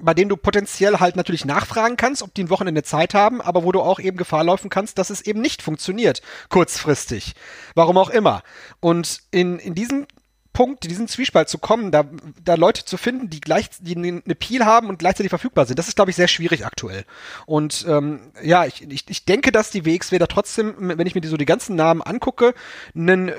bei 0.00 0.12
denen 0.12 0.28
du 0.28 0.36
potenziell 0.36 1.00
halt 1.00 1.16
natürlich 1.16 1.46
nachfragen 1.46 1.96
kannst, 1.96 2.22
ob 2.22 2.34
die 2.34 2.44
ein 2.44 2.50
Wochenende 2.50 2.82
Zeit 2.82 3.14
haben, 3.14 3.40
aber 3.40 3.64
wo 3.64 3.72
du 3.72 3.80
auch 3.80 3.98
eben 3.98 4.18
Gefahr 4.18 4.44
laufen 4.44 4.68
kannst, 4.68 4.98
dass 4.98 5.08
es 5.08 5.22
eben 5.22 5.40
nicht 5.40 5.62
funktioniert, 5.62 6.20
kurzfristig. 6.50 7.32
Warum 7.74 7.96
auch 7.96 8.10
immer. 8.10 8.42
Und 8.80 9.20
in, 9.30 9.58
in 9.58 9.74
diesem 9.74 10.06
Punkt, 10.56 10.84
diesen 10.84 11.06
Zwiespalt 11.06 11.50
zu 11.50 11.58
kommen, 11.58 11.90
da, 11.90 12.06
da 12.42 12.54
Leute 12.54 12.86
zu 12.86 12.96
finden, 12.96 13.28
die 13.28 13.42
gleich, 13.42 13.68
die 13.78 13.94
eine 13.94 14.34
Peel 14.34 14.64
haben 14.64 14.88
und 14.88 14.98
gleichzeitig 14.98 15.28
verfügbar 15.28 15.66
sind, 15.66 15.78
das 15.78 15.86
ist, 15.86 15.96
glaube 15.96 16.10
ich, 16.10 16.16
sehr 16.16 16.28
schwierig 16.28 16.64
aktuell. 16.64 17.04
Und 17.44 17.84
ähm, 17.86 18.20
ja, 18.42 18.64
ich, 18.64 18.90
ich, 18.90 19.04
ich 19.06 19.26
denke, 19.26 19.52
dass 19.52 19.70
die 19.70 19.84
WXW 19.84 20.16
da 20.16 20.26
trotzdem, 20.26 20.74
wenn 20.78 21.06
ich 21.06 21.14
mir 21.14 21.20
die, 21.20 21.28
so 21.28 21.36
die 21.36 21.44
ganzen 21.44 21.76
Namen 21.76 22.00
angucke, 22.00 22.54
einen 22.94 23.32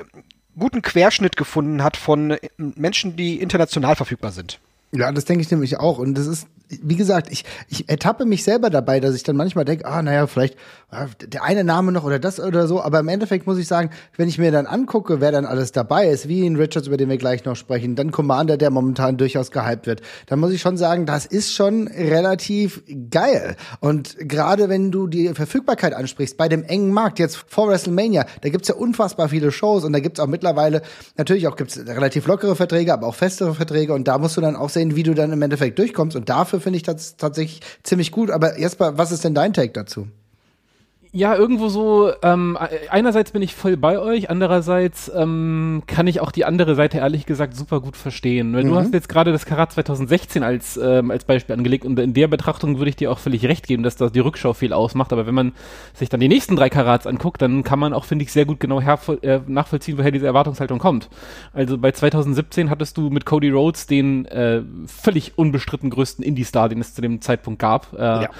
guten 0.56 0.80
Querschnitt 0.80 1.36
gefunden 1.36 1.82
hat 1.82 1.96
von 1.96 2.36
Menschen, 2.56 3.16
die 3.16 3.40
international 3.40 3.96
verfügbar 3.96 4.30
sind. 4.30 4.60
Ja, 4.92 5.10
das 5.10 5.24
denke 5.24 5.42
ich 5.42 5.50
nämlich 5.50 5.76
auch. 5.80 5.98
Und 5.98 6.14
das 6.14 6.28
ist 6.28 6.46
wie 6.82 6.96
gesagt, 6.96 7.30
ich, 7.30 7.44
ich 7.68 7.88
ertappe 7.88 8.24
mich 8.24 8.44
selber 8.44 8.68
dabei, 8.70 9.00
dass 9.00 9.14
ich 9.14 9.22
dann 9.22 9.36
manchmal 9.36 9.64
denke, 9.64 9.86
ah, 9.86 10.02
naja, 10.02 10.26
vielleicht 10.26 10.56
ah, 10.90 11.06
der 11.20 11.42
eine 11.42 11.64
Name 11.64 11.92
noch 11.92 12.04
oder 12.04 12.18
das 12.18 12.38
oder 12.38 12.66
so. 12.66 12.82
Aber 12.82 13.00
im 13.00 13.08
Endeffekt 13.08 13.46
muss 13.46 13.58
ich 13.58 13.66
sagen, 13.66 13.90
wenn 14.16 14.28
ich 14.28 14.38
mir 14.38 14.52
dann 14.52 14.66
angucke, 14.66 15.20
wer 15.20 15.32
dann 15.32 15.46
alles 15.46 15.72
dabei 15.72 16.08
ist, 16.08 16.28
wie 16.28 16.46
in 16.46 16.56
Richards, 16.56 16.86
über 16.86 16.96
den 16.96 17.08
wir 17.08 17.16
gleich 17.16 17.44
noch 17.44 17.56
sprechen, 17.56 17.96
dann 17.96 18.10
Commander, 18.10 18.56
der 18.56 18.70
momentan 18.70 19.16
durchaus 19.16 19.50
gehypt 19.50 19.86
wird, 19.86 20.02
dann 20.26 20.40
muss 20.40 20.52
ich 20.52 20.60
schon 20.60 20.76
sagen, 20.76 21.06
das 21.06 21.24
ist 21.26 21.54
schon 21.54 21.88
relativ 21.88 22.82
geil. 23.10 23.56
Und 23.80 24.16
gerade 24.18 24.68
wenn 24.68 24.90
du 24.90 25.06
die 25.06 25.28
Verfügbarkeit 25.34 25.94
ansprichst, 25.94 26.36
bei 26.36 26.48
dem 26.48 26.64
engen 26.64 26.92
Markt, 26.92 27.18
jetzt 27.18 27.36
vor 27.48 27.68
WrestleMania, 27.68 28.26
da 28.42 28.48
gibt's 28.50 28.68
ja 28.68 28.74
unfassbar 28.74 29.30
viele 29.30 29.52
Shows 29.52 29.84
und 29.84 29.92
da 29.92 30.00
gibt's 30.00 30.20
auch 30.20 30.26
mittlerweile, 30.26 30.82
natürlich 31.16 31.48
auch 31.48 31.56
gibt's 31.56 31.78
relativ 31.78 32.26
lockere 32.26 32.56
Verträge, 32.56 32.92
aber 32.92 33.06
auch 33.06 33.14
festere 33.14 33.54
Verträge 33.54 33.94
und 33.94 34.06
da 34.06 34.18
musst 34.18 34.36
du 34.36 34.40
dann 34.40 34.56
auch 34.56 34.68
sehen, 34.68 34.96
wie 34.96 35.02
du 35.02 35.14
dann 35.14 35.32
im 35.32 35.40
Endeffekt 35.40 35.78
durchkommst. 35.78 36.16
Und 36.16 36.28
dafür 36.28 36.57
finde 36.60 36.76
ich 36.78 36.82
das 36.82 37.16
tatsächlich 37.16 37.60
ziemlich 37.82 38.12
gut. 38.12 38.30
Aber 38.30 38.58
Jesper, 38.58 38.98
was 38.98 39.12
ist 39.12 39.24
denn 39.24 39.34
dein 39.34 39.52
Take 39.52 39.72
dazu? 39.72 40.08
Ja, 41.10 41.34
irgendwo 41.34 41.68
so, 41.68 42.12
ähm, 42.22 42.58
einerseits 42.90 43.30
bin 43.30 43.40
ich 43.40 43.54
voll 43.54 43.78
bei 43.78 43.98
euch, 43.98 44.28
andererseits 44.28 45.10
ähm, 45.14 45.82
kann 45.86 46.06
ich 46.06 46.20
auch 46.20 46.30
die 46.30 46.44
andere 46.44 46.74
Seite 46.74 46.98
ehrlich 46.98 47.24
gesagt 47.24 47.56
super 47.56 47.80
gut 47.80 47.96
verstehen. 47.96 48.52
Weil 48.54 48.64
mhm. 48.64 48.68
du 48.68 48.76
hast 48.76 48.92
jetzt 48.92 49.08
gerade 49.08 49.32
das 49.32 49.46
Karat 49.46 49.72
2016 49.72 50.42
als, 50.42 50.76
ähm, 50.76 51.10
als 51.10 51.24
Beispiel 51.24 51.54
angelegt 51.54 51.86
und 51.86 51.98
in 51.98 52.12
der 52.12 52.28
Betrachtung 52.28 52.78
würde 52.78 52.90
ich 52.90 52.96
dir 52.96 53.10
auch 53.10 53.18
völlig 53.18 53.46
recht 53.46 53.66
geben, 53.66 53.82
dass 53.82 53.96
da 53.96 54.10
die 54.10 54.20
Rückschau 54.20 54.52
viel 54.52 54.74
ausmacht. 54.74 55.12
Aber 55.12 55.26
wenn 55.26 55.34
man 55.34 55.52
sich 55.94 56.10
dann 56.10 56.20
die 56.20 56.28
nächsten 56.28 56.56
drei 56.56 56.68
Karats 56.68 57.06
anguckt, 57.06 57.40
dann 57.40 57.62
kann 57.64 57.78
man 57.78 57.94
auch, 57.94 58.04
finde 58.04 58.24
ich, 58.24 58.32
sehr 58.32 58.44
gut 58.44 58.60
genau 58.60 58.80
äh, 58.80 59.40
nachvollziehen, 59.46 59.96
woher 59.96 60.10
diese 60.10 60.26
Erwartungshaltung 60.26 60.78
kommt. 60.78 61.08
Also 61.54 61.78
bei 61.78 61.90
2017 61.90 62.68
hattest 62.68 62.98
du 62.98 63.08
mit 63.08 63.24
Cody 63.24 63.48
Rhodes 63.48 63.86
den 63.86 64.26
äh, 64.26 64.62
völlig 64.86 65.38
unbestritten 65.38 65.88
größten 65.88 66.22
Indie-Star, 66.22 66.68
den 66.68 66.80
es 66.80 66.94
zu 66.94 67.00
dem 67.00 67.22
Zeitpunkt 67.22 67.60
gab. 67.60 67.94
Äh, 67.94 67.96
ja 68.02 68.30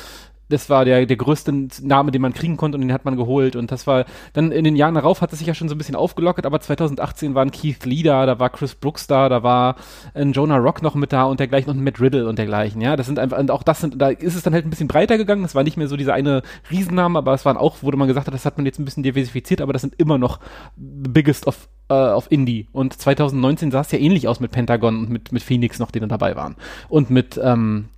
das 0.49 0.71
war 0.71 0.85
der, 0.85 1.07
der 1.07 1.17
größte 1.17 1.53
Name, 1.83 2.11
den 2.11 2.23
man 2.23 2.33
kriegen 2.33 2.57
konnte 2.57 2.77
und 2.77 2.83
den 2.83 2.93
hat 2.93 3.05
man 3.05 3.17
geholt. 3.17 3.57
Und 3.57 3.71
das 3.71 3.87
war 3.87 4.05
dann 4.33 4.53
in 4.53 4.65
den 4.65 4.77
Jahren 4.77 4.95
darauf 4.95 5.21
hat 5.21 5.33
es 5.33 5.39
sich 5.39 5.49
ja 5.49 5.55
schon 5.55 5.69
so 5.69 5.75
ein 5.75 5.79
bisschen 5.79 5.97
aufgelockert, 5.97 6.47
aber 6.47 6.61
2018 6.61 7.35
waren 7.35 7.51
Keith 7.51 7.85
Lee 7.85 8.03
da, 8.03 8.27
da 8.27 8.39
war 8.39 8.51
Chris 8.51 8.75
Brooks 8.75 9.07
da, 9.07 9.29
da 9.29 9.43
war 9.43 9.77
ein 10.15 10.33
Jonah 10.33 10.57
Rock 10.57 10.83
noch 10.83 10.95
mit 10.95 11.13
da 11.13 11.25
und 11.25 11.41
dergleichen 11.41 11.71
und 11.71 11.83
Matt 11.83 12.01
Riddle 12.01 12.29
und 12.29 12.39
dergleichen. 12.39 12.81
Ja, 12.81 12.97
das 12.97 13.07
sind 13.07 13.19
einfach, 13.19 13.39
und 13.39 13.51
auch 13.51 13.63
das 13.63 13.81
sind, 13.81 14.01
da 14.01 14.09
ist 14.09 14.35
es 14.35 14.43
dann 14.43 14.55
halt 14.55 14.67
ein 14.67 14.71
bisschen 14.71 14.89
breiter 14.89 15.19
gegangen. 15.19 15.45
Es 15.45 15.55
war 15.55 15.65
nicht 15.65 15.77
mehr 15.77 15.89
so 15.89 15.97
dieser 15.97 16.15
eine 16.15 16.43
Riesenname, 16.71 17.19
aber 17.19 17.35
es 17.35 17.45
waren 17.45 17.57
auch, 17.57 17.83
wurde 17.83 17.97
man 17.97 18.09
gesagt 18.09 18.27
hat, 18.27 18.35
das 18.35 18.45
hat 18.45 18.57
man 18.57 18.67
jetzt 18.67 18.79
ein 18.79 18.85
bisschen 18.85 19.03
diversifiziert, 19.03 19.61
aber 19.61 19.73
das 19.73 19.83
sind 19.83 19.95
immer 19.99 20.19
noch 20.19 20.41
the 20.77 21.11
biggest 21.11 21.47
of 21.47 21.69
äh, 21.89 21.95
auf 21.95 22.31
Indie. 22.31 22.69
Und 22.73 22.93
2019 22.95 23.71
sah 23.71 23.81
es 23.81 23.93
ja 23.93 23.99
ähnlich 23.99 24.29
aus 24.29 24.41
mit 24.41 24.51
Pentagon 24.51 24.99
und 24.99 25.11
mit, 25.11 25.33
mit 25.33 25.43
Phoenix 25.43 25.79
noch, 25.79 25.91
die 25.91 26.01
dann 26.01 26.09
dabei 26.09 26.37
waren. 26.37 26.57
Und 26.89 27.11
mit, 27.11 27.41
ähm, 27.43 27.89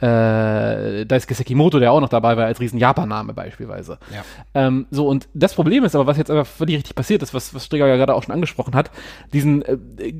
äh, 0.00 1.06
Daisuke 1.06 1.34
Sekimoto, 1.34 1.78
der 1.78 1.92
auch 1.92 2.00
noch 2.00 2.08
dabei 2.08 2.36
war 2.36 2.46
als 2.46 2.60
riesen 2.60 2.78
Japan-Name 2.78 3.32
beispielsweise. 3.32 3.98
Ja. 4.14 4.24
Ähm, 4.54 4.86
so, 4.90 5.08
und 5.08 5.28
das 5.34 5.54
Problem 5.54 5.84
ist 5.84 5.94
aber, 5.94 6.06
was 6.06 6.18
jetzt 6.18 6.30
aber 6.30 6.44
völlig 6.44 6.76
richtig 6.76 6.94
passiert 6.94 7.22
ist, 7.22 7.32
was, 7.34 7.54
was 7.54 7.64
Strigger 7.64 7.86
ja 7.86 7.96
gerade 7.96 8.14
auch 8.14 8.22
schon 8.22 8.34
angesprochen 8.34 8.74
hat, 8.74 8.90
diesen 9.32 9.62
äh, 9.62 10.12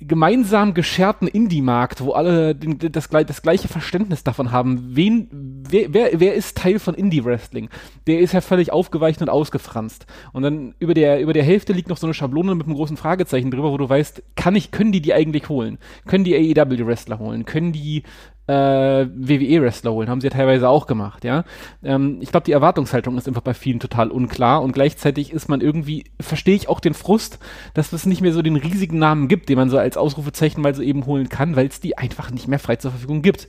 gemeinsam 0.00 0.74
gescherten 0.74 1.28
Indie-Markt, 1.28 2.00
wo 2.00 2.12
alle 2.12 2.54
den, 2.54 2.78
das, 2.78 3.08
das, 3.08 3.42
gleiche 3.42 3.68
Verständnis 3.68 4.24
davon 4.24 4.52
haben, 4.52 4.96
wen, 4.96 5.28
wer, 5.68 5.92
wer, 5.92 6.20
wer 6.20 6.34
ist 6.34 6.56
Teil 6.56 6.78
von 6.78 6.94
Indie-Wrestling? 6.94 7.68
Der 8.06 8.20
ist 8.20 8.32
ja 8.32 8.40
völlig 8.40 8.72
aufgeweicht 8.72 9.20
und 9.22 9.28
ausgefranst. 9.28 10.06
Und 10.32 10.42
dann 10.42 10.74
über 10.78 10.94
der, 10.94 11.20
über 11.20 11.32
der 11.32 11.44
Hälfte 11.44 11.72
liegt 11.72 11.88
noch 11.88 11.96
so 11.96 12.06
eine 12.06 12.14
Schablone 12.14 12.54
mit 12.54 12.66
einem 12.66 12.76
großen 12.76 12.96
Fragezeichen 12.96 13.50
drüber, 13.50 13.72
wo 13.72 13.78
du 13.78 13.88
weißt, 13.88 14.22
kann 14.36 14.56
ich, 14.56 14.70
können 14.70 14.92
die 14.92 15.02
die 15.02 15.14
eigentlich 15.14 15.48
holen? 15.48 15.78
Können 16.06 16.24
die 16.24 16.34
AEW-Wrestler 16.34 17.18
holen? 17.18 17.44
Können 17.44 17.72
die 17.72 18.04
äh, 18.46 19.06
WWE-Wrestler 19.06 19.92
holen, 19.92 20.10
haben 20.10 20.20
sie 20.20 20.26
ja 20.26 20.32
teilweise 20.32 20.68
auch 20.68 20.86
gemacht, 20.86 21.24
ja. 21.24 21.44
Ähm, 21.82 22.18
ich 22.20 22.30
glaube, 22.30 22.44
die 22.44 22.52
Erwartungshaltung 22.52 23.16
ist 23.16 23.26
einfach 23.26 23.42
bei 23.42 23.54
vielen 23.54 23.80
total 23.80 24.10
unklar 24.10 24.62
und 24.62 24.72
gleichzeitig 24.72 25.32
ist 25.32 25.48
man 25.48 25.62
irgendwie, 25.62 26.04
verstehe 26.20 26.54
ich 26.54 26.68
auch 26.68 26.80
den 26.80 26.94
Frust, 26.94 27.38
dass 27.72 27.92
es 27.92 28.04
nicht 28.04 28.20
mehr 28.20 28.32
so 28.32 28.42
den 28.42 28.56
riesigen 28.56 28.98
Namen 28.98 29.28
gibt, 29.28 29.48
den 29.48 29.56
man 29.56 29.70
so 29.70 29.78
als 29.78 29.96
Ausrufezeichen 29.96 30.60
mal 30.60 30.74
so 30.74 30.82
eben 30.82 31.06
holen 31.06 31.30
kann, 31.30 31.56
weil 31.56 31.68
es 31.68 31.80
die 31.80 31.96
einfach 31.96 32.30
nicht 32.30 32.46
mehr 32.46 32.58
frei 32.58 32.76
zur 32.76 32.90
Verfügung 32.90 33.22
gibt. 33.22 33.48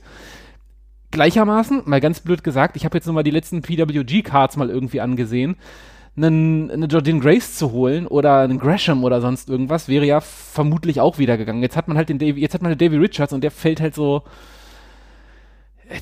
Gleichermaßen, 1.10 1.82
mal 1.84 2.00
ganz 2.00 2.20
blöd 2.20 2.42
gesagt, 2.42 2.76
ich 2.76 2.84
habe 2.84 2.96
jetzt 2.96 3.06
nochmal 3.06 3.22
die 3.22 3.30
letzten 3.30 3.62
PWG-Cards 3.62 4.56
mal 4.56 4.70
irgendwie 4.70 5.02
angesehen, 5.02 5.56
einen, 6.16 6.70
eine 6.70 6.86
Jordan 6.86 7.20
Grace 7.20 7.56
zu 7.56 7.72
holen 7.72 8.06
oder 8.06 8.40
einen 8.40 8.58
Gresham 8.58 9.04
oder 9.04 9.20
sonst 9.20 9.50
irgendwas 9.50 9.88
wäre 9.88 10.06
ja 10.06 10.20
vermutlich 10.20 11.00
auch 11.00 11.18
wieder 11.18 11.36
gegangen. 11.36 11.60
Jetzt 11.60 11.76
hat 11.76 11.88
man 11.88 11.98
halt 11.98 12.08
den 12.08 12.18
Davy, 12.18 12.40
jetzt 12.40 12.54
hat 12.54 12.62
man 12.62 12.72
den 12.72 12.78
Davy 12.78 12.96
Richards 12.96 13.34
und 13.34 13.44
der 13.44 13.50
fällt 13.50 13.80
halt 13.82 13.94
so, 13.94 14.22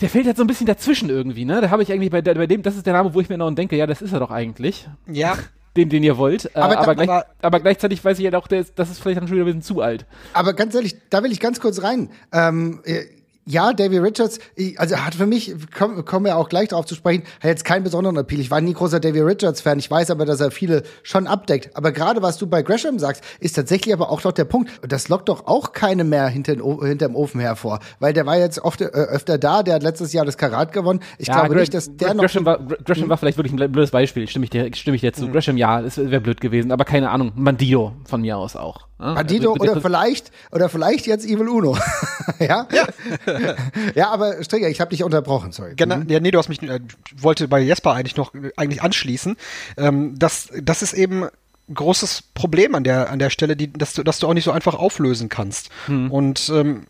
der 0.00 0.08
fällt 0.08 0.26
jetzt 0.26 0.38
so 0.38 0.44
ein 0.44 0.46
bisschen 0.46 0.66
dazwischen 0.66 1.10
irgendwie, 1.10 1.44
ne? 1.44 1.60
Da 1.60 1.70
habe 1.70 1.82
ich 1.82 1.92
eigentlich 1.92 2.10
bei, 2.10 2.22
bei 2.22 2.46
dem, 2.46 2.62
das 2.62 2.76
ist 2.76 2.86
der 2.86 2.92
Name, 2.92 3.14
wo 3.14 3.20
ich 3.20 3.28
mir 3.28 3.38
noch 3.38 3.50
denke, 3.54 3.76
ja, 3.76 3.86
das 3.86 4.02
ist 4.02 4.12
er 4.12 4.20
doch 4.20 4.30
eigentlich. 4.30 4.88
Ja. 5.06 5.36
Den, 5.76 5.88
den 5.88 6.04
ihr 6.04 6.16
wollt. 6.16 6.44
Äh, 6.54 6.60
aber, 6.60 6.78
aber, 6.78 6.94
gleich, 6.94 7.08
aber, 7.08 7.26
aber, 7.42 7.58
gleichzeitig 7.58 8.04
weiß 8.04 8.20
ich 8.20 8.24
halt 8.26 8.36
auch, 8.36 8.46
der 8.46 8.60
ist, 8.60 8.78
das 8.78 8.90
ist 8.90 9.02
vielleicht 9.02 9.20
dann 9.20 9.26
schon 9.26 9.38
wieder 9.38 9.44
ein 9.44 9.58
bisschen 9.58 9.62
zu 9.62 9.80
alt. 9.80 10.06
Aber 10.32 10.52
ganz 10.52 10.72
ehrlich, 10.76 10.94
da 11.10 11.24
will 11.24 11.32
ich 11.32 11.40
ganz 11.40 11.58
kurz 11.58 11.82
rein. 11.82 12.10
Ähm, 12.32 12.80
äh, 12.84 13.00
ja, 13.46 13.72
Davy 13.72 13.98
Richards, 13.98 14.38
also 14.76 14.96
hat 14.96 15.14
für 15.14 15.26
mich, 15.26 15.54
kommen 15.76 16.04
kommen 16.04 16.26
wir 16.26 16.36
auch 16.36 16.48
gleich 16.48 16.68
darauf 16.68 16.86
zu 16.86 16.94
sprechen, 16.94 17.24
hat 17.40 17.50
jetzt 17.50 17.64
keinen 17.64 17.82
besonderen 17.82 18.16
Appeal. 18.16 18.40
Ich 18.40 18.50
war 18.50 18.60
nie 18.60 18.72
großer 18.72 19.00
Davy 19.00 19.20
Richards-Fan. 19.20 19.78
Ich 19.78 19.90
weiß 19.90 20.10
aber, 20.10 20.24
dass 20.24 20.40
er 20.40 20.50
viele 20.50 20.82
schon 21.02 21.26
abdeckt. 21.26 21.76
Aber 21.76 21.92
gerade 21.92 22.22
was 22.22 22.38
du 22.38 22.46
bei 22.46 22.62
Gresham 22.62 22.98
sagst, 22.98 23.22
ist 23.40 23.54
tatsächlich 23.54 23.92
aber 23.92 24.10
auch 24.10 24.20
doch 24.20 24.32
der 24.32 24.44
Punkt. 24.44 24.70
Das 24.86 25.08
lockt 25.08 25.28
doch 25.28 25.46
auch 25.46 25.72
keine 25.72 26.04
mehr 26.04 26.28
hinter 26.28 26.54
hinterm 26.54 27.16
Ofen 27.16 27.40
hervor. 27.40 27.80
Weil 27.98 28.12
der 28.12 28.26
war 28.26 28.38
jetzt 28.38 28.60
oft, 28.60 28.80
äh, 28.80 28.86
öfter 28.86 29.38
da, 29.38 29.62
der 29.62 29.74
hat 29.74 29.82
letztes 29.82 30.12
Jahr 30.12 30.24
das 30.24 30.38
Karat 30.38 30.72
gewonnen. 30.72 31.00
Ich 31.18 31.28
ja, 31.28 31.34
glaube 31.34 31.54
Gre 31.54 31.60
nicht, 31.60 31.74
dass 31.74 31.94
der 31.96 32.14
Gresham 32.14 32.44
noch. 32.44 32.52
War, 32.52 32.58
Gresham 32.84 33.08
war 33.08 33.16
vielleicht 33.18 33.36
wirklich 33.36 33.52
ein 33.52 33.72
blödes 33.72 33.90
Beispiel, 33.90 34.26
stimme 34.26 34.44
ich 34.44 34.50
dir, 34.50 34.70
stimme 34.74 34.94
ich 34.94 35.00
dir 35.02 35.12
zu. 35.12 35.26
Mhm. 35.26 35.32
Gresham, 35.32 35.56
ja, 35.56 35.82
das 35.82 35.98
wäre 35.98 36.20
blöd 36.20 36.40
gewesen, 36.40 36.72
aber 36.72 36.84
keine 36.84 37.10
Ahnung. 37.10 37.32
Bandido 37.36 37.92
von 38.04 38.22
mir 38.22 38.38
aus 38.38 38.56
auch. 38.56 38.86
Ah, 38.98 39.14
Bandido 39.14 39.52
also, 39.52 39.72
oder 39.72 39.80
vielleicht 39.80 40.30
oder 40.52 40.68
vielleicht 40.68 41.06
jetzt 41.06 41.26
Evil 41.26 41.48
Uno. 41.48 41.76
ja? 42.38 42.66
ja? 42.72 42.86
ja, 43.94 44.10
aber 44.10 44.42
Stricker, 44.42 44.68
ich 44.68 44.80
habe 44.80 44.90
dich 44.90 45.02
unterbrochen, 45.02 45.52
sorry. 45.52 45.74
Genau, 45.76 45.96
mhm. 45.96 46.08
ja, 46.08 46.20
nee, 46.20 46.30
du 46.30 46.38
hast 46.38 46.48
mich 46.48 46.62
äh, 46.62 46.80
wollte 47.16 47.48
bei 47.48 47.60
Jesper 47.60 47.92
eigentlich 47.92 48.16
noch 48.16 48.32
eigentlich 48.56 48.82
anschließen. 48.82 49.36
Ähm, 49.76 50.18
das 50.18 50.48
das 50.62 50.82
ist 50.82 50.92
eben 50.92 51.28
großes 51.72 52.22
Problem 52.34 52.74
an 52.74 52.84
der 52.84 53.10
an 53.10 53.18
der 53.18 53.30
Stelle, 53.30 53.56
die 53.56 53.72
dass 53.72 53.94
du 53.94 54.02
dass 54.02 54.18
du 54.18 54.28
auch 54.28 54.34
nicht 54.34 54.44
so 54.44 54.52
einfach 54.52 54.74
auflösen 54.74 55.28
kannst. 55.28 55.70
Mhm. 55.88 56.10
Und 56.10 56.48
ähm, 56.54 56.86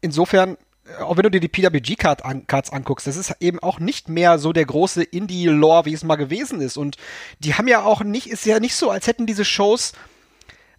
insofern 0.00 0.56
auch 0.98 1.16
wenn 1.16 1.22
du 1.22 1.30
dir 1.30 1.40
die 1.40 1.48
PWG-Cards 1.48 2.22
an, 2.22 2.46
anguckst, 2.48 3.06
das 3.06 3.16
ist 3.16 3.32
eben 3.40 3.60
auch 3.60 3.78
nicht 3.78 4.08
mehr 4.08 4.38
so 4.38 4.52
der 4.52 4.64
große 4.64 5.02
Indie-Lore, 5.02 5.84
wie 5.84 5.92
es 5.92 6.02
mal 6.02 6.16
gewesen 6.16 6.60
ist. 6.60 6.76
Und 6.76 6.96
die 7.38 7.54
haben 7.54 7.68
ja 7.68 7.84
auch 7.84 8.02
nicht, 8.02 8.26
ist 8.26 8.44
ja 8.44 8.58
nicht 8.60 8.74
so, 8.74 8.90
als 8.90 9.06
hätten 9.06 9.26
diese 9.26 9.44
Shows 9.44 9.92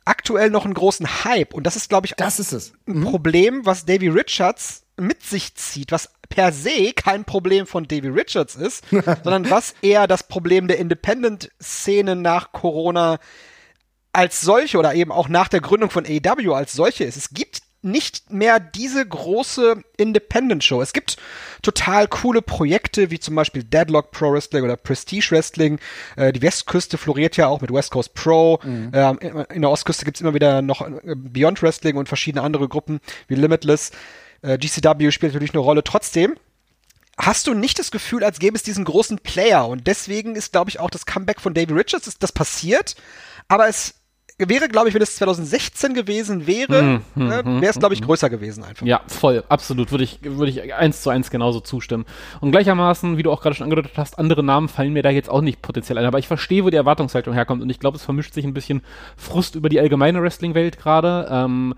aktuell 0.05 0.49
noch 0.49 0.65
einen 0.65 0.73
großen 0.73 1.23
Hype. 1.23 1.53
Und 1.53 1.65
das 1.65 1.75
ist, 1.75 1.89
glaube 1.89 2.07
ich, 2.07 2.13
das 2.15 2.39
ist 2.39 2.51
es. 2.51 2.73
ein 2.87 2.99
mhm. 2.99 3.03
Problem, 3.03 3.65
was 3.65 3.85
Davy 3.85 4.07
Richards 4.07 4.83
mit 4.97 5.23
sich 5.23 5.55
zieht, 5.55 5.91
was 5.91 6.09
per 6.29 6.51
se 6.51 6.93
kein 6.93 7.25
Problem 7.25 7.67
von 7.67 7.87
Davy 7.87 8.07
Richards 8.07 8.55
ist, 8.55 8.83
sondern 8.89 9.49
was 9.49 9.73
eher 9.81 10.07
das 10.07 10.27
Problem 10.27 10.67
der 10.67 10.79
Independent-Szene 10.79 12.15
nach 12.15 12.51
Corona 12.51 13.19
als 14.13 14.41
solche 14.41 14.77
oder 14.77 14.93
eben 14.93 15.11
auch 15.11 15.29
nach 15.29 15.47
der 15.47 15.61
Gründung 15.61 15.89
von 15.89 16.05
AEW 16.05 16.53
als 16.53 16.73
solche 16.73 17.03
ist. 17.03 17.17
Es 17.17 17.29
gibt 17.29 17.61
nicht 17.81 18.31
mehr 18.31 18.59
diese 18.59 19.05
große 19.05 19.83
Independent 19.97 20.63
Show. 20.63 20.81
Es 20.81 20.93
gibt 20.93 21.17
total 21.61 22.07
coole 22.07 22.41
Projekte, 22.41 23.11
wie 23.11 23.19
zum 23.19 23.35
Beispiel 23.35 23.63
Deadlock 23.63 24.11
Pro 24.11 24.33
Wrestling 24.33 24.63
oder 24.63 24.77
Prestige 24.77 25.31
Wrestling. 25.31 25.79
Äh, 26.15 26.31
die 26.33 26.41
Westküste 26.41 26.97
floriert 26.97 27.37
ja 27.37 27.47
auch 27.47 27.61
mit 27.61 27.73
West 27.73 27.91
Coast 27.91 28.13
Pro. 28.13 28.59
Mhm. 28.63 28.91
Ähm, 28.93 29.19
in 29.53 29.61
der 29.61 29.71
Ostküste 29.71 30.05
gibt's 30.05 30.21
immer 30.21 30.33
wieder 30.33 30.61
noch 30.61 30.81
äh, 30.81 31.15
Beyond 31.15 31.61
Wrestling 31.61 31.97
und 31.97 32.07
verschiedene 32.07 32.43
andere 32.43 32.67
Gruppen 32.67 32.99
wie 33.27 33.35
Limitless. 33.35 33.91
Äh, 34.41 34.57
GCW 34.57 35.11
spielt 35.11 35.33
natürlich 35.33 35.53
eine 35.53 35.59
Rolle. 35.59 35.83
Trotzdem 35.83 36.35
hast 37.17 37.47
du 37.47 37.53
nicht 37.53 37.79
das 37.79 37.91
Gefühl, 37.91 38.23
als 38.23 38.39
gäbe 38.39 38.55
es 38.55 38.63
diesen 38.63 38.85
großen 38.85 39.19
Player. 39.19 39.67
Und 39.67 39.87
deswegen 39.87 40.35
ist, 40.35 40.51
glaube 40.51 40.69
ich, 40.69 40.79
auch 40.79 40.89
das 40.89 41.05
Comeback 41.05 41.41
von 41.41 41.53
Davey 41.53 41.73
Richards, 41.73 42.17
das 42.17 42.31
passiert. 42.31 42.95
Aber 43.47 43.67
es 43.67 43.95
wäre, 44.49 44.67
glaube 44.67 44.89
ich, 44.89 44.93
wenn 44.93 45.01
es 45.01 45.15
2016 45.15 45.93
gewesen 45.93 46.47
wäre, 46.47 46.83
mm, 46.83 47.01
mm, 47.15 47.27
ne, 47.27 47.43
wäre 47.45 47.71
es, 47.71 47.79
glaube 47.79 47.93
ich, 47.93 48.01
größer 48.01 48.29
gewesen 48.29 48.63
einfach. 48.63 48.85
Ja, 48.85 49.01
voll, 49.07 49.43
absolut. 49.49 49.91
Würde 49.91 50.03
ich, 50.03 50.19
würde 50.23 50.51
ich 50.51 50.73
eins 50.73 51.01
zu 51.01 51.09
eins 51.09 51.29
genauso 51.29 51.59
zustimmen. 51.59 52.05
Und 52.39 52.51
gleichermaßen, 52.51 53.17
wie 53.17 53.23
du 53.23 53.31
auch 53.31 53.41
gerade 53.41 53.55
schon 53.55 53.65
angedeutet 53.65 53.93
hast, 53.97 54.19
andere 54.19 54.43
Namen 54.43 54.67
fallen 54.67 54.93
mir 54.93 55.03
da 55.03 55.09
jetzt 55.09 55.29
auch 55.29 55.41
nicht 55.41 55.61
potenziell 55.61 55.97
ein. 55.97 56.05
Aber 56.05 56.19
ich 56.19 56.27
verstehe, 56.27 56.63
wo 56.63 56.69
die 56.69 56.77
Erwartungshaltung 56.77 57.33
herkommt. 57.33 57.61
Und 57.61 57.69
ich 57.69 57.79
glaube, 57.79 57.97
es 57.97 58.03
vermischt 58.03 58.33
sich 58.33 58.45
ein 58.45 58.53
bisschen 58.53 58.81
Frust 59.17 59.55
über 59.55 59.69
die 59.69 59.79
allgemeine 59.79 60.21
Wrestling-Welt 60.21 60.77
gerade. 60.77 61.27
Ähm, 61.29 61.75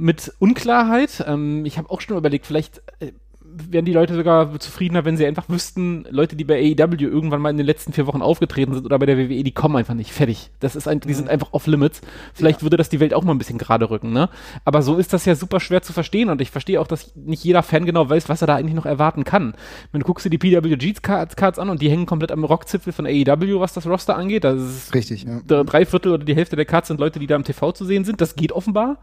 mit 0.00 0.32
Unklarheit. 0.38 1.22
Ähm, 1.26 1.64
ich 1.66 1.78
habe 1.78 1.90
auch 1.90 2.00
schon 2.00 2.16
überlegt, 2.16 2.46
vielleicht 2.46 2.82
äh, 3.00 3.12
wären 3.52 3.84
die 3.84 3.92
Leute 3.92 4.14
sogar 4.14 4.58
zufriedener, 4.58 5.04
wenn 5.04 5.16
sie 5.16 5.26
einfach 5.26 5.48
wüssten, 5.48 6.04
Leute, 6.10 6.36
die 6.36 6.44
bei 6.44 6.56
AEW 6.56 7.02
irgendwann 7.02 7.40
mal 7.40 7.50
in 7.50 7.56
den 7.56 7.66
letzten 7.66 7.92
vier 7.92 8.06
Wochen 8.06 8.22
aufgetreten 8.22 8.74
sind 8.74 8.84
oder 8.84 8.98
bei 8.98 9.06
der 9.06 9.18
WWE, 9.18 9.42
die 9.42 9.52
kommen 9.52 9.76
einfach 9.76 9.94
nicht 9.94 10.12
fertig. 10.12 10.50
Das 10.60 10.76
ist 10.76 10.86
ein, 10.86 11.00
die 11.00 11.14
sind 11.14 11.26
mhm. 11.26 11.30
einfach 11.30 11.48
off 11.52 11.66
limits. 11.66 12.00
Vielleicht 12.34 12.60
ja. 12.60 12.62
würde 12.62 12.76
das 12.76 12.88
die 12.88 13.00
Welt 13.00 13.14
auch 13.14 13.24
mal 13.24 13.32
ein 13.32 13.38
bisschen 13.38 13.58
gerade 13.58 13.90
rücken, 13.90 14.12
ne? 14.12 14.28
Aber 14.64 14.82
so 14.82 14.96
ist 14.96 15.12
das 15.12 15.24
ja 15.24 15.34
super 15.34 15.60
schwer 15.60 15.82
zu 15.82 15.92
verstehen 15.92 16.30
und 16.30 16.40
ich 16.40 16.50
verstehe 16.50 16.80
auch, 16.80 16.86
dass 16.86 17.14
nicht 17.16 17.44
jeder 17.44 17.62
Fan 17.62 17.86
genau 17.86 18.08
weiß, 18.08 18.28
was 18.28 18.42
er 18.42 18.46
da 18.46 18.56
eigentlich 18.56 18.74
noch 18.74 18.86
erwarten 18.86 19.24
kann. 19.24 19.54
Wenn 19.92 20.00
du 20.00 20.06
guckst 20.06 20.24
dir 20.24 20.30
die 20.30 20.38
PWG-Cards 20.38 21.58
an 21.58 21.70
und 21.70 21.82
die 21.82 21.90
hängen 21.90 22.06
komplett 22.06 22.32
am 22.32 22.44
Rockzipfel 22.44 22.92
von 22.92 23.06
AEW, 23.06 23.60
was 23.60 23.72
das 23.72 23.86
Roster 23.86 24.16
angeht, 24.16 24.44
das 24.44 24.60
ist 24.60 24.94
richtig, 24.94 25.24
ja. 25.24 25.40
drei 25.64 25.84
Viertel 25.84 26.12
oder 26.12 26.24
die 26.24 26.34
Hälfte 26.34 26.56
der 26.56 26.64
Cards 26.64 26.88
sind 26.88 27.00
Leute, 27.00 27.18
die 27.18 27.26
da 27.26 27.36
im 27.36 27.44
TV 27.44 27.72
zu 27.72 27.84
sehen 27.84 28.04
sind. 28.04 28.20
Das 28.20 28.36
geht 28.36 28.52
offenbar. 28.52 28.98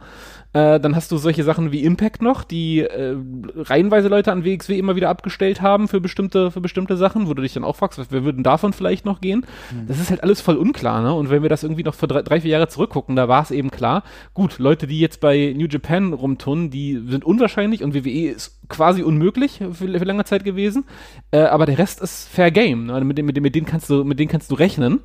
Äh, 0.58 0.80
dann 0.80 0.96
hast 0.96 1.12
du 1.12 1.18
solche 1.18 1.44
Sachen 1.44 1.72
wie 1.72 1.84
Impact 1.84 2.24
noch, 2.24 2.44
die 2.44 2.80
äh, 2.80 3.16
reihenweise 3.56 4.08
Leute 4.08 4.32
an 4.32 4.44
WXW 4.44 4.80
immer 4.80 4.96
wieder 4.96 5.10
abgestellt 5.10 5.62
haben 5.62 5.88
für 5.88 6.02
bestimmte, 6.02 6.50
für 6.50 6.62
bestimmte 6.62 6.98
Sachen, 6.98 7.28
wo 7.28 7.36
du 7.36 7.44
dich 7.44 7.54
dann 7.54 7.64
auch 7.64 7.76
fragst, 7.76 8.02
wer 8.10 8.24
würden 8.24 8.42
davon 8.42 8.74
vielleicht 8.74 9.06
noch 9.06 9.22
gehen? 9.22 9.46
Mhm. 9.72 9.86
Das 9.88 10.00
ist 10.00 10.10
halt 10.10 10.24
alles 10.24 10.42
voll 10.42 10.56
unklar, 10.56 11.04
ne? 11.04 11.14
Und 11.14 11.30
wenn 11.30 11.44
wir 11.44 11.50
das 11.50 11.62
irgendwie 11.62 11.84
noch 11.84 11.94
für 11.94 12.08
drei, 12.08 12.24
drei 12.24 12.42
vier 12.42 12.50
Jahre 12.50 12.68
zurückgucken, 12.70 13.16
da 13.16 13.28
war 13.28 13.44
es 13.44 13.52
eben 13.52 13.70
klar, 13.70 14.02
gut, 14.34 14.58
Leute, 14.58 14.88
die 14.88 15.00
jetzt 15.00 15.22
bei 15.22 15.54
New 15.56 15.68
Japan 15.68 16.12
rumtun, 16.12 16.72
die 16.72 17.04
sind 17.08 17.24
unwahrscheinlich 17.24 17.84
und 17.84 17.94
WWE 17.94 18.32
ist 18.32 18.60
quasi 18.68 19.04
unmöglich 19.04 19.60
für, 19.60 19.74
für 19.74 20.06
lange 20.06 20.24
Zeit 20.24 20.44
gewesen. 20.44 20.86
Äh, 21.30 21.42
aber 21.42 21.68
der 21.68 21.78
Rest 21.78 22.02
ist 22.02 22.30
Fair 22.30 22.50
Game, 22.50 22.88
ne? 22.88 23.00
mit, 23.02 23.24
mit, 23.24 23.40
mit 23.40 23.54
denen 23.54 23.68
kannst 23.68 23.92
du, 23.92 24.04
mit 24.04 24.18
denen 24.18 24.30
kannst 24.30 24.50
du 24.50 24.56
rechnen. 24.56 25.02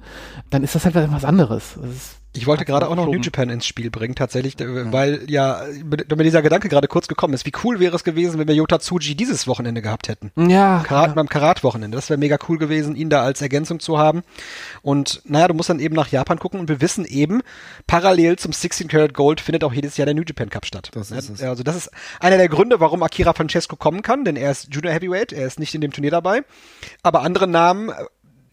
Dann 0.49 0.65
ist 0.65 0.75
das 0.75 0.87
halt 0.87 0.95
was 0.95 1.27
anderes. 1.27 1.79
Das 1.79 1.91
ist 1.91 2.22
Ich 2.35 2.47
wollte 2.47 2.65
gerade 2.65 2.89
auch 2.89 2.97
noch 2.97 3.07
New 3.07 3.21
Japan 3.21 3.51
ins 3.51 3.67
Spiel 3.67 3.91
bringen, 3.91 4.15
tatsächlich, 4.15 4.57
weil 4.59 5.21
ja, 5.29 5.63
mir 5.85 6.25
dieser 6.25 6.41
Gedanke 6.41 6.71
gerade 6.71 6.89
kurz 6.89 7.07
gekommen 7.07 7.35
ist. 7.35 7.45
Wie 7.45 7.53
cool 7.63 7.79
wäre 7.79 7.95
es 7.95 8.05
gewesen, 8.05 8.39
wenn 8.39 8.49
wir 8.49 8.55
Yota 8.55 8.79
Tsuji 8.79 9.15
dieses 9.15 9.47
Wochenende 9.47 9.83
gehabt 9.83 10.09
hätten? 10.09 10.33
Ja. 10.51 10.83
Karat, 10.87 11.09
ja. 11.09 11.15
Beim 11.15 11.29
Karat-Wochenende. 11.29 11.97
Das 11.97 12.09
wäre 12.09 12.19
mega 12.19 12.39
cool 12.49 12.57
gewesen, 12.57 12.97
ihn 12.97 13.11
da 13.11 13.23
als 13.23 13.43
Ergänzung 13.43 13.81
zu 13.81 13.99
haben. 13.99 14.23
Und 14.81 15.21
naja, 15.27 15.49
du 15.49 15.55
musst 15.55 15.69
dann 15.69 15.79
eben 15.79 15.95
nach 15.95 16.09
Japan 16.09 16.39
gucken 16.39 16.59
und 16.59 16.69
wir 16.69 16.81
wissen 16.81 17.05
eben, 17.05 17.43
parallel 17.87 18.39
zum 18.39 18.53
16 18.53 18.89
Karat 18.89 19.13
Gold 19.13 19.41
findet 19.41 19.63
auch 19.63 19.75
jedes 19.75 19.99
Jahr 19.99 20.07
der 20.07 20.15
New 20.15 20.25
Japan 20.27 20.49
Cup 20.49 20.65
statt. 20.65 20.91
Das 20.95 21.11
ist 21.11 21.29
es. 21.29 21.43
Also 21.43 21.63
das 21.63 21.77
ist 21.77 21.91
einer 22.19 22.39
der 22.39 22.49
Gründe, 22.49 22.81
warum 22.81 23.03
Akira 23.03 23.35
Francesco 23.35 23.77
kommen 23.77 24.01
kann, 24.01 24.25
denn 24.25 24.37
er 24.37 24.51
ist 24.51 24.69
Junior 24.73 24.95
Heavyweight, 24.95 25.33
er 25.33 25.47
ist 25.47 25.59
nicht 25.59 25.75
in 25.75 25.83
dem 25.83 25.93
Turnier 25.93 26.11
dabei. 26.11 26.45
Aber 27.03 27.23
andere 27.23 27.47
Namen 27.47 27.91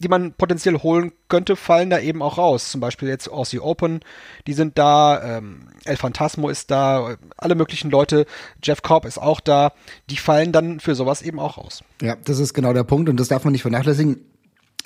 die 0.00 0.08
man 0.08 0.32
potenziell 0.32 0.78
holen 0.78 1.12
könnte, 1.28 1.56
fallen 1.56 1.90
da 1.90 2.00
eben 2.00 2.22
auch 2.22 2.38
raus. 2.38 2.70
Zum 2.70 2.80
Beispiel 2.80 3.08
jetzt 3.08 3.28
Aussie 3.28 3.60
Open, 3.60 4.00
die 4.46 4.54
sind 4.54 4.78
da, 4.78 5.38
ähm, 5.38 5.68
El 5.84 5.96
Phantasmo 5.96 6.48
ist 6.48 6.70
da, 6.70 7.16
alle 7.36 7.54
möglichen 7.54 7.90
Leute, 7.90 8.26
Jeff 8.62 8.82
Cobb 8.82 9.04
ist 9.04 9.18
auch 9.18 9.40
da, 9.40 9.72
die 10.08 10.16
fallen 10.16 10.52
dann 10.52 10.80
für 10.80 10.94
sowas 10.94 11.22
eben 11.22 11.38
auch 11.38 11.58
raus. 11.58 11.84
Ja, 12.02 12.16
das 12.24 12.38
ist 12.38 12.54
genau 12.54 12.72
der 12.72 12.84
Punkt 12.84 13.08
und 13.08 13.18
das 13.18 13.28
darf 13.28 13.44
man 13.44 13.52
nicht 13.52 13.62
vernachlässigen 13.62 14.24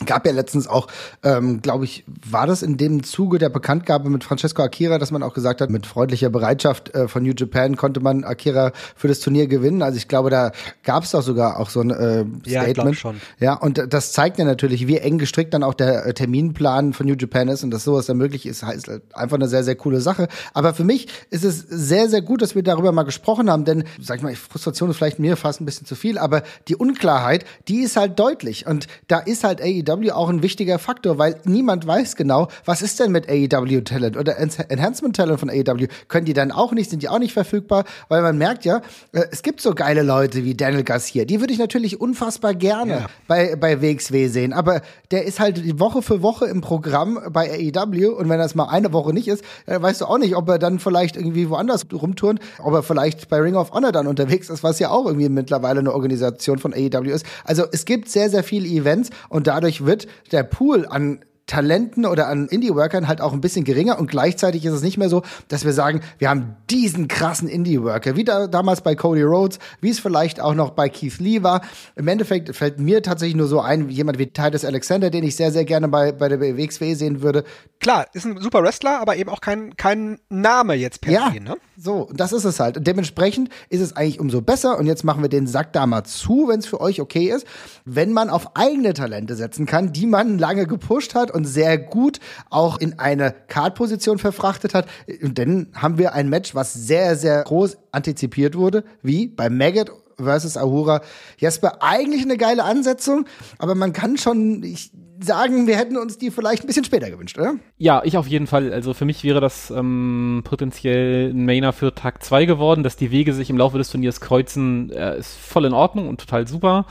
gab 0.04 0.26
ja 0.26 0.32
letztens 0.32 0.66
auch, 0.66 0.88
ähm, 1.22 1.62
glaube 1.62 1.84
ich, 1.84 2.04
war 2.28 2.46
das 2.46 2.62
in 2.62 2.76
dem 2.76 3.04
Zuge 3.04 3.38
der 3.38 3.48
Bekanntgabe 3.48 4.10
mit 4.10 4.24
Francesco 4.24 4.62
Akira, 4.62 4.98
dass 4.98 5.10
man 5.10 5.22
auch 5.22 5.34
gesagt 5.34 5.60
hat, 5.60 5.70
mit 5.70 5.86
freundlicher 5.86 6.30
Bereitschaft 6.30 6.94
äh, 6.94 7.06
von 7.06 7.22
New 7.22 7.32
Japan 7.36 7.76
konnte 7.76 8.00
man 8.00 8.24
Akira 8.24 8.72
für 8.96 9.08
das 9.08 9.20
Turnier 9.20 9.46
gewinnen. 9.46 9.82
Also 9.82 9.96
ich 9.96 10.08
glaube, 10.08 10.30
da 10.30 10.50
gab 10.82 11.04
es 11.04 11.12
doch 11.12 11.22
sogar 11.22 11.60
auch 11.60 11.70
so 11.70 11.80
ein 11.80 11.90
äh, 11.90 12.24
Statement. 12.46 12.76
Ja, 12.76 12.94
schon. 12.94 13.20
ja, 13.38 13.54
und 13.54 13.92
das 13.92 14.12
zeigt 14.12 14.38
ja 14.38 14.44
natürlich, 14.44 14.86
wie 14.88 14.98
eng 14.98 15.18
gestrickt 15.18 15.54
dann 15.54 15.62
auch 15.62 15.74
der 15.74 16.06
äh, 16.06 16.14
Terminplan 16.14 16.92
von 16.92 17.06
New 17.06 17.14
Japan 17.14 17.48
ist 17.48 17.62
und 17.62 17.70
dass 17.70 17.84
sowas 17.84 18.06
dann 18.06 18.16
möglich 18.16 18.46
ist, 18.46 18.64
heißt 18.64 18.88
halt 18.88 19.02
einfach 19.14 19.36
eine 19.36 19.48
sehr, 19.48 19.62
sehr 19.62 19.76
coole 19.76 20.00
Sache. 20.00 20.28
Aber 20.54 20.74
für 20.74 20.84
mich 20.84 21.06
ist 21.30 21.44
es 21.44 21.60
sehr, 21.60 22.08
sehr 22.08 22.22
gut, 22.22 22.42
dass 22.42 22.56
wir 22.56 22.64
darüber 22.64 22.90
mal 22.90 23.04
gesprochen 23.04 23.48
haben, 23.48 23.64
denn, 23.64 23.84
sag 24.00 24.16
ich 24.16 24.22
mal, 24.22 24.34
Frustration 24.34 24.90
ist 24.90 24.96
vielleicht 24.96 25.20
mir 25.20 25.36
fast 25.36 25.60
ein 25.60 25.66
bisschen 25.66 25.86
zu 25.86 25.94
viel, 25.94 26.18
aber 26.18 26.42
die 26.66 26.74
Unklarheit, 26.74 27.44
die 27.68 27.80
ist 27.80 27.96
halt 27.96 28.18
deutlich 28.18 28.66
und 28.66 28.88
da 29.06 29.18
ist 29.18 29.44
halt 29.44 29.62
AEW 29.62 29.83
AEW 29.88 30.12
auch 30.12 30.28
ein 30.28 30.42
wichtiger 30.42 30.78
Faktor, 30.78 31.18
weil 31.18 31.36
niemand 31.44 31.86
weiß 31.86 32.16
genau, 32.16 32.48
was 32.64 32.82
ist 32.82 33.00
denn 33.00 33.12
mit 33.12 33.28
AEW 33.28 33.82
Talent 33.82 34.16
oder 34.16 34.38
Enhancement 34.38 35.16
Talent 35.16 35.40
von 35.40 35.50
AEW. 35.50 35.86
Können 36.08 36.26
die 36.26 36.32
dann 36.32 36.52
auch 36.52 36.72
nicht, 36.72 36.90
sind 36.90 37.02
die 37.02 37.08
auch 37.08 37.18
nicht 37.18 37.32
verfügbar, 37.32 37.84
weil 38.08 38.22
man 38.22 38.38
merkt 38.38 38.64
ja, 38.64 38.78
äh, 39.12 39.24
es 39.30 39.42
gibt 39.42 39.60
so 39.60 39.74
geile 39.74 40.02
Leute 40.02 40.44
wie 40.44 40.54
Daniel 40.54 40.84
Garcia, 40.84 41.24
die 41.24 41.40
würde 41.40 41.52
ich 41.52 41.58
natürlich 41.58 42.00
unfassbar 42.00 42.54
gerne 42.54 42.92
ja. 42.92 43.06
bei, 43.26 43.56
bei 43.56 43.80
WXW 43.80 44.28
sehen, 44.28 44.52
aber 44.52 44.82
der 45.10 45.24
ist 45.24 45.40
halt 45.40 45.78
Woche 45.78 46.02
für 46.02 46.22
Woche 46.22 46.46
im 46.46 46.60
Programm 46.60 47.20
bei 47.30 47.50
AEW 47.50 48.10
und 48.10 48.28
wenn 48.28 48.38
das 48.38 48.54
mal 48.54 48.68
eine 48.68 48.92
Woche 48.92 49.12
nicht 49.12 49.28
ist, 49.28 49.44
dann 49.66 49.82
weißt 49.82 50.00
du 50.00 50.06
auch 50.06 50.18
nicht, 50.18 50.36
ob 50.36 50.48
er 50.48 50.58
dann 50.58 50.78
vielleicht 50.78 51.16
irgendwie 51.16 51.48
woanders 51.50 51.86
rumturnt, 51.92 52.40
ob 52.62 52.74
er 52.74 52.82
vielleicht 52.82 53.28
bei 53.28 53.38
Ring 53.38 53.56
of 53.56 53.72
Honor 53.72 53.92
dann 53.92 54.06
unterwegs 54.06 54.50
ist, 54.50 54.62
was 54.62 54.78
ja 54.78 54.90
auch 54.90 55.06
irgendwie 55.06 55.28
mittlerweile 55.28 55.80
eine 55.80 55.92
Organisation 55.92 56.58
von 56.58 56.72
AEW 56.72 57.10
ist. 57.10 57.26
Also 57.44 57.64
es 57.70 57.84
gibt 57.84 58.08
sehr, 58.08 58.30
sehr 58.30 58.44
viele 58.44 58.66
Events 58.66 59.10
und 59.28 59.46
dadurch 59.46 59.73
wird 59.80 60.06
der 60.32 60.42
Pool 60.42 60.86
an 60.86 61.24
Talenten 61.46 62.06
oder 62.06 62.28
an 62.28 62.48
Indie-Workern 62.48 63.06
halt 63.06 63.20
auch 63.20 63.32
ein 63.32 63.40
bisschen 63.40 63.64
geringer 63.64 63.98
und 63.98 64.10
gleichzeitig 64.10 64.64
ist 64.64 64.72
es 64.72 64.82
nicht 64.82 64.96
mehr 64.96 65.10
so, 65.10 65.22
dass 65.48 65.64
wir 65.64 65.72
sagen, 65.72 66.00
wir 66.18 66.30
haben 66.30 66.56
diesen 66.70 67.06
krassen 67.06 67.48
Indie-Worker, 67.48 68.16
wie 68.16 68.24
da, 68.24 68.46
damals 68.46 68.80
bei 68.80 68.94
Cody 68.94 69.22
Rhodes, 69.22 69.58
wie 69.80 69.90
es 69.90 69.98
vielleicht 69.98 70.40
auch 70.40 70.54
noch 70.54 70.70
bei 70.70 70.88
Keith 70.88 71.18
Lee 71.18 71.42
war. 71.42 71.60
Im 71.96 72.08
Endeffekt 72.08 72.56
fällt 72.56 72.78
mir 72.78 73.02
tatsächlich 73.02 73.36
nur 73.36 73.46
so 73.46 73.60
ein, 73.60 73.90
jemand 73.90 74.18
wie 74.18 74.28
Titus 74.28 74.64
Alexander, 74.64 75.10
den 75.10 75.22
ich 75.22 75.36
sehr, 75.36 75.52
sehr 75.52 75.66
gerne 75.66 75.88
bei, 75.88 76.12
bei 76.12 76.28
der 76.28 76.40
WXW 76.40 76.94
sehen 76.94 77.20
würde. 77.20 77.44
Klar, 77.78 78.06
ist 78.14 78.24
ein 78.24 78.38
super 78.38 78.62
Wrestler, 78.62 79.00
aber 79.00 79.16
eben 79.16 79.28
auch 79.28 79.42
kein, 79.42 79.76
kein 79.76 80.18
Name 80.30 80.74
jetzt 80.74 81.02
per 81.02 81.12
ja, 81.12 81.30
se, 81.30 81.40
ne? 81.40 81.56
So, 81.76 82.08
das 82.14 82.32
ist 82.32 82.44
es 82.44 82.60
halt. 82.60 82.78
Und 82.78 82.86
dementsprechend 82.86 83.50
ist 83.68 83.80
es 83.80 83.94
eigentlich 83.94 84.20
umso 84.20 84.40
besser 84.40 84.78
und 84.78 84.86
jetzt 84.86 85.04
machen 85.04 85.22
wir 85.22 85.28
den 85.28 85.46
Sack 85.46 85.72
da 85.74 85.86
mal 85.86 86.04
zu, 86.04 86.48
wenn 86.48 86.60
es 86.60 86.66
für 86.66 86.80
euch 86.80 87.00
okay 87.00 87.30
ist, 87.30 87.46
wenn 87.84 88.12
man 88.12 88.30
auf 88.30 88.56
eigene 88.56 88.94
Talente 88.94 89.34
setzen 89.34 89.66
kann, 89.66 89.92
die 89.92 90.06
man 90.06 90.38
lange 90.38 90.66
gepusht 90.66 91.14
hat 91.14 91.33
und 91.34 91.44
sehr 91.44 91.78
gut 91.78 92.20
auch 92.50 92.78
in 92.78 92.98
eine 92.98 93.34
Card-Position 93.48 94.18
verfrachtet 94.18 94.74
hat. 94.74 94.86
Und 95.22 95.38
dann 95.38 95.68
haben 95.74 95.98
wir 95.98 96.14
ein 96.14 96.28
Match, 96.28 96.54
was 96.54 96.72
sehr, 96.72 97.16
sehr 97.16 97.42
groß 97.42 97.76
antizipiert 97.92 98.56
wurde, 98.56 98.84
wie 99.02 99.26
bei 99.26 99.50
Maggot 99.50 99.90
versus 100.16 100.56
Ahura. 100.56 101.00
Jesper, 101.38 101.78
eigentlich 101.82 102.22
eine 102.22 102.36
geile 102.36 102.64
Ansetzung, 102.64 103.26
aber 103.58 103.74
man 103.74 103.92
kann 103.92 104.16
schon 104.16 104.62
ich, 104.62 104.92
sagen, 105.20 105.66
wir 105.66 105.76
hätten 105.76 105.96
uns 105.96 106.18
die 106.18 106.30
vielleicht 106.30 106.64
ein 106.64 106.66
bisschen 106.66 106.84
später 106.84 107.10
gewünscht, 107.10 107.38
oder? 107.38 107.54
Ja, 107.78 108.02
ich 108.04 108.16
auf 108.16 108.26
jeden 108.26 108.46
Fall. 108.46 108.72
Also 108.72 108.94
für 108.94 109.04
mich 109.04 109.24
wäre 109.24 109.40
das 109.40 109.70
ähm, 109.70 110.42
potenziell 110.44 111.30
ein 111.30 111.44
Mainer 111.44 111.72
für 111.72 111.94
Tag 111.94 112.22
2 112.22 112.46
geworden, 112.46 112.82
dass 112.82 112.96
die 112.96 113.10
Wege 113.10 113.32
sich 113.32 113.50
im 113.50 113.56
Laufe 113.56 113.78
des 113.78 113.90
Turniers 113.90 114.20
kreuzen, 114.20 114.90
äh, 114.90 115.18
ist 115.18 115.34
voll 115.36 115.64
in 115.64 115.72
Ordnung 115.72 116.08
und 116.08 116.20
total 116.20 116.46
super. 116.46 116.86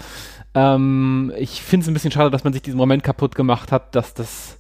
Ähm, 0.56 1.32
ich 1.38 1.62
finde 1.62 1.84
es 1.84 1.88
ein 1.88 1.94
bisschen 1.94 2.12
schade, 2.12 2.32
dass 2.32 2.44
man 2.44 2.54
sich 2.54 2.62
diesen 2.62 2.78
Moment 2.78 3.04
kaputt 3.04 3.36
gemacht 3.36 3.72
hat, 3.72 3.96
dass 3.96 4.14
das 4.14 4.60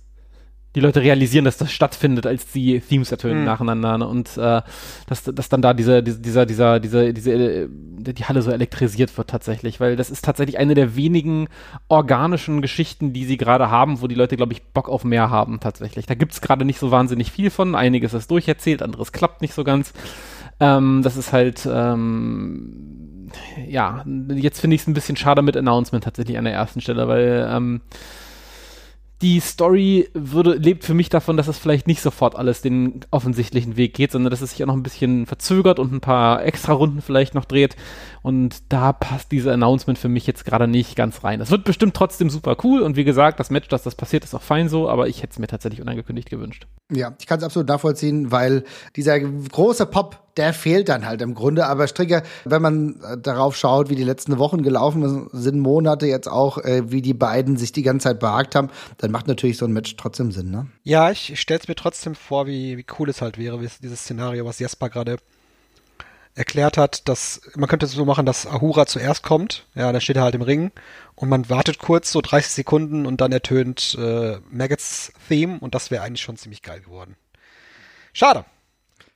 die 0.76 0.80
Leute 0.80 1.02
realisieren, 1.02 1.46
dass 1.46 1.58
das 1.58 1.72
stattfindet, 1.72 2.26
als 2.26 2.52
die 2.52 2.80
Themes 2.80 3.12
ertönen 3.12 3.40
mhm. 3.40 3.46
nacheinander 3.46 3.98
ne? 4.00 4.08
und 4.08 4.38
äh, 4.38 4.62
dass, 5.08 5.24
dass 5.24 5.50
dann 5.50 5.62
da 5.62 5.74
diese, 5.74 6.02
diese, 6.02 6.20
dieser, 6.20 6.46
dieser, 6.46 6.80
diese, 6.80 7.14
diese, 7.14 7.32
äh, 7.32 7.68
die 7.70 8.26
Halle 8.26 8.42
so 8.42 8.52
elektrisiert 8.52 9.16
wird 9.16 9.30
tatsächlich, 9.30 9.80
weil 9.80 9.96
das 9.96 10.10
ist 10.10 10.26
tatsächlich 10.26 10.58
eine 10.58 10.74
der 10.74 10.96
wenigen 10.96 11.48
organischen 11.90 12.62
Geschichten, 12.62 13.14
die 13.14 13.26
sie 13.26 13.38
gerade 13.38 13.70
haben, 13.70 14.02
wo 14.02 14.08
die 14.08 14.16
Leute, 14.16 14.36
glaube 14.36 14.54
ich, 14.54 14.64
Bock 14.64 14.90
auf 14.90 15.04
mehr 15.04 15.30
haben 15.30 15.60
tatsächlich. 15.60 16.08
Da 16.08 16.16
gibt's 16.16 16.42
gerade 16.42 16.66
nicht 16.66 16.80
so 16.80 16.90
wahnsinnig 16.90 17.32
viel 17.32 17.52
von, 17.52 17.76
einiges 17.76 18.14
ist 18.16 18.32
durcherzählt, 18.32 18.82
anderes 18.82 19.12
klappt 19.12 19.42
nicht 19.42 19.54
so 19.54 19.64
ganz. 19.64 19.94
Ähm, 20.60 21.02
das 21.04 21.18
ist 21.18 21.34
halt, 21.34 21.68
ähm, 21.72 23.30
ja, 23.68 24.06
jetzt 24.30 24.60
finde 24.62 24.76
ich 24.76 24.82
es 24.82 24.88
ein 24.88 24.94
bisschen 24.94 25.18
schade 25.18 25.42
mit 25.42 25.58
Announcement 25.58 26.04
tatsächlich 26.04 26.38
an 26.38 26.46
der 26.46 26.54
ersten 26.54 26.82
Stelle, 26.82 27.08
weil 27.08 27.48
ähm, 27.50 27.82
die 29.24 29.40
Story 29.40 30.10
würde, 30.14 30.56
lebt 30.56 30.84
für 30.84 30.94
mich 30.94 31.08
davon, 31.08 31.38
dass 31.38 31.48
es 31.48 31.58
vielleicht 31.58 31.88
nicht 31.88 32.02
sofort 32.02 32.36
alles 32.36 32.62
den 32.62 33.00
offensichtlichen 33.10 33.78
Weg 33.78 33.94
geht, 33.94 34.12
sondern 34.12 34.30
dass 34.32 34.42
es 34.42 34.52
sich 34.52 34.62
auch 34.62 34.68
noch 34.68 34.76
ein 34.76 34.84
bisschen 34.84 35.26
verzögert 35.26 35.80
und 35.80 35.94
ein 35.94 36.02
paar 36.02 36.44
extra 36.44 36.74
Runden 36.74 37.02
vielleicht 37.02 37.34
noch 37.34 37.46
dreht. 37.46 37.78
Und 38.22 38.62
da 38.68 38.92
passt 38.92 39.32
diese 39.32 39.54
Announcement 39.54 39.98
für 39.98 40.10
mich 40.10 40.28
jetzt 40.28 40.44
gerade 40.44 40.68
nicht 40.68 40.98
ganz 40.98 41.24
rein. 41.24 41.40
Das 41.40 41.52
wird 41.52 41.64
bestimmt 41.64 41.96
trotzdem 41.96 42.30
super 42.30 42.58
cool 42.64 42.82
und 42.82 42.98
wie 42.98 43.06
gesagt, 43.06 43.40
das 43.40 43.50
Match, 43.50 43.70
dass 43.70 43.84
das 43.84 43.96
passiert, 43.96 44.26
ist 44.26 44.36
auch 44.36 44.42
fein 44.42 44.68
so, 44.68 44.90
aber 44.90 45.08
ich 45.08 45.24
hätte 45.24 45.32
es 45.32 45.40
mir 45.40 45.48
tatsächlich 45.48 45.82
unangekündigt 45.82 46.30
gewünscht. 46.30 46.68
Ja, 46.92 47.16
ich 47.18 47.26
kann 47.26 47.38
es 47.38 47.46
absolut 47.46 47.70
nachvollziehen, 47.70 48.30
weil 48.30 48.66
dieser 48.98 49.22
große 49.22 49.86
Pop 49.86 50.23
der 50.38 50.54
fehlt 50.54 50.90
dann 50.90 51.06
halt 51.06 51.22
im 51.22 51.34
Grunde. 51.34 51.66
Aber 51.68 51.88
Stricker, 51.88 52.24
wenn 52.46 52.62
man 52.62 53.02
äh, 53.02 53.18
darauf 53.18 53.56
schaut, 53.56 53.90
wie 53.90 53.96
die 53.96 54.04
letzten 54.04 54.38
Wochen 54.38 54.64
gelaufen 54.64 55.30
sind, 55.32 55.60
Monate 55.60 56.08
jetzt 56.08 56.28
auch, 56.28 56.58
äh, 56.58 56.92
wie 56.92 57.02
die 57.02 57.14
beiden 57.14 57.58
sich 57.58 57.72
die 57.72 57.84
ganze 57.84 58.06
Zeit 58.06 58.20
behagt 58.20 58.56
haben, 58.56 58.70
dann 58.98 59.12
macht 59.12 59.28
natürlich 59.28 59.58
so 59.58 59.66
ein 59.66 59.74
Match 59.74 59.96
trotzdem 59.96 60.32
Sinn, 60.32 60.52
ne? 60.52 60.68
Ja, 60.84 61.12
ich 61.12 61.40
stell's 61.40 61.68
mir 61.68 61.76
trotzdem 61.76 62.16
vor, 62.16 62.48
wie, 62.48 62.78
wie 62.78 62.86
cool 63.00 63.10
es 63.10 63.22
halt 63.22 63.38
wäre, 63.38 63.62
wie 63.62 63.70
dieses 63.82 64.02
Szenario, 64.02 64.46
was 64.46 64.60
Jesper 64.60 64.90
gerade 64.90 65.18
erklärt 66.36 66.78
hat, 66.78 67.08
dass 67.08 67.42
man 67.56 67.70
könnte 67.70 67.86
es 67.86 67.92
so 67.92 68.06
machen, 68.06 68.26
dass 68.26 68.48
Ahura 68.48 68.86
zuerst 68.86 69.24
kommt, 69.24 69.68
ja, 69.76 69.92
dann 69.92 70.02
steht 70.02 70.16
er 70.16 70.24
halt 70.24 70.36
im 70.36 70.42
Ring 70.42 70.72
und 71.16 71.30
man 71.30 71.50
wartet 71.50 71.78
kurz, 71.78 72.12
so 72.12 72.22
30 72.22 72.52
Sekunden 72.52 73.06
und 73.06 73.22
dann 73.22 73.32
ertönt 73.32 73.96
äh, 74.00 74.40
Maggots 74.50 75.14
Theme 75.28 75.60
und 75.60 75.76
das 75.76 75.92
wäre 75.92 76.04
eigentlich 76.04 76.24
schon 76.24 76.38
ziemlich 76.38 76.62
geil 76.62 76.82
geworden. 76.82 77.16
Schade. 78.14 78.46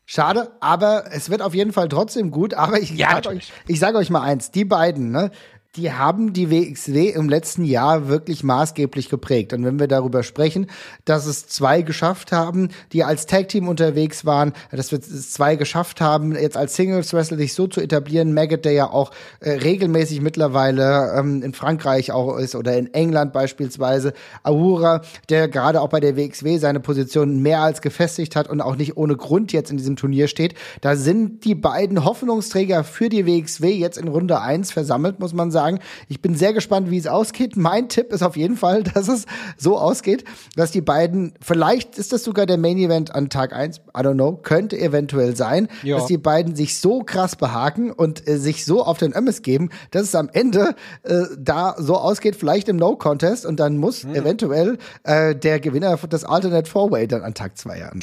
Schade, 0.09 0.53
aber 0.61 1.11
es 1.11 1.29
wird 1.29 1.41
auf 1.41 1.53
jeden 1.53 1.73
Fall 1.73 1.89
trotzdem 1.89 2.31
gut. 2.31 2.53
Aber 2.53 2.79
ich 2.79 2.91
ja, 2.91 3.11
sage 3.11 3.27
euch, 3.27 3.51
ich 3.67 3.77
sag 3.77 3.93
euch 3.93 4.09
mal 4.09 4.21
eins, 4.21 4.51
die 4.51 4.63
beiden, 4.63 5.11
ne, 5.11 5.31
die 5.77 5.93
haben 5.93 6.33
die 6.33 6.49
WXW 6.49 7.09
im 7.09 7.29
letzten 7.29 7.63
Jahr 7.63 8.07
wirklich 8.07 8.43
maßgeblich 8.43 9.09
geprägt. 9.09 9.53
Und 9.53 9.63
wenn 9.63 9.79
wir 9.79 9.87
darüber 9.87 10.23
sprechen, 10.23 10.67
dass 11.05 11.27
es 11.27 11.47
zwei 11.47 11.83
geschafft 11.83 12.31
haben, 12.31 12.69
die 12.93 13.03
als 13.03 13.27
Tag 13.27 13.49
Team 13.49 13.67
unterwegs 13.67 14.25
waren, 14.25 14.53
dass 14.71 14.91
wir 14.91 14.99
es 14.99 15.31
zwei 15.31 15.55
geschafft 15.55 16.01
haben, 16.01 16.35
jetzt 16.35 16.57
als 16.57 16.75
Singles 16.75 17.13
Wrestler 17.13 17.37
sich 17.37 17.53
so 17.53 17.67
zu 17.67 17.79
etablieren, 17.79 18.33
Maggot, 18.33 18.65
der 18.65 18.71
ja 18.71 18.89
auch 18.89 19.11
äh, 19.39 19.51
regelmäßig 19.51 20.21
mittlerweile 20.21 21.13
ähm, 21.15 21.43
in 21.43 21.53
Frankreich 21.53 22.11
auch 22.11 22.37
ist 22.37 22.55
oder 22.55 22.75
in 22.75 22.93
England 22.93 23.31
beispielsweise, 23.31 24.13
Ahura, 24.41 25.01
der 25.29 25.47
gerade 25.47 25.81
auch 25.81 25.89
bei 25.89 25.99
der 25.99 26.17
WXW 26.17 26.57
seine 26.57 26.79
Position 26.79 27.41
mehr 27.41 27.61
als 27.61 27.81
gefestigt 27.81 28.35
hat 28.35 28.49
und 28.49 28.61
auch 28.61 28.75
nicht 28.75 28.97
ohne 28.97 29.15
Grund 29.15 29.53
jetzt 29.53 29.69
in 29.69 29.77
diesem 29.77 29.95
Turnier 29.95 30.27
steht. 30.27 30.55
Da 30.81 30.95
sind 30.95 31.45
die 31.45 31.55
beiden 31.55 32.03
Hoffnungsträger 32.03 32.83
für 32.83 33.09
die 33.09 33.27
WXW 33.27 33.69
jetzt 33.69 33.99
in 33.99 34.07
Runde 34.07 34.41
eins 34.41 34.71
versammelt, 34.71 35.19
muss 35.19 35.33
man 35.33 35.51
sagen 35.51 35.66
sagen, 35.67 35.79
ich 36.07 36.21
bin 36.21 36.35
sehr 36.35 36.53
gespannt, 36.53 36.89
wie 36.89 36.97
es 36.97 37.07
ausgeht. 37.07 37.57
Mein 37.57 37.89
Tipp 37.89 38.11
ist 38.13 38.23
auf 38.23 38.37
jeden 38.37 38.57
Fall, 38.57 38.83
dass 38.93 39.07
es 39.07 39.25
so 39.57 39.77
ausgeht, 39.77 40.23
dass 40.55 40.71
die 40.71 40.81
beiden, 40.81 41.33
vielleicht 41.41 41.97
ist 41.97 42.13
das 42.13 42.23
sogar 42.23 42.45
der 42.45 42.57
Main 42.57 42.77
Event 42.77 43.13
an 43.13 43.29
Tag 43.29 43.53
1, 43.53 43.77
I 43.77 43.99
don't 43.99 44.13
know, 44.13 44.33
könnte 44.37 44.77
eventuell 44.79 45.35
sein, 45.35 45.67
ja. 45.83 45.97
dass 45.97 46.07
die 46.07 46.17
beiden 46.17 46.55
sich 46.55 46.79
so 46.79 47.03
krass 47.03 47.35
behaken 47.35 47.91
und 47.91 48.27
äh, 48.27 48.37
sich 48.37 48.65
so 48.65 48.83
auf 48.83 48.97
den 48.97 49.15
Ömmes 49.15 49.41
geben, 49.41 49.69
dass 49.91 50.03
es 50.03 50.15
am 50.15 50.29
Ende 50.31 50.75
äh, 51.03 51.23
da 51.37 51.75
so 51.77 51.97
ausgeht, 51.97 52.35
vielleicht 52.35 52.69
im 52.69 52.77
No-Contest 52.77 53.45
und 53.45 53.59
dann 53.59 53.77
muss 53.77 54.03
mhm. 54.03 54.15
eventuell 54.15 54.77
äh, 55.03 55.35
der 55.35 55.59
Gewinner 55.59 55.97
des 55.97 56.23
Alternate 56.23 56.69
Four-Way 56.69 57.07
dann 57.07 57.23
an 57.23 57.33
Tag 57.33 57.57
2 57.57 57.83
ran. 57.83 58.01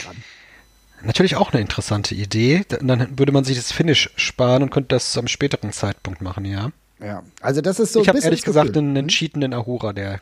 Natürlich 1.04 1.36
auch 1.36 1.52
eine 1.52 1.60
interessante 1.60 2.14
Idee. 2.14 2.64
Dann 2.80 3.18
würde 3.18 3.32
man 3.32 3.44
sich 3.44 3.56
das 3.56 3.72
Finish 3.72 4.10
sparen 4.16 4.62
und 4.62 4.70
könnte 4.70 4.94
das 4.94 5.12
zu 5.12 5.18
einem 5.18 5.28
späteren 5.28 5.70
Zeitpunkt 5.70 6.22
machen, 6.22 6.46
ja. 6.46 6.70
Ja, 7.04 7.22
also 7.40 7.60
das 7.60 7.80
ist 7.80 7.92
so 7.92 8.00
ich 8.00 8.08
ein 8.08 8.16
Ich 8.16 8.22
habe 8.22 8.24
ehrlich 8.24 8.42
gesagt 8.42 8.76
einen 8.76 8.96
entschiedenen 8.96 9.52
Ahura, 9.52 9.92
der, 9.92 10.20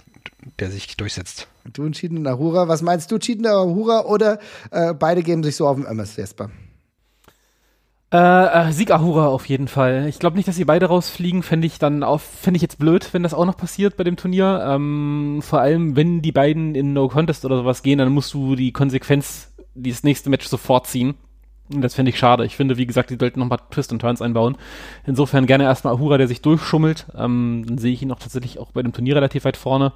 der 0.58 0.70
sich 0.70 0.96
durchsetzt. 0.96 1.46
Du 1.72 1.84
entschiedenen 1.84 2.26
Ahura. 2.26 2.66
Was 2.66 2.82
meinst 2.82 3.10
du, 3.10 3.16
entschiedener 3.16 3.52
Ahura 3.52 4.04
oder 4.04 4.38
äh, 4.70 4.92
beide 4.92 5.22
geben 5.22 5.44
sich 5.44 5.56
so 5.56 5.68
auf 5.68 5.76
dem 5.76 5.86
MS, 5.86 6.16
Jesper? 6.16 6.50
Äh, 8.12 8.68
äh, 8.68 8.72
Sieg 8.72 8.90
Ahura 8.90 9.28
auf 9.28 9.46
jeden 9.46 9.68
Fall. 9.68 10.06
Ich 10.08 10.18
glaube 10.18 10.36
nicht, 10.36 10.46
dass 10.48 10.56
sie 10.56 10.64
beide 10.64 10.86
rausfliegen. 10.86 11.42
Fände 11.42 11.66
ich 11.66 11.78
dann 11.78 12.02
auch, 12.02 12.20
fände 12.20 12.56
ich 12.56 12.62
jetzt 12.62 12.78
blöd, 12.78 13.08
wenn 13.12 13.22
das 13.22 13.32
auch 13.32 13.46
noch 13.46 13.56
passiert 13.56 13.96
bei 13.96 14.04
dem 14.04 14.16
Turnier. 14.16 14.62
Ähm, 14.66 15.40
vor 15.40 15.60
allem, 15.60 15.96
wenn 15.96 16.20
die 16.20 16.32
beiden 16.32 16.74
in 16.74 16.92
No 16.92 17.08
Contest 17.08 17.44
oder 17.44 17.58
sowas 17.58 17.82
gehen, 17.82 17.98
dann 17.98 18.12
musst 18.12 18.34
du 18.34 18.56
die 18.56 18.72
Konsequenz 18.72 19.52
dieses 19.74 20.02
nächste 20.02 20.28
Match 20.30 20.46
sofort 20.46 20.88
ziehen. 20.88 21.14
Und 21.74 21.82
das 21.82 21.94
finde 21.94 22.10
ich 22.10 22.18
schade. 22.18 22.44
Ich 22.44 22.56
finde, 22.56 22.76
wie 22.76 22.86
gesagt, 22.86 23.10
die 23.10 23.16
sollten 23.16 23.40
nochmal 23.40 23.60
Twist 23.70 23.92
und 23.92 24.00
Turns 24.00 24.22
einbauen. 24.22 24.56
Insofern 25.06 25.46
gerne 25.46 25.64
erstmal 25.64 25.94
Ahura, 25.94 26.18
der 26.18 26.28
sich 26.28 26.42
durchschummelt. 26.42 27.06
Ähm, 27.16 27.64
dann 27.66 27.78
sehe 27.78 27.92
ich 27.92 28.02
ihn 28.02 28.12
auch 28.12 28.18
tatsächlich 28.18 28.58
auch 28.58 28.72
bei 28.72 28.82
dem 28.82 28.92
Turnier 28.92 29.16
relativ 29.16 29.44
weit 29.44 29.56
vorne. 29.56 29.92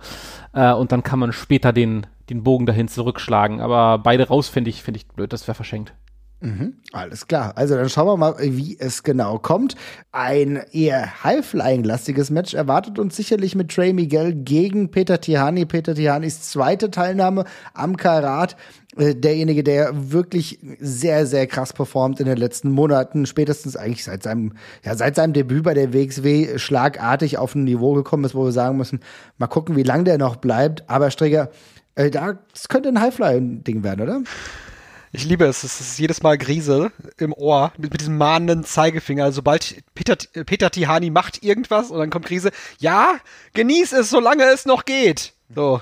Äh, 0.53 0.73
und 0.73 0.93
dann 0.93 1.03
kann 1.03 1.19
man 1.19 1.33
später 1.33 1.73
den, 1.73 2.07
den 2.31 2.43
Bogen 2.43 2.67
dahin 2.67 2.89
zurückschlagen. 2.89 3.61
Aber 3.61 3.99
beide 3.99 4.29
raus 4.29 4.49
finde 4.49 4.71
ich, 4.71 4.83
finde 4.83 4.99
ich 4.99 5.07
blöd. 5.07 5.33
Das 5.33 5.47
wäre 5.47 5.55
verschenkt. 5.55 5.93
Mhm, 6.41 6.75
alles 6.93 7.29
klar. 7.29 7.55
Also 7.57 7.77
dann 7.77 7.89
schauen 7.89 8.07
wir 8.07 8.17
mal, 8.19 8.37
wie 8.39 8.77
es 8.79 9.03
genau 9.03 9.39
kommt. 9.39 9.75
Ein 10.13 10.61
eher 10.71 11.25
High-Flying-lastiges 11.25 12.31
Match 12.31 12.53
erwartet 12.53 12.99
uns 12.99 13.17
sicherlich 13.17 13.55
mit 13.55 13.71
Trey 13.71 13.95
Miguel 13.95 14.35
gegen 14.35 14.91
Peter 14.91 15.19
Tihani. 15.19 15.65
Peter 15.65 15.95
Tihanis 15.95 16.43
zweite 16.43 16.91
Teilnahme 16.91 17.47
am 17.73 17.97
Karat. 17.97 18.57
Äh, 18.99 19.15
derjenige, 19.15 19.65
der 19.65 20.13
wirklich 20.13 20.59
sehr, 20.79 21.27
sehr 21.27 21.47
krass 21.47 21.73
performt 21.73 22.21
in 22.21 22.27
den 22.27 22.37
letzten 22.37 22.71
Monaten, 22.71 23.25
spätestens 23.25 23.75
eigentlich 23.75 24.05
seit 24.05 24.23
seinem, 24.23 24.53
ja, 24.85 24.95
seit 24.95 25.17
seinem 25.17 25.33
Debüt 25.33 25.65
bei 25.65 25.73
der 25.73 25.95
WXW 25.95 26.59
schlagartig 26.59 27.39
auf 27.39 27.55
ein 27.55 27.65
Niveau 27.65 27.95
gekommen 27.95 28.25
ist, 28.25 28.35
wo 28.35 28.45
wir 28.45 28.53
sagen 28.53 28.77
müssen, 28.77 29.01
mal 29.39 29.47
gucken, 29.47 29.75
wie 29.75 29.83
lange 29.83 30.05
der 30.05 30.19
noch 30.19 30.37
bleibt. 30.37 30.89
Aber 30.89 31.11
Strigger, 31.11 31.51
äh, 31.95 32.11
das 32.11 32.69
könnte 32.69 32.91
ein 32.91 33.01
High-Flying-Ding 33.01 33.83
werden, 33.83 34.03
oder? 34.03 34.23
Ich 35.13 35.25
liebe 35.25 35.45
es. 35.45 35.65
Es 35.65 35.81
ist 35.81 35.99
jedes 35.99 36.23
Mal 36.23 36.37
Grise 36.39 36.93
im 37.19 37.33
Ohr 37.33 37.73
mit, 37.79 37.93
mit 37.93 38.01
diesem 38.01 38.19
mahnenden 38.19 38.65
Zeigefinger. 38.65 39.33
Sobald 39.33 39.83
Peter, 39.95 40.17
Peter 40.45 40.71
Tihani 40.71 41.11
macht 41.11 41.43
irgendwas 41.43 41.91
und 41.91 41.99
dann 41.99 42.11
kommt 42.11 42.27
Grise, 42.27 42.51
ja, 42.79 43.19
genieß 43.55 43.93
es, 43.93 44.11
solange 44.11 44.45
es 44.45 44.67
noch 44.67 44.85
geht. 44.85 45.33
So, 45.55 45.81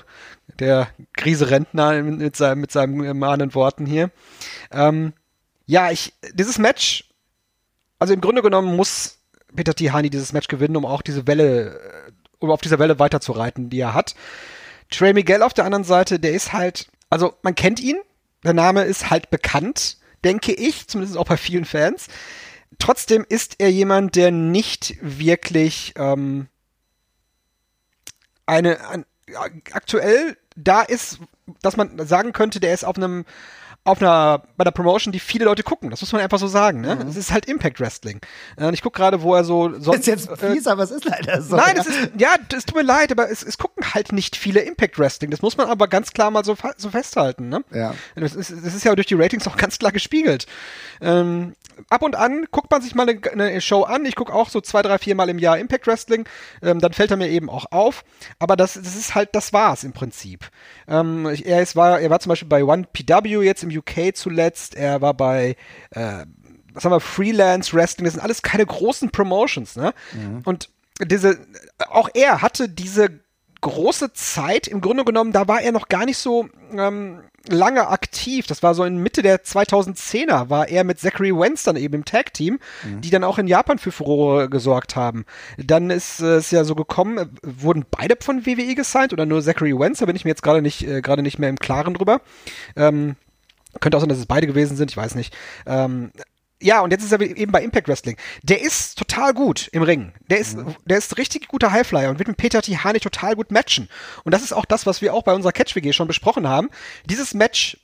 der 0.59 0.89
Grise-Rentner 1.13 2.03
mit, 2.03 2.35
seinem, 2.35 2.61
mit 2.61 2.71
seinen 2.71 3.17
mahnenden 3.17 3.55
Worten 3.55 3.85
hier. 3.85 4.11
Ähm, 4.71 5.13
ja, 5.65 5.91
ich, 5.91 6.13
dieses 6.33 6.59
Match, 6.59 7.09
also 7.97 8.13
im 8.13 8.21
Grunde 8.21 8.41
genommen 8.41 8.75
muss 8.75 9.19
Peter 9.55 9.73
Tihani 9.73 10.09
dieses 10.09 10.33
Match 10.33 10.47
gewinnen, 10.47 10.75
um 10.75 10.85
auch 10.85 11.01
diese 11.01 11.25
Welle, 11.27 11.79
um 12.39 12.51
auf 12.51 12.61
dieser 12.61 12.79
Welle 12.79 12.99
weiterzureiten, 12.99 13.69
die 13.69 13.79
er 13.79 13.93
hat. 13.93 14.15
Trey 14.91 15.13
Miguel 15.13 15.41
auf 15.41 15.53
der 15.53 15.65
anderen 15.65 15.83
Seite, 15.83 16.19
der 16.19 16.33
ist 16.33 16.53
halt, 16.53 16.89
also 17.09 17.33
man 17.41 17.55
kennt 17.55 17.79
ihn, 17.79 17.97
der 18.45 18.53
Name 18.53 18.83
ist 18.83 19.09
halt 19.09 19.29
bekannt, 19.29 19.97
denke 20.23 20.53
ich, 20.53 20.87
zumindest 20.87 21.17
auch 21.17 21.25
bei 21.27 21.37
vielen 21.37 21.65
Fans. 21.65 22.07
Trotzdem 22.79 23.25
ist 23.27 23.55
er 23.59 23.71
jemand, 23.71 24.15
der 24.15 24.31
nicht 24.31 24.95
wirklich 25.01 25.93
ähm, 25.97 26.47
eine, 28.45 28.87
ein, 28.87 29.05
aktuell 29.71 30.37
da 30.55 30.81
ist, 30.81 31.19
dass 31.61 31.77
man 31.77 32.05
sagen 32.07 32.33
könnte, 32.33 32.59
der 32.59 32.73
ist 32.73 32.85
auf 32.85 32.97
einem 32.97 33.25
auf 33.85 34.01
einer, 34.01 34.41
bei 34.57 34.63
der 34.63 34.71
Promotion, 34.71 35.11
die 35.11 35.19
viele 35.19 35.45
Leute 35.45 35.61
gucken. 35.61 35.91
Das 35.91 36.01
muss 36.01 36.11
man 36.11 36.19
einfach 36.21 36.39
so 36.39 36.47
sagen. 36.47 36.81
Ne? 36.81 36.95
Mhm. 36.95 37.07
Es 37.07 37.15
ist 37.15 37.31
halt 37.31 37.45
Impact 37.45 37.79
Wrestling. 37.79 38.19
Und 38.55 38.73
ich 38.73 38.81
gucke 38.81 38.97
gerade, 38.97 39.21
wo 39.21 39.35
er 39.35 39.43
so 39.43 39.69
sonst. 39.79 39.87
Das 39.87 39.95
ist 39.99 40.07
jetzt 40.07 40.29
äh, 40.29 40.53
fies, 40.53 40.65
äh, 40.65 40.69
aber 40.69 40.83
es 40.83 40.91
ist 40.91 41.05
leider 41.05 41.39
so. 41.43 41.55
Nein, 41.55 41.75
ja. 41.75 41.81
es 41.81 41.87
ist, 41.87 42.09
ja, 42.17 42.35
es 42.57 42.65
tut 42.65 42.75
mir 42.75 42.81
leid, 42.81 43.11
aber 43.11 43.29
es, 43.29 43.43
es 43.43 43.59
gucken 43.59 43.93
halt 43.93 44.11
nicht 44.11 44.35
viele 44.35 44.61
Impact 44.61 44.97
Wrestling. 44.97 45.29
Das 45.29 45.43
muss 45.43 45.55
man 45.55 45.69
aber 45.69 45.87
ganz 45.87 46.11
klar 46.11 46.31
mal 46.31 46.43
so, 46.43 46.57
so 46.77 46.89
festhalten. 46.89 47.47
Ne? 47.47 47.63
Ja. 47.71 47.93
Das 48.15 48.33
ist, 48.33 48.51
das 48.51 48.73
ist 48.73 48.83
ja 48.83 48.95
durch 48.95 49.07
die 49.07 49.13
Ratings 49.13 49.47
auch 49.47 49.57
ganz 49.65 49.77
klar 49.77 49.91
gespiegelt. 49.91 50.47
Ähm, 50.99 51.53
ab 51.89 52.01
und 52.01 52.15
an 52.15 52.45
guckt 52.51 52.71
man 52.71 52.81
sich 52.81 52.95
mal 52.95 53.07
eine, 53.07 53.19
eine 53.31 53.61
Show 53.61 53.83
an. 53.83 54.05
Ich 54.05 54.15
gucke 54.15 54.33
auch 54.33 54.49
so 54.49 54.61
zwei, 54.61 54.81
drei, 54.81 54.97
vier 54.97 55.15
Mal 55.15 55.29
im 55.29 55.39
Jahr 55.39 55.57
Impact 55.57 55.87
Wrestling. 55.87 56.27
Ähm, 56.61 56.79
dann 56.79 56.93
fällt 56.93 57.11
er 57.11 57.17
mir 57.17 57.29
eben 57.29 57.49
auch 57.49 57.65
auf. 57.71 58.03
Aber 58.39 58.55
das, 58.55 58.73
das 58.73 58.95
ist 58.95 59.15
halt, 59.15 59.29
das 59.33 59.53
war's 59.53 59.83
im 59.83 59.93
Prinzip. 59.93 60.49
Ähm, 60.87 61.25
er, 61.25 61.61
ist, 61.61 61.75
war, 61.75 61.99
er 61.99 62.09
war 62.09 62.19
zum 62.19 62.29
Beispiel 62.29 62.49
bei 62.49 62.63
One 62.63 62.87
PW 62.91 63.43
jetzt 63.43 63.63
im 63.63 63.69
UK 63.69 64.15
zuletzt. 64.15 64.75
Er 64.75 65.01
war 65.01 65.13
bei, 65.13 65.55
äh, 65.91 66.25
was 66.73 66.85
haben 66.85 66.91
wir, 66.91 66.99
Freelance 66.99 67.73
Wrestling. 67.73 68.05
Das 68.05 68.13
sind 68.13 68.23
alles 68.23 68.41
keine 68.41 68.65
großen 68.65 69.11
Promotions, 69.11 69.75
ne? 69.75 69.93
Mhm. 70.13 70.41
Und 70.45 70.69
diese, 71.01 71.37
auch 71.89 72.09
er 72.13 72.41
hatte 72.41 72.69
diese 72.69 73.24
große 73.65 74.13
Zeit, 74.13 74.67
im 74.67 74.79
Grunde 74.79 75.03
genommen, 75.03 75.31
da 75.31 75.47
war 75.47 75.59
er 75.59 75.71
noch 75.71 75.87
gar 75.87 76.05
nicht 76.05 76.19
so 76.19 76.47
ähm, 76.71 77.21
lange 77.47 77.87
aktiv. 77.87 78.45
Das 78.45 78.61
war 78.61 78.75
so 78.75 78.83
in 78.83 79.01
Mitte 79.01 79.23
der 79.23 79.43
2010er, 79.43 80.49
war 80.49 80.67
er 80.67 80.83
mit 80.83 80.99
Zachary 80.99 81.35
Wentz 81.35 81.63
dann 81.63 81.75
eben 81.75 81.95
im 81.95 82.05
Tag-Team, 82.05 82.59
mhm. 82.83 83.01
die 83.01 83.09
dann 83.09 83.23
auch 83.23 83.39
in 83.39 83.47
Japan 83.47 83.79
für 83.79 83.91
Furore 83.91 84.49
gesorgt 84.49 84.95
haben. 84.95 85.25
Dann 85.57 85.89
ist 85.89 86.19
es 86.19 86.51
ja 86.51 86.63
so 86.63 86.75
gekommen, 86.75 87.37
wurden 87.41 87.85
beide 87.89 88.15
von 88.19 88.45
WWE 88.45 88.75
gesigned 88.75 89.13
oder 89.13 89.25
nur 89.25 89.41
Zachary 89.41 89.77
Wentz, 89.77 89.97
da 89.97 90.05
bin 90.05 90.15
ich 90.15 90.25
mir 90.25 90.31
jetzt 90.31 90.43
gerade 90.43 90.61
nicht, 90.61 90.87
äh, 90.87 91.01
gerade 91.01 91.23
nicht 91.23 91.39
mehr 91.39 91.49
im 91.49 91.57
Klaren 91.57 91.95
drüber. 91.95 92.21
Ähm, 92.75 93.15
könnte 93.79 93.97
auch 93.97 94.01
sein, 94.01 94.09
dass 94.09 94.19
es 94.19 94.27
beide 94.27 94.45
gewesen 94.45 94.77
sind, 94.77 94.91
ich 94.91 94.97
weiß 94.97 95.15
nicht. 95.15 95.35
Ähm, 95.65 96.11
ja, 96.61 96.81
und 96.81 96.91
jetzt 96.91 97.03
ist 97.03 97.11
er 97.11 97.21
eben 97.21 97.51
bei 97.51 97.61
Impact 97.61 97.87
Wrestling. 97.87 98.17
Der 98.43 98.61
ist 98.61 98.97
total 98.97 99.33
gut 99.33 99.67
im 99.71 99.83
Ring. 99.83 100.13
Der 100.29 100.39
ist, 100.39 100.57
mhm. 100.57 100.75
der 100.85 100.97
ist 100.97 101.17
richtig 101.17 101.47
guter 101.47 101.71
Highflyer 101.71 102.09
und 102.09 102.19
wird 102.19 102.29
mit 102.29 102.37
Peter 102.37 102.61
Tihani 102.61 102.99
total 102.99 103.35
gut 103.35 103.51
matchen. 103.51 103.89
Und 104.23 104.33
das 104.33 104.41
ist 104.41 104.53
auch 104.53 104.65
das, 104.65 104.85
was 104.85 105.01
wir 105.01 105.13
auch 105.13 105.23
bei 105.23 105.33
unserer 105.33 105.51
Catch-WG 105.51 105.91
schon 105.91 106.07
besprochen 106.07 106.47
haben. 106.47 106.69
Dieses 107.05 107.33
Match 107.33 107.77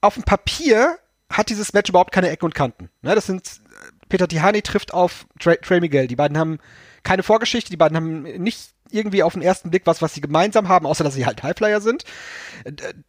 auf 0.00 0.14
dem 0.14 0.24
Papier 0.24 0.98
hat 1.30 1.48
dieses 1.48 1.72
Match 1.72 1.88
überhaupt 1.88 2.12
keine 2.12 2.28
Ecken 2.28 2.46
und 2.46 2.54
Kanten. 2.54 2.90
Ne, 3.02 3.14
das 3.14 3.26
sind, 3.26 3.60
Peter 4.08 4.28
Tihani 4.28 4.62
trifft 4.62 4.92
auf 4.92 5.26
Trey, 5.38 5.56
Trey 5.58 5.80
Miguel. 5.80 6.06
Die 6.06 6.16
beiden 6.16 6.36
haben 6.36 6.58
keine 7.02 7.22
Vorgeschichte, 7.22 7.70
die 7.70 7.76
beiden 7.76 7.96
haben 7.96 8.22
nicht 8.22 8.74
irgendwie 8.90 9.22
auf 9.22 9.34
den 9.34 9.42
ersten 9.42 9.70
Blick 9.70 9.86
was, 9.86 10.02
was 10.02 10.14
sie 10.14 10.20
gemeinsam 10.20 10.68
haben, 10.68 10.86
außer 10.86 11.04
dass 11.04 11.14
sie 11.14 11.26
halt 11.26 11.42
Highflyer 11.42 11.80
sind. 11.80 12.04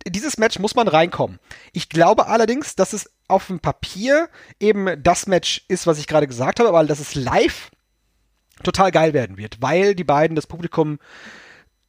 Dieses 0.07 0.38
Match 0.38 0.59
muss 0.59 0.76
man 0.76 0.88
reinkommen. 0.88 1.39
Ich 1.74 1.89
glaube 1.89 2.28
allerdings, 2.28 2.76
dass 2.76 2.93
es 2.93 3.09
auf 3.32 3.47
dem 3.47 3.59
Papier 3.59 4.29
eben 4.59 5.01
das 5.01 5.27
Match 5.27 5.63
ist, 5.67 5.88
was 5.88 5.99
ich 5.99 6.07
gerade 6.07 6.27
gesagt 6.27 6.59
habe, 6.59 6.69
aber 6.69 6.84
dass 6.86 6.99
es 6.99 7.15
live 7.15 7.71
total 8.63 8.91
geil 8.91 9.13
werden 9.13 9.38
wird, 9.38 9.61
weil 9.61 9.95
die 9.95 10.03
beiden 10.03 10.36
das 10.36 10.47
Publikum 10.47 10.99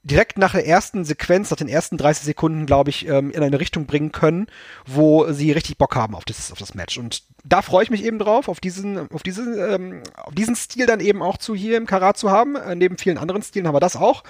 direkt 0.05 0.37
nach 0.37 0.53
der 0.53 0.67
ersten 0.67 1.05
Sequenz, 1.05 1.51
nach 1.51 1.59
den 1.59 1.69
ersten 1.69 1.97
30 1.97 2.25
Sekunden, 2.25 2.67
glaube 2.67 2.91
ich, 2.91 3.07
ähm, 3.07 3.31
in 3.31 3.43
eine 3.43 3.61
Richtung 3.61 3.87
bringen 3.87 4.11
können, 4.11 4.47
wo 4.85 5.31
sie 5.31 5.53
richtig 5.53 5.79
Bock 5.79 5.95
haben 5.95 6.15
auf 6.15 6.25
das, 6.25 6.51
auf 6.51 6.59
das 6.59 6.75
Match. 6.75 6.99
Und 6.99 7.23
da 7.45 7.63
freue 7.63 7.85
ich 7.85 7.91
mich 7.91 8.05
eben 8.05 8.19
drauf, 8.19 8.49
auf 8.49 8.59
diesen, 8.59 9.11
auf 9.13 9.23
diesen, 9.23 9.57
ähm, 9.59 10.03
auf 10.17 10.35
diesen 10.35 10.57
Stil 10.57 10.87
dann 10.87 11.01
eben 11.01 11.23
auch 11.23 11.39
zu 11.39 11.55
hier 11.55 11.77
im 11.77 11.87
Karat 11.87 12.17
zu 12.17 12.31
haben. 12.31 12.57
Äh, 12.57 12.75
neben 12.75 12.99
vielen 12.99 13.19
anderen 13.19 13.43
Stilen 13.43 13.69
haben 13.69 13.77
wir 13.77 13.81
das 13.81 13.97
auch. 13.97 14.25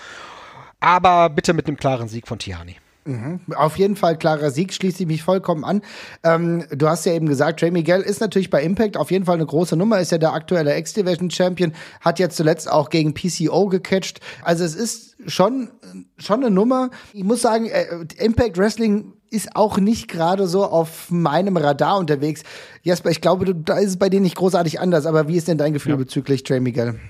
Aber 0.81 1.31
bitte 1.31 1.55
mit 1.55 1.67
einem 1.67 1.77
klaren 1.77 2.09
Sieg 2.09 2.29
von 2.29 2.39
Tihani. 2.39 2.77
Mhm. 3.05 3.41
Auf 3.55 3.79
jeden 3.79 3.97
Fall 3.97 4.17
klarer 4.17 4.51
Sieg, 4.51 4.73
schließe 4.73 5.03
ich 5.03 5.09
mich 5.09 5.23
vollkommen 5.23 5.65
an. 5.65 5.83
Ähm, 6.23 6.65
du 6.71 6.89
hast 6.89 7.05
ja 7.05 7.13
eben 7.13 7.27
gesagt, 7.27 7.61
Trey 7.61 7.71
Miguel 7.71 8.01
ist 8.01 8.21
natürlich 8.21 8.51
bei 8.51 8.63
Impact 8.63 8.97
auf 8.97 9.11
jeden 9.11 9.25
Fall 9.25 9.35
eine 9.37 9.47
große 9.47 9.77
Nummer, 9.77 10.01
ist 10.01 10.13
ja 10.13 10.19
der 10.19 10.33
aktuelle 10.33 10.77
X-Division 10.79 11.31
Champion, 11.31 11.73
hat 12.01 12.19
jetzt 12.19 12.37
zuletzt 12.37 12.71
auch 12.71 12.91
gegen 12.91 13.15
PCO 13.15 13.67
gecatcht. 13.67 14.21
Also 14.43 14.65
es 14.65 14.75
ist 14.75 15.17
schon, 15.27 15.71
schon 16.19 16.45
eine 16.45 16.55
Nummer. 16.55 16.91
Ich 17.13 17.25
muss 17.25 17.43
sagen, 17.43 17.67
äh, 17.67 17.87
Impact 18.19 18.57
Wrestling 18.57 19.15
ist 19.31 19.57
auch 19.57 19.79
nicht 19.79 20.09
gerade 20.09 20.47
so 20.47 20.65
auf 20.65 21.11
meinem 21.11 21.57
Radar 21.57 21.99
unterwegs. 21.99 22.43
Jasper, 22.83 23.11
ich 23.11 23.21
glaube, 23.21 23.55
da 23.55 23.79
ist 23.79 23.91
es 23.91 23.97
bei 23.97 24.11
denen 24.11 24.23
nicht 24.23 24.37
großartig 24.37 24.79
anders, 24.79 25.07
aber 25.07 25.27
wie 25.27 25.37
ist 25.37 25.49
denn 25.49 25.59
dein 25.59 25.73
Gefühl 25.73 25.93
ja. 25.93 25.97
bezüglich 25.97 26.45
Trey 26.45 26.61
Miguel? 26.61 27.01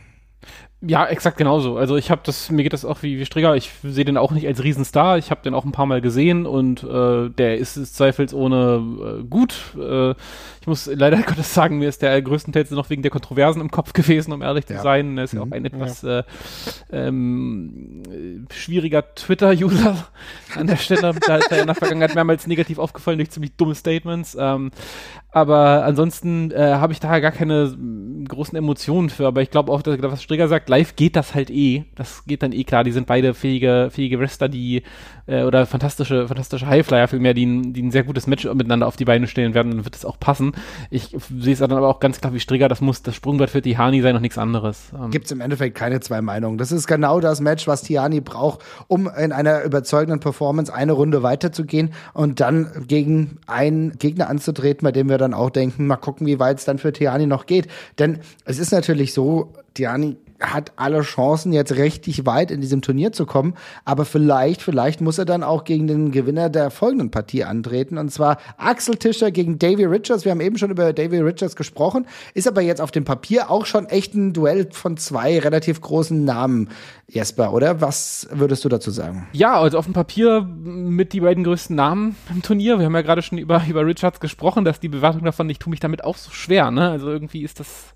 Ja, 0.85 1.07
exakt 1.07 1.37
genauso. 1.37 1.76
Also 1.76 1.97
ich 1.97 2.11
habe 2.11 2.22
das, 2.24 2.51
mir 2.51 2.64
geht 2.64 2.72
das 2.72 2.85
auch 2.85 3.05
wie, 3.05 3.16
wie 3.16 3.24
Strigger, 3.24 3.55
ich 3.55 3.70
sehe 3.85 4.05
den 4.05 4.16
auch 4.16 4.33
nicht 4.33 4.49
als 4.49 4.64
Riesenstar. 4.64 5.16
Ich 5.16 5.30
habe 5.30 5.41
den 5.43 5.55
auch 5.55 5.64
ein 5.64 5.70
paar 5.70 5.87
Mal 5.87 6.01
gesehen 6.01 6.45
und 6.45 6.83
äh, 6.83 7.28
der 7.30 7.59
ist, 7.59 7.76
ist 7.76 7.95
zweifelsohne 7.95 9.20
äh, 9.20 9.22
gut. 9.22 9.55
Äh, 9.78 10.11
ich 10.61 10.66
muss 10.66 10.91
leider 10.93 11.16
Gottes 11.22 11.55
sagen, 11.55 11.78
mir 11.78 11.89
ist 11.89 12.03
der 12.03 12.20
größtenteils 12.20 12.72
noch 12.72 12.91
wegen 12.91 13.03
der 13.03 13.12
Kontroversen 13.12 13.61
im 13.61 13.70
Kopf 13.70 13.93
gewesen, 13.93 14.33
um 14.33 14.43
ehrlich 14.43 14.64
ja. 14.68 14.76
zu 14.76 14.83
sein. 14.83 15.16
Er 15.16 15.24
ist 15.24 15.35
mhm. 15.35 15.39
ja 15.39 15.47
auch 15.47 15.51
ein 15.53 15.64
etwas 15.64 16.03
ja. 16.03 16.18
äh, 16.18 16.24
ähm, 16.91 18.03
schwieriger 18.51 19.14
Twitter-User 19.14 20.09
an 20.57 20.66
der 20.66 20.76
Stelle. 20.76 21.14
da 21.24 21.37
ist 21.37 21.53
er 21.53 21.61
in 21.61 21.66
der 21.66 21.76
Vergangenheit 21.76 22.16
mehrmals 22.16 22.49
negativ 22.49 22.80
aufgefallen 22.80 23.18
durch 23.18 23.30
ziemlich 23.30 23.53
dumme 23.57 23.76
Statements. 23.76 24.37
Ähm, 24.39 24.72
aber 25.35 25.85
ansonsten 25.85 26.51
äh, 26.51 26.74
habe 26.74 26.93
ich 26.93 27.01
da 27.01 27.18
gar 27.18 27.33
keine 27.33 27.74
großen 28.28 28.57
Emotionen 28.57 29.09
für. 29.09 29.26
Aber 29.26 29.41
ich 29.41 29.51
glaube 29.51 29.72
auch, 29.72 29.80
dass, 29.80 30.01
was 30.03 30.22
Strigger 30.22 30.47
sagt, 30.47 30.68
live 30.68 30.95
geht 30.95 31.16
das 31.16 31.35
halt 31.35 31.51
eh. 31.51 31.85
Das 31.95 32.26
geht 32.26 32.43
dann 32.43 32.53
eh 32.53 32.64
klar. 32.64 32.85
Die 32.85 32.93
sind 32.93 33.07
beide 33.07 33.33
fähige, 33.33 33.89
fähige 33.91 34.20
Wrestler, 34.20 34.51
die 34.51 34.83
äh, 35.26 35.44
oder 35.44 35.66
fantastische, 35.66 36.28
fantastische 36.28 36.66
Highflyer 36.66 37.08
vielmehr, 37.08 37.34
die, 37.34 37.72
die 37.72 37.82
ein 37.82 37.90
sehr 37.90 38.04
gutes 38.04 38.26
Match 38.26 38.44
miteinander 38.44 38.86
auf 38.86 38.96
die 38.96 39.04
Beine 39.04 39.26
stellen 39.26 39.54
werden. 39.54 39.70
Dann 39.72 39.84
wird 39.84 39.96
es 39.96 40.04
auch 40.04 40.18
passen. 40.18 40.52
Ich 40.90 41.16
sehe 41.38 41.52
es 41.52 41.58
dann 41.60 41.72
aber 41.72 41.88
auch 41.88 42.00
ganz 42.00 42.20
klar 42.20 42.32
wie 42.32 42.40
Strigger. 42.40 42.68
Das 42.68 42.80
muss 42.80 43.02
das 43.02 43.14
Sprungbrett 43.14 43.50
für 43.50 43.62
Tihani 43.62 44.02
sein 44.02 44.16
und 44.16 44.22
nichts 44.22 44.38
anderes. 44.38 44.92
Ähm. 44.94 45.10
Gibt 45.10 45.26
es 45.26 45.32
im 45.32 45.40
Endeffekt 45.40 45.76
keine 45.76 46.00
zwei 46.00 46.20
Meinungen. 46.20 46.58
Das 46.58 46.72
ist 46.72 46.86
genau 46.86 47.20
das 47.20 47.40
Match, 47.40 47.66
was 47.66 47.82
Tihani 47.82 48.20
braucht, 48.20 48.60
um 48.88 49.08
in 49.08 49.32
einer 49.32 49.62
überzeugenden 49.62 50.20
Performance 50.20 50.72
eine 50.72 50.92
Runde 50.92 51.22
weiterzugehen 51.22 51.92
und 52.14 52.40
dann 52.40 52.86
gegen 52.86 53.38
einen 53.46 53.98
Gegner 53.98 54.28
anzutreten, 54.28 54.84
bei 54.84 54.92
dem 54.92 55.08
wir 55.08 55.18
dann 55.18 55.34
auch 55.34 55.50
denken, 55.50 55.86
mal 55.86 55.96
gucken, 55.96 56.26
wie 56.26 56.38
weit 56.38 56.58
es 56.58 56.64
dann 56.64 56.78
für 56.78 56.92
Tiani 56.92 57.26
noch 57.26 57.46
geht. 57.46 57.68
Denn 57.98 58.18
es 58.44 58.58
ist 58.58 58.72
natürlich 58.72 59.12
so, 59.12 59.52
Tiani 59.74 60.16
hat 60.43 60.72
alle 60.76 61.03
Chancen, 61.03 61.53
jetzt 61.53 61.76
richtig 61.76 62.26
weit 62.26 62.51
in 62.51 62.61
diesem 62.61 62.82
Turnier 62.82 63.12
zu 63.12 63.26
kommen. 63.26 63.55
Aber 63.84 64.05
vielleicht, 64.05 64.62
vielleicht 64.62 65.01
muss 65.01 65.18
er 65.18 65.24
dann 65.24 65.43
auch 65.43 65.64
gegen 65.64 65.86
den 65.86 66.11
Gewinner 66.11 66.51
der 66.51 66.70
folgenden 66.70 67.11
Partie 67.11 67.45
antreten. 67.45 67.99
Und 67.99 68.11
zwar 68.11 68.38
Axel 68.57 68.97
Tischer 68.97 69.30
gegen 69.30 69.59
Davy 69.59 69.84
Richards. 69.84 70.24
Wir 70.24 70.32
haben 70.32 70.40
eben 70.40 70.59
schon 70.59 70.70
über 70.70 70.93
Davy 70.93 71.18
Richards 71.20 71.57
gesprochen. 71.57 72.07
Ist 72.34 72.49
aber 72.49 72.61
jetzt 72.61 72.80
auf 72.80 72.90
dem 72.90 73.05
Papier 73.05 73.51
auch 73.51 73.66
schon 73.66 73.86
echt 73.86 74.14
ein 74.14 74.32
Duell 74.32 74.68
von 74.72 74.97
zwei 74.97 75.38
relativ 75.38 75.80
großen 75.80 76.24
Namen, 76.24 76.68
Jesper, 77.07 77.53
oder? 77.53 77.80
Was 77.80 78.28
würdest 78.32 78.64
du 78.64 78.68
dazu 78.68 78.90
sagen? 78.90 79.28
Ja, 79.32 79.61
also 79.61 79.78
auf 79.78 79.84
dem 79.84 79.95
Papier 79.95 80.43
mit 80.43 81.12
die 81.12 81.20
beiden 81.20 81.45
größten 81.45 81.76
Namen 81.76 82.16
im 82.30 82.43
Turnier. 82.43 82.78
Wir 82.78 82.86
haben 82.86 82.95
ja 82.95 83.03
gerade 83.03 83.22
schon 83.22 83.38
über, 83.38 83.62
über 83.68 83.84
Richards 83.84 84.20
gesprochen, 84.20 84.64
dass 84.64 84.80
die 84.80 84.88
Bewertung 84.88 85.24
davon, 85.24 85.49
ich 85.51 85.59
tue 85.59 85.70
mich 85.70 85.80
damit 85.80 86.05
auch 86.05 86.16
so 86.16 86.30
schwer. 86.30 86.70
Ne? 86.70 86.90
Also 86.90 87.11
irgendwie 87.11 87.43
ist 87.43 87.61
das 87.61 87.91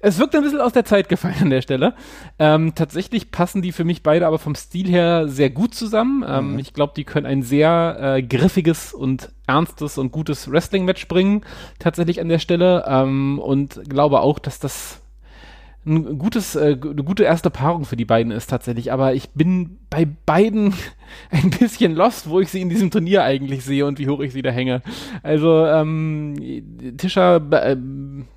es 0.00 0.18
wirkt 0.18 0.34
ein 0.34 0.42
bisschen 0.42 0.60
aus 0.60 0.72
der 0.72 0.84
Zeit 0.84 1.08
gefallen 1.08 1.36
an 1.42 1.50
der 1.50 1.62
Stelle. 1.62 1.94
Ähm, 2.38 2.74
tatsächlich 2.74 3.30
passen 3.30 3.62
die 3.62 3.72
für 3.72 3.84
mich 3.84 4.02
beide 4.02 4.26
aber 4.26 4.38
vom 4.38 4.54
Stil 4.54 4.88
her 4.88 5.28
sehr 5.28 5.50
gut 5.50 5.74
zusammen. 5.74 6.24
Ähm, 6.26 6.52
mhm. 6.52 6.58
Ich 6.58 6.72
glaube, 6.72 6.92
die 6.96 7.04
können 7.04 7.26
ein 7.26 7.42
sehr 7.42 7.96
äh, 8.00 8.22
griffiges 8.22 8.92
und 8.92 9.32
ernstes 9.46 9.98
und 9.98 10.12
gutes 10.12 10.50
Wrestling-Match 10.50 11.08
bringen, 11.08 11.42
tatsächlich 11.78 12.20
an 12.20 12.28
der 12.28 12.38
Stelle. 12.38 12.84
Ähm, 12.86 13.38
und 13.38 13.80
glaube 13.88 14.20
auch, 14.20 14.38
dass 14.38 14.58
das 14.58 15.00
ein 15.86 16.18
gutes, 16.18 16.54
äh, 16.54 16.76
eine 16.80 17.04
gute 17.04 17.24
erste 17.24 17.50
Paarung 17.50 17.84
für 17.84 17.96
die 17.96 18.04
beiden 18.04 18.32
ist 18.32 18.48
tatsächlich. 18.48 18.92
Aber 18.92 19.14
ich 19.14 19.30
bin 19.30 19.78
bei 19.90 20.06
beiden 20.26 20.74
ein 21.30 21.50
bisschen 21.50 21.94
lost, 21.94 22.28
wo 22.28 22.40
ich 22.40 22.48
sie 22.48 22.60
in 22.60 22.68
diesem 22.68 22.90
Turnier 22.90 23.24
eigentlich 23.24 23.64
sehe 23.64 23.86
und 23.86 23.98
wie 23.98 24.08
hoch 24.08 24.20
ich 24.20 24.32
sie 24.32 24.42
da 24.42 24.50
hänge. 24.50 24.82
Also 25.22 25.66
ähm, 25.66 26.34
Tischer, 26.96 27.36
äh, 27.36 27.76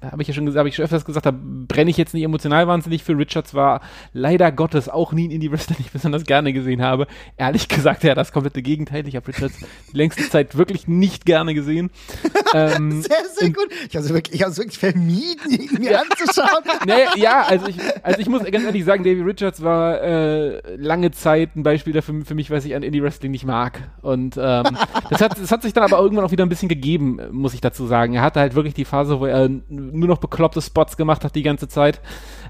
habe 0.02 0.22
ich 0.22 0.28
ja 0.28 0.34
schon 0.34 0.46
gesagt, 0.46 0.60
habe 0.60 0.70
ich 0.70 0.76
schon 0.76 0.86
öfters 0.86 1.06
gesagt, 1.06 1.26
da 1.26 1.34
brenne 1.34 1.90
ich 1.90 1.98
jetzt 1.98 2.14
nicht 2.14 2.24
emotional 2.24 2.68
wahnsinnig 2.68 3.04
für. 3.04 3.18
Richards 3.18 3.54
war 3.54 3.82
leider 4.14 4.52
Gottes 4.52 4.90
auch 4.90 5.14
nie 5.14 5.26
in 5.26 5.32
Indie 5.32 5.52
Wrestling, 5.52 5.78
die 5.78 5.86
ich 5.86 5.92
besonders 5.92 6.26
gerne 6.26 6.54
gesehen 6.54 6.82
habe. 6.82 7.08
Ehrlich 7.38 7.68
gesagt, 7.68 8.04
ja, 8.04 8.16
das 8.16 8.32
komplette 8.32 8.62
Gegenteil. 8.62 9.08
Ich 9.08 9.16
habe 9.16 9.28
Richards 9.28 9.60
die 9.92 9.98
längste 9.98 10.30
Zeit 10.30 10.58
wirklich 10.58 10.88
nicht 10.88 11.26
gerne 11.26 11.54
gesehen. 11.54 11.92
ähm, 12.54 13.02
sehr, 13.02 13.18
sehr 13.38 13.50
gut. 13.50 13.68
Ich 13.88 13.96
habe 13.96 14.06
es 14.06 14.14
wirklich, 14.14 14.42
ich 14.42 14.58
wirklich 14.58 14.80
vermieden, 14.80 15.52
ihn 15.52 15.82
mir 15.82 15.92
ja. 15.92 16.02
anzuschauen. 16.02 16.64
nee, 16.86 17.22
ja, 17.22 17.44
also 17.44 17.68
ich, 17.68 17.78
also 18.04 18.20
ich 18.20 18.28
muss 18.28 18.44
ganz 18.44 18.66
ehrlich 18.66 18.86
sagen, 18.86 19.04
Davy 19.04 19.22
Richards 19.22 19.62
war 19.62 20.02
äh, 20.02 20.76
lange 20.76 21.12
Zeit 21.12 21.56
ein 21.56 21.64
Beispiel 21.64 21.94
dafür 21.94 22.26
für 22.26 22.36
mich, 22.36 22.50
was 22.52 22.61
ich 22.66 22.76
an 22.76 22.84
Indie 22.84 23.02
Wrestling 23.02 23.32
nicht 23.32 23.46
mag. 23.46 23.90
Und 24.02 24.38
ähm, 24.38 24.64
das, 25.10 25.22
hat, 25.22 25.40
das 25.40 25.52
hat 25.52 25.62
sich 25.62 25.74
dann 25.74 25.84
aber 25.84 26.00
irgendwann 26.00 26.26
auch 26.26 26.32
wieder 26.32 26.46
ein 26.46 26.50
bisschen 26.50 26.70
gegeben, 26.70 27.20
muss 27.32 27.54
ich 27.54 27.62
dazu 27.62 27.86
sagen. 27.86 28.14
Er 28.14 28.22
hatte 28.22 28.40
halt 28.40 28.56
wirklich 28.56 28.74
die 28.74 28.86
Phase, 28.86 29.20
wo 29.20 29.26
er 29.26 29.50
nur 29.70 30.08
noch 30.08 30.18
bekloppte 30.18 30.62
Spots 30.62 30.98
gemacht 30.98 31.24
hat 31.24 31.36
die 31.36 31.44
ganze 31.44 31.68
Zeit. 31.68 32.02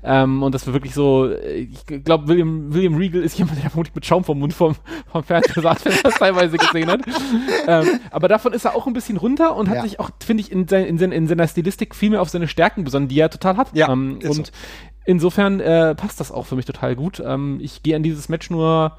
Ähm, 0.04 0.42
und 0.42 0.56
das 0.56 0.66
war 0.66 0.74
wirklich 0.74 0.94
so, 0.94 1.32
ich 1.32 1.86
glaube, 1.86 2.28
William, 2.28 2.74
William 2.74 2.96
Regal 2.96 3.22
ist 3.22 3.38
jemand, 3.38 3.58
der 3.64 3.70
vermutlich 3.70 3.96
mit 3.96 4.06
Schaum 4.06 4.24
vom 4.24 4.40
Mund 4.40 4.54
vom, 4.54 4.76
vom 5.12 5.24
Fernseher 5.24 5.62
saß, 5.62 5.86
wenn 5.86 5.94
er 5.94 6.04
das 6.04 6.16
teilweise 6.16 6.58
gesehen 6.58 6.90
hat. 6.90 7.02
ähm, 7.68 8.00
aber 8.10 8.28
davon 8.28 8.54
ist 8.54 8.66
er 8.66 8.76
auch 8.76 8.88
ein 8.88 8.94
bisschen 8.94 9.18
runter 9.18 9.56
und 9.56 9.70
hat 9.70 9.78
ja. 9.78 9.82
sich 9.84 10.00
auch, 10.00 10.10
finde 10.24 10.42
ich, 10.42 10.52
in, 10.52 10.68
sein, 10.68 10.86
in, 10.86 10.98
sein, 10.98 11.12
in, 11.12 11.28
seiner 11.28 11.48
Stilistik 11.48 11.96
viel 11.96 12.10
mehr 12.10 12.22
auf 12.22 12.30
seine 12.30 12.48
Stärken 12.48 12.84
besonnen, 12.84 13.08
die 13.08 13.20
er 13.20 13.30
total 13.30 13.58
hat. 13.58 13.70
Ja, 13.74 13.90
ähm, 13.90 14.20
und 14.24 14.48
so. 14.48 14.52
insofern 15.06 15.60
äh, 15.60 15.96
passt 15.96 16.20
das 16.20 16.32
auch 16.32 16.46
für 16.46 16.56
mich 16.56 16.66
total 16.66 16.96
gut. 16.96 17.22
Ähm, 17.24 17.60
ich 17.62 17.84
gehe 17.84 17.96
an 17.96 18.04
dieses 18.04 18.30
Match 18.30 18.50
nur 18.50 18.98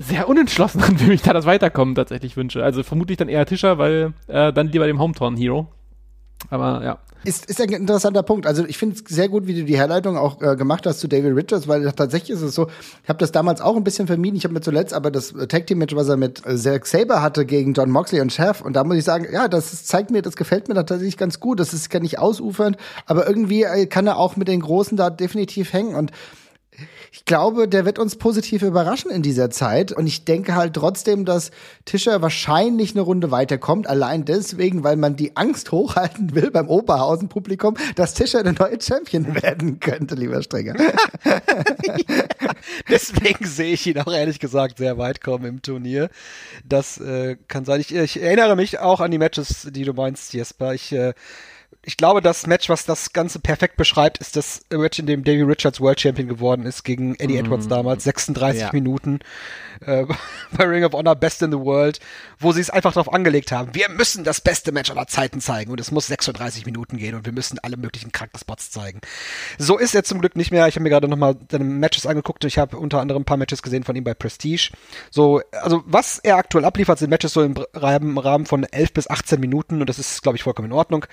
sehr 0.00 0.28
unentschlossen 0.28 0.82
an, 0.86 0.98
wie 0.98 1.06
mich 1.06 1.22
da 1.22 1.32
das 1.32 1.46
Weiterkommen 1.46 1.94
tatsächlich 1.94 2.36
wünsche. 2.36 2.64
Also 2.64 2.82
vermutlich 2.82 3.18
dann 3.18 3.28
eher 3.28 3.46
Tischer, 3.46 3.78
weil 3.78 4.14
äh, 4.26 4.52
dann 4.52 4.68
lieber 4.68 4.86
dem 4.86 4.98
Hometorn 4.98 5.36
Hero. 5.36 5.68
Aber 6.48 6.82
ja. 6.82 6.98
Ist, 7.22 7.50
ist 7.50 7.60
ein 7.60 7.68
interessanter 7.68 8.22
Punkt. 8.22 8.46
Also 8.46 8.64
ich 8.64 8.78
finde 8.78 8.96
es 8.96 9.14
sehr 9.14 9.28
gut, 9.28 9.46
wie 9.46 9.54
du 9.54 9.64
die 9.64 9.76
Herleitung 9.76 10.16
auch 10.16 10.40
äh, 10.40 10.56
gemacht 10.56 10.86
hast 10.86 11.00
zu 11.00 11.06
David 11.06 11.36
Richards, 11.36 11.68
weil 11.68 11.92
tatsächlich 11.92 12.30
ist 12.30 12.40
es 12.40 12.54
so, 12.54 12.68
ich 13.02 13.10
habe 13.10 13.18
das 13.18 13.30
damals 13.30 13.60
auch 13.60 13.76
ein 13.76 13.84
bisschen 13.84 14.06
vermieden. 14.06 14.36
Ich 14.38 14.44
habe 14.44 14.54
mir 14.54 14.62
zuletzt 14.62 14.94
aber 14.94 15.10
das 15.10 15.34
Tag 15.48 15.66
Team 15.66 15.78
Match, 15.78 15.94
was 15.94 16.08
er 16.08 16.16
mit 16.16 16.46
äh, 16.46 16.56
Zack 16.56 16.86
Saber 16.86 17.20
hatte 17.20 17.44
gegen 17.44 17.74
John 17.74 17.90
Moxley 17.90 18.22
und 18.22 18.32
Chef 18.32 18.62
und 18.62 18.74
da 18.74 18.84
muss 18.84 18.96
ich 18.96 19.04
sagen, 19.04 19.26
ja, 19.30 19.48
das 19.48 19.84
zeigt 19.84 20.10
mir, 20.10 20.22
das 20.22 20.34
gefällt 20.34 20.68
mir 20.68 20.74
tatsächlich 20.74 21.18
ganz 21.18 21.40
gut. 21.40 21.60
Das 21.60 21.74
ist 21.74 21.90
gar 21.90 22.00
nicht 22.00 22.18
ausufernd, 22.18 22.78
aber 23.04 23.26
irgendwie 23.26 23.64
äh, 23.64 23.84
kann 23.84 24.06
er 24.06 24.16
auch 24.16 24.36
mit 24.36 24.48
den 24.48 24.60
Großen 24.60 24.96
da 24.96 25.10
definitiv 25.10 25.74
hängen 25.74 25.94
und 25.96 26.12
ich 27.12 27.24
glaube, 27.24 27.66
der 27.66 27.84
wird 27.84 27.98
uns 27.98 28.14
positiv 28.14 28.62
überraschen 28.62 29.10
in 29.10 29.22
dieser 29.22 29.50
Zeit. 29.50 29.90
Und 29.90 30.06
ich 30.06 30.24
denke 30.24 30.54
halt 30.54 30.74
trotzdem, 30.74 31.24
dass 31.24 31.50
Tischer 31.84 32.22
wahrscheinlich 32.22 32.92
eine 32.92 33.00
Runde 33.00 33.32
weiterkommt. 33.32 33.88
Allein 33.88 34.24
deswegen, 34.24 34.84
weil 34.84 34.96
man 34.96 35.16
die 35.16 35.36
Angst 35.36 35.72
hochhalten 35.72 36.36
will 36.36 36.52
beim 36.52 36.68
Oberhausen-Publikum, 36.68 37.76
dass 37.96 38.14
Tischer 38.14 38.44
der 38.44 38.52
neue 38.52 38.80
Champion 38.80 39.34
werden 39.42 39.80
könnte, 39.80 40.14
lieber 40.14 40.40
Strenger. 40.40 40.74
deswegen 42.88 43.44
sehe 43.44 43.74
ich 43.74 43.86
ihn 43.88 43.98
auch 43.98 44.12
ehrlich 44.12 44.38
gesagt 44.38 44.78
sehr 44.78 44.96
weit 44.96 45.20
kommen 45.20 45.46
im 45.46 45.62
Turnier. 45.62 46.10
Das 46.64 46.98
äh, 46.98 47.36
kann 47.48 47.64
sein. 47.64 47.80
Ich, 47.80 47.92
ich 47.92 48.22
erinnere 48.22 48.54
mich 48.54 48.78
auch 48.78 49.00
an 49.00 49.10
die 49.10 49.18
Matches, 49.18 49.66
die 49.72 49.84
du 49.84 49.94
meinst, 49.94 50.32
Jesper. 50.32 50.74
Ich 50.74 50.92
äh, 50.92 51.14
ich 51.82 51.96
glaube, 51.96 52.20
das 52.20 52.46
Match, 52.46 52.68
was 52.68 52.84
das 52.84 53.12
Ganze 53.14 53.38
perfekt 53.38 53.76
beschreibt, 53.76 54.18
ist 54.18 54.36
das 54.36 54.62
Match, 54.70 54.98
in 54.98 55.06
dem 55.06 55.24
Davey 55.24 55.42
Richards 55.42 55.80
World 55.80 56.00
Champion 56.00 56.28
geworden 56.28 56.66
ist 56.66 56.84
gegen 56.84 57.14
Eddie 57.14 57.34
mm. 57.34 57.46
Edwards 57.46 57.68
damals. 57.68 58.04
36 58.04 58.60
ja. 58.60 58.70
Minuten 58.72 59.20
äh, 59.86 60.04
bei 60.56 60.64
Ring 60.64 60.84
of 60.84 60.92
Honor 60.92 61.16
Best 61.16 61.42
in 61.42 61.50
the 61.50 61.58
World, 61.58 62.00
wo 62.38 62.52
sie 62.52 62.60
es 62.60 62.68
einfach 62.68 62.92
darauf 62.92 63.12
angelegt 63.12 63.50
haben. 63.50 63.74
Wir 63.74 63.88
müssen 63.88 64.24
das 64.24 64.42
beste 64.42 64.72
Match 64.72 64.90
aller 64.90 65.06
Zeiten 65.06 65.40
zeigen 65.40 65.70
und 65.70 65.80
es 65.80 65.90
muss 65.90 66.06
36 66.08 66.66
Minuten 66.66 66.98
gehen 66.98 67.14
und 67.14 67.24
wir 67.24 67.32
müssen 67.32 67.58
alle 67.60 67.78
möglichen 67.78 68.12
Krankensports 68.12 68.70
zeigen. 68.70 69.00
So 69.58 69.78
ist 69.78 69.94
er 69.94 70.04
zum 70.04 70.20
Glück 70.20 70.36
nicht 70.36 70.50
mehr. 70.50 70.68
Ich 70.68 70.74
habe 70.74 70.82
mir 70.82 70.90
gerade 70.90 71.08
nochmal 71.08 71.36
seine 71.50 71.64
Matches 71.64 72.06
angeguckt. 72.06 72.44
Ich 72.44 72.58
habe 72.58 72.76
unter 72.76 73.00
anderem 73.00 73.22
ein 73.22 73.26
paar 73.26 73.38
Matches 73.38 73.62
gesehen 73.62 73.84
von 73.84 73.96
ihm 73.96 74.04
bei 74.04 74.12
Prestige. 74.12 74.70
So, 75.10 75.40
also 75.52 75.82
was 75.86 76.18
er 76.18 76.36
aktuell 76.36 76.66
abliefert, 76.66 76.98
sind 76.98 77.08
Matches 77.08 77.32
so 77.32 77.42
im 77.42 77.54
Rahmen 77.72 78.46
von 78.46 78.64
11 78.64 78.92
bis 78.92 79.08
18 79.08 79.40
Minuten 79.40 79.80
und 79.80 79.88
das 79.88 79.98
ist, 79.98 80.22
glaube 80.22 80.36
ich, 80.36 80.42
vollkommen 80.42 80.68
in 80.68 80.76
Ordnung. 80.76 81.06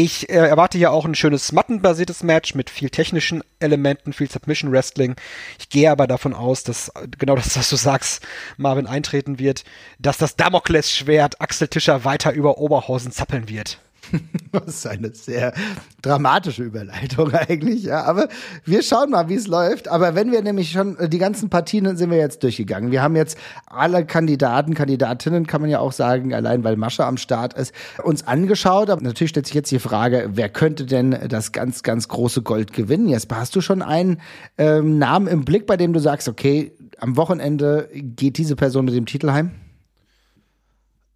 Ich 0.00 0.28
äh, 0.28 0.34
erwarte 0.34 0.78
hier 0.78 0.92
auch 0.92 1.04
ein 1.04 1.16
schönes 1.16 1.50
mattenbasiertes 1.50 2.22
Match 2.22 2.54
mit 2.54 2.70
viel 2.70 2.88
technischen 2.88 3.42
Elementen, 3.58 4.12
viel 4.12 4.30
Submission 4.30 4.70
Wrestling. 4.70 5.16
Ich 5.58 5.70
gehe 5.70 5.90
aber 5.90 6.06
davon 6.06 6.34
aus, 6.34 6.62
dass 6.62 6.92
genau 7.18 7.34
das, 7.34 7.58
was 7.58 7.68
du 7.68 7.74
sagst, 7.74 8.24
Marvin 8.56 8.86
eintreten 8.86 9.40
wird, 9.40 9.64
dass 9.98 10.16
das 10.16 10.36
Damoklesschwert 10.36 11.40
Axel 11.40 11.66
Tischer 11.66 12.04
weiter 12.04 12.32
über 12.32 12.58
Oberhausen 12.58 13.10
zappeln 13.10 13.48
wird. 13.48 13.80
Das 14.50 14.66
ist 14.66 14.86
eine 14.86 15.12
sehr 15.12 15.52
dramatische 16.00 16.62
Überleitung 16.62 17.32
eigentlich, 17.32 17.84
ja. 17.84 18.04
Aber 18.04 18.28
wir 18.64 18.82
schauen 18.82 19.10
mal, 19.10 19.28
wie 19.28 19.34
es 19.34 19.46
läuft. 19.46 19.88
Aber 19.88 20.14
wenn 20.14 20.32
wir 20.32 20.42
nämlich 20.42 20.70
schon 20.70 20.98
äh, 20.98 21.08
die 21.08 21.18
ganzen 21.18 21.50
Partien 21.50 21.96
sind 21.96 22.10
wir 22.10 22.16
jetzt 22.16 22.42
durchgegangen. 22.42 22.90
Wir 22.90 23.02
haben 23.02 23.14
jetzt 23.14 23.36
alle 23.66 24.06
Kandidaten, 24.06 24.72
Kandidatinnen, 24.72 25.46
kann 25.46 25.60
man 25.60 25.68
ja 25.68 25.80
auch 25.80 25.92
sagen, 25.92 26.32
allein 26.32 26.64
weil 26.64 26.76
Mascha 26.76 27.06
am 27.06 27.18
Start 27.18 27.54
ist, 27.54 27.74
uns 28.02 28.26
angeschaut. 28.26 28.88
Aber 28.90 29.02
natürlich 29.02 29.30
stellt 29.30 29.46
sich 29.46 29.54
jetzt 29.54 29.70
die 29.70 29.78
Frage, 29.78 30.30
wer 30.32 30.48
könnte 30.48 30.86
denn 30.86 31.16
das 31.28 31.52
ganz, 31.52 31.82
ganz 31.82 32.08
große 32.08 32.42
Gold 32.42 32.72
gewinnen? 32.72 33.08
Jetzt 33.08 33.28
hast 33.30 33.54
du 33.54 33.60
schon 33.60 33.82
einen 33.82 34.20
ähm, 34.56 34.98
Namen 34.98 35.26
im 35.26 35.44
Blick, 35.44 35.66
bei 35.66 35.76
dem 35.76 35.92
du 35.92 36.00
sagst, 36.00 36.28
okay, 36.28 36.72
am 37.00 37.16
Wochenende 37.16 37.88
geht 37.92 38.38
diese 38.38 38.56
Person 38.56 38.86
mit 38.86 38.94
dem 38.94 39.06
Titel 39.06 39.30
heim? 39.30 39.52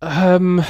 Ähm, 0.03 0.63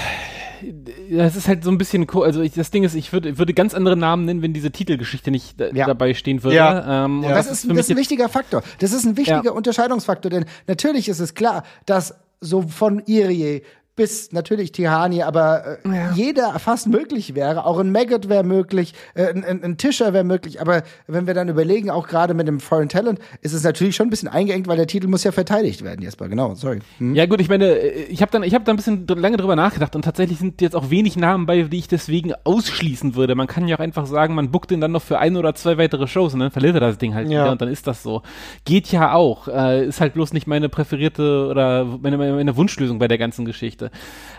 das 1.10 1.36
ist 1.36 1.48
halt 1.48 1.64
so 1.64 1.70
ein 1.70 1.78
bisschen, 1.78 2.08
also 2.08 2.40
ich, 2.42 2.54
das 2.54 2.70
Ding 2.70 2.84
ist, 2.84 2.94
ich 2.94 3.12
würde, 3.12 3.38
würde 3.38 3.54
ganz 3.54 3.74
andere 3.74 3.96
Namen 3.96 4.24
nennen, 4.24 4.42
wenn 4.42 4.52
diese 4.52 4.70
Titelgeschichte 4.70 5.30
nicht 5.30 5.60
da, 5.60 5.70
ja. 5.70 5.86
dabei 5.86 6.14
stehen 6.14 6.42
würde. 6.42 6.56
Ja. 6.56 7.04
Ähm, 7.04 7.22
ja. 7.22 7.30
Das, 7.30 7.50
ist, 7.50 7.68
das 7.68 7.78
ist 7.78 7.90
ein 7.90 7.96
wichtiger 7.96 8.28
Faktor. 8.28 8.62
Das 8.78 8.92
ist 8.92 9.04
ein 9.04 9.16
wichtiger. 9.16 9.54
Unterscheidungsfaktor, 9.54 10.30
denn 10.30 10.44
natürlich 10.66 11.08
ist 11.08 11.20
es 11.20 11.34
klar, 11.34 11.64
dass 11.86 12.14
so 12.40 12.62
von 12.62 13.02
Irie 13.06 13.62
bis 13.94 14.32
natürlich 14.32 14.72
Tihani, 14.72 15.22
aber 15.22 15.78
äh, 15.84 15.88
ja. 15.88 16.12
jeder 16.14 16.58
fast 16.58 16.88
möglich 16.88 17.34
wäre. 17.34 17.66
Auch 17.66 17.78
ein 17.78 17.92
Maggot 17.92 18.28
wäre 18.28 18.42
möglich, 18.42 18.94
äh, 19.14 19.26
ein, 19.26 19.62
ein, 19.62 19.76
Tischer 19.76 20.14
wäre 20.14 20.24
möglich. 20.24 20.60
Aber 20.62 20.82
wenn 21.06 21.26
wir 21.26 21.34
dann 21.34 21.48
überlegen, 21.48 21.90
auch 21.90 22.08
gerade 22.08 22.32
mit 22.32 22.48
dem 22.48 22.58
Foreign 22.58 22.88
Talent, 22.88 23.18
ist 23.42 23.52
es 23.52 23.64
natürlich 23.64 23.94
schon 23.94 24.06
ein 24.06 24.10
bisschen 24.10 24.28
eingeengt, 24.28 24.66
weil 24.66 24.78
der 24.78 24.86
Titel 24.86 25.08
muss 25.08 25.24
ja 25.24 25.32
verteidigt 25.32 25.82
werden, 25.82 26.00
Jesper. 26.00 26.28
Genau, 26.28 26.54
sorry. 26.54 26.78
Hm? 26.98 27.14
Ja 27.14 27.26
gut, 27.26 27.40
ich 27.40 27.50
meine, 27.50 27.78
ich 27.78 28.22
habe 28.22 28.32
dann, 28.32 28.42
ich 28.44 28.54
habe 28.54 28.64
da 28.64 28.72
ein 28.72 28.76
bisschen 28.76 29.06
lange 29.06 29.36
drüber 29.36 29.56
nachgedacht 29.56 29.94
und 29.94 30.02
tatsächlich 30.02 30.38
sind 30.38 30.62
jetzt 30.62 30.74
auch 30.74 30.88
wenig 30.88 31.16
Namen 31.16 31.44
bei, 31.44 31.62
die 31.62 31.78
ich 31.78 31.88
deswegen 31.88 32.32
ausschließen 32.44 33.14
würde. 33.14 33.34
Man 33.34 33.46
kann 33.46 33.68
ja 33.68 33.76
auch 33.76 33.80
einfach 33.80 34.06
sagen, 34.06 34.34
man 34.34 34.50
buckt 34.50 34.72
ihn 34.72 34.80
dann 34.80 34.92
noch 34.92 35.02
für 35.02 35.18
ein 35.18 35.36
oder 35.36 35.54
zwei 35.54 35.76
weitere 35.76 36.06
Shows 36.06 36.32
und 36.32 36.40
dann 36.40 36.50
verliert 36.50 36.74
er 36.74 36.80
das 36.80 36.96
Ding 36.96 37.14
halt 37.14 37.28
ja. 37.28 37.42
wieder 37.42 37.52
und 37.52 37.60
dann 37.60 37.68
ist 37.68 37.86
das 37.86 38.02
so. 38.02 38.22
Geht 38.64 38.90
ja 38.90 39.12
auch. 39.12 39.48
Äh, 39.48 39.86
ist 39.86 40.00
halt 40.00 40.14
bloß 40.14 40.32
nicht 40.32 40.46
meine 40.46 40.68
präferierte 40.68 41.48
oder 41.50 41.84
meine, 41.84 42.16
meine 42.16 42.56
Wunschlösung 42.56 42.98
bei 42.98 43.08
der 43.08 43.18
ganzen 43.18 43.44
Geschichte. 43.44 43.81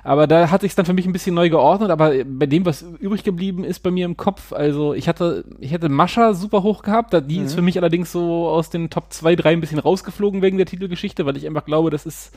Aber 0.04 0.28
da 0.28 0.50
hat 0.52 0.62
sich 0.62 0.76
dann 0.76 0.86
für 0.86 0.94
mich 0.94 1.06
ein 1.06 1.14
bisschen 1.14 1.36
neu 1.36 1.50
geordnet, 1.50 1.90
aber 1.90 2.14
bei 2.26 2.46
dem, 2.46 2.66
was 2.66 2.84
übrig 3.00 3.24
geblieben 3.24 3.64
ist 3.64 3.80
bei 3.80 3.92
mir 3.92 4.06
im 4.06 4.18
Kopf, 4.18 4.54
also 4.54 4.94
ich 4.94 5.08
hatte, 5.08 5.46
ich 5.60 5.72
hätte 5.72 5.90
Mascha 5.90 6.34
super 6.34 6.64
hoch 6.64 6.84
gehabt, 6.84 7.14
die 7.14 7.40
mhm. 7.40 7.46
ist 7.46 7.54
für 7.54 7.62
mich 7.62 7.78
allerdings 7.78 8.12
so 8.12 8.48
aus 8.48 8.70
den 8.70 8.90
Top 8.90 9.12
2, 9.12 9.36
3 9.36 9.54
ein 9.54 9.62
bisschen 9.62 9.80
rausgeflogen 9.80 10.42
wegen 10.42 10.58
der 10.58 10.66
Titelgeschichte, 10.66 11.26
weil 11.26 11.38
ich 11.38 11.48
einfach 11.48 11.66
glaube, 11.66 11.90
das 11.90 12.06
ist, 12.06 12.32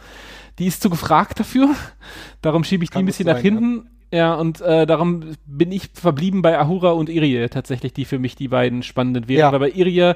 die 0.59 0.67
ist 0.67 0.83
zu 0.83 0.91
gefragt 0.91 1.41
dafür. 1.41 1.71
Darum 2.43 2.65
schiebe 2.65 2.85
ich 2.85 2.91
Kann 2.91 3.01
die 3.01 3.05
ein 3.05 3.07
bisschen 3.07 3.27
sein, 3.27 3.37
nach 3.37 3.43
hinten. 3.43 3.77
Ja. 3.77 3.91
Ja, 4.13 4.35
und 4.35 4.61
äh, 4.61 4.87
darum 4.87 5.35
bin 5.47 5.73
ich 5.73 5.91
verblieben 5.93 6.41
bei 6.41 6.59
Ahura 6.59 6.93
und 6.93 7.09
Irie 7.09 7.49
tatsächlich, 7.49 7.93
die 7.93 8.05
für 8.05 8.19
mich 8.21 8.37
die 8.37 8.49
beiden 8.49 8.83
spannenden 8.83 9.29
wären. 9.29 9.41
Ja. 9.41 9.53
Weil 9.53 9.59
bei 9.59 9.71
Irie, 9.71 10.15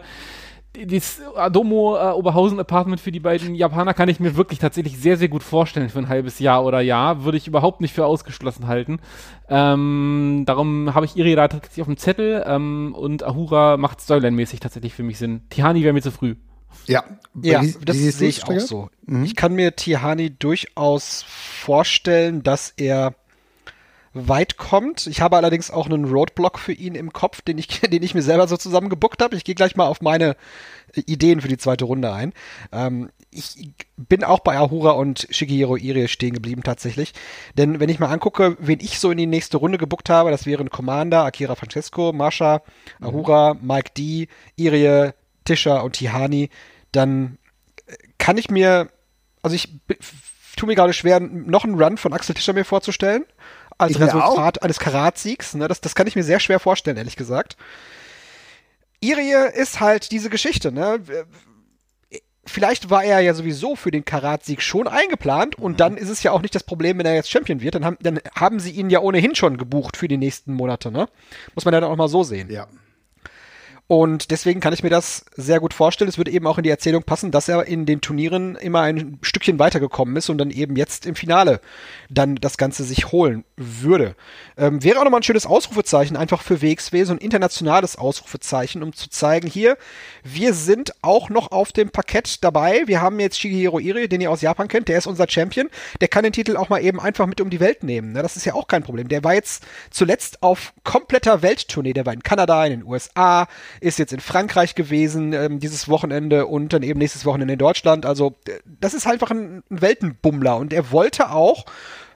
das 0.73 1.21
Adomo 1.35 1.97
äh, 1.97 2.12
Oberhausen 2.12 2.61
Apartment 2.61 3.01
für 3.01 3.11
die 3.11 3.21
beiden 3.21 3.55
Japaner 3.55 3.93
kann 3.93 4.09
ich 4.09 4.21
mir 4.21 4.37
wirklich 4.37 4.61
tatsächlich 4.61 4.99
sehr, 4.99 5.16
sehr 5.16 5.29
gut 5.29 5.43
vorstellen 5.43 5.89
für 5.89 5.99
ein 5.99 6.09
halbes 6.09 6.39
Jahr 6.39 6.64
oder 6.64 6.81
Jahr. 6.81 7.25
Würde 7.25 7.39
ich 7.39 7.49
überhaupt 7.49 7.81
nicht 7.81 7.93
für 7.93 8.07
ausgeschlossen 8.07 8.68
halten. 8.68 9.01
Ähm, 9.49 10.45
darum 10.47 10.95
habe 10.95 11.07
ich 11.07 11.16
Iri 11.16 11.35
da 11.35 11.49
tatsächlich 11.49 11.83
auf 11.83 11.89
dem 11.89 11.97
Zettel 11.97 12.45
ähm, 12.47 12.95
und 12.97 13.25
Ahura 13.25 13.77
macht 13.77 14.01
Storyline-mäßig 14.01 14.61
tatsächlich 14.61 14.95
für 14.95 15.03
mich 15.03 15.18
Sinn. 15.18 15.43
Tihani 15.51 15.83
wäre 15.83 15.93
mir 15.93 16.03
zu 16.03 16.12
früh. 16.12 16.37
Ja, 16.87 17.05
ja 17.43 17.62
wie, 17.62 17.75
das 17.85 17.97
sehe 17.97 18.29
ich 18.29 18.45
auch 18.45 18.61
so. 18.61 18.91
Mhm. 19.07 19.25
Ich 19.25 19.35
kann 19.35 19.55
mir 19.55 19.75
Tihani 19.75 20.31
durchaus 20.31 21.25
vorstellen, 21.27 22.43
dass 22.43 22.73
er 22.77 23.14
weit 24.13 24.57
kommt. 24.57 25.07
Ich 25.07 25.21
habe 25.21 25.37
allerdings 25.37 25.71
auch 25.71 25.87
einen 25.87 26.05
Roadblock 26.05 26.59
für 26.59 26.73
ihn 26.73 26.95
im 26.95 27.13
Kopf, 27.13 27.43
den 27.43 27.59
ich, 27.59 27.69
den 27.81 28.03
ich 28.03 28.15
mir 28.15 28.23
selber 28.23 28.49
so 28.49 28.57
zusammengebuckt 28.57 29.23
habe. 29.23 29.37
Ich 29.37 29.45
gehe 29.45 29.55
gleich 29.55 29.77
mal 29.77 29.87
auf 29.87 30.01
meine 30.01 30.37
Ideen 30.95 31.41
für 31.41 31.49
die 31.49 31.59
zweite 31.59 31.85
Runde 31.85 32.13
ein. 32.13 32.33
Ähm, 32.73 33.11
ich 33.31 33.71
bin 33.97 34.25
auch 34.25 34.41
bei 34.41 34.57
Ahura 34.59 34.91
und 34.91 35.29
Shigehiro 35.31 35.77
Irie 35.77 36.09
stehen 36.09 36.35
geblieben 36.35 36.65
tatsächlich. 36.65 37.13
Denn 37.57 37.79
wenn 37.79 37.89
ich 37.89 38.01
mal 38.01 38.09
angucke, 38.09 38.57
wen 38.59 38.81
ich 38.81 38.99
so 38.99 39.13
in 39.13 39.19
die 39.19 39.27
nächste 39.27 39.59
Runde 39.59 39.79
gebuckt 39.79 40.11
habe, 40.11 40.33
das 40.33 40.47
wären 40.47 40.71
Commander, 40.71 41.25
Akira 41.25 41.55
Francesco, 41.55 42.13
Masha, 42.13 42.63
mhm. 42.99 43.07
Ahura. 43.07 43.55
Mike 43.61 43.91
D, 43.97 44.27
Irie, 44.57 45.13
Tisha 45.45 45.81
und 45.81 45.93
Tihani, 45.93 46.51
dann 46.91 47.39
kann 48.19 48.37
ich 48.37 48.51
mir, 48.51 48.89
also 49.43 49.55
ich 49.55 49.69
tue 50.57 50.67
mir 50.67 50.75
gerade 50.75 50.93
schwer, 50.93 51.21
noch 51.21 51.65
einen 51.65 51.81
Run 51.81 51.97
von 51.97 52.13
Axel 52.13 52.35
Tischer 52.35 52.53
mir 52.53 52.65
vorzustellen 52.65 53.25
als 53.81 53.93
ich 53.93 54.01
Resultat 54.01 54.62
eines 54.62 54.78
Karatsiegs. 54.78 55.55
Ne? 55.55 55.68
Das, 55.68 55.81
das 55.81 55.95
kann 55.95 56.07
ich 56.07 56.16
mir 56.16 56.22
sehr 56.22 56.41
schwer 56.41 56.61
vorstellen, 56.61 56.97
ehrlich 56.97 57.16
gesagt. 57.16 57.57
Irie 59.01 59.51
ist 59.55 59.81
halt 59.81 60.12
diese 60.12 60.31
Geschichte, 60.31 60.72
ne? 60.72 61.01
Vielleicht 62.45 62.91
war 62.91 63.05
er 63.05 63.20
ja 63.20 63.33
sowieso 63.35 63.76
für 63.76 63.91
den 63.91 64.05
Karatsieg 64.05 64.62
schon 64.62 64.89
eingeplant 64.89 65.57
und 65.57 65.72
mhm. 65.72 65.76
dann 65.76 65.97
ist 65.97 66.09
es 66.09 66.22
ja 66.22 66.33
auch 66.33 66.43
nicht 66.43 66.55
das 66.55 66.64
Problem, 66.64 66.99
wenn 66.99 67.07
er 67.07 67.14
jetzt 67.14 67.31
Champion 67.31 67.61
wird. 67.61 67.76
Dann 67.76 67.85
haben, 67.85 67.99
dann 68.01 68.20
haben 68.35 68.61
sie 68.61 68.72
ihn 68.72 68.91
ja 68.91 69.01
ohnehin 69.01 69.35
schon 69.35 69.57
gebucht 69.57 69.97
für 69.97 70.09
die 70.09 70.16
nächsten 70.16 70.53
Monate, 70.55 70.91
ne? 70.91 71.09
Muss 71.55 71.64
man 71.64 71.74
ja 71.74 71.81
dann 71.81 71.91
auch 71.91 71.97
mal 71.97 72.09
so 72.09 72.22
sehen. 72.22 72.51
Ja. 72.51 72.66
Und 73.91 74.30
deswegen 74.30 74.61
kann 74.61 74.72
ich 74.72 74.84
mir 74.84 74.88
das 74.88 75.24
sehr 75.34 75.59
gut 75.59 75.74
vorstellen. 75.74 76.09
Es 76.09 76.16
würde 76.16 76.30
eben 76.30 76.47
auch 76.47 76.59
in 76.59 76.62
die 76.62 76.70
Erzählung 76.70 77.03
passen, 77.03 77.32
dass 77.32 77.49
er 77.49 77.66
in 77.66 77.86
den 77.86 78.01
Turnieren 78.01 78.55
immer 78.55 78.82
ein 78.82 79.18
Stückchen 79.20 79.59
weitergekommen 79.59 80.14
ist 80.14 80.28
und 80.28 80.38
dann 80.38 80.53
eben 80.53 80.76
jetzt 80.76 81.07
im 81.07 81.16
Finale 81.16 81.61
dann 82.09 82.36
das 82.36 82.57
Ganze 82.57 82.84
sich 82.84 83.11
holen 83.11 83.43
würde. 83.57 84.14
Ähm, 84.57 84.84
wäre 84.84 85.01
auch 85.01 85.03
nochmal 85.03 85.18
ein 85.18 85.24
schönes 85.24 85.45
Ausrufezeichen, 85.45 86.16
einfach 86.16 86.41
für 86.41 86.62
WXW, 86.62 87.03
so 87.03 87.14
ein 87.14 87.18
internationales 87.18 87.97
Ausrufezeichen, 87.97 88.84
um 88.84 88.93
zu 88.93 89.11
zeigen, 89.11 89.49
hier, 89.49 89.76
wir 90.22 90.55
sind 90.55 90.93
auch 91.03 91.28
noch 91.28 91.51
auf 91.51 91.72
dem 91.72 91.91
Parkett 91.91 92.45
dabei. 92.45 92.84
Wir 92.86 93.01
haben 93.01 93.18
jetzt 93.18 93.41
Shigehiro 93.41 93.80
Iri, 93.80 94.09
den 94.09 94.20
ihr 94.20 94.30
aus 94.30 94.41
Japan 94.41 94.68
kennt, 94.68 94.86
der 94.86 94.99
ist 94.99 95.09
unser 95.09 95.28
Champion. 95.28 95.68
Der 96.01 96.07
kann 96.07 96.22
den 96.22 96.32
Titel 96.32 96.57
auch 96.57 96.68
mal 96.68 96.80
eben 96.80 97.01
einfach 97.01 97.26
mit 97.26 97.41
um 97.41 97.51
die 97.51 97.59
Welt 97.59 97.82
nehmen. 97.82 98.12
Ne? 98.12 98.22
Das 98.22 98.36
ist 98.36 98.45
ja 98.45 98.55
auch 98.55 98.68
kein 98.68 98.84
Problem. 98.84 99.09
Der 99.09 99.24
war 99.24 99.34
jetzt 99.34 99.66
zuletzt 99.91 100.45
auf 100.45 100.74
kompletter 100.84 101.43
Welttournee. 101.43 101.93
Der 101.93 102.07
war 102.07 102.12
in 102.12 102.22
Kanada, 102.22 102.64
in 102.66 102.70
den 102.70 102.84
USA, 102.84 103.49
ist 103.81 103.99
jetzt 103.99 104.12
in 104.12 104.20
Frankreich 104.20 104.74
gewesen 104.74 105.33
ähm, 105.33 105.59
dieses 105.59 105.89
Wochenende 105.89 106.47
und 106.47 106.72
dann 106.72 106.83
eben 106.83 106.99
nächstes 106.99 107.24
Wochenende 107.24 107.55
in 107.55 107.59
Deutschland. 107.59 108.07
Also 108.07 108.37
das 108.64 108.95
ist 108.95 109.07
einfach 109.07 109.31
ein, 109.31 109.62
Weltenbummler 109.68 110.57
und 110.57 110.72
er 110.72 110.91
wollte 110.91 111.31
auch, 111.31 111.64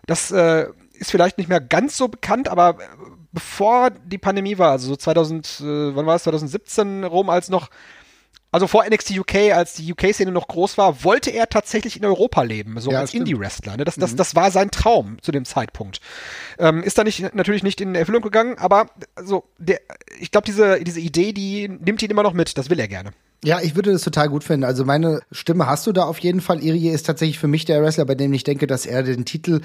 das 0.07 0.31
äh, 0.31 0.67
ist 0.93 1.11
vielleicht 1.11 1.39
nicht 1.39 1.49
mehr 1.49 1.61
ganz 1.61 1.97
so 1.97 2.09
bekannt, 2.09 2.49
aber 2.49 2.81
äh, 2.81 2.87
bevor 3.33 3.91
die 3.91 4.19
Pandemie 4.19 4.59
war, 4.59 4.73
also 4.73 4.89
so 4.89 4.97
2000, 4.97 5.61
äh, 5.61 5.97
wann 5.97 6.07
war 6.07 6.17
es, 6.17 6.23
2017 6.25 7.05
rum, 7.05 7.31
als 7.31 7.49
noch 7.49 7.71
also 8.55 8.69
vor 8.69 8.85
NXT 8.89 9.19
UK, 9.19 9.35
als 9.53 9.75
die 9.75 9.93
UK-Szene 9.93 10.31
noch 10.31 10.47
groß 10.47 10.79
war, 10.79 11.03
wollte 11.03 11.31
er 11.31 11.49
tatsächlich 11.49 11.97
in 11.97 12.05
Europa 12.05 12.43
leben, 12.43 12.79
so 12.79 12.93
ja, 12.93 13.01
als 13.01 13.13
Indie-Wrestler. 13.13 13.77
Ne? 13.77 13.85
Das, 13.85 13.97
das, 13.97 14.13
mhm. 14.13 14.17
das 14.17 14.37
war 14.37 14.53
sein 14.53 14.71
Traum 14.71 15.17
zu 15.23 15.33
dem 15.33 15.45
Zeitpunkt. 15.45 16.01
Ähm, 16.61 16.85
ist 16.85 16.97
da 16.97 17.03
nicht, 17.03 17.35
natürlich 17.35 17.65
nicht 17.65 17.81
in 17.81 17.97
Erfüllung 17.97 18.23
gegangen, 18.23 18.57
aber 18.57 18.87
so, 19.21 19.43
der, 19.59 19.81
ich 20.21 20.31
glaube, 20.31 20.45
diese, 20.45 20.79
diese 20.85 21.01
Idee, 21.01 21.33
die 21.33 21.67
nimmt 21.67 22.01
ihn 22.01 22.11
immer 22.13 22.23
noch 22.23 22.33
mit. 22.33 22.57
Das 22.57 22.71
will 22.71 22.79
er 22.79 22.87
gerne. 22.87 23.11
Ja, 23.45 23.61
ich 23.61 23.77
würde 23.77 23.93
das 23.93 24.01
total 24.01 24.31
gut 24.31 24.43
finden. 24.43 24.65
Also 24.65 24.87
meine 24.87 25.21
Stimme 25.31 25.67
hast 25.67 25.87
du 25.87 25.93
da 25.93 26.05
auf 26.05 26.19
jeden 26.21 26.41
Fall. 26.41 26.65
Irie 26.65 26.89
ist 26.89 27.05
tatsächlich 27.05 27.39
für 27.39 27.47
mich 27.47 27.67
der 27.67 27.83
Wrestler, 27.83 28.07
bei 28.07 28.15
dem 28.15 28.33
ich 28.33 28.43
denke, 28.43 28.67
dass 28.67 28.87
er 28.87 29.03
den 29.03 29.27
Titel, 29.27 29.61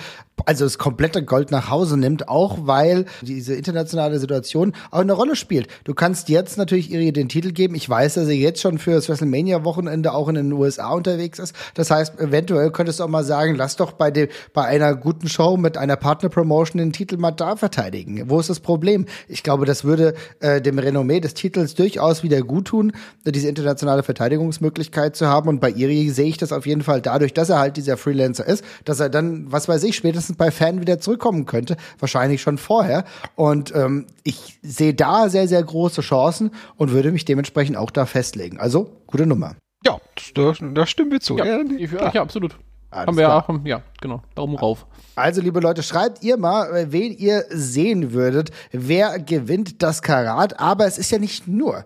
also 0.46 0.66
das 0.66 0.78
komplette 0.78 1.24
Gold 1.24 1.50
nach 1.50 1.70
Hause 1.70 1.96
nimmt, 1.96 2.28
auch 2.28 2.58
weil 2.68 3.06
diese 3.22 3.54
internationale 3.54 4.20
Situation 4.20 4.74
auch 4.92 5.00
eine 5.00 5.14
Rolle 5.14 5.38
spielt. 5.38 5.70
Du 5.86 5.94
kannst 5.94 6.28
jetzt 6.28 6.58
natürlich 6.58 6.92
Irie 6.92 7.14
den 7.14 7.30
Titel 7.30 7.54
geben. 7.54 7.74
Ich 7.74 7.90
weiß, 7.90 8.16
dass 8.16 8.28
er 8.28 8.36
jetzt 8.36 8.60
schon 8.60 8.80
für 8.80 8.92
das 8.92 9.08
WrestleMania-Wochenende 9.08 10.14
auch 10.14 10.28
in 10.28 10.36
den 10.36 10.52
USA 10.52 10.92
unterwegs 10.92 11.40
ist. 11.40 11.56
Das 11.74 11.90
heißt, 11.90 12.20
eventuell 12.20 12.72
könntest 12.72 13.00
du 13.00 13.06
auch 13.06 13.08
mal 13.08 13.24
sagen, 13.24 13.56
lass 13.56 13.78
doch 13.78 13.94
bei, 13.94 14.12
dem, 14.12 14.28
bei 14.52 14.66
einer 14.66 14.94
guten 14.94 15.30
Show 15.30 15.56
mit 15.56 15.78
einer 15.78 15.96
Partner-Promotion 15.96 16.80
den 16.80 16.92
Titel 16.92 17.16
mal 17.16 17.32
da 17.32 17.56
verteidigen. 17.56 18.30
Wo 18.30 18.42
ist 18.42 18.50
das 18.50 18.60
Problem? 18.60 19.06
Ich 19.30 19.42
glaube, 19.42 19.66
das 19.66 19.86
würde 19.86 20.16
äh, 20.42 20.62
dem 20.62 20.80
Renommee 20.80 21.22
des 21.22 21.34
Titels 21.34 21.76
durchaus 21.76 22.24
wieder 22.24 22.42
gut 22.42 22.66
tun, 22.66 22.92
diese 23.26 23.48
internationale 23.48 23.69
Verteidigungsmöglichkeit 23.78 25.16
zu 25.16 25.28
haben. 25.28 25.50
Und 25.50 25.60
bei 25.60 25.70
Iri 25.72 26.10
sehe 26.10 26.28
ich 26.28 26.38
das 26.38 26.52
auf 26.52 26.66
jeden 26.66 26.84
Fall 26.84 27.02
dadurch, 27.02 27.34
dass 27.34 27.50
er 27.50 27.60
halt 27.60 27.78
dieser 27.78 27.98
Freelancer 27.98 28.46
ist, 28.46 28.64
dass 28.86 29.00
er 29.00 29.10
dann, 29.10 29.52
was 29.52 29.68
weiß 29.68 29.84
ich, 29.84 29.96
spätestens 29.96 30.38
bei 30.38 30.52
Fan 30.52 30.82
wieder 30.82 31.00
zurückkommen 31.00 31.46
könnte. 31.46 31.78
Wahrscheinlich 32.00 32.42
schon 32.42 32.58
vorher. 32.58 33.04
Und 33.36 33.74
ähm, 33.76 34.08
ich 34.24 34.60
sehe 34.62 34.94
da 34.94 35.30
sehr, 35.30 35.48
sehr 35.48 35.64
große 35.64 36.02
Chancen 36.02 36.52
und 36.78 36.92
würde 36.92 37.12
mich 37.12 37.26
dementsprechend 37.26 37.78
auch 37.78 37.92
da 37.92 38.06
festlegen. 38.06 38.60
Also, 38.60 38.92
gute 39.08 39.26
Nummer. 39.26 39.56
Ja, 39.86 39.98
da, 40.34 40.54
da 40.74 40.86
stimmen 40.86 41.12
wir 41.12 41.20
zu. 41.20 41.38
Ja, 41.38 41.46
ja, 41.46 42.12
ja 42.14 42.22
absolut. 42.22 42.58
Alles 42.92 43.08
haben 43.08 43.18
wir 43.18 43.26
klar. 43.26 43.46
ja, 43.50 43.78
ja, 43.78 43.82
genau, 44.02 44.24
Daumen 44.34 44.56
rauf. 44.56 44.88
Also, 45.16 45.42
liebe 45.42 45.60
Leute, 45.60 45.84
schreibt 45.84 46.24
ihr 46.24 46.38
mal, 46.38 46.76
äh, 46.76 46.92
wen 46.92 47.16
ihr 47.16 47.46
sehen 47.50 48.14
würdet, 48.14 48.50
wer 48.72 49.20
gewinnt 49.20 49.84
das 49.84 50.02
Karat. 50.02 50.60
Aber 50.60 50.88
es 50.88 50.98
ist 50.98 51.12
ja 51.12 51.20
nicht 51.20 51.48
nur 51.48 51.86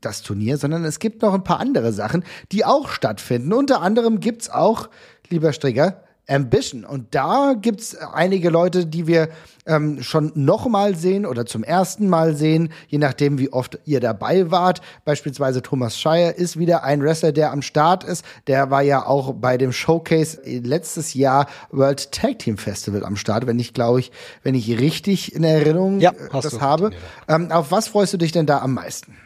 das 0.00 0.22
Turnier, 0.22 0.56
sondern 0.56 0.84
es 0.84 0.98
gibt 0.98 1.22
noch 1.22 1.34
ein 1.34 1.44
paar 1.44 1.60
andere 1.60 1.92
Sachen, 1.92 2.24
die 2.52 2.64
auch 2.64 2.88
stattfinden. 2.88 3.52
Unter 3.52 3.80
anderem 3.82 4.20
gibt's 4.20 4.50
auch, 4.50 4.88
lieber 5.28 5.52
Strigger, 5.52 6.02
Ambition. 6.30 6.84
Und 6.84 7.14
da 7.14 7.54
gibt's 7.60 7.96
einige 7.96 8.50
Leute, 8.50 8.86
die 8.86 9.06
wir 9.06 9.28
ähm, 9.66 10.02
schon 10.02 10.32
noch 10.34 10.68
mal 10.68 10.94
sehen 10.94 11.26
oder 11.26 11.44
zum 11.44 11.64
ersten 11.64 12.08
Mal 12.08 12.36
sehen, 12.36 12.72
je 12.88 12.98
nachdem, 12.98 13.38
wie 13.38 13.52
oft 13.52 13.78
ihr 13.84 14.00
dabei 14.00 14.50
wart. 14.50 14.80
Beispielsweise 15.04 15.60
Thomas 15.60 15.98
Scheier 15.98 16.36
ist 16.36 16.58
wieder 16.58 16.84
ein 16.84 17.02
Wrestler, 17.02 17.32
der 17.32 17.50
am 17.50 17.62
Start 17.62 18.04
ist. 18.04 18.24
Der 18.46 18.70
war 18.70 18.82
ja 18.82 19.04
auch 19.06 19.34
bei 19.34 19.58
dem 19.58 19.72
Showcase 19.72 20.40
letztes 20.44 21.14
Jahr 21.14 21.46
World 21.70 22.12
Tag 22.12 22.38
Team 22.38 22.56
Festival 22.56 23.04
am 23.04 23.16
Start, 23.16 23.46
wenn 23.46 23.58
ich, 23.58 23.74
glaube 23.74 24.00
ich, 24.00 24.12
wenn 24.42 24.54
ich 24.54 24.78
richtig 24.78 25.34
in 25.34 25.44
Erinnerung 25.44 26.00
ja, 26.00 26.12
das 26.32 26.60
habe. 26.60 26.90
Ähm, 27.28 27.50
auf 27.50 27.72
was 27.72 27.88
freust 27.88 28.12
du 28.12 28.18
dich 28.18 28.32
denn 28.32 28.46
da 28.46 28.58
am 28.58 28.74
meisten? 28.74 29.16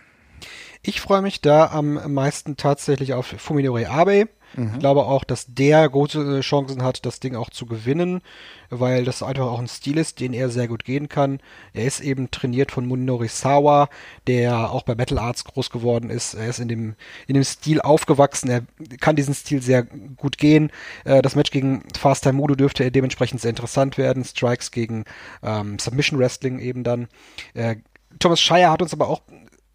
Ich 0.87 1.01
freue 1.01 1.23
mich 1.23 1.41
da 1.41 1.69
am 1.69 2.13
meisten 2.13 2.59
tatsächlich 2.59 3.15
auf 3.15 3.27
Fuminori 3.27 3.87
Abe. 3.87 4.29
Mhm. 4.55 4.73
Ich 4.75 4.79
glaube 4.81 5.07
auch, 5.07 5.25
dass 5.25 5.47
der 5.49 5.89
große 5.89 6.41
Chancen 6.43 6.83
hat, 6.83 7.07
das 7.07 7.21
Ding 7.21 7.37
auch 7.37 7.49
zu 7.49 7.65
gewinnen, 7.65 8.21
weil 8.69 9.05
das 9.05 9.23
einfach 9.23 9.47
auch 9.47 9.59
ein 9.59 9.67
Stil 9.67 9.97
ist, 9.97 10.21
den 10.21 10.35
er 10.35 10.51
sehr 10.51 10.69
gut 10.69 10.85
gehen 10.85 11.09
kann. 11.09 11.41
Er 11.73 11.87
ist 11.87 12.01
eben 12.01 12.31
trainiert 12.31 12.71
von 12.71 12.87
Munori 12.87 13.29
Sawa, 13.29 13.89
der 14.27 14.73
auch 14.73 14.83
bei 14.83 14.95
Battle 14.95 15.19
Arts 15.19 15.45
groß 15.45 15.71
geworden 15.71 16.11
ist. 16.11 16.35
Er 16.35 16.49
ist 16.49 16.61
in 16.61 16.69
dem, 16.69 16.97
in 17.27 17.35
dem 17.35 17.45
Stil 17.45 17.81
aufgewachsen. 17.81 18.51
Er 18.51 18.63
kann 19.01 19.17
diesen 19.17 19.35
Stil 19.35 19.63
sehr 19.63 19.85
gut 19.85 20.37
gehen. 20.37 20.71
Äh, 21.07 21.23
das 21.23 21.35
Match 21.35 21.51
gegen 21.51 21.83
Fast 21.99 22.25
Time 22.25 22.35
Mudo 22.35 22.57
dürfte 22.57 22.93
dementsprechend 22.93 23.41
sehr 23.41 23.51
interessant 23.51 23.97
werden. 23.97 24.23
Strikes 24.23 24.71
gegen 24.71 25.07
ähm, 25.43 25.79
Submission 25.79 26.19
Wrestling 26.21 26.59
eben 26.59 26.85
dann. 26.85 27.09
Äh, 27.55 27.77
Thomas 28.19 28.41
Shire 28.41 28.71
hat 28.71 28.83
uns 28.83 28.93
aber 28.93 29.09
auch 29.09 29.23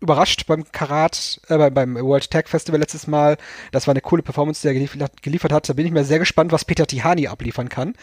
überrascht 0.02 0.46
beim 0.48 0.72
Karat, 0.72 1.42
äh, 1.48 1.70
beim 1.70 1.96
World 1.96 2.32
Tag 2.32 2.48
Festival 2.50 2.80
letztes 2.80 3.08
Mal. 3.08 3.38
Das 3.72 3.88
war 3.88 3.94
eine 3.94 4.02
coole 4.02 4.24
Performance, 4.24 4.62
die 4.62 4.68
er 4.68 4.74
geliefert, 4.74 5.22
geliefert 5.22 5.52
hat. 5.52 5.68
Da 5.70 5.74
bin 5.74 5.86
ich 5.86 5.92
mir 5.92 6.06
sehr 6.06 6.20
gespannt, 6.20 6.52
was 6.52 6.66
Peter 6.66 6.88
Tihani 6.88 7.28
abliefern 7.28 7.70
kann. 7.70 7.94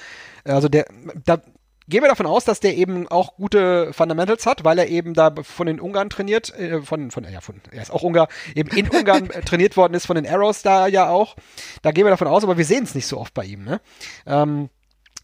Also 0.44 0.68
der, 0.68 0.86
da 1.24 1.40
gehen 1.88 2.03
wir 2.03 2.09
davon 2.09 2.26
aus, 2.26 2.44
dass 2.44 2.61
der 2.61 2.76
eben 2.76 3.07
auch 3.09 3.36
gute 3.36 3.92
Fundamentals 3.92 4.47
hat, 4.47 4.64
weil 4.64 4.78
er 4.78 4.88
eben 4.88 5.14
da 5.14 5.32
von 5.42 5.66
den 5.66 5.80
Ungarn 5.80 6.11
trainiert, 6.11 6.57
äh, 6.59 6.82
von, 6.82 7.11
von, 7.11 7.24
ja, 7.30 7.40
von, 7.40 7.61
er 7.70 7.82
ist 7.82 7.90
auch 7.90 8.03
Ungar, 8.03 8.28
eben 8.55 8.70
in 8.76 8.88
Ungarn 8.88 9.28
trainiert 9.44 9.76
worden 9.76 9.94
ist 9.94 10.07
von 10.07 10.16
den 10.16 10.28
Arrows 10.28 10.62
da 10.62 10.86
ja 10.86 11.09
auch. 11.09 11.36
Da 11.82 11.92
gehen 11.92 12.05
wir 12.05 12.11
davon 12.11 12.28
aus, 12.28 12.42
aber 12.42 12.59
wir 12.59 12.64
sehen 12.64 12.84
es 12.84 12.94
nicht 12.94 13.07
so 13.07 13.18
oft 13.18 13.34
bei 13.34 13.44
ihm, 13.44 13.64
ne? 13.64 13.80
Ähm, 14.26 14.68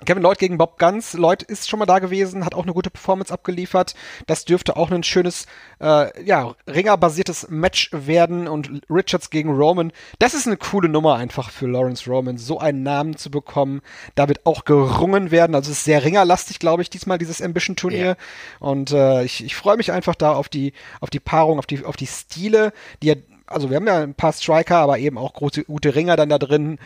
Kevin 0.05 0.23
Lloyd 0.23 0.39
gegen 0.39 0.59
Bob 0.59 0.79
Guns. 0.79 1.15
Lloyd 1.15 1.43
ist 1.43 1.69
schon 1.69 1.79
mal 1.79 1.87
da 1.87 1.99
gewesen, 1.99 2.45
hat 2.45 2.55
auch 2.55 2.63
eine 2.63 2.73
gute 2.73 2.91
Performance 2.91 3.33
abgeliefert. 3.33 3.95
Das 4.27 4.45
dürfte 4.45 4.77
auch 4.77 4.91
ein 4.91 5.03
schönes, 5.03 5.47
äh, 5.81 6.25
ja, 6.25 6.55
ringerbasiertes 6.67 7.49
Match 7.51 7.91
werden. 7.93 8.49
Und 8.49 8.83
Richards 8.91 9.31
gegen 9.31 9.51
Roman. 9.51 9.93
Das 10.19 10.35
ist 10.35 10.47
eine 10.47 10.57
coole 10.57 10.89
Nummer 10.89 11.17
einfach 11.17 11.51
für 11.51 11.67
Lawrence 11.67 12.09
Roman, 12.11 12.39
so 12.39 12.59
einen 12.59 12.83
Namen 12.83 13.17
zu 13.17 13.31
bekommen. 13.31 13.81
Da 14.15 14.29
wird 14.29 14.47
auch 14.47 14.65
gerungen 14.65 15.31
werden. 15.31 15.55
Also 15.55 15.71
es 15.71 15.79
ist 15.79 15.85
sehr 15.85 16.05
ringerlastig, 16.05 16.59
glaube 16.59 16.83
ich, 16.83 16.91
diesmal 16.91 17.19
dieses 17.19 17.43
Ambition-Turnier. 17.43 18.05
Yeah. 18.05 18.17
Und 18.61 18.91
äh, 18.93 19.25
ich, 19.25 19.45
ich 19.45 19.57
freue 19.57 19.77
mich 19.77 19.93
einfach 19.93 20.15
da 20.15 20.33
auf 20.33 20.49
die, 20.49 20.73
auf 21.01 21.11
die 21.11 21.21
Paarung, 21.21 21.59
auf 21.59 21.67
die, 21.67 21.85
auf 21.85 21.97
die 21.97 22.07
Stile, 22.07 22.73
die 23.03 23.09
ja 23.09 23.15
also 23.53 23.71
wir 23.71 23.77
haben 23.77 23.87
ja 23.87 24.01
ein 24.01 24.15
paar 24.15 24.33
Striker, 24.33 24.79
aber 24.79 24.99
eben 24.99 25.19
auch 25.19 25.35
große, 25.35 25.65
gute 25.65 25.95
Ringer 25.95 26.17
dann 26.17 26.29
da 26.29 26.39
drin. 26.39 26.79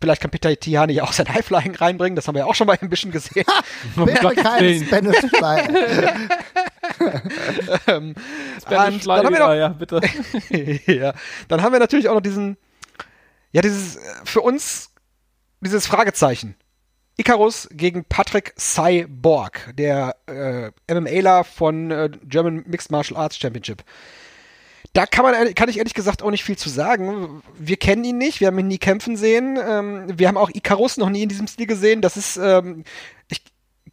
Vielleicht 0.00 0.22
kann 0.22 0.30
Peter 0.30 0.54
Tihani 0.54 0.94
ja 0.94 1.04
auch 1.04 1.12
sein 1.12 1.28
Highflying 1.34 1.74
reinbringen, 1.74 2.16
das 2.16 2.28
haben 2.28 2.34
wir 2.34 2.40
ja 2.40 2.46
auch 2.46 2.54
schon 2.54 2.66
mal 2.66 2.78
ein 2.80 2.88
bisschen 2.88 3.12
gesehen. 3.12 3.44
Wäre 3.96 4.34
kein 4.34 4.84
Spanish 4.84 5.18
Fly. 5.18 5.62
ähm, 7.86 8.14
Spanish 8.60 9.02
Fly, 9.02 9.16
dann 9.16 9.26
haben 9.26 9.32
wir 9.32 9.40
noch, 9.40 9.54
ja, 9.54 9.68
bitte. 9.68 10.00
ja, 10.86 11.14
dann 11.48 11.62
haben 11.62 11.72
wir 11.72 11.80
natürlich 11.80 12.08
auch 12.08 12.14
noch 12.14 12.20
diesen, 12.20 12.56
ja, 13.52 13.62
dieses, 13.62 13.98
für 14.24 14.40
uns, 14.40 14.90
dieses 15.60 15.86
Fragezeichen. 15.86 16.56
Icarus 17.18 17.68
gegen 17.70 18.04
Patrick 18.04 18.54
Cyborg, 18.58 19.70
der 19.74 20.16
äh, 20.26 20.70
MMAler 20.92 21.44
von 21.44 21.90
äh, 21.90 22.10
German 22.24 22.64
Mixed 22.66 22.90
Martial 22.90 23.20
Arts 23.20 23.38
Championship. 23.38 23.84
Da 24.92 25.06
kann 25.06 25.24
man, 25.24 25.54
kann 25.54 25.68
ich 25.68 25.78
ehrlich 25.78 25.94
gesagt 25.94 26.22
auch 26.22 26.30
nicht 26.30 26.44
viel 26.44 26.58
zu 26.58 26.68
sagen. 26.68 27.42
Wir 27.58 27.76
kennen 27.76 28.04
ihn 28.04 28.18
nicht, 28.18 28.40
wir 28.40 28.48
haben 28.48 28.58
ihn 28.58 28.68
nie 28.68 28.78
kämpfen 28.78 29.16
sehen. 29.16 29.58
Ähm, 29.62 30.18
wir 30.18 30.28
haben 30.28 30.36
auch 30.36 30.50
Icarus 30.52 30.96
noch 30.96 31.08
nie 31.08 31.22
in 31.22 31.28
diesem 31.28 31.46
Stil 31.46 31.66
gesehen. 31.66 32.02
Das 32.02 32.16
ist, 32.16 32.36
ähm, 32.36 32.84
ich 33.28 33.42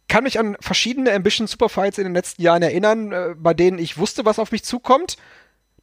kann 0.08 0.24
mich 0.24 0.38
an 0.38 0.56
verschiedene 0.60 1.12
Ambition 1.12 1.46
Superfights 1.46 1.98
in 1.98 2.04
den 2.04 2.14
letzten 2.14 2.42
Jahren 2.42 2.62
erinnern, 2.62 3.12
äh, 3.12 3.34
bei 3.36 3.54
denen 3.54 3.78
ich 3.78 3.96
wusste, 3.96 4.24
was 4.24 4.38
auf 4.38 4.52
mich 4.52 4.64
zukommt. 4.64 5.16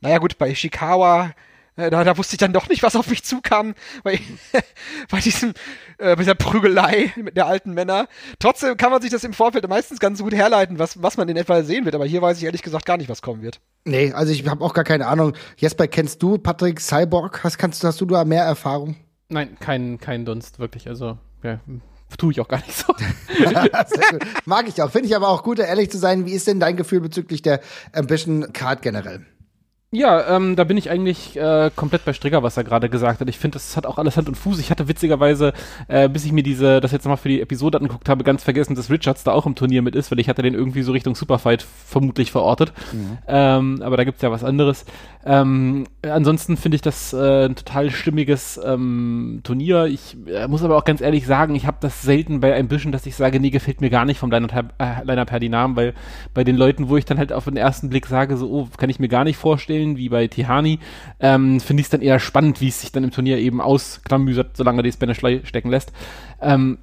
Naja 0.01 0.19
gut, 0.19 0.37
bei 0.37 0.51
Ishikawa 0.51 1.31
da, 1.77 2.03
da 2.03 2.17
wusste 2.17 2.33
ich 2.33 2.39
dann 2.39 2.53
doch 2.53 2.69
nicht, 2.69 2.83
was 2.83 2.95
auf 2.95 3.07
mich 3.07 3.23
zukam 3.23 3.75
bei, 4.03 4.19
bei 5.11 5.19
diesem, 5.19 5.51
äh, 5.97 6.15
bei 6.15 6.23
dieser 6.23 6.35
Prügelei 6.35 7.13
mit 7.15 7.37
der 7.37 7.45
alten 7.45 7.73
Männer. 7.73 8.07
Trotzdem 8.39 8.75
kann 8.77 8.91
man 8.91 9.01
sich 9.01 9.11
das 9.11 9.23
im 9.23 9.33
Vorfeld 9.33 9.67
meistens 9.69 9.99
ganz 9.99 10.21
gut 10.21 10.33
herleiten, 10.33 10.79
was, 10.79 11.01
was 11.01 11.17
man 11.17 11.29
in 11.29 11.37
etwa 11.37 11.61
sehen 11.63 11.85
wird. 11.85 11.95
Aber 11.95 12.05
hier 12.05 12.21
weiß 12.21 12.37
ich 12.37 12.43
ehrlich 12.43 12.63
gesagt 12.63 12.85
gar 12.85 12.97
nicht, 12.97 13.09
was 13.09 13.21
kommen 13.21 13.41
wird. 13.41 13.61
Nee, 13.85 14.11
also 14.11 14.33
ich 14.33 14.47
habe 14.47 14.63
auch 14.63 14.73
gar 14.73 14.83
keine 14.83 15.07
Ahnung. 15.07 15.33
Jesper, 15.57 15.87
kennst 15.87 16.21
du 16.23 16.37
Patrick 16.37 16.81
Cyborg? 16.81 17.43
Hast, 17.43 17.57
kannst, 17.57 17.83
hast 17.83 18.01
du 18.01 18.05
da 18.05 18.25
mehr 18.25 18.43
Erfahrung? 18.43 18.95
Nein, 19.29 19.57
kein, 19.59 19.99
kein 19.99 20.25
Dunst, 20.25 20.59
wirklich. 20.59 20.87
Also, 20.87 21.17
ja, 21.43 21.59
tue 22.17 22.31
ich 22.31 22.39
auch 22.39 22.47
gar 22.47 22.59
nicht 22.59 22.73
so. 22.73 22.93
Mag 24.45 24.67
ich 24.67 24.81
auch. 24.81 24.89
Finde 24.89 25.07
ich 25.07 25.15
aber 25.15 25.27
auch 25.29 25.43
gut, 25.43 25.59
ehrlich 25.59 25.91
zu 25.91 25.97
sein. 25.97 26.25
Wie 26.25 26.31
ist 26.31 26.47
denn 26.47 26.59
dein 26.59 26.77
Gefühl 26.77 27.01
bezüglich 27.01 27.41
der 27.41 27.59
Ambition 27.93 28.53
Card 28.53 28.81
generell? 28.81 29.25
Ja, 29.91 30.35
ähm, 30.35 30.57
da 30.57 30.65
bin 30.65 30.75
ich 30.75 30.89
eigentlich 30.89 31.37
äh, 31.37 31.71
komplett 31.73 32.03
bei 32.03 32.11
Strigger, 32.11 32.43
was 32.43 32.57
er 32.57 32.65
gerade 32.65 32.89
gesagt 32.89 33.21
hat. 33.21 33.29
Ich 33.29 33.37
finde, 33.37 33.55
das 33.55 33.77
hat 33.77 33.85
auch 33.85 33.97
alles 33.97 34.17
Hand 34.17 34.27
und 34.27 34.35
Fuß. 34.35 34.59
Ich 34.59 34.69
hatte 34.69 34.89
witzigerweise, 34.89 35.53
äh, 35.87 36.09
bis 36.09 36.25
ich 36.25 36.33
mir 36.33 36.43
diese, 36.43 36.81
das 36.81 36.91
jetzt 36.91 37.05
nochmal 37.05 37.15
für 37.15 37.29
die 37.29 37.39
Episode 37.39 37.77
angeguckt 37.77 38.09
habe, 38.09 38.25
ganz 38.25 38.43
vergessen, 38.43 38.75
dass 38.75 38.89
Richards 38.89 39.23
da 39.23 39.31
auch 39.31 39.45
im 39.45 39.55
Turnier 39.55 39.81
mit 39.81 39.95
ist, 39.95 40.11
weil 40.11 40.19
ich 40.19 40.27
hatte 40.27 40.41
den 40.41 40.55
irgendwie 40.55 40.81
so 40.81 40.91
Richtung 40.91 41.15
Superfight 41.15 41.61
vermutlich 41.61 42.33
verortet. 42.33 42.73
Mhm. 42.91 43.17
Ähm, 43.29 43.81
aber 43.81 43.95
da 43.95 44.03
gibt's 44.03 44.21
ja 44.21 44.29
was 44.29 44.43
anderes. 44.43 44.83
Ähm, 45.25 45.87
ansonsten 46.01 46.57
finde 46.57 46.75
ich 46.75 46.81
das 46.81 47.13
äh, 47.13 47.45
ein 47.45 47.55
total 47.55 47.89
stimmiges 47.89 48.59
ähm, 48.61 49.39
Turnier. 49.43 49.85
Ich 49.85 50.17
äh, 50.27 50.49
muss 50.49 50.63
aber 50.63 50.75
auch 50.75 50.83
ganz 50.83 50.99
ehrlich 50.99 51.25
sagen, 51.25 51.55
ich 51.55 51.65
habe 51.65 51.77
das 51.79 52.01
selten 52.01 52.41
bei 52.41 52.59
Ambition, 52.59 52.91
dass 52.91 53.05
ich 53.05 53.15
sage, 53.15 53.39
nee, 53.39 53.51
gefällt 53.51 53.79
mir 53.79 53.89
gar 53.89 54.03
nicht 54.03 54.19
vom 54.19 54.31
Liner 54.31 54.49
äh, 54.79 55.39
die 55.39 55.49
Namen, 55.49 55.77
weil 55.77 55.93
bei 56.33 56.43
den 56.43 56.57
Leuten, 56.57 56.89
wo 56.89 56.97
ich 56.97 57.05
dann 57.05 57.17
halt 57.17 57.31
auf 57.31 57.45
den 57.45 57.55
ersten 57.55 57.89
Blick 57.89 58.05
sage, 58.05 58.35
so, 58.35 58.49
oh, 58.49 58.67
kann 58.77 58.89
ich 58.89 58.99
mir 58.99 59.07
gar 59.07 59.23
nicht 59.23 59.37
vorstellen, 59.37 59.76
spielen, 59.77 59.97
wie 59.97 60.09
bei 60.09 60.27
Tihani, 60.27 60.79
ähm, 61.19 61.59
finde 61.59 61.81
ich 61.81 61.87
es 61.87 61.91
dann 61.91 62.01
eher 62.01 62.19
spannend, 62.19 62.61
wie 62.61 62.67
es 62.67 62.81
sich 62.81 62.91
dann 62.91 63.03
im 63.03 63.11
Turnier 63.11 63.37
eben 63.37 63.61
ausklamüsert, 63.61 64.57
solange 64.57 64.83
die 64.83 64.91
Spanish 64.91 65.19
stecken 65.43 65.69
lässt. 65.69 65.91
Ähm, 66.41 66.79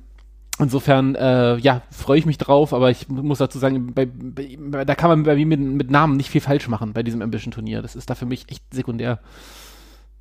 Insofern, 0.61 1.17
äh, 1.17 1.57
ja, 1.57 1.83
freue 1.91 2.17
ich 2.17 2.27
mich 2.27 2.39
drauf, 2.39 2.73
aber 2.73 2.89
ich 2.89 3.09
muss 3.09 3.39
dazu 3.39 3.59
sagen, 3.59 3.93
bei, 3.93 4.07
bei, 4.07 4.85
da 4.85 4.95
kann 4.95 5.11
man 5.11 5.25
bei 5.25 5.35
mir 5.35 5.47
mit, 5.47 5.59
mit 5.59 5.91
Namen 5.91 6.17
nicht 6.17 6.31
viel 6.31 6.41
falsch 6.41 6.69
machen 6.69 6.93
bei 6.93 7.03
diesem 7.03 7.23
Ambition-Turnier. 7.23 7.83
Das 7.83 7.97
ist 7.97 8.09
da 8.09 8.15
für 8.15 8.25
mich 8.25 8.49
echt 8.49 8.63
sekundär. 8.73 9.19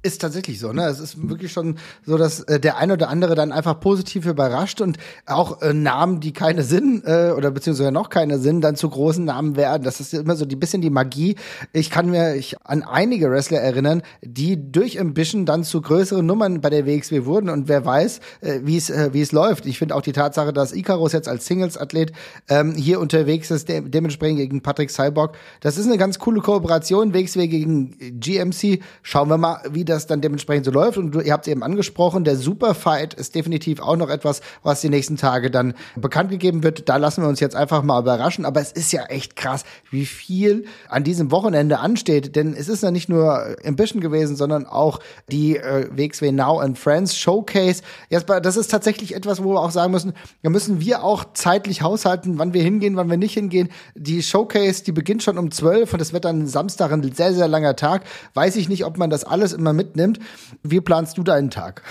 Ist 0.03 0.19
tatsächlich 0.19 0.59
so, 0.59 0.73
ne? 0.73 0.85
Es 0.87 0.99
ist 0.99 1.29
wirklich 1.29 1.53
schon 1.53 1.77
so, 2.05 2.17
dass 2.17 2.41
äh, 2.41 2.59
der 2.59 2.77
ein 2.77 2.91
oder 2.91 3.07
andere 3.07 3.35
dann 3.35 3.53
einfach 3.53 3.79
positiv 3.79 4.25
überrascht 4.25 4.81
und 4.81 4.97
auch 5.25 5.61
äh, 5.61 5.73
Namen, 5.73 6.19
die 6.19 6.33
keine 6.33 6.63
sind 6.63 7.05
äh, 7.05 7.31
oder 7.35 7.51
beziehungsweise 7.51 7.93
noch 7.93 8.09
keine 8.09 8.37
sind, 8.37 8.59
dann 8.61 8.75
zu 8.75 8.89
großen 8.89 9.23
Namen 9.23 9.55
werden. 9.55 9.83
Das 9.83 10.01
ist 10.01 10.13
immer 10.13 10.35
so 10.35 10.43
ein 10.43 10.59
bisschen 10.59 10.81
die 10.81 10.89
Magie. 10.89 11.37
Ich 11.71 11.89
kann 11.89 12.09
mir 12.09 12.35
ich, 12.35 12.57
an 12.65 12.83
einige 12.83 13.31
Wrestler 13.31 13.59
erinnern, 13.59 14.01
die 14.21 14.71
durch 14.71 14.99
Ambition 14.99 15.45
dann 15.45 15.63
zu 15.63 15.79
größeren 15.79 16.25
Nummern 16.25 16.59
bei 16.59 16.69
der 16.69 16.85
WXW 16.85 17.23
wurden 17.23 17.47
und 17.47 17.69
wer 17.69 17.85
weiß, 17.85 18.19
äh, 18.41 18.59
wie 18.63 18.75
es 18.75 18.89
äh, 18.89 19.13
wie 19.13 19.21
es 19.21 19.31
läuft. 19.31 19.65
Ich 19.65 19.79
finde 19.79 19.95
auch 19.95 20.01
die 20.01 20.11
Tatsache, 20.11 20.51
dass 20.51 20.73
Icarus 20.73 21.13
jetzt 21.13 21.29
als 21.29 21.45
Singles-Athlet 21.45 22.11
ähm, 22.49 22.73
hier 22.75 22.99
unterwegs 22.99 23.51
ist, 23.51 23.69
de 23.69 23.87
dementsprechend 23.87 24.39
gegen 24.39 24.61
Patrick 24.61 24.91
Cyborg, 24.91 25.37
das 25.61 25.77
ist 25.77 25.85
eine 25.85 25.97
ganz 25.97 26.19
coole 26.19 26.41
Kooperation. 26.41 27.13
WXW 27.13 27.47
gegen 27.47 28.19
GMC. 28.19 28.81
Schauen 29.01 29.29
wir 29.29 29.37
mal, 29.37 29.61
wie 29.71 29.85
das 29.85 29.92
das 29.93 30.07
dann 30.07 30.21
dementsprechend 30.21 30.65
so 30.65 30.71
läuft. 30.71 30.97
Und 30.97 31.11
du, 31.11 31.21
ihr 31.21 31.33
habt 31.33 31.47
es 31.47 31.51
eben 31.51 31.63
angesprochen, 31.63 32.23
der 32.23 32.35
Superfight 32.35 33.13
ist 33.13 33.35
definitiv 33.35 33.79
auch 33.79 33.95
noch 33.95 34.09
etwas, 34.09 34.41
was 34.63 34.81
die 34.81 34.89
nächsten 34.89 35.17
Tage 35.17 35.51
dann 35.51 35.73
bekannt 35.95 36.29
gegeben 36.29 36.63
wird. 36.63 36.89
Da 36.89 36.97
lassen 36.97 37.21
wir 37.21 37.29
uns 37.29 37.39
jetzt 37.39 37.55
einfach 37.55 37.83
mal 37.83 38.01
überraschen. 38.01 38.45
Aber 38.45 38.61
es 38.61 38.71
ist 38.71 38.91
ja 38.91 39.05
echt 39.05 39.35
krass, 39.35 39.63
wie 39.89 40.05
viel 40.05 40.65
an 40.89 41.03
diesem 41.03 41.31
Wochenende 41.31 41.79
ansteht. 41.79 42.35
Denn 42.35 42.53
es 42.53 42.67
ist 42.67 42.83
ja 42.83 42.91
nicht 42.91 43.09
nur 43.09 43.55
Ambition 43.65 44.01
gewesen, 44.01 44.35
sondern 44.35 44.65
auch 44.65 44.99
die 45.31 45.57
äh, 45.57 45.87
WXW 45.91 46.31
Now 46.31 46.59
and 46.59 46.77
Friends 46.77 47.15
Showcase. 47.15 47.81
Jasper, 48.09 48.41
das 48.41 48.57
ist 48.57 48.71
tatsächlich 48.71 49.15
etwas, 49.15 49.43
wo 49.43 49.53
wir 49.53 49.61
auch 49.61 49.71
sagen 49.71 49.91
müssen, 49.91 50.13
da 50.41 50.49
müssen 50.49 50.79
wir 50.79 51.03
auch 51.03 51.25
zeitlich 51.33 51.81
haushalten, 51.81 52.39
wann 52.39 52.53
wir 52.53 52.63
hingehen, 52.63 52.95
wann 52.95 53.09
wir 53.09 53.17
nicht 53.17 53.33
hingehen. 53.33 53.69
Die 53.95 54.23
Showcase, 54.23 54.83
die 54.83 54.91
beginnt 54.91 55.23
schon 55.23 55.37
um 55.37 55.51
12 55.51 55.93
und 55.93 55.99
das 55.99 56.13
wird 56.13 56.25
dann 56.25 56.47
Samstag 56.47 56.91
ein 56.91 57.03
sehr, 57.13 57.33
sehr 57.33 57.47
langer 57.47 57.75
Tag. 57.75 58.03
Weiß 58.33 58.55
ich 58.55 58.69
nicht, 58.69 58.85
ob 58.85 58.97
man 58.97 59.09
das 59.09 59.23
alles 59.23 59.53
immer 59.53 59.73
mit 59.73 59.82
mitnimmt. 59.83 60.19
Wie 60.63 60.81
planst 60.81 61.17
du 61.17 61.23
deinen 61.23 61.49
Tag? 61.49 61.81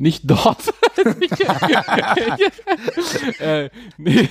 Nicht 0.00 0.22
dort. 0.30 0.62
äh, 3.40 3.68
nee. 3.96 4.20
ich 4.20 4.30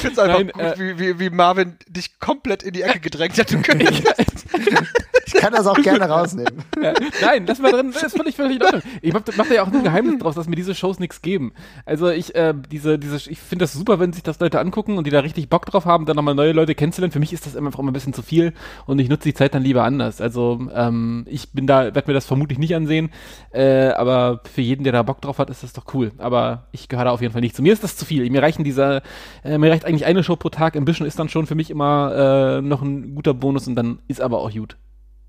finde 0.00 0.12
es 0.12 0.18
einfach 0.18 0.38
Nein, 0.38 0.50
gut, 0.50 0.62
äh, 0.62 0.74
wie, 0.78 0.98
wie, 1.00 1.18
wie, 1.18 1.30
Marvin 1.30 1.76
dich 1.88 2.20
komplett 2.20 2.62
in 2.62 2.74
die 2.74 2.82
Ecke 2.82 3.00
gedrängt 3.00 3.36
hat. 3.36 3.50
Du 3.50 3.56
ich 5.26 5.34
kann 5.34 5.52
das 5.52 5.66
auch 5.66 5.74
gerne 5.82 6.08
rausnehmen. 6.08 6.62
Ja, 6.80 6.92
nein, 7.20 7.44
lass 7.46 7.58
mal 7.58 7.72
drin, 7.72 7.90
das 7.92 8.04
ist 8.04 8.16
völlig, 8.16 8.36
völlig 8.36 8.58
in 8.58 8.62
Ordnung. 8.62 8.82
Ich 9.02 9.12
mache 9.12 9.24
mach 9.36 9.48
da 9.48 9.54
ja 9.54 9.62
auch 9.64 9.72
ein 9.72 9.82
Geheimnis 9.82 10.20
draus, 10.20 10.36
dass 10.36 10.48
mir 10.48 10.54
diese 10.54 10.76
Shows 10.76 11.00
nichts 11.00 11.20
geben. 11.20 11.52
Also 11.84 12.08
ich, 12.08 12.36
äh, 12.36 12.54
diese, 12.70 13.00
diese, 13.00 13.16
ich 13.28 13.40
finde 13.40 13.64
das 13.64 13.72
super, 13.72 13.98
wenn 13.98 14.12
sich 14.12 14.22
das 14.22 14.38
Leute 14.38 14.60
angucken 14.60 14.96
und 14.96 15.08
die 15.08 15.10
da 15.10 15.20
richtig 15.20 15.48
Bock 15.48 15.66
drauf 15.66 15.86
haben, 15.86 16.06
dann 16.06 16.14
nochmal 16.14 16.36
neue 16.36 16.52
Leute 16.52 16.76
kennenzulernen. 16.76 17.12
Für 17.12 17.18
mich 17.18 17.32
ist 17.32 17.46
das 17.46 17.56
einfach 17.56 17.80
immer 17.80 17.90
ein 17.90 17.94
bisschen 17.94 18.14
zu 18.14 18.22
viel 18.22 18.52
und 18.86 19.00
ich 19.00 19.08
nutze 19.08 19.24
die 19.24 19.34
Zeit 19.34 19.54
dann 19.54 19.64
lieber 19.64 19.82
anders. 19.82 20.20
Also 20.20 20.68
ähm, 20.72 21.24
ich 21.28 21.50
bin 21.50 21.66
da, 21.66 21.94
werde 21.94 22.04
mir 22.06 22.14
das 22.14 22.26
vermutlich 22.26 22.58
nicht 22.58 22.76
ansehen, 22.76 23.07
äh, 23.52 23.88
aber 23.88 24.40
für 24.52 24.60
jeden, 24.60 24.84
der 24.84 24.92
da 24.92 25.02
Bock 25.02 25.20
drauf 25.20 25.38
hat, 25.38 25.50
ist 25.50 25.62
das 25.62 25.72
doch 25.72 25.84
cool. 25.94 26.12
Aber 26.18 26.68
ich 26.72 26.88
gehöre 26.88 27.06
da 27.06 27.10
auf 27.10 27.20
jeden 27.20 27.32
Fall 27.32 27.40
nicht 27.40 27.56
zu. 27.56 27.62
Mir 27.62 27.72
ist 27.72 27.84
das 27.84 27.96
zu 27.96 28.04
viel. 28.04 28.28
Mir 28.30 28.42
reichen 28.42 28.64
dieser, 28.64 29.02
äh, 29.44 29.58
mir 29.58 29.70
reicht 29.70 29.84
eigentlich 29.84 30.06
eine 30.06 30.22
Show 30.22 30.36
pro 30.36 30.48
Tag. 30.48 30.76
Ambition 30.76 31.06
ist 31.06 31.18
dann 31.18 31.28
schon 31.28 31.46
für 31.46 31.54
mich 31.54 31.70
immer 31.70 32.58
äh, 32.58 32.62
noch 32.62 32.82
ein 32.82 33.14
guter 33.14 33.34
Bonus 33.34 33.66
und 33.66 33.74
dann 33.74 34.00
ist 34.08 34.20
aber 34.20 34.38
auch 34.38 34.52
gut. 34.52 34.76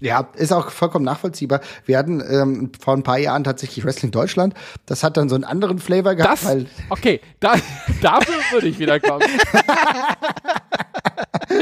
Ja, 0.02 0.30
ist 0.36 0.54
auch 0.54 0.70
vollkommen 0.72 1.04
nachvollziehbar. 1.04 1.60
Wir 1.86 1.98
hatten 1.98 2.24
ähm, 2.26 2.72
vor 2.80 2.94
ein 2.96 3.04
paar 3.04 3.18
Jahren 3.18 3.44
tatsächlich 3.44 3.84
Wrestling 3.84 4.12
Deutschland. 4.12 4.54
Das 4.86 5.04
hat 5.04 5.18
dann 5.18 5.28
so 5.28 5.36
einen 5.36 5.44
anderen 5.44 5.80
Flavor 5.80 6.16
gehabt. 6.16 6.44
Das, 6.44 6.58
okay, 6.90 7.20
da, 7.42 7.56
dafür 8.02 8.36
würde 8.52 8.68
ich 8.68 8.80
wieder 8.80 9.00
kommen. 9.00 9.24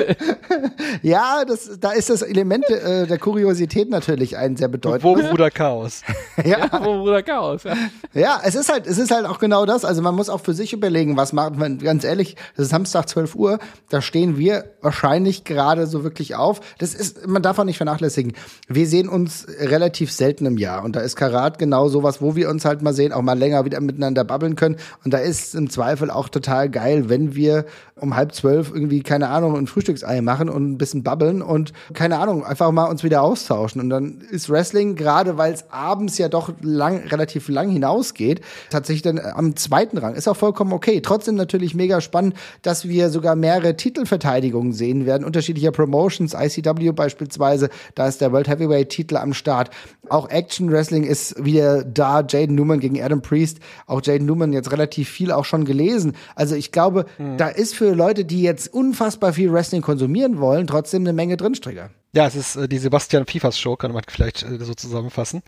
ja, 1.01 1.43
das, 1.45 1.79
da 1.79 1.91
ist 1.91 2.09
das 2.09 2.21
Element 2.21 2.69
äh, 2.69 3.07
der 3.07 3.17
Kuriosität 3.17 3.89
natürlich 3.89 4.37
ein 4.37 4.55
sehr 4.57 4.67
bedeutendes. 4.67 5.03
Wo 5.03 5.29
Bruder 5.29 5.51
Chaos. 5.51 6.01
ja. 6.43 6.59
ja, 6.59 6.69
wo 6.83 6.99
Bruder 6.99 7.23
Chaos. 7.23 7.63
Ja. 7.63 7.75
ja, 8.13 8.41
es 8.43 8.55
ist 8.55 8.71
halt, 8.71 8.87
es 8.87 8.97
ist 8.97 9.11
halt 9.11 9.25
auch 9.25 9.39
genau 9.39 9.65
das. 9.65 9.85
Also 9.85 10.01
man 10.01 10.15
muss 10.15 10.29
auch 10.29 10.41
für 10.41 10.53
sich 10.53 10.73
überlegen, 10.73 11.17
was 11.17 11.33
macht 11.33 11.57
man. 11.57 11.79
Ganz 11.79 12.03
ehrlich, 12.03 12.35
das 12.55 12.65
ist 12.65 12.71
Samstag 12.71 13.07
12 13.09 13.35
Uhr. 13.35 13.59
Da 13.89 14.01
stehen 14.01 14.37
wir 14.37 14.65
wahrscheinlich 14.81 15.43
gerade 15.43 15.87
so 15.87 16.03
wirklich 16.03 16.35
auf. 16.35 16.61
Das 16.79 16.93
ist, 16.93 17.27
man 17.27 17.41
darf 17.41 17.59
auch 17.59 17.63
nicht 17.63 17.77
vernachlässigen. 17.77 18.33
Wir 18.67 18.87
sehen 18.87 19.09
uns 19.09 19.47
relativ 19.59 20.11
selten 20.11 20.45
im 20.45 20.57
Jahr 20.57 20.83
und 20.83 20.95
da 20.95 21.01
ist 21.01 21.15
Karat 21.15 21.59
genau 21.59 21.89
sowas, 21.89 22.21
wo 22.21 22.35
wir 22.35 22.49
uns 22.49 22.65
halt 22.65 22.81
mal 22.81 22.93
sehen, 22.93 23.13
auch 23.13 23.21
mal 23.21 23.37
länger 23.37 23.65
wieder 23.65 23.79
miteinander 23.81 24.23
babbeln 24.23 24.55
können. 24.55 24.77
Und 25.03 25.13
da 25.13 25.17
ist 25.17 25.55
im 25.55 25.69
Zweifel 25.69 26.09
auch 26.09 26.29
total 26.29 26.69
geil, 26.69 27.09
wenn 27.09 27.35
wir 27.35 27.65
um 27.95 28.15
halb 28.15 28.33
zwölf 28.33 28.71
irgendwie 28.73 29.01
keine 29.01 29.29
Ahnung 29.29 29.57
ein 29.57 29.67
Frühstücksei 29.87 30.21
machen 30.21 30.49
und 30.49 30.71
ein 30.71 30.77
bisschen 30.77 31.03
babbeln 31.03 31.41
und 31.41 31.71
keine 31.93 32.19
Ahnung 32.19 32.45
einfach 32.45 32.71
mal 32.71 32.85
uns 32.85 33.03
wieder 33.03 33.21
austauschen. 33.21 33.81
Und 33.81 33.89
dann 33.89 34.21
ist 34.31 34.49
Wrestling 34.49 34.95
gerade, 34.95 35.37
weil 35.37 35.53
es 35.53 35.65
abends 35.71 36.17
ja 36.17 36.27
doch 36.27 36.51
lang, 36.61 37.07
relativ 37.07 37.47
lang 37.47 37.69
hinausgeht, 37.69 38.41
tatsächlich 38.69 39.01
dann 39.01 39.19
am 39.19 39.55
zweiten 39.55 39.97
Rang. 39.97 40.15
Ist 40.15 40.27
auch 40.27 40.35
vollkommen 40.35 40.73
okay. 40.73 41.01
Trotzdem 41.01 41.35
natürlich 41.35 41.73
mega 41.73 42.01
spannend, 42.01 42.35
dass 42.61 42.87
wir 42.87 43.09
sogar 43.09 43.35
mehrere 43.35 43.77
Titelverteidigungen 43.77 44.73
sehen 44.73 45.05
werden, 45.05 45.23
unterschiedlicher 45.23 45.71
Promotions, 45.71 46.33
ICW 46.33 46.91
beispielsweise, 46.91 47.69
da 47.95 48.07
ist 48.07 48.19
der 48.21 48.31
World 48.31 48.49
Heavyweight-Titel 48.49 49.17
am 49.17 49.33
Start. 49.33 49.69
Auch 50.09 50.29
Action 50.29 50.71
Wrestling 50.71 51.03
ist 51.03 51.43
wieder 51.43 51.83
da. 51.83 52.25
Jaden 52.27 52.55
Newman 52.55 52.79
gegen 52.79 53.01
Adam 53.01 53.21
Priest. 53.21 53.59
Auch 53.85 54.01
Jaden 54.03 54.25
Newman 54.25 54.53
jetzt 54.53 54.71
relativ 54.71 55.09
viel 55.09 55.31
auch 55.31 55.45
schon 55.45 55.65
gelesen. 55.65 56.13
Also 56.35 56.55
ich 56.55 56.71
glaube, 56.71 57.05
mhm. 57.17 57.37
da 57.37 57.47
ist 57.47 57.75
für 57.75 57.93
Leute, 57.93 58.25
die 58.25 58.41
jetzt 58.41 58.73
unfassbar 58.73 59.33
viel 59.33 59.51
Wrestling 59.51 59.76
konsumieren 59.81 60.39
wollen, 60.39 60.67
trotzdem 60.67 61.03
eine 61.03 61.13
Menge 61.13 61.37
drinstrecke. 61.37 61.89
Ja, 62.13 62.27
es 62.27 62.35
ist 62.35 62.55
äh, 62.55 62.67
die 62.67 62.77
Sebastian 62.77 63.25
Fifas 63.25 63.59
Show, 63.59 63.75
kann 63.75 63.91
man 63.91 64.03
vielleicht 64.07 64.43
äh, 64.43 64.57
so 64.63 64.73
zusammenfassen. 64.73 65.43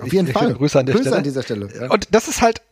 Auf 0.00 0.12
jeden 0.12 0.28
ich, 0.28 0.32
Fall. 0.32 0.54
Grüße 0.54 0.78
an, 0.78 0.86
der 0.86 0.94
Grüße 0.94 1.04
Stelle. 1.04 1.16
an 1.16 1.24
dieser 1.24 1.42
Stelle. 1.42 1.68
Ja. 1.74 1.90
Und 1.90 2.14
das 2.14 2.28
ist 2.28 2.42
halt 2.42 2.62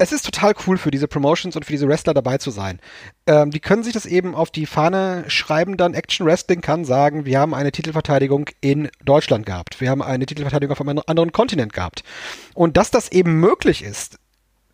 es 0.00 0.12
ist 0.12 0.24
total 0.24 0.54
cool 0.66 0.78
für 0.78 0.90
diese 0.90 1.06
Promotions 1.08 1.56
und 1.56 1.66
für 1.66 1.72
diese 1.72 1.86
Wrestler 1.86 2.14
dabei 2.14 2.38
zu 2.38 2.50
sein. 2.50 2.80
Ähm, 3.26 3.50
die 3.50 3.60
können 3.60 3.82
sich 3.82 3.92
das 3.92 4.06
eben 4.06 4.34
auf 4.34 4.50
die 4.50 4.64
Fahne 4.64 5.24
schreiben, 5.28 5.76
dann 5.76 5.92
Action 5.92 6.24
Wrestling 6.24 6.62
kann 6.62 6.86
sagen, 6.86 7.26
wir 7.26 7.38
haben 7.38 7.52
eine 7.52 7.70
Titelverteidigung 7.70 8.48
in 8.62 8.88
Deutschland 9.04 9.44
gehabt. 9.44 9.78
Wir 9.78 9.90
haben 9.90 10.00
eine 10.00 10.24
Titelverteidigung 10.24 10.72
auf 10.72 10.80
einem 10.80 11.02
anderen 11.06 11.32
Kontinent 11.32 11.74
gehabt. 11.74 12.02
Und 12.54 12.78
dass 12.78 12.90
das 12.90 13.12
eben 13.12 13.40
möglich 13.40 13.84
ist, 13.84 14.18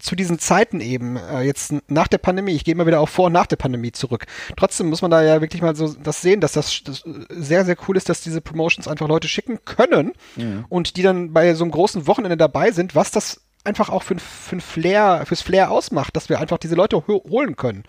zu 0.06 0.14
diesen 0.14 0.38
Zeiten 0.38 0.80
eben, 0.80 1.16
äh, 1.16 1.42
jetzt 1.42 1.74
nach 1.88 2.06
der 2.06 2.18
Pandemie, 2.18 2.52
ich 2.52 2.64
gehe 2.64 2.76
mal 2.76 2.86
wieder 2.86 3.00
auch 3.00 3.08
vor 3.08 3.26
und 3.26 3.32
nach 3.32 3.46
der 3.46 3.56
Pandemie 3.56 3.90
zurück. 3.90 4.26
Trotzdem 4.56 4.88
muss 4.88 5.02
man 5.02 5.10
da 5.10 5.22
ja 5.22 5.40
wirklich 5.40 5.62
mal 5.62 5.74
so 5.74 5.92
das 5.94 6.22
sehen, 6.22 6.40
dass 6.40 6.52
das, 6.52 6.82
das 6.84 7.02
sehr, 7.28 7.64
sehr 7.64 7.76
cool 7.88 7.96
ist, 7.96 8.08
dass 8.08 8.20
diese 8.20 8.40
Promotions 8.40 8.86
einfach 8.86 9.08
Leute 9.08 9.26
schicken 9.26 9.58
können 9.64 10.12
ja. 10.36 10.64
und 10.68 10.96
die 10.96 11.02
dann 11.02 11.32
bei 11.32 11.52
so 11.54 11.64
einem 11.64 11.72
großen 11.72 12.06
Wochenende 12.06 12.36
dabei 12.36 12.70
sind, 12.70 12.94
was 12.94 13.10
das 13.10 13.40
einfach 13.64 13.88
auch 13.90 14.04
für, 14.04 14.16
für 14.20 14.60
Flair, 14.60 15.24
fürs 15.26 15.42
Flair 15.42 15.72
ausmacht, 15.72 16.14
dass 16.14 16.28
wir 16.28 16.38
einfach 16.38 16.58
diese 16.58 16.76
Leute 16.76 17.04
holen 17.08 17.56
können. 17.56 17.82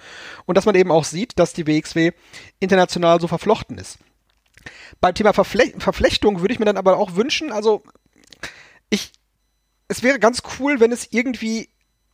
Und 0.47 0.57
dass 0.57 0.65
man 0.65 0.73
eben 0.73 0.91
auch 0.91 1.03
sieht, 1.03 1.37
dass 1.37 1.53
die 1.53 1.67
WXW 1.67 2.13
international 2.59 3.21
so 3.21 3.27
verflochten 3.27 3.77
ist. 3.77 3.99
Beim 5.01 5.13
Thema 5.13 5.33
Verfle 5.33 5.71
Verflechtung 5.77 6.41
würde 6.41 6.53
ich 6.53 6.59
mir 6.59 6.65
dann 6.65 6.77
aber 6.77 6.97
auch 6.97 7.15
wünschen, 7.15 7.51
also 7.51 7.83
ich, 8.89 9.11
es 9.87 10.01
wäre 10.01 10.17
ganz 10.17 10.41
cool, 10.59 10.79
wenn 10.79 10.91
es 10.91 11.09
irgendwie 11.11 11.69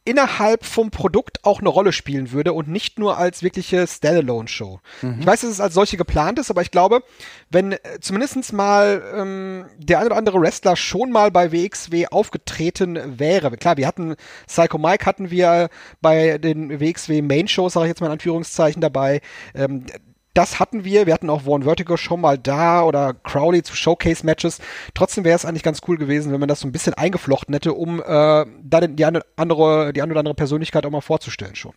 innerhalb 0.06 0.66
vom 0.66 0.92
Produkt 0.92 1.40
auch 1.44 1.60
eine 1.60 1.70
Rolle 1.70 1.94
spielen 1.94 2.32
würde 2.32 2.54
und 2.54 2.68
nicht 2.68 3.00
nur 3.00 3.18
als 3.18 3.42
wirkliche 3.42 3.88
Standalone-Show. 3.88 4.80
Mhm. 5.02 5.18
Ich 5.20 5.26
weiß, 5.26 5.42
dass 5.42 5.50
es 5.50 5.62
als 5.62 5.74
solche 5.74 5.98
geplant 5.98 6.40
ist, 6.40 6.50
aber 6.50 6.62
ich 6.62 6.72
glaube, 6.72 7.04
wenn 7.50 7.74
äh, 7.74 7.80
zumindestens 8.02 8.52
mal 8.52 9.02
ähm, 9.16 9.66
der 9.78 10.00
ein 10.00 10.06
oder 10.06 10.18
andere 10.18 10.42
Wrestler 10.42 10.76
schon 10.76 11.12
mal 11.12 11.32
bei 11.32 11.52
WXW 11.52 12.08
aufgetreten 12.08 13.18
wäre. 13.20 13.56
Klar, 13.58 13.78
wir 13.78 13.88
hatten 13.88 14.16
Psycho 14.48 14.78
Mike 14.78 15.06
hatten 15.06 15.32
wir 15.32 15.70
bei 16.02 16.38
den 16.38 16.80
WXW 16.82 17.22
Main 17.22 17.48
Shows, 17.48 17.74
sage 17.74 17.86
ich 17.86 17.90
jetzt 17.90 18.02
mal 18.02 18.08
in 18.08 18.14
Anführungszeichen 18.14 18.82
dabei. 18.82 19.22
Ähm, 19.56 19.86
das 20.34 20.60
hatten 20.60 20.84
wir. 20.84 21.06
Wir 21.06 21.14
hatten 21.14 21.30
auch 21.30 21.42
Vaughn 21.42 21.64
Vertigo 21.64 21.98
schon 21.98 22.22
mal 22.22 22.38
da 22.38 22.84
oder 22.84 23.14
Crowley 23.14 23.64
zu 23.64 23.76
Showcase-Matches. 23.76 24.60
Trotzdem 24.94 25.24
wäre 25.24 25.36
es 25.36 25.46
eigentlich 25.46 25.64
ganz 25.64 25.82
cool 25.88 25.98
gewesen, 25.98 26.32
wenn 26.32 26.40
man 26.40 26.50
das 26.50 26.60
so 26.60 26.68
ein 26.68 26.72
bisschen 26.72 26.94
eingeflochten 26.94 27.54
hätte, 27.54 27.74
um 27.74 28.00
äh, 28.00 28.04
da 28.06 28.82
die 28.82 29.06
eine, 29.06 29.22
andere, 29.36 29.94
die 29.94 30.02
eine 30.02 30.12
oder 30.12 30.20
andere 30.20 30.36
Persönlichkeit 30.36 30.86
auch 30.86 30.92
mal 30.92 31.02
vorzustellen 31.02 31.56
schon. 31.56 31.74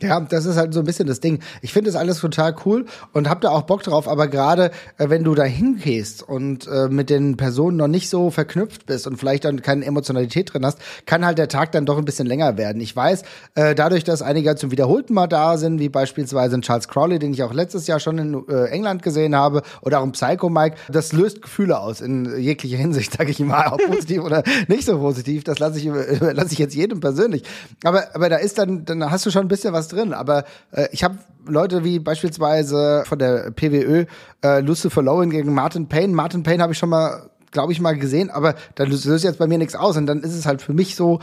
Ja, 0.00 0.18
das 0.18 0.44
ist 0.44 0.56
halt 0.56 0.74
so 0.74 0.80
ein 0.80 0.86
bisschen 0.86 1.06
das 1.06 1.20
Ding. 1.20 1.38
Ich 1.62 1.72
finde 1.72 1.88
das 1.88 1.98
alles 1.98 2.18
total 2.18 2.56
cool 2.66 2.86
und 3.12 3.28
hab 3.30 3.40
da 3.40 3.50
auch 3.50 3.62
Bock 3.62 3.84
drauf, 3.84 4.08
aber 4.08 4.26
gerade 4.26 4.72
äh, 4.98 5.08
wenn 5.08 5.22
du 5.22 5.36
da 5.36 5.44
hingehst 5.44 6.20
und 6.22 6.66
äh, 6.66 6.88
mit 6.88 7.10
den 7.10 7.36
Personen 7.36 7.76
noch 7.76 7.86
nicht 7.86 8.10
so 8.10 8.32
verknüpft 8.32 8.86
bist 8.86 9.06
und 9.06 9.18
vielleicht 9.18 9.44
dann 9.44 9.62
keine 9.62 9.84
Emotionalität 9.84 10.52
drin 10.52 10.66
hast, 10.66 10.80
kann 11.06 11.24
halt 11.24 11.38
der 11.38 11.46
Tag 11.46 11.70
dann 11.70 11.86
doch 11.86 11.96
ein 11.96 12.04
bisschen 12.04 12.26
länger 12.26 12.58
werden. 12.58 12.82
Ich 12.82 12.94
weiß, 12.94 13.22
äh, 13.54 13.76
dadurch, 13.76 14.02
dass 14.02 14.20
einige 14.20 14.56
zum 14.56 14.72
wiederholten 14.72 15.14
Mal 15.14 15.28
da 15.28 15.56
sind, 15.58 15.78
wie 15.78 15.88
beispielsweise 15.88 16.56
ein 16.56 16.62
Charles 16.62 16.88
Crowley, 16.88 17.20
den 17.20 17.32
ich 17.32 17.44
auch 17.44 17.54
letztes 17.54 17.86
Jahr 17.86 18.00
schon 18.00 18.18
in 18.18 18.48
äh, 18.48 18.64
England 18.70 19.02
gesehen 19.02 19.36
habe, 19.36 19.62
oder 19.80 20.00
auch 20.00 20.04
ein 20.04 20.12
Psycho 20.12 20.50
Mike, 20.50 20.76
das 20.88 21.12
löst 21.12 21.40
Gefühle 21.40 21.78
aus 21.78 22.00
in 22.00 22.36
jeglicher 22.36 22.78
Hinsicht, 22.78 23.12
sage 23.16 23.30
ich 23.30 23.38
mal, 23.38 23.72
ob 23.72 23.80
positiv 23.86 24.22
oder 24.22 24.42
nicht 24.66 24.86
so 24.86 24.98
positiv. 24.98 25.44
Das 25.44 25.60
lasse 25.60 25.78
ich, 25.78 25.84
lasse 26.20 26.52
ich 26.52 26.58
jetzt 26.58 26.74
jedem 26.74 26.98
persönlich. 26.98 27.44
Aber, 27.84 28.12
aber 28.12 28.28
da 28.28 28.36
ist 28.36 28.58
dann, 28.58 28.84
dann 28.84 29.08
hast 29.08 29.24
du 29.24 29.30
schon 29.30 29.42
ein 29.42 29.48
bisschen 29.48 29.72
was 29.72 29.83
drin. 29.88 30.12
Aber 30.12 30.44
äh, 30.72 30.88
ich 30.92 31.04
habe 31.04 31.18
Leute 31.46 31.84
wie 31.84 31.98
beispielsweise 31.98 33.04
von 33.06 33.18
der 33.18 33.50
PWÖ 33.50 34.06
äh, 34.42 34.60
Lucifer 34.60 35.02
Lowen 35.02 35.30
gegen 35.30 35.52
Martin 35.52 35.88
Payne. 35.88 36.14
Martin 36.14 36.42
Payne 36.42 36.62
habe 36.62 36.72
ich 36.72 36.78
schon 36.78 36.88
mal, 36.88 37.30
glaube 37.50 37.72
ich, 37.72 37.80
mal 37.80 37.96
gesehen, 37.96 38.30
aber 38.30 38.54
da 38.74 38.84
löst 38.84 39.04
jetzt 39.04 39.38
bei 39.38 39.46
mir 39.46 39.58
nichts 39.58 39.74
aus. 39.74 39.96
Und 39.96 40.06
dann 40.06 40.22
ist 40.22 40.34
es 40.34 40.46
halt 40.46 40.62
für 40.62 40.72
mich 40.72 40.96
so, 40.96 41.20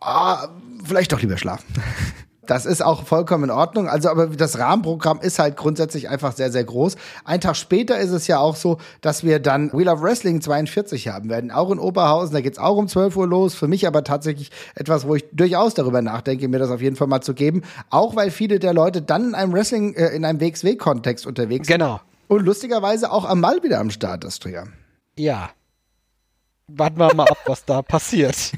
ah, 0.00 0.48
vielleicht 0.84 1.12
doch 1.12 1.20
lieber 1.20 1.38
schlafen. 1.38 1.66
Das 2.44 2.66
ist 2.66 2.84
auch 2.84 3.04
vollkommen 3.04 3.44
in 3.44 3.50
Ordnung. 3.50 3.88
Also, 3.88 4.08
aber 4.08 4.26
das 4.26 4.58
Rahmenprogramm 4.58 5.20
ist 5.20 5.38
halt 5.38 5.56
grundsätzlich 5.56 6.08
einfach 6.08 6.32
sehr, 6.32 6.50
sehr 6.50 6.64
groß. 6.64 6.96
Ein 7.24 7.40
Tag 7.40 7.54
später 7.56 7.98
ist 7.98 8.10
es 8.10 8.26
ja 8.26 8.38
auch 8.38 8.56
so, 8.56 8.78
dass 9.00 9.22
wir 9.22 9.38
dann 9.38 9.72
Wheel 9.72 9.88
of 9.88 10.02
Wrestling 10.02 10.40
42 10.40 11.06
haben 11.08 11.30
werden. 11.30 11.52
Auch 11.52 11.70
in 11.70 11.78
Oberhausen. 11.78 12.34
Da 12.34 12.40
geht's 12.40 12.58
auch 12.58 12.76
um 12.76 12.88
12 12.88 13.16
Uhr 13.16 13.28
los. 13.28 13.54
Für 13.54 13.68
mich 13.68 13.86
aber 13.86 14.02
tatsächlich 14.02 14.50
etwas, 14.74 15.06
wo 15.06 15.14
ich 15.14 15.24
durchaus 15.32 15.74
darüber 15.74 16.02
nachdenke, 16.02 16.48
mir 16.48 16.58
das 16.58 16.70
auf 16.70 16.82
jeden 16.82 16.96
Fall 16.96 17.06
mal 17.06 17.20
zu 17.20 17.32
geben. 17.32 17.62
Auch 17.90 18.16
weil 18.16 18.32
viele 18.32 18.58
der 18.58 18.74
Leute 18.74 19.02
dann 19.02 19.28
in 19.28 19.34
einem 19.36 19.52
Wrestling, 19.52 19.94
äh, 19.94 20.08
in 20.08 20.24
einem 20.24 20.40
WXW-Kontext 20.40 21.26
unterwegs 21.28 21.68
sind. 21.68 21.78
Genau. 21.78 22.00
Und 22.26 22.44
lustigerweise 22.44 23.12
auch 23.12 23.24
am 23.24 23.38
Mal 23.38 23.62
wieder 23.62 23.78
am 23.78 23.90
Start 23.90 24.24
ist, 24.24 24.42
Trier. 24.42 24.66
Ja. 25.16 25.50
Warten 26.66 26.98
wir 26.98 27.14
mal 27.14 27.28
ab, 27.28 27.38
was 27.46 27.64
da 27.64 27.82
passiert. 27.82 28.34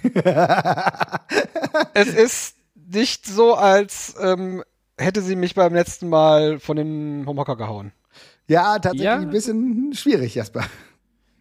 es 1.95 2.09
ist 2.09 2.55
nicht 2.93 3.27
so, 3.27 3.55
als 3.55 4.15
ähm, 4.21 4.63
hätte 4.99 5.23
sie 5.23 5.37
mich 5.37 5.55
beim 5.55 5.75
letzten 5.75 6.09
Mal 6.09 6.59
von 6.59 6.77
den 6.77 7.25
Homocker 7.27 7.57
gehauen. 7.57 7.93
Ja, 8.47 8.75
tatsächlich 8.75 9.05
ja. 9.05 9.17
ein 9.17 9.31
bisschen 9.31 9.93
schwierig, 9.95 10.35
Jasper. 10.35 10.65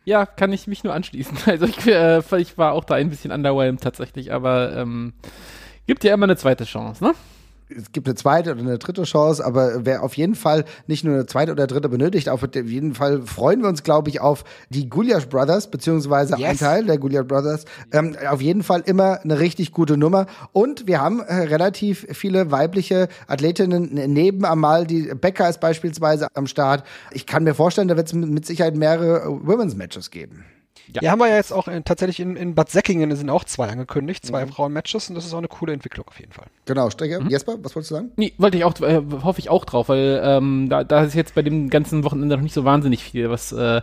Ja, 0.05 0.25
kann 0.25 0.51
ich 0.51 0.67
mich 0.67 0.83
nur 0.83 0.93
anschließen. 0.93 1.37
Also 1.45 1.65
ich, 1.65 1.87
äh, 1.87 2.21
ich 2.37 2.57
war 2.57 2.73
auch 2.73 2.83
da 2.83 2.95
ein 2.95 3.09
bisschen 3.09 3.31
underwhelmed 3.31 3.81
tatsächlich, 3.81 4.31
aber 4.31 4.75
ähm, 4.75 5.13
gibt 5.85 6.03
ja 6.03 6.13
immer 6.13 6.25
eine 6.25 6.37
zweite 6.37 6.65
Chance, 6.65 7.03
ne? 7.03 7.13
Es 7.69 7.91
gibt 7.91 8.07
eine 8.07 8.15
zweite 8.15 8.51
oder 8.51 8.61
eine 8.61 8.77
dritte 8.77 9.03
Chance, 9.03 9.43
aber 9.43 9.85
wer 9.85 10.03
auf 10.03 10.15
jeden 10.15 10.35
Fall 10.35 10.65
nicht 10.87 11.03
nur 11.03 11.13
eine 11.13 11.25
zweite 11.25 11.51
oder 11.51 11.67
dritte 11.67 11.89
benötigt, 11.89 12.29
auf 12.29 12.43
jeden 12.53 12.93
Fall 12.93 13.21
freuen 13.23 13.61
wir 13.61 13.69
uns, 13.69 13.83
glaube 13.83 14.09
ich, 14.09 14.21
auf 14.21 14.43
die 14.69 14.89
Gulliasch 14.89 15.27
Brothers, 15.27 15.69
beziehungsweise 15.69 16.35
yes. 16.37 16.49
ein 16.49 16.57
Teil 16.57 16.85
der 16.85 16.97
Gulliasch 16.97 17.27
Brothers. 17.27 17.65
Ähm, 17.91 18.15
auf 18.29 18.41
jeden 18.41 18.63
Fall 18.63 18.83
immer 18.85 19.21
eine 19.23 19.39
richtig 19.39 19.71
gute 19.71 19.97
Nummer. 19.97 20.27
Und 20.51 20.87
wir 20.87 21.01
haben 21.01 21.19
äh, 21.21 21.33
relativ 21.33 22.05
viele 22.11 22.51
weibliche 22.51 23.07
Athletinnen 23.27 23.91
neben 24.13 24.45
Amal, 24.45 24.85
die 24.85 25.13
Becker 25.13 25.49
ist 25.49 25.59
beispielsweise 25.59 26.27
am 26.33 26.47
Start. 26.47 26.83
Ich 27.11 27.25
kann 27.25 27.43
mir 27.43 27.53
vorstellen, 27.53 27.87
da 27.87 27.97
wird 27.97 28.07
es 28.07 28.13
mit 28.13 28.45
Sicherheit 28.45 28.75
mehrere 28.75 29.25
Women's 29.45 29.75
Matches 29.75 30.11
geben. 30.11 30.45
Ja. 30.91 31.01
Die 31.01 31.09
haben 31.09 31.19
wir 31.19 31.29
ja 31.29 31.35
jetzt 31.35 31.53
auch 31.53 31.67
in, 31.67 31.83
tatsächlich 31.83 32.19
in, 32.19 32.35
in 32.35 32.55
Bad 32.55 32.69
Säckingen 32.69 33.15
sind 33.15 33.29
auch 33.29 33.43
zwei 33.43 33.69
angekündigt, 33.69 34.25
zwei 34.25 34.45
mhm. 34.45 34.49
Frauen-Matches 34.49 35.09
und 35.09 35.15
das 35.15 35.25
ist 35.25 35.33
auch 35.33 35.37
eine 35.39 35.47
coole 35.47 35.73
Entwicklung 35.73 36.07
auf 36.07 36.19
jeden 36.19 36.33
Fall. 36.33 36.45
Genau, 36.65 36.89
Strecke. 36.89 37.21
Mhm. 37.21 37.29
Jesper, 37.29 37.57
was 37.61 37.75
wolltest 37.75 37.91
du 37.91 37.95
sagen? 37.95 38.11
Nee, 38.15 38.33
wollte 38.37 38.57
ich 38.57 38.63
auch, 38.63 38.79
äh, 38.81 39.01
hoffe 39.23 39.39
ich 39.39 39.49
auch 39.49 39.65
drauf, 39.65 39.89
weil 39.89 40.21
ähm, 40.23 40.67
da, 40.69 40.83
da 40.83 41.03
ist 41.03 41.15
jetzt 41.15 41.35
bei 41.35 41.41
dem 41.41 41.69
ganzen 41.69 42.03
Wochenende 42.03 42.35
noch 42.35 42.43
nicht 42.43 42.53
so 42.53 42.65
wahnsinnig 42.65 43.03
viel, 43.03 43.29
was 43.29 43.51
äh, 43.51 43.81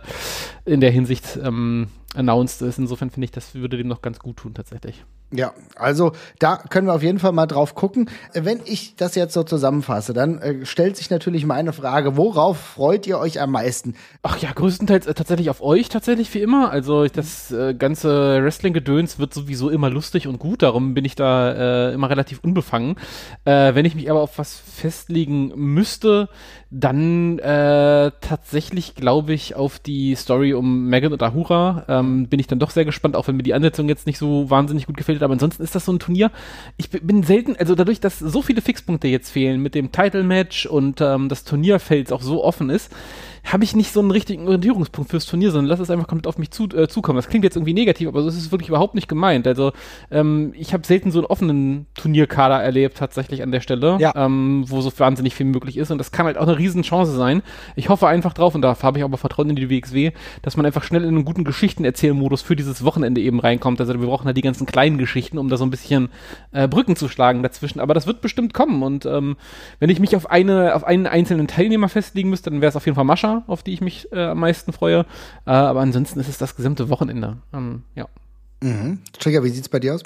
in 0.65 0.81
der 0.81 0.91
Hinsicht 0.91 1.39
ähm, 1.43 1.87
announced 2.15 2.61
ist. 2.61 2.77
Insofern 2.77 3.09
finde 3.09 3.25
ich, 3.25 3.31
das 3.31 3.55
würde 3.55 3.77
dem 3.77 3.87
noch 3.87 4.01
ganz 4.01 4.19
gut 4.19 4.37
tun 4.37 4.53
tatsächlich. 4.53 5.03
Ja, 5.33 5.53
also 5.77 6.11
da 6.39 6.57
können 6.57 6.87
wir 6.87 6.93
auf 6.93 7.03
jeden 7.03 7.19
Fall 7.19 7.31
mal 7.31 7.45
drauf 7.45 7.73
gucken. 7.73 8.09
Wenn 8.33 8.59
ich 8.65 8.97
das 8.97 9.15
jetzt 9.15 9.33
so 9.33 9.43
zusammenfasse, 9.43 10.11
dann 10.11 10.39
äh, 10.39 10.65
stellt 10.65 10.97
sich 10.97 11.09
natürlich 11.09 11.45
meine 11.45 11.71
Frage, 11.71 12.17
worauf 12.17 12.57
freut 12.59 13.07
ihr 13.07 13.17
euch 13.17 13.39
am 13.39 13.51
meisten? 13.51 13.95
Ach 14.23 14.37
ja, 14.39 14.51
größtenteils 14.51 15.07
äh, 15.07 15.13
tatsächlich 15.13 15.49
auf 15.49 15.61
euch, 15.61 15.87
tatsächlich 15.87 16.33
wie 16.33 16.41
immer. 16.41 16.69
Also 16.69 17.07
das 17.07 17.49
äh, 17.51 17.73
ganze 17.73 18.43
Wrestling-Gedöns 18.43 19.19
wird 19.19 19.33
sowieso 19.33 19.69
immer 19.69 19.89
lustig 19.89 20.27
und 20.27 20.37
gut, 20.37 20.63
darum 20.63 20.93
bin 20.93 21.05
ich 21.05 21.15
da 21.15 21.51
äh, 21.89 21.93
immer 21.93 22.09
relativ 22.09 22.39
unbefangen. 22.43 22.97
Äh, 23.45 23.73
wenn 23.73 23.85
ich 23.85 23.95
mich 23.95 24.11
aber 24.11 24.21
auf 24.21 24.37
was 24.37 24.59
festlegen 24.59 25.53
müsste, 25.55 26.27
dann 26.71 27.39
äh, 27.39 28.11
tatsächlich 28.19 28.95
glaube 28.95 29.33
ich 29.33 29.55
auf 29.55 29.79
die 29.79 30.15
Story 30.15 30.53
um 30.53 30.87
Megan 30.87 31.13
und 31.13 31.23
Ahura. 31.23 31.85
Ähm, 31.87 32.27
bin 32.27 32.39
ich 32.39 32.47
dann 32.47 32.59
doch 32.59 32.71
sehr 32.71 32.85
gespannt, 32.85 33.15
auch 33.15 33.27
wenn 33.27 33.37
mir 33.37 33.43
die 33.43 33.53
Ansetzung 33.53 33.87
jetzt 33.87 34.07
nicht 34.07 34.17
so 34.17 34.49
wahnsinnig 34.49 34.87
gut 34.87 34.97
gefällt. 34.97 35.20
Aber 35.23 35.33
ansonsten 35.33 35.63
ist 35.63 35.75
das 35.75 35.85
so 35.85 35.93
ein 35.93 35.99
Turnier. 35.99 36.31
Ich 36.77 36.89
bin 36.89 37.23
selten, 37.23 37.55
also 37.57 37.75
dadurch, 37.75 37.99
dass 37.99 38.19
so 38.19 38.41
viele 38.41 38.61
Fixpunkte 38.61 39.07
jetzt 39.07 39.29
fehlen 39.29 39.61
mit 39.61 39.75
dem 39.75 39.91
Title-Match 39.91 40.65
und 40.65 41.01
ähm, 41.01 41.29
das 41.29 41.43
Turnierfeld 41.43 42.11
auch 42.11 42.21
so 42.21 42.43
offen 42.43 42.69
ist, 42.69 42.91
habe 43.43 43.63
ich 43.63 43.75
nicht 43.75 43.91
so 43.91 43.99
einen 43.99 44.11
richtigen 44.11 44.45
Orientierungspunkt 44.45 45.09
fürs 45.09 45.25
Turnier, 45.25 45.51
sondern 45.51 45.69
lass 45.69 45.79
es 45.79 45.89
einfach 45.89 46.07
komplett 46.07 46.27
auf 46.27 46.37
mich 46.37 46.51
zu, 46.51 46.65
äh, 46.69 46.87
zukommen. 46.87 47.17
Das 47.17 47.27
klingt 47.27 47.43
jetzt 47.43 47.55
irgendwie 47.55 47.73
negativ, 47.73 48.07
aber 48.07 48.21
so 48.21 48.29
ist 48.29 48.37
es 48.37 48.51
wirklich 48.51 48.69
überhaupt 48.69 48.95
nicht 48.95 49.07
gemeint. 49.07 49.47
Also 49.47 49.71
ähm, 50.09 50.53
ich 50.55 50.73
habe 50.73 50.85
selten 50.85 51.11
so 51.11 51.19
einen 51.19 51.25
offenen 51.25 51.87
Turnierkader 51.95 52.61
erlebt 52.61 52.97
tatsächlich 52.97 53.41
an 53.43 53.51
der 53.51 53.61
Stelle, 53.61 53.97
ja. 53.99 54.13
ähm, 54.15 54.65
wo 54.67 54.81
so 54.81 54.91
wahnsinnig 54.97 55.35
viel 55.35 55.45
möglich 55.45 55.77
ist 55.77 55.91
und 55.91 55.97
das 55.97 56.11
kann 56.11 56.25
halt 56.25 56.37
auch 56.37 56.47
eine 56.47 56.57
Riesenchance 56.57 57.13
sein. 57.13 57.41
Ich 57.75 57.89
hoffe 57.89 58.07
einfach 58.07 58.33
drauf 58.33 58.55
und 58.55 58.61
da 58.61 58.77
habe 58.81 58.99
ich 58.99 59.03
aber 59.03 59.17
Vertrauen 59.17 59.49
in 59.49 59.55
die 59.55 59.69
WXW, 59.69 60.11
dass 60.41 60.57
man 60.57 60.65
einfach 60.65 60.83
schnell 60.83 61.03
in 61.03 61.09
einen 61.09 61.25
guten 61.25 61.43
Geschichtenerzählmodus 61.43 62.41
für 62.41 62.55
dieses 62.55 62.83
Wochenende 62.83 63.21
eben 63.21 63.39
reinkommt. 63.39 63.79
Also 63.79 63.93
wir 63.99 64.07
brauchen 64.07 64.25
halt 64.25 64.37
die 64.37 64.41
ganzen 64.41 64.65
kleinen 64.65 64.97
Geschichten, 64.97 65.37
um 65.37 65.49
da 65.49 65.57
so 65.57 65.65
ein 65.65 65.71
bisschen 65.71 66.09
äh, 66.51 66.67
Brücken 66.67 66.95
zu 66.95 67.09
schlagen 67.09 67.43
dazwischen. 67.43 67.79
Aber 67.79 67.93
das 67.93 68.07
wird 68.07 68.21
bestimmt 68.21 68.53
kommen 68.53 68.83
und 68.83 69.05
ähm, 69.05 69.35
wenn 69.79 69.89
ich 69.89 69.99
mich 69.99 70.15
auf 70.15 70.29
eine 70.29 70.75
auf 70.75 70.83
einen 70.83 71.07
einzelnen 71.07 71.47
Teilnehmer 71.47 71.89
festlegen 71.89 72.29
müsste, 72.29 72.49
dann 72.49 72.61
wäre 72.61 72.69
es 72.69 72.75
auf 72.75 72.85
jeden 72.85 72.95
Fall 72.95 73.05
Mascha, 73.05 73.30
auf 73.47 73.63
die 73.63 73.73
ich 73.73 73.81
mich 73.81 74.11
äh, 74.11 74.25
am 74.25 74.39
meisten 74.39 74.73
freue. 74.73 75.05
Äh, 75.45 75.51
aber 75.51 75.81
ansonsten 75.81 76.19
ist 76.19 76.29
es 76.29 76.37
das 76.37 76.55
gesamte 76.55 76.89
Wochenende. 76.89 77.37
Ähm, 77.53 77.83
ja. 77.95 78.07
Mhm. 78.61 78.99
Trigger, 79.17 79.43
wie 79.43 79.49
sieht's 79.49 79.69
bei 79.69 79.79
dir 79.79 79.95
aus? 79.95 80.03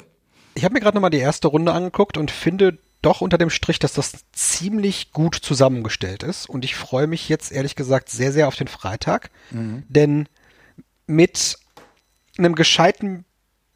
Ich 0.54 0.64
habe 0.64 0.72
mir 0.72 0.80
gerade 0.80 0.96
nochmal 0.96 1.10
die 1.10 1.18
erste 1.18 1.48
Runde 1.48 1.72
angeguckt 1.72 2.16
und 2.16 2.30
finde 2.30 2.78
doch 3.02 3.20
unter 3.20 3.36
dem 3.38 3.50
Strich, 3.50 3.78
dass 3.78 3.92
das 3.92 4.24
ziemlich 4.32 5.12
gut 5.12 5.34
zusammengestellt 5.34 6.22
ist. 6.22 6.48
Und 6.48 6.64
ich 6.64 6.74
freue 6.74 7.06
mich 7.06 7.28
jetzt 7.28 7.52
ehrlich 7.52 7.76
gesagt 7.76 8.08
sehr, 8.08 8.32
sehr 8.32 8.48
auf 8.48 8.56
den 8.56 8.68
Freitag. 8.68 9.30
Mhm. 9.50 9.84
Denn 9.88 10.28
mit 11.06 11.58
einem 12.38 12.54
gescheiten 12.54 13.25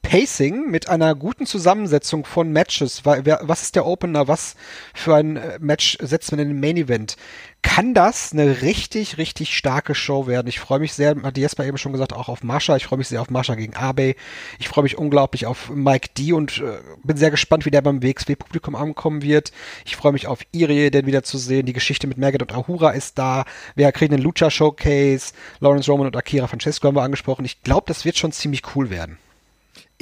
Pacing, 0.02 0.70
mit 0.70 0.89
einer 0.89 1.14
guten 1.14 1.47
Zusammensetzung 1.47 2.24
von 2.24 2.51
Matches, 2.51 3.05
was 3.05 3.62
ist 3.62 3.77
der 3.77 3.86
Opener, 3.86 4.27
was 4.27 4.56
für 4.94 5.14
ein 5.14 5.36
äh, 5.36 5.59
Match 5.60 5.98
setzt 6.01 6.32
man 6.32 6.40
in 6.40 6.48
den 6.48 6.60
Main 6.60 6.77
Event, 6.77 7.16
kann 7.62 7.94
das 7.94 8.32
eine 8.32 8.62
richtig, 8.62 9.18
richtig 9.18 9.55
starke 9.55 9.94
Show 9.94 10.27
werden. 10.27 10.48
Ich 10.48 10.59
freue 10.59 10.78
mich 10.78 10.94
sehr, 10.94 11.14
hat 11.22 11.36
Jesper 11.36 11.64
eben 11.64 11.78
schon 11.78 11.93
gesagt, 11.93 12.12
auch 12.12 12.28
auf 12.28 12.43
Marsha. 12.43 12.77
Ich 12.77 12.86
freue 12.86 12.98
mich 12.98 13.09
sehr 13.09 13.20
auf 13.20 13.31
Marsha 13.31 13.55
gegen 13.55 13.77
Abe. 13.77 14.14
Ich 14.59 14.68
freue 14.68 14.82
mich 14.82 14.97
unglaublich 14.97 15.47
auf 15.47 15.70
Mike 15.70 16.09
D 16.16 16.32
und 16.32 16.59
äh, 16.59 16.78
bin 17.05 17.16
sehr 17.16 17.31
gespannt, 17.31 17.66
wie 17.66 17.70
der 17.70 17.82
beim 17.82 18.02
WXW-Publikum 18.02 18.74
ankommen 18.74 19.22
wird. 19.22 19.52
Ich 19.85 19.97
freue 19.97 20.12
mich 20.12 20.27
auf 20.27 20.40
Irie, 20.52 20.90
den 20.90 21.06
wieder 21.06 21.22
zu 21.22 21.39
sehen. 21.39 21.66
Die 21.66 21.72
Geschichte 21.72 22.06
mit 22.06 22.18
Maggot 22.18 22.43
und 22.43 22.52
Ahura 22.52 22.90
ist 22.90 23.18
da. 23.18 23.44
Wir 23.74 23.93
kriegen 23.93 24.16
den 24.16 24.22
Lucha 24.22 24.51
Showcase. 24.51 25.35
Lawrence 25.60 25.90
Roman 25.90 26.06
und 26.06 26.16
Akira 26.16 26.47
Francesco 26.47 26.89
haben 26.89 26.97
wir 26.97 27.02
angesprochen. 27.02 27.44
Ich 27.44 27.62
glaube, 27.62 27.85
das 27.86 28.05
wird 28.05 28.16
schon 28.16 28.32
ziemlich 28.32 28.62
cool 28.74 28.90
werden. 28.90 29.18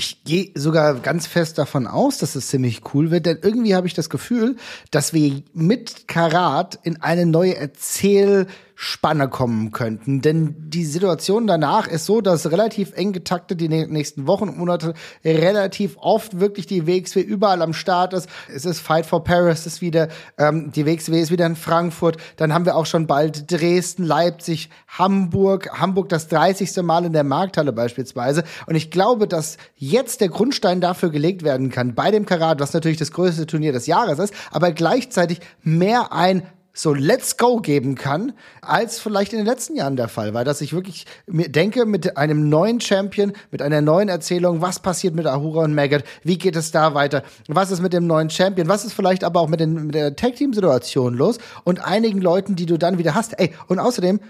Ich 0.00 0.22
gehe 0.22 0.52
sogar 0.54 0.94
ganz 1.00 1.26
fest 1.26 1.58
davon 1.58 1.88
aus, 1.88 2.18
dass 2.18 2.36
es 2.36 2.46
ziemlich 2.46 2.82
cool 2.94 3.10
wird, 3.10 3.26
denn 3.26 3.38
irgendwie 3.42 3.74
habe 3.74 3.88
ich 3.88 3.94
das 3.94 4.08
Gefühl, 4.08 4.54
dass 4.92 5.12
wir 5.12 5.42
mit 5.54 6.06
Karat 6.06 6.78
in 6.84 7.02
eine 7.02 7.26
neue 7.26 7.56
Erzähl- 7.56 8.46
Spanne 8.80 9.28
kommen 9.28 9.72
könnten. 9.72 10.20
Denn 10.22 10.54
die 10.56 10.84
Situation 10.84 11.48
danach 11.48 11.88
ist 11.88 12.06
so, 12.06 12.20
dass 12.20 12.52
relativ 12.52 12.92
eng 12.92 13.12
getaktet 13.12 13.60
die 13.60 13.68
nächsten 13.68 14.28
Wochen 14.28 14.48
und 14.48 14.56
Monate 14.56 14.94
relativ 15.24 15.96
oft 15.96 16.38
wirklich 16.38 16.68
die 16.68 16.86
WXW 16.86 17.20
überall 17.20 17.60
am 17.62 17.72
Start 17.72 18.12
ist. 18.12 18.28
Es 18.54 18.64
ist 18.64 18.78
Fight 18.78 19.04
for 19.04 19.24
Paris, 19.24 19.66
ist 19.66 19.80
wieder, 19.80 20.06
ähm, 20.38 20.70
die 20.70 20.86
WXW 20.86 21.20
ist 21.20 21.32
wieder 21.32 21.46
in 21.46 21.56
Frankfurt. 21.56 22.18
Dann 22.36 22.54
haben 22.54 22.66
wir 22.66 22.76
auch 22.76 22.86
schon 22.86 23.08
bald 23.08 23.50
Dresden, 23.50 24.04
Leipzig, 24.04 24.70
Hamburg. 24.86 25.80
Hamburg 25.80 26.08
das 26.08 26.28
30. 26.28 26.80
Mal 26.84 27.04
in 27.04 27.12
der 27.12 27.24
Markthalle 27.24 27.72
beispielsweise. 27.72 28.44
Und 28.68 28.76
ich 28.76 28.92
glaube, 28.92 29.26
dass 29.26 29.56
jetzt 29.74 30.20
der 30.20 30.28
Grundstein 30.28 30.80
dafür 30.80 31.10
gelegt 31.10 31.42
werden 31.42 31.70
kann, 31.70 31.96
bei 31.96 32.12
dem 32.12 32.26
Karat, 32.26 32.60
was 32.60 32.74
natürlich 32.74 32.98
das 32.98 33.10
größte 33.10 33.48
Turnier 33.48 33.72
des 33.72 33.88
Jahres 33.88 34.20
ist, 34.20 34.32
aber 34.52 34.70
gleichzeitig 34.70 35.40
mehr 35.64 36.12
ein 36.12 36.44
so 36.78 36.94
Let's 36.94 37.36
Go 37.36 37.56
geben 37.56 37.96
kann, 37.96 38.32
als 38.62 39.00
vielleicht 39.00 39.32
in 39.32 39.38
den 39.38 39.46
letzten 39.46 39.74
Jahren 39.74 39.96
der 39.96 40.06
Fall 40.06 40.32
war. 40.32 40.44
Dass 40.44 40.60
ich 40.60 40.72
wirklich 40.72 41.06
denke, 41.26 41.86
mit 41.86 42.16
einem 42.16 42.48
neuen 42.48 42.80
Champion, 42.80 43.32
mit 43.50 43.62
einer 43.62 43.80
neuen 43.80 44.08
Erzählung, 44.08 44.60
was 44.60 44.78
passiert 44.78 45.14
mit 45.16 45.26
Ahura 45.26 45.64
und 45.64 45.74
Maggot, 45.74 46.04
wie 46.22 46.38
geht 46.38 46.54
es 46.54 46.70
da 46.70 46.94
weiter, 46.94 47.24
was 47.48 47.72
ist 47.72 47.82
mit 47.82 47.92
dem 47.92 48.06
neuen 48.06 48.30
Champion, 48.30 48.68
was 48.68 48.84
ist 48.84 48.92
vielleicht 48.92 49.24
aber 49.24 49.40
auch 49.40 49.48
mit, 49.48 49.58
den, 49.58 49.86
mit 49.86 49.94
der 49.96 50.14
Tag-Team-Situation 50.14 51.14
los 51.14 51.38
und 51.64 51.84
einigen 51.84 52.20
Leuten, 52.20 52.54
die 52.54 52.66
du 52.66 52.78
dann 52.78 52.98
wieder 52.98 53.16
hast. 53.16 53.38
Ey, 53.40 53.52
und 53.66 53.80
außerdem, 53.80 54.20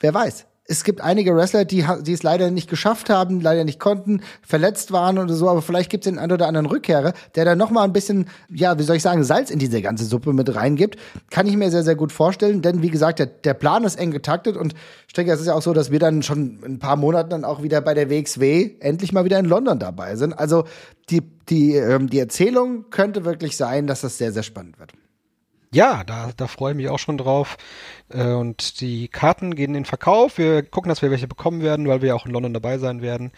wer 0.00 0.14
weiß, 0.14 0.46
es 0.70 0.84
gibt 0.84 1.00
einige 1.00 1.34
Wrestler, 1.34 1.64
die, 1.64 1.84
die 2.02 2.12
es 2.12 2.22
leider 2.22 2.50
nicht 2.50 2.70
geschafft 2.70 3.10
haben, 3.10 3.40
leider 3.40 3.64
nicht 3.64 3.80
konnten, 3.80 4.22
verletzt 4.40 4.92
waren 4.92 5.18
oder 5.18 5.34
so, 5.34 5.48
aber 5.48 5.62
vielleicht 5.62 5.90
gibt 5.90 6.06
es 6.06 6.12
den 6.12 6.18
einen 6.20 6.30
oder 6.30 6.46
anderen 6.46 6.66
Rückkehrer, 6.66 7.12
der 7.34 7.44
da 7.44 7.56
noch 7.56 7.70
mal 7.70 7.82
ein 7.82 7.92
bisschen, 7.92 8.28
ja, 8.48 8.78
wie 8.78 8.84
soll 8.84 8.96
ich 8.96 9.02
sagen, 9.02 9.24
Salz 9.24 9.50
in 9.50 9.58
diese 9.58 9.82
ganze 9.82 10.04
Suppe 10.04 10.32
mit 10.32 10.54
reingibt. 10.54 10.96
Kann 11.28 11.48
ich 11.48 11.56
mir 11.56 11.72
sehr, 11.72 11.82
sehr 11.82 11.96
gut 11.96 12.12
vorstellen, 12.12 12.62
denn 12.62 12.82
wie 12.82 12.90
gesagt, 12.90 13.18
der, 13.18 13.26
der 13.26 13.54
Plan 13.54 13.82
ist 13.82 13.98
eng 13.98 14.12
getaktet 14.12 14.56
und 14.56 14.74
Stecker, 15.08 15.34
es 15.34 15.40
ist 15.40 15.48
ja 15.48 15.54
auch 15.54 15.62
so, 15.62 15.72
dass 15.72 15.90
wir 15.90 15.98
dann 15.98 16.22
schon 16.22 16.60
in 16.64 16.74
ein 16.74 16.78
paar 16.78 16.94
Monaten 16.94 17.30
dann 17.30 17.44
auch 17.44 17.64
wieder 17.64 17.80
bei 17.80 17.94
der 17.94 18.08
WXW 18.08 18.70
endlich 18.78 19.12
mal 19.12 19.24
wieder 19.24 19.40
in 19.40 19.46
London 19.46 19.80
dabei 19.80 20.14
sind. 20.14 20.38
Also 20.38 20.64
die, 21.10 21.22
die, 21.48 21.74
ähm, 21.74 22.08
die 22.08 22.20
Erzählung 22.20 22.90
könnte 22.90 23.24
wirklich 23.24 23.56
sein, 23.56 23.88
dass 23.88 24.02
das 24.02 24.18
sehr, 24.18 24.30
sehr 24.30 24.44
spannend 24.44 24.78
wird. 24.78 24.92
Ja, 25.72 26.02
da, 26.02 26.32
da 26.36 26.48
freue 26.48 26.72
ich 26.72 26.76
mich 26.76 26.88
auch 26.88 26.98
schon 26.98 27.16
drauf. 27.16 27.56
Äh, 28.08 28.24
und 28.32 28.80
die 28.80 29.06
Karten 29.06 29.54
gehen 29.54 29.76
in 29.76 29.84
Verkauf. 29.84 30.36
Wir 30.36 30.64
gucken, 30.64 30.88
dass 30.88 31.00
wir 31.00 31.12
welche 31.12 31.28
bekommen 31.28 31.62
werden, 31.62 31.86
weil 31.86 32.02
wir 32.02 32.08
ja 32.08 32.14
auch 32.16 32.26
in 32.26 32.32
London 32.32 32.52
dabei 32.52 32.78
sein 32.78 33.02
werden. 33.02 33.30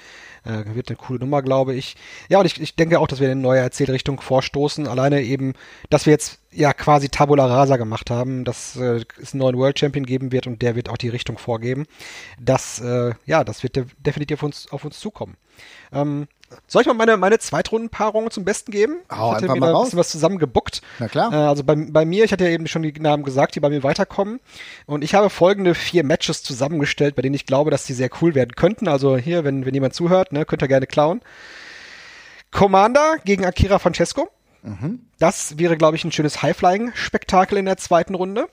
Äh, 0.44 0.74
wird 0.74 0.88
eine 0.88 0.96
coole 0.96 1.18
Nummer, 1.18 1.42
glaube 1.42 1.74
ich. 1.74 1.94
Ja, 2.30 2.40
und 2.40 2.46
ich, 2.46 2.58
ich 2.58 2.74
denke 2.74 3.00
auch, 3.00 3.06
dass 3.06 3.20
wir 3.20 3.26
in 3.26 3.32
eine 3.32 3.40
neue 3.42 3.60
Erzählrichtung 3.60 4.18
vorstoßen. 4.18 4.88
Alleine 4.88 5.20
eben, 5.20 5.52
dass 5.90 6.06
wir 6.06 6.12
jetzt 6.12 6.38
ja 6.50 6.72
quasi 6.72 7.10
Tabula 7.10 7.44
Rasa 7.44 7.76
gemacht 7.76 8.08
haben, 8.10 8.44
dass 8.44 8.76
äh, 8.76 9.04
es 9.20 9.34
einen 9.34 9.40
neuen 9.40 9.58
World 9.58 9.78
Champion 9.78 10.06
geben 10.06 10.32
wird 10.32 10.46
und 10.46 10.62
der 10.62 10.74
wird 10.74 10.88
auch 10.88 10.96
die 10.96 11.10
Richtung 11.10 11.36
vorgeben. 11.36 11.84
Das, 12.40 12.80
äh, 12.80 13.12
ja, 13.26 13.44
das 13.44 13.62
wird 13.62 13.78
definitiv 13.98 14.38
auf 14.38 14.42
uns, 14.44 14.72
auf 14.72 14.84
uns 14.86 14.98
zukommen. 14.98 15.36
Ähm, 15.92 16.28
soll 16.66 16.82
ich 16.82 16.88
mal 16.88 16.94
meine, 16.94 17.16
meine 17.16 17.38
Zweitrundenpaarung 17.38 18.30
zum 18.30 18.44
Besten 18.44 18.70
geben? 18.70 18.96
Hau 19.10 19.30
ich 19.30 19.34
hatte 19.34 19.44
einfach 19.44 19.54
mir 19.54 19.60
mal 19.60 19.72
da 19.72 19.78
ein 19.78 19.84
bisschen 19.84 19.98
was 19.98 20.10
zusammengebuckt. 20.10 20.82
Na 20.98 21.08
klar. 21.08 21.32
Äh, 21.32 21.36
also 21.36 21.64
bei, 21.64 21.74
bei 21.74 22.04
mir, 22.04 22.24
ich 22.24 22.32
hatte 22.32 22.44
ja 22.44 22.50
eben 22.50 22.66
schon 22.66 22.82
die 22.82 22.92
Namen 22.92 23.22
gesagt, 23.24 23.54
die 23.54 23.60
bei 23.60 23.70
mir 23.70 23.82
weiterkommen. 23.82 24.40
Und 24.86 25.04
ich 25.04 25.14
habe 25.14 25.30
folgende 25.30 25.74
vier 25.74 26.04
Matches 26.04 26.42
zusammengestellt, 26.42 27.16
bei 27.16 27.22
denen 27.22 27.34
ich 27.34 27.46
glaube, 27.46 27.70
dass 27.70 27.84
die 27.84 27.94
sehr 27.94 28.10
cool 28.20 28.34
werden 28.34 28.54
könnten. 28.56 28.88
Also 28.88 29.16
hier, 29.16 29.44
wenn, 29.44 29.66
wenn 29.66 29.74
jemand 29.74 29.94
zuhört, 29.94 30.32
ne, 30.32 30.44
könnt 30.44 30.62
ihr 30.62 30.68
gerne 30.68 30.86
klauen. 30.86 31.20
Commander 32.50 33.16
gegen 33.24 33.44
Akira 33.44 33.78
Francesco. 33.78 34.28
Mhm. 34.62 35.00
Das 35.22 35.56
wäre, 35.56 35.76
glaube 35.76 35.94
ich, 35.96 36.02
ein 36.04 36.10
schönes 36.10 36.42
High-Flying-Spektakel 36.42 37.56
in 37.56 37.66
der 37.66 37.76
zweiten 37.76 38.16
Runde. 38.16 38.48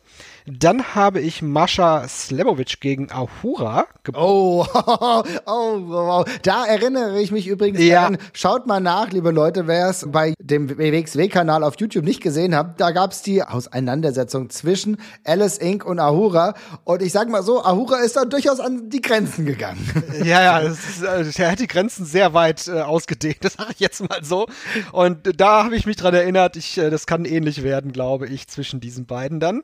Dann 0.45 0.95
habe 0.95 1.19
ich 1.19 1.41
Mascha 1.41 2.07
Slemovic 2.07 2.79
gegen 2.79 3.11
Ahura 3.11 3.85
Oh, 4.13 4.65
oh, 4.73 5.23
oh, 5.45 5.79
wow. 5.87 6.25
Da 6.41 6.65
erinnere 6.65 7.21
ich 7.21 7.31
mich 7.31 7.47
übrigens 7.47 7.79
Ja. 7.81 8.07
an, 8.07 8.17
schaut 8.33 8.65
mal 8.65 8.79
nach, 8.79 9.11
liebe 9.11 9.29
Leute, 9.31 9.67
wer 9.67 9.89
es 9.89 10.05
bei 10.11 10.33
dem 10.39 10.69
WXW-Kanal 10.77 11.63
auf 11.63 11.75
YouTube 11.79 12.03
nicht 12.05 12.21
gesehen 12.21 12.55
hat, 12.55 12.79
da 12.79 12.91
gab's 12.91 13.21
die 13.21 13.43
Auseinandersetzung 13.43 14.49
zwischen 14.49 14.97
Alice 15.23 15.57
Inc. 15.57 15.85
und 15.85 15.99
Ahura. 15.99 16.55
Und 16.83 17.01
ich 17.03 17.11
sag 17.11 17.29
mal 17.29 17.43
so, 17.43 17.63
Ahura 17.63 17.97
ist 17.97 18.15
da 18.15 18.25
durchaus 18.25 18.59
an 18.59 18.89
die 18.89 19.01
Grenzen 19.01 19.45
gegangen. 19.45 19.79
Ja, 20.23 20.41
ja, 20.41 20.57
ist, 20.59 21.01
äh, 21.03 21.43
er 21.43 21.51
hat 21.51 21.59
die 21.59 21.67
Grenzen 21.67 22.05
sehr 22.05 22.33
weit 22.33 22.67
äh, 22.67 22.81
ausgedehnt, 22.81 23.37
das 23.41 23.53
sage 23.53 23.71
ich 23.73 23.79
jetzt 23.79 24.07
mal 24.07 24.23
so. 24.23 24.47
Und 24.91 25.39
da 25.39 25.63
habe 25.63 25.75
ich 25.75 25.85
mich 25.85 25.95
dran 25.95 26.13
erinnert, 26.13 26.55
ich, 26.60 26.77
äh, 26.77 26.90
das 26.90 27.07
kann 27.07 27.26
ähnlich 27.26 27.64
werden, 27.64 27.91
glaube 27.91 28.27
ich, 28.27 28.48
zwischen 28.48 28.80
diesen 28.80 29.06
beiden 29.06 29.40
dann. 29.40 29.61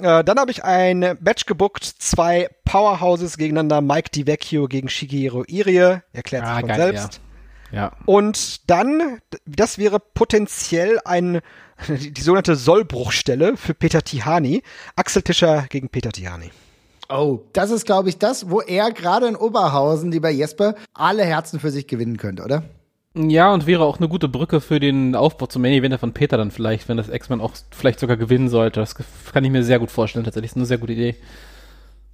Äh, 0.00 0.22
dann 0.24 0.38
habe 0.38 0.50
ich 0.50 0.64
ein 0.64 1.16
Match 1.20 1.46
gebuckt, 1.46 1.84
zwei 1.84 2.48
Powerhouses 2.64 3.38
gegeneinander, 3.38 3.80
Mike 3.80 4.10
DiVecchio 4.10 4.68
gegen 4.68 4.88
Shigehiro 4.88 5.44
Irie, 5.46 6.02
erklärt 6.12 6.44
sich 6.44 6.54
Ah, 6.54 6.60
von 6.60 6.68
geil, 6.68 6.78
selbst. 6.78 7.20
Ja. 7.72 7.92
Und 8.04 8.70
dann, 8.70 9.20
das 9.46 9.78
wäre 9.78 9.98
potenziell 10.00 11.00
ein, 11.04 11.40
die, 11.88 12.12
die 12.12 12.20
sogenannte 12.22 12.56
Sollbruchstelle 12.56 13.56
für 13.56 13.74
Peter 13.74 14.02
Tihani. 14.02 14.62
Axel 14.94 15.22
Tischer 15.22 15.66
gegen 15.68 15.88
Peter 15.88 16.12
Tihani. 16.12 16.50
Oh, 17.08 17.40
das 17.52 17.70
ist, 17.70 17.86
glaube 17.86 18.08
ich, 18.08 18.18
das, 18.18 18.50
wo 18.50 18.60
er 18.60 18.90
gerade 18.90 19.28
in 19.28 19.36
Oberhausen, 19.36 20.10
lieber 20.10 20.28
Jesper, 20.30 20.74
alle 20.92 21.24
Herzen 21.24 21.60
für 21.60 21.70
sich 21.70 21.86
gewinnen 21.86 22.16
könnte, 22.16 22.42
oder? 22.42 22.64
Ja, 23.18 23.54
und 23.54 23.66
wäre 23.66 23.84
auch 23.84 23.96
eine 23.96 24.08
gute 24.08 24.28
Brücke 24.28 24.60
für 24.60 24.78
den 24.78 25.14
Aufbau 25.14 25.46
zum 25.46 25.62
Main 25.62 25.72
Eventer 25.72 25.98
von 25.98 26.12
Peter 26.12 26.36
dann 26.36 26.50
vielleicht, 26.50 26.86
wenn 26.88 26.98
das 26.98 27.08
X-Men 27.08 27.40
auch 27.40 27.52
vielleicht 27.70 27.98
sogar 27.98 28.18
gewinnen 28.18 28.50
sollte. 28.50 28.80
Das 28.80 28.94
kann 28.94 29.42
ich 29.42 29.50
mir 29.50 29.64
sehr 29.64 29.78
gut 29.78 29.90
vorstellen, 29.90 30.24
tatsächlich. 30.26 30.50
Ist 30.50 30.56
eine 30.56 30.66
sehr 30.66 30.76
gute 30.76 30.92
Idee. 30.92 31.16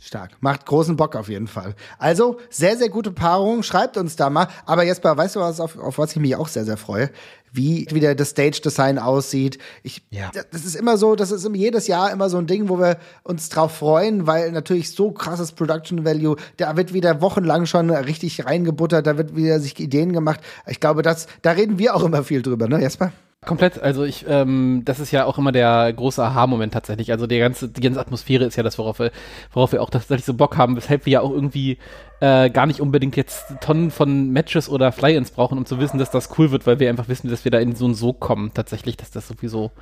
Stark. 0.04 0.32
Macht 0.40 0.66
großen 0.66 0.96
Bock 0.96 1.14
auf 1.14 1.28
jeden 1.28 1.46
Fall. 1.46 1.76
Also, 1.96 2.38
sehr, 2.50 2.76
sehr 2.76 2.88
gute 2.88 3.12
Paarung. 3.12 3.62
Schreibt 3.62 3.96
uns 3.96 4.16
da 4.16 4.30
mal. 4.30 4.48
Aber 4.66 4.82
Jesper, 4.82 5.16
weißt 5.16 5.36
du 5.36 5.40
was, 5.40 5.60
auf, 5.60 5.78
auf 5.78 5.96
was 5.96 6.10
ich 6.10 6.16
mich 6.16 6.34
auch 6.34 6.48
sehr, 6.48 6.64
sehr 6.64 6.76
freue? 6.76 7.08
Wie 7.52 7.86
wieder 7.92 8.16
das 8.16 8.30
Stage-Design 8.30 8.98
aussieht. 8.98 9.58
Ich, 9.84 10.02
ja. 10.10 10.32
Das 10.50 10.64
ist 10.64 10.74
immer 10.74 10.96
so, 10.96 11.14
das 11.14 11.30
ist 11.30 11.48
jedes 11.54 11.86
Jahr 11.86 12.10
immer 12.10 12.28
so 12.30 12.38
ein 12.38 12.48
Ding, 12.48 12.68
wo 12.68 12.80
wir 12.80 12.98
uns 13.22 13.48
drauf 13.48 13.76
freuen, 13.76 14.26
weil 14.26 14.50
natürlich 14.50 14.90
so 14.90 15.12
krasses 15.12 15.52
Production 15.52 16.04
Value, 16.04 16.34
da 16.56 16.76
wird 16.76 16.92
wieder 16.92 17.20
wochenlang 17.20 17.66
schon 17.66 17.88
richtig 17.90 18.44
reingebuttert, 18.44 19.06
da 19.06 19.16
wird 19.16 19.36
wieder 19.36 19.60
sich 19.60 19.78
Ideen 19.78 20.12
gemacht. 20.12 20.40
Ich 20.66 20.80
glaube, 20.80 21.02
das, 21.02 21.28
da 21.42 21.52
reden 21.52 21.78
wir 21.78 21.94
auch 21.94 22.02
immer 22.02 22.24
viel 22.24 22.42
drüber, 22.42 22.66
ne, 22.66 22.80
Jesper? 22.80 23.12
Komplett, 23.44 23.82
also 23.82 24.04
ich, 24.04 24.24
ähm, 24.28 24.82
das 24.84 25.00
ist 25.00 25.10
ja 25.10 25.24
auch 25.24 25.36
immer 25.36 25.50
der 25.50 25.92
große 25.92 26.22
Aha-Moment 26.22 26.72
tatsächlich. 26.72 27.10
Also 27.10 27.26
die 27.26 27.40
ganze, 27.40 27.68
die 27.68 27.80
ganze 27.80 27.98
Atmosphäre 27.98 28.44
ist 28.44 28.54
ja 28.54 28.62
das, 28.62 28.78
worauf 28.78 29.00
wir, 29.00 29.10
worauf 29.52 29.72
wir 29.72 29.82
auch 29.82 29.90
tatsächlich 29.90 30.24
so 30.24 30.34
Bock 30.34 30.56
haben, 30.56 30.76
weshalb 30.76 31.06
wir 31.06 31.14
ja 31.14 31.20
auch 31.22 31.32
irgendwie 31.32 31.78
äh, 32.20 32.50
gar 32.50 32.66
nicht 32.66 32.80
unbedingt 32.80 33.16
jetzt 33.16 33.46
Tonnen 33.60 33.90
von 33.90 34.30
Matches 34.30 34.68
oder 34.68 34.92
Fly-Ins 34.92 35.32
brauchen, 35.32 35.58
um 35.58 35.66
zu 35.66 35.80
wissen, 35.80 35.98
dass 35.98 36.12
das 36.12 36.38
cool 36.38 36.52
wird, 36.52 36.68
weil 36.68 36.78
wir 36.78 36.88
einfach 36.88 37.08
wissen, 37.08 37.30
dass 37.30 37.44
wir 37.44 37.50
da 37.50 37.58
in 37.58 37.74
so 37.74 37.86
und 37.86 37.94
so 37.94 38.12
kommen, 38.12 38.52
tatsächlich, 38.54 38.96
dass 38.96 39.10
das 39.10 39.26
sowieso 39.26 39.72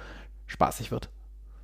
spaßig 0.47 0.91
wird. 0.91 1.11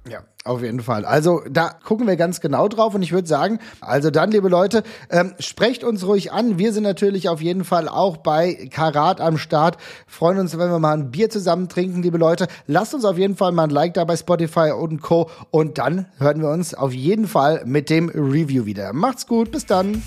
Ja, 0.08 0.20
auf 0.44 0.62
jeden 0.62 0.80
Fall. 0.80 1.04
Also 1.04 1.42
da 1.50 1.70
gucken 1.84 2.06
wir 2.06 2.16
ganz 2.16 2.40
genau 2.40 2.68
drauf 2.68 2.94
und 2.94 3.02
ich 3.02 3.12
würde 3.12 3.26
sagen, 3.26 3.58
also 3.80 4.10
dann, 4.10 4.30
liebe 4.30 4.48
Leute, 4.48 4.84
ähm, 5.10 5.34
sprecht 5.40 5.82
uns 5.82 6.06
ruhig 6.06 6.32
an. 6.32 6.58
Wir 6.58 6.72
sind 6.72 6.84
natürlich 6.84 7.28
auf 7.28 7.40
jeden 7.40 7.64
Fall 7.64 7.88
auch 7.88 8.18
bei 8.18 8.68
Karat 8.70 9.20
am 9.20 9.36
Start. 9.36 9.78
Freuen 10.06 10.38
uns, 10.38 10.56
wenn 10.56 10.70
wir 10.70 10.78
mal 10.78 10.96
ein 10.96 11.10
Bier 11.10 11.28
zusammen 11.28 11.68
trinken, 11.68 12.02
liebe 12.02 12.18
Leute. 12.18 12.46
Lasst 12.66 12.94
uns 12.94 13.04
auf 13.04 13.18
jeden 13.18 13.36
Fall 13.36 13.50
mal 13.50 13.64
ein 13.64 13.70
Like 13.70 13.94
da 13.94 14.04
bei 14.04 14.16
Spotify 14.16 14.70
und 14.70 15.02
Co. 15.02 15.28
Und 15.50 15.78
dann 15.78 16.06
hören 16.18 16.40
wir 16.40 16.50
uns 16.50 16.74
auf 16.74 16.92
jeden 16.92 17.26
Fall 17.26 17.62
mit 17.64 17.90
dem 17.90 18.08
Review 18.08 18.64
wieder. 18.64 18.92
Macht's 18.92 19.26
gut, 19.26 19.50
bis 19.50 19.66
dann. 19.66 20.02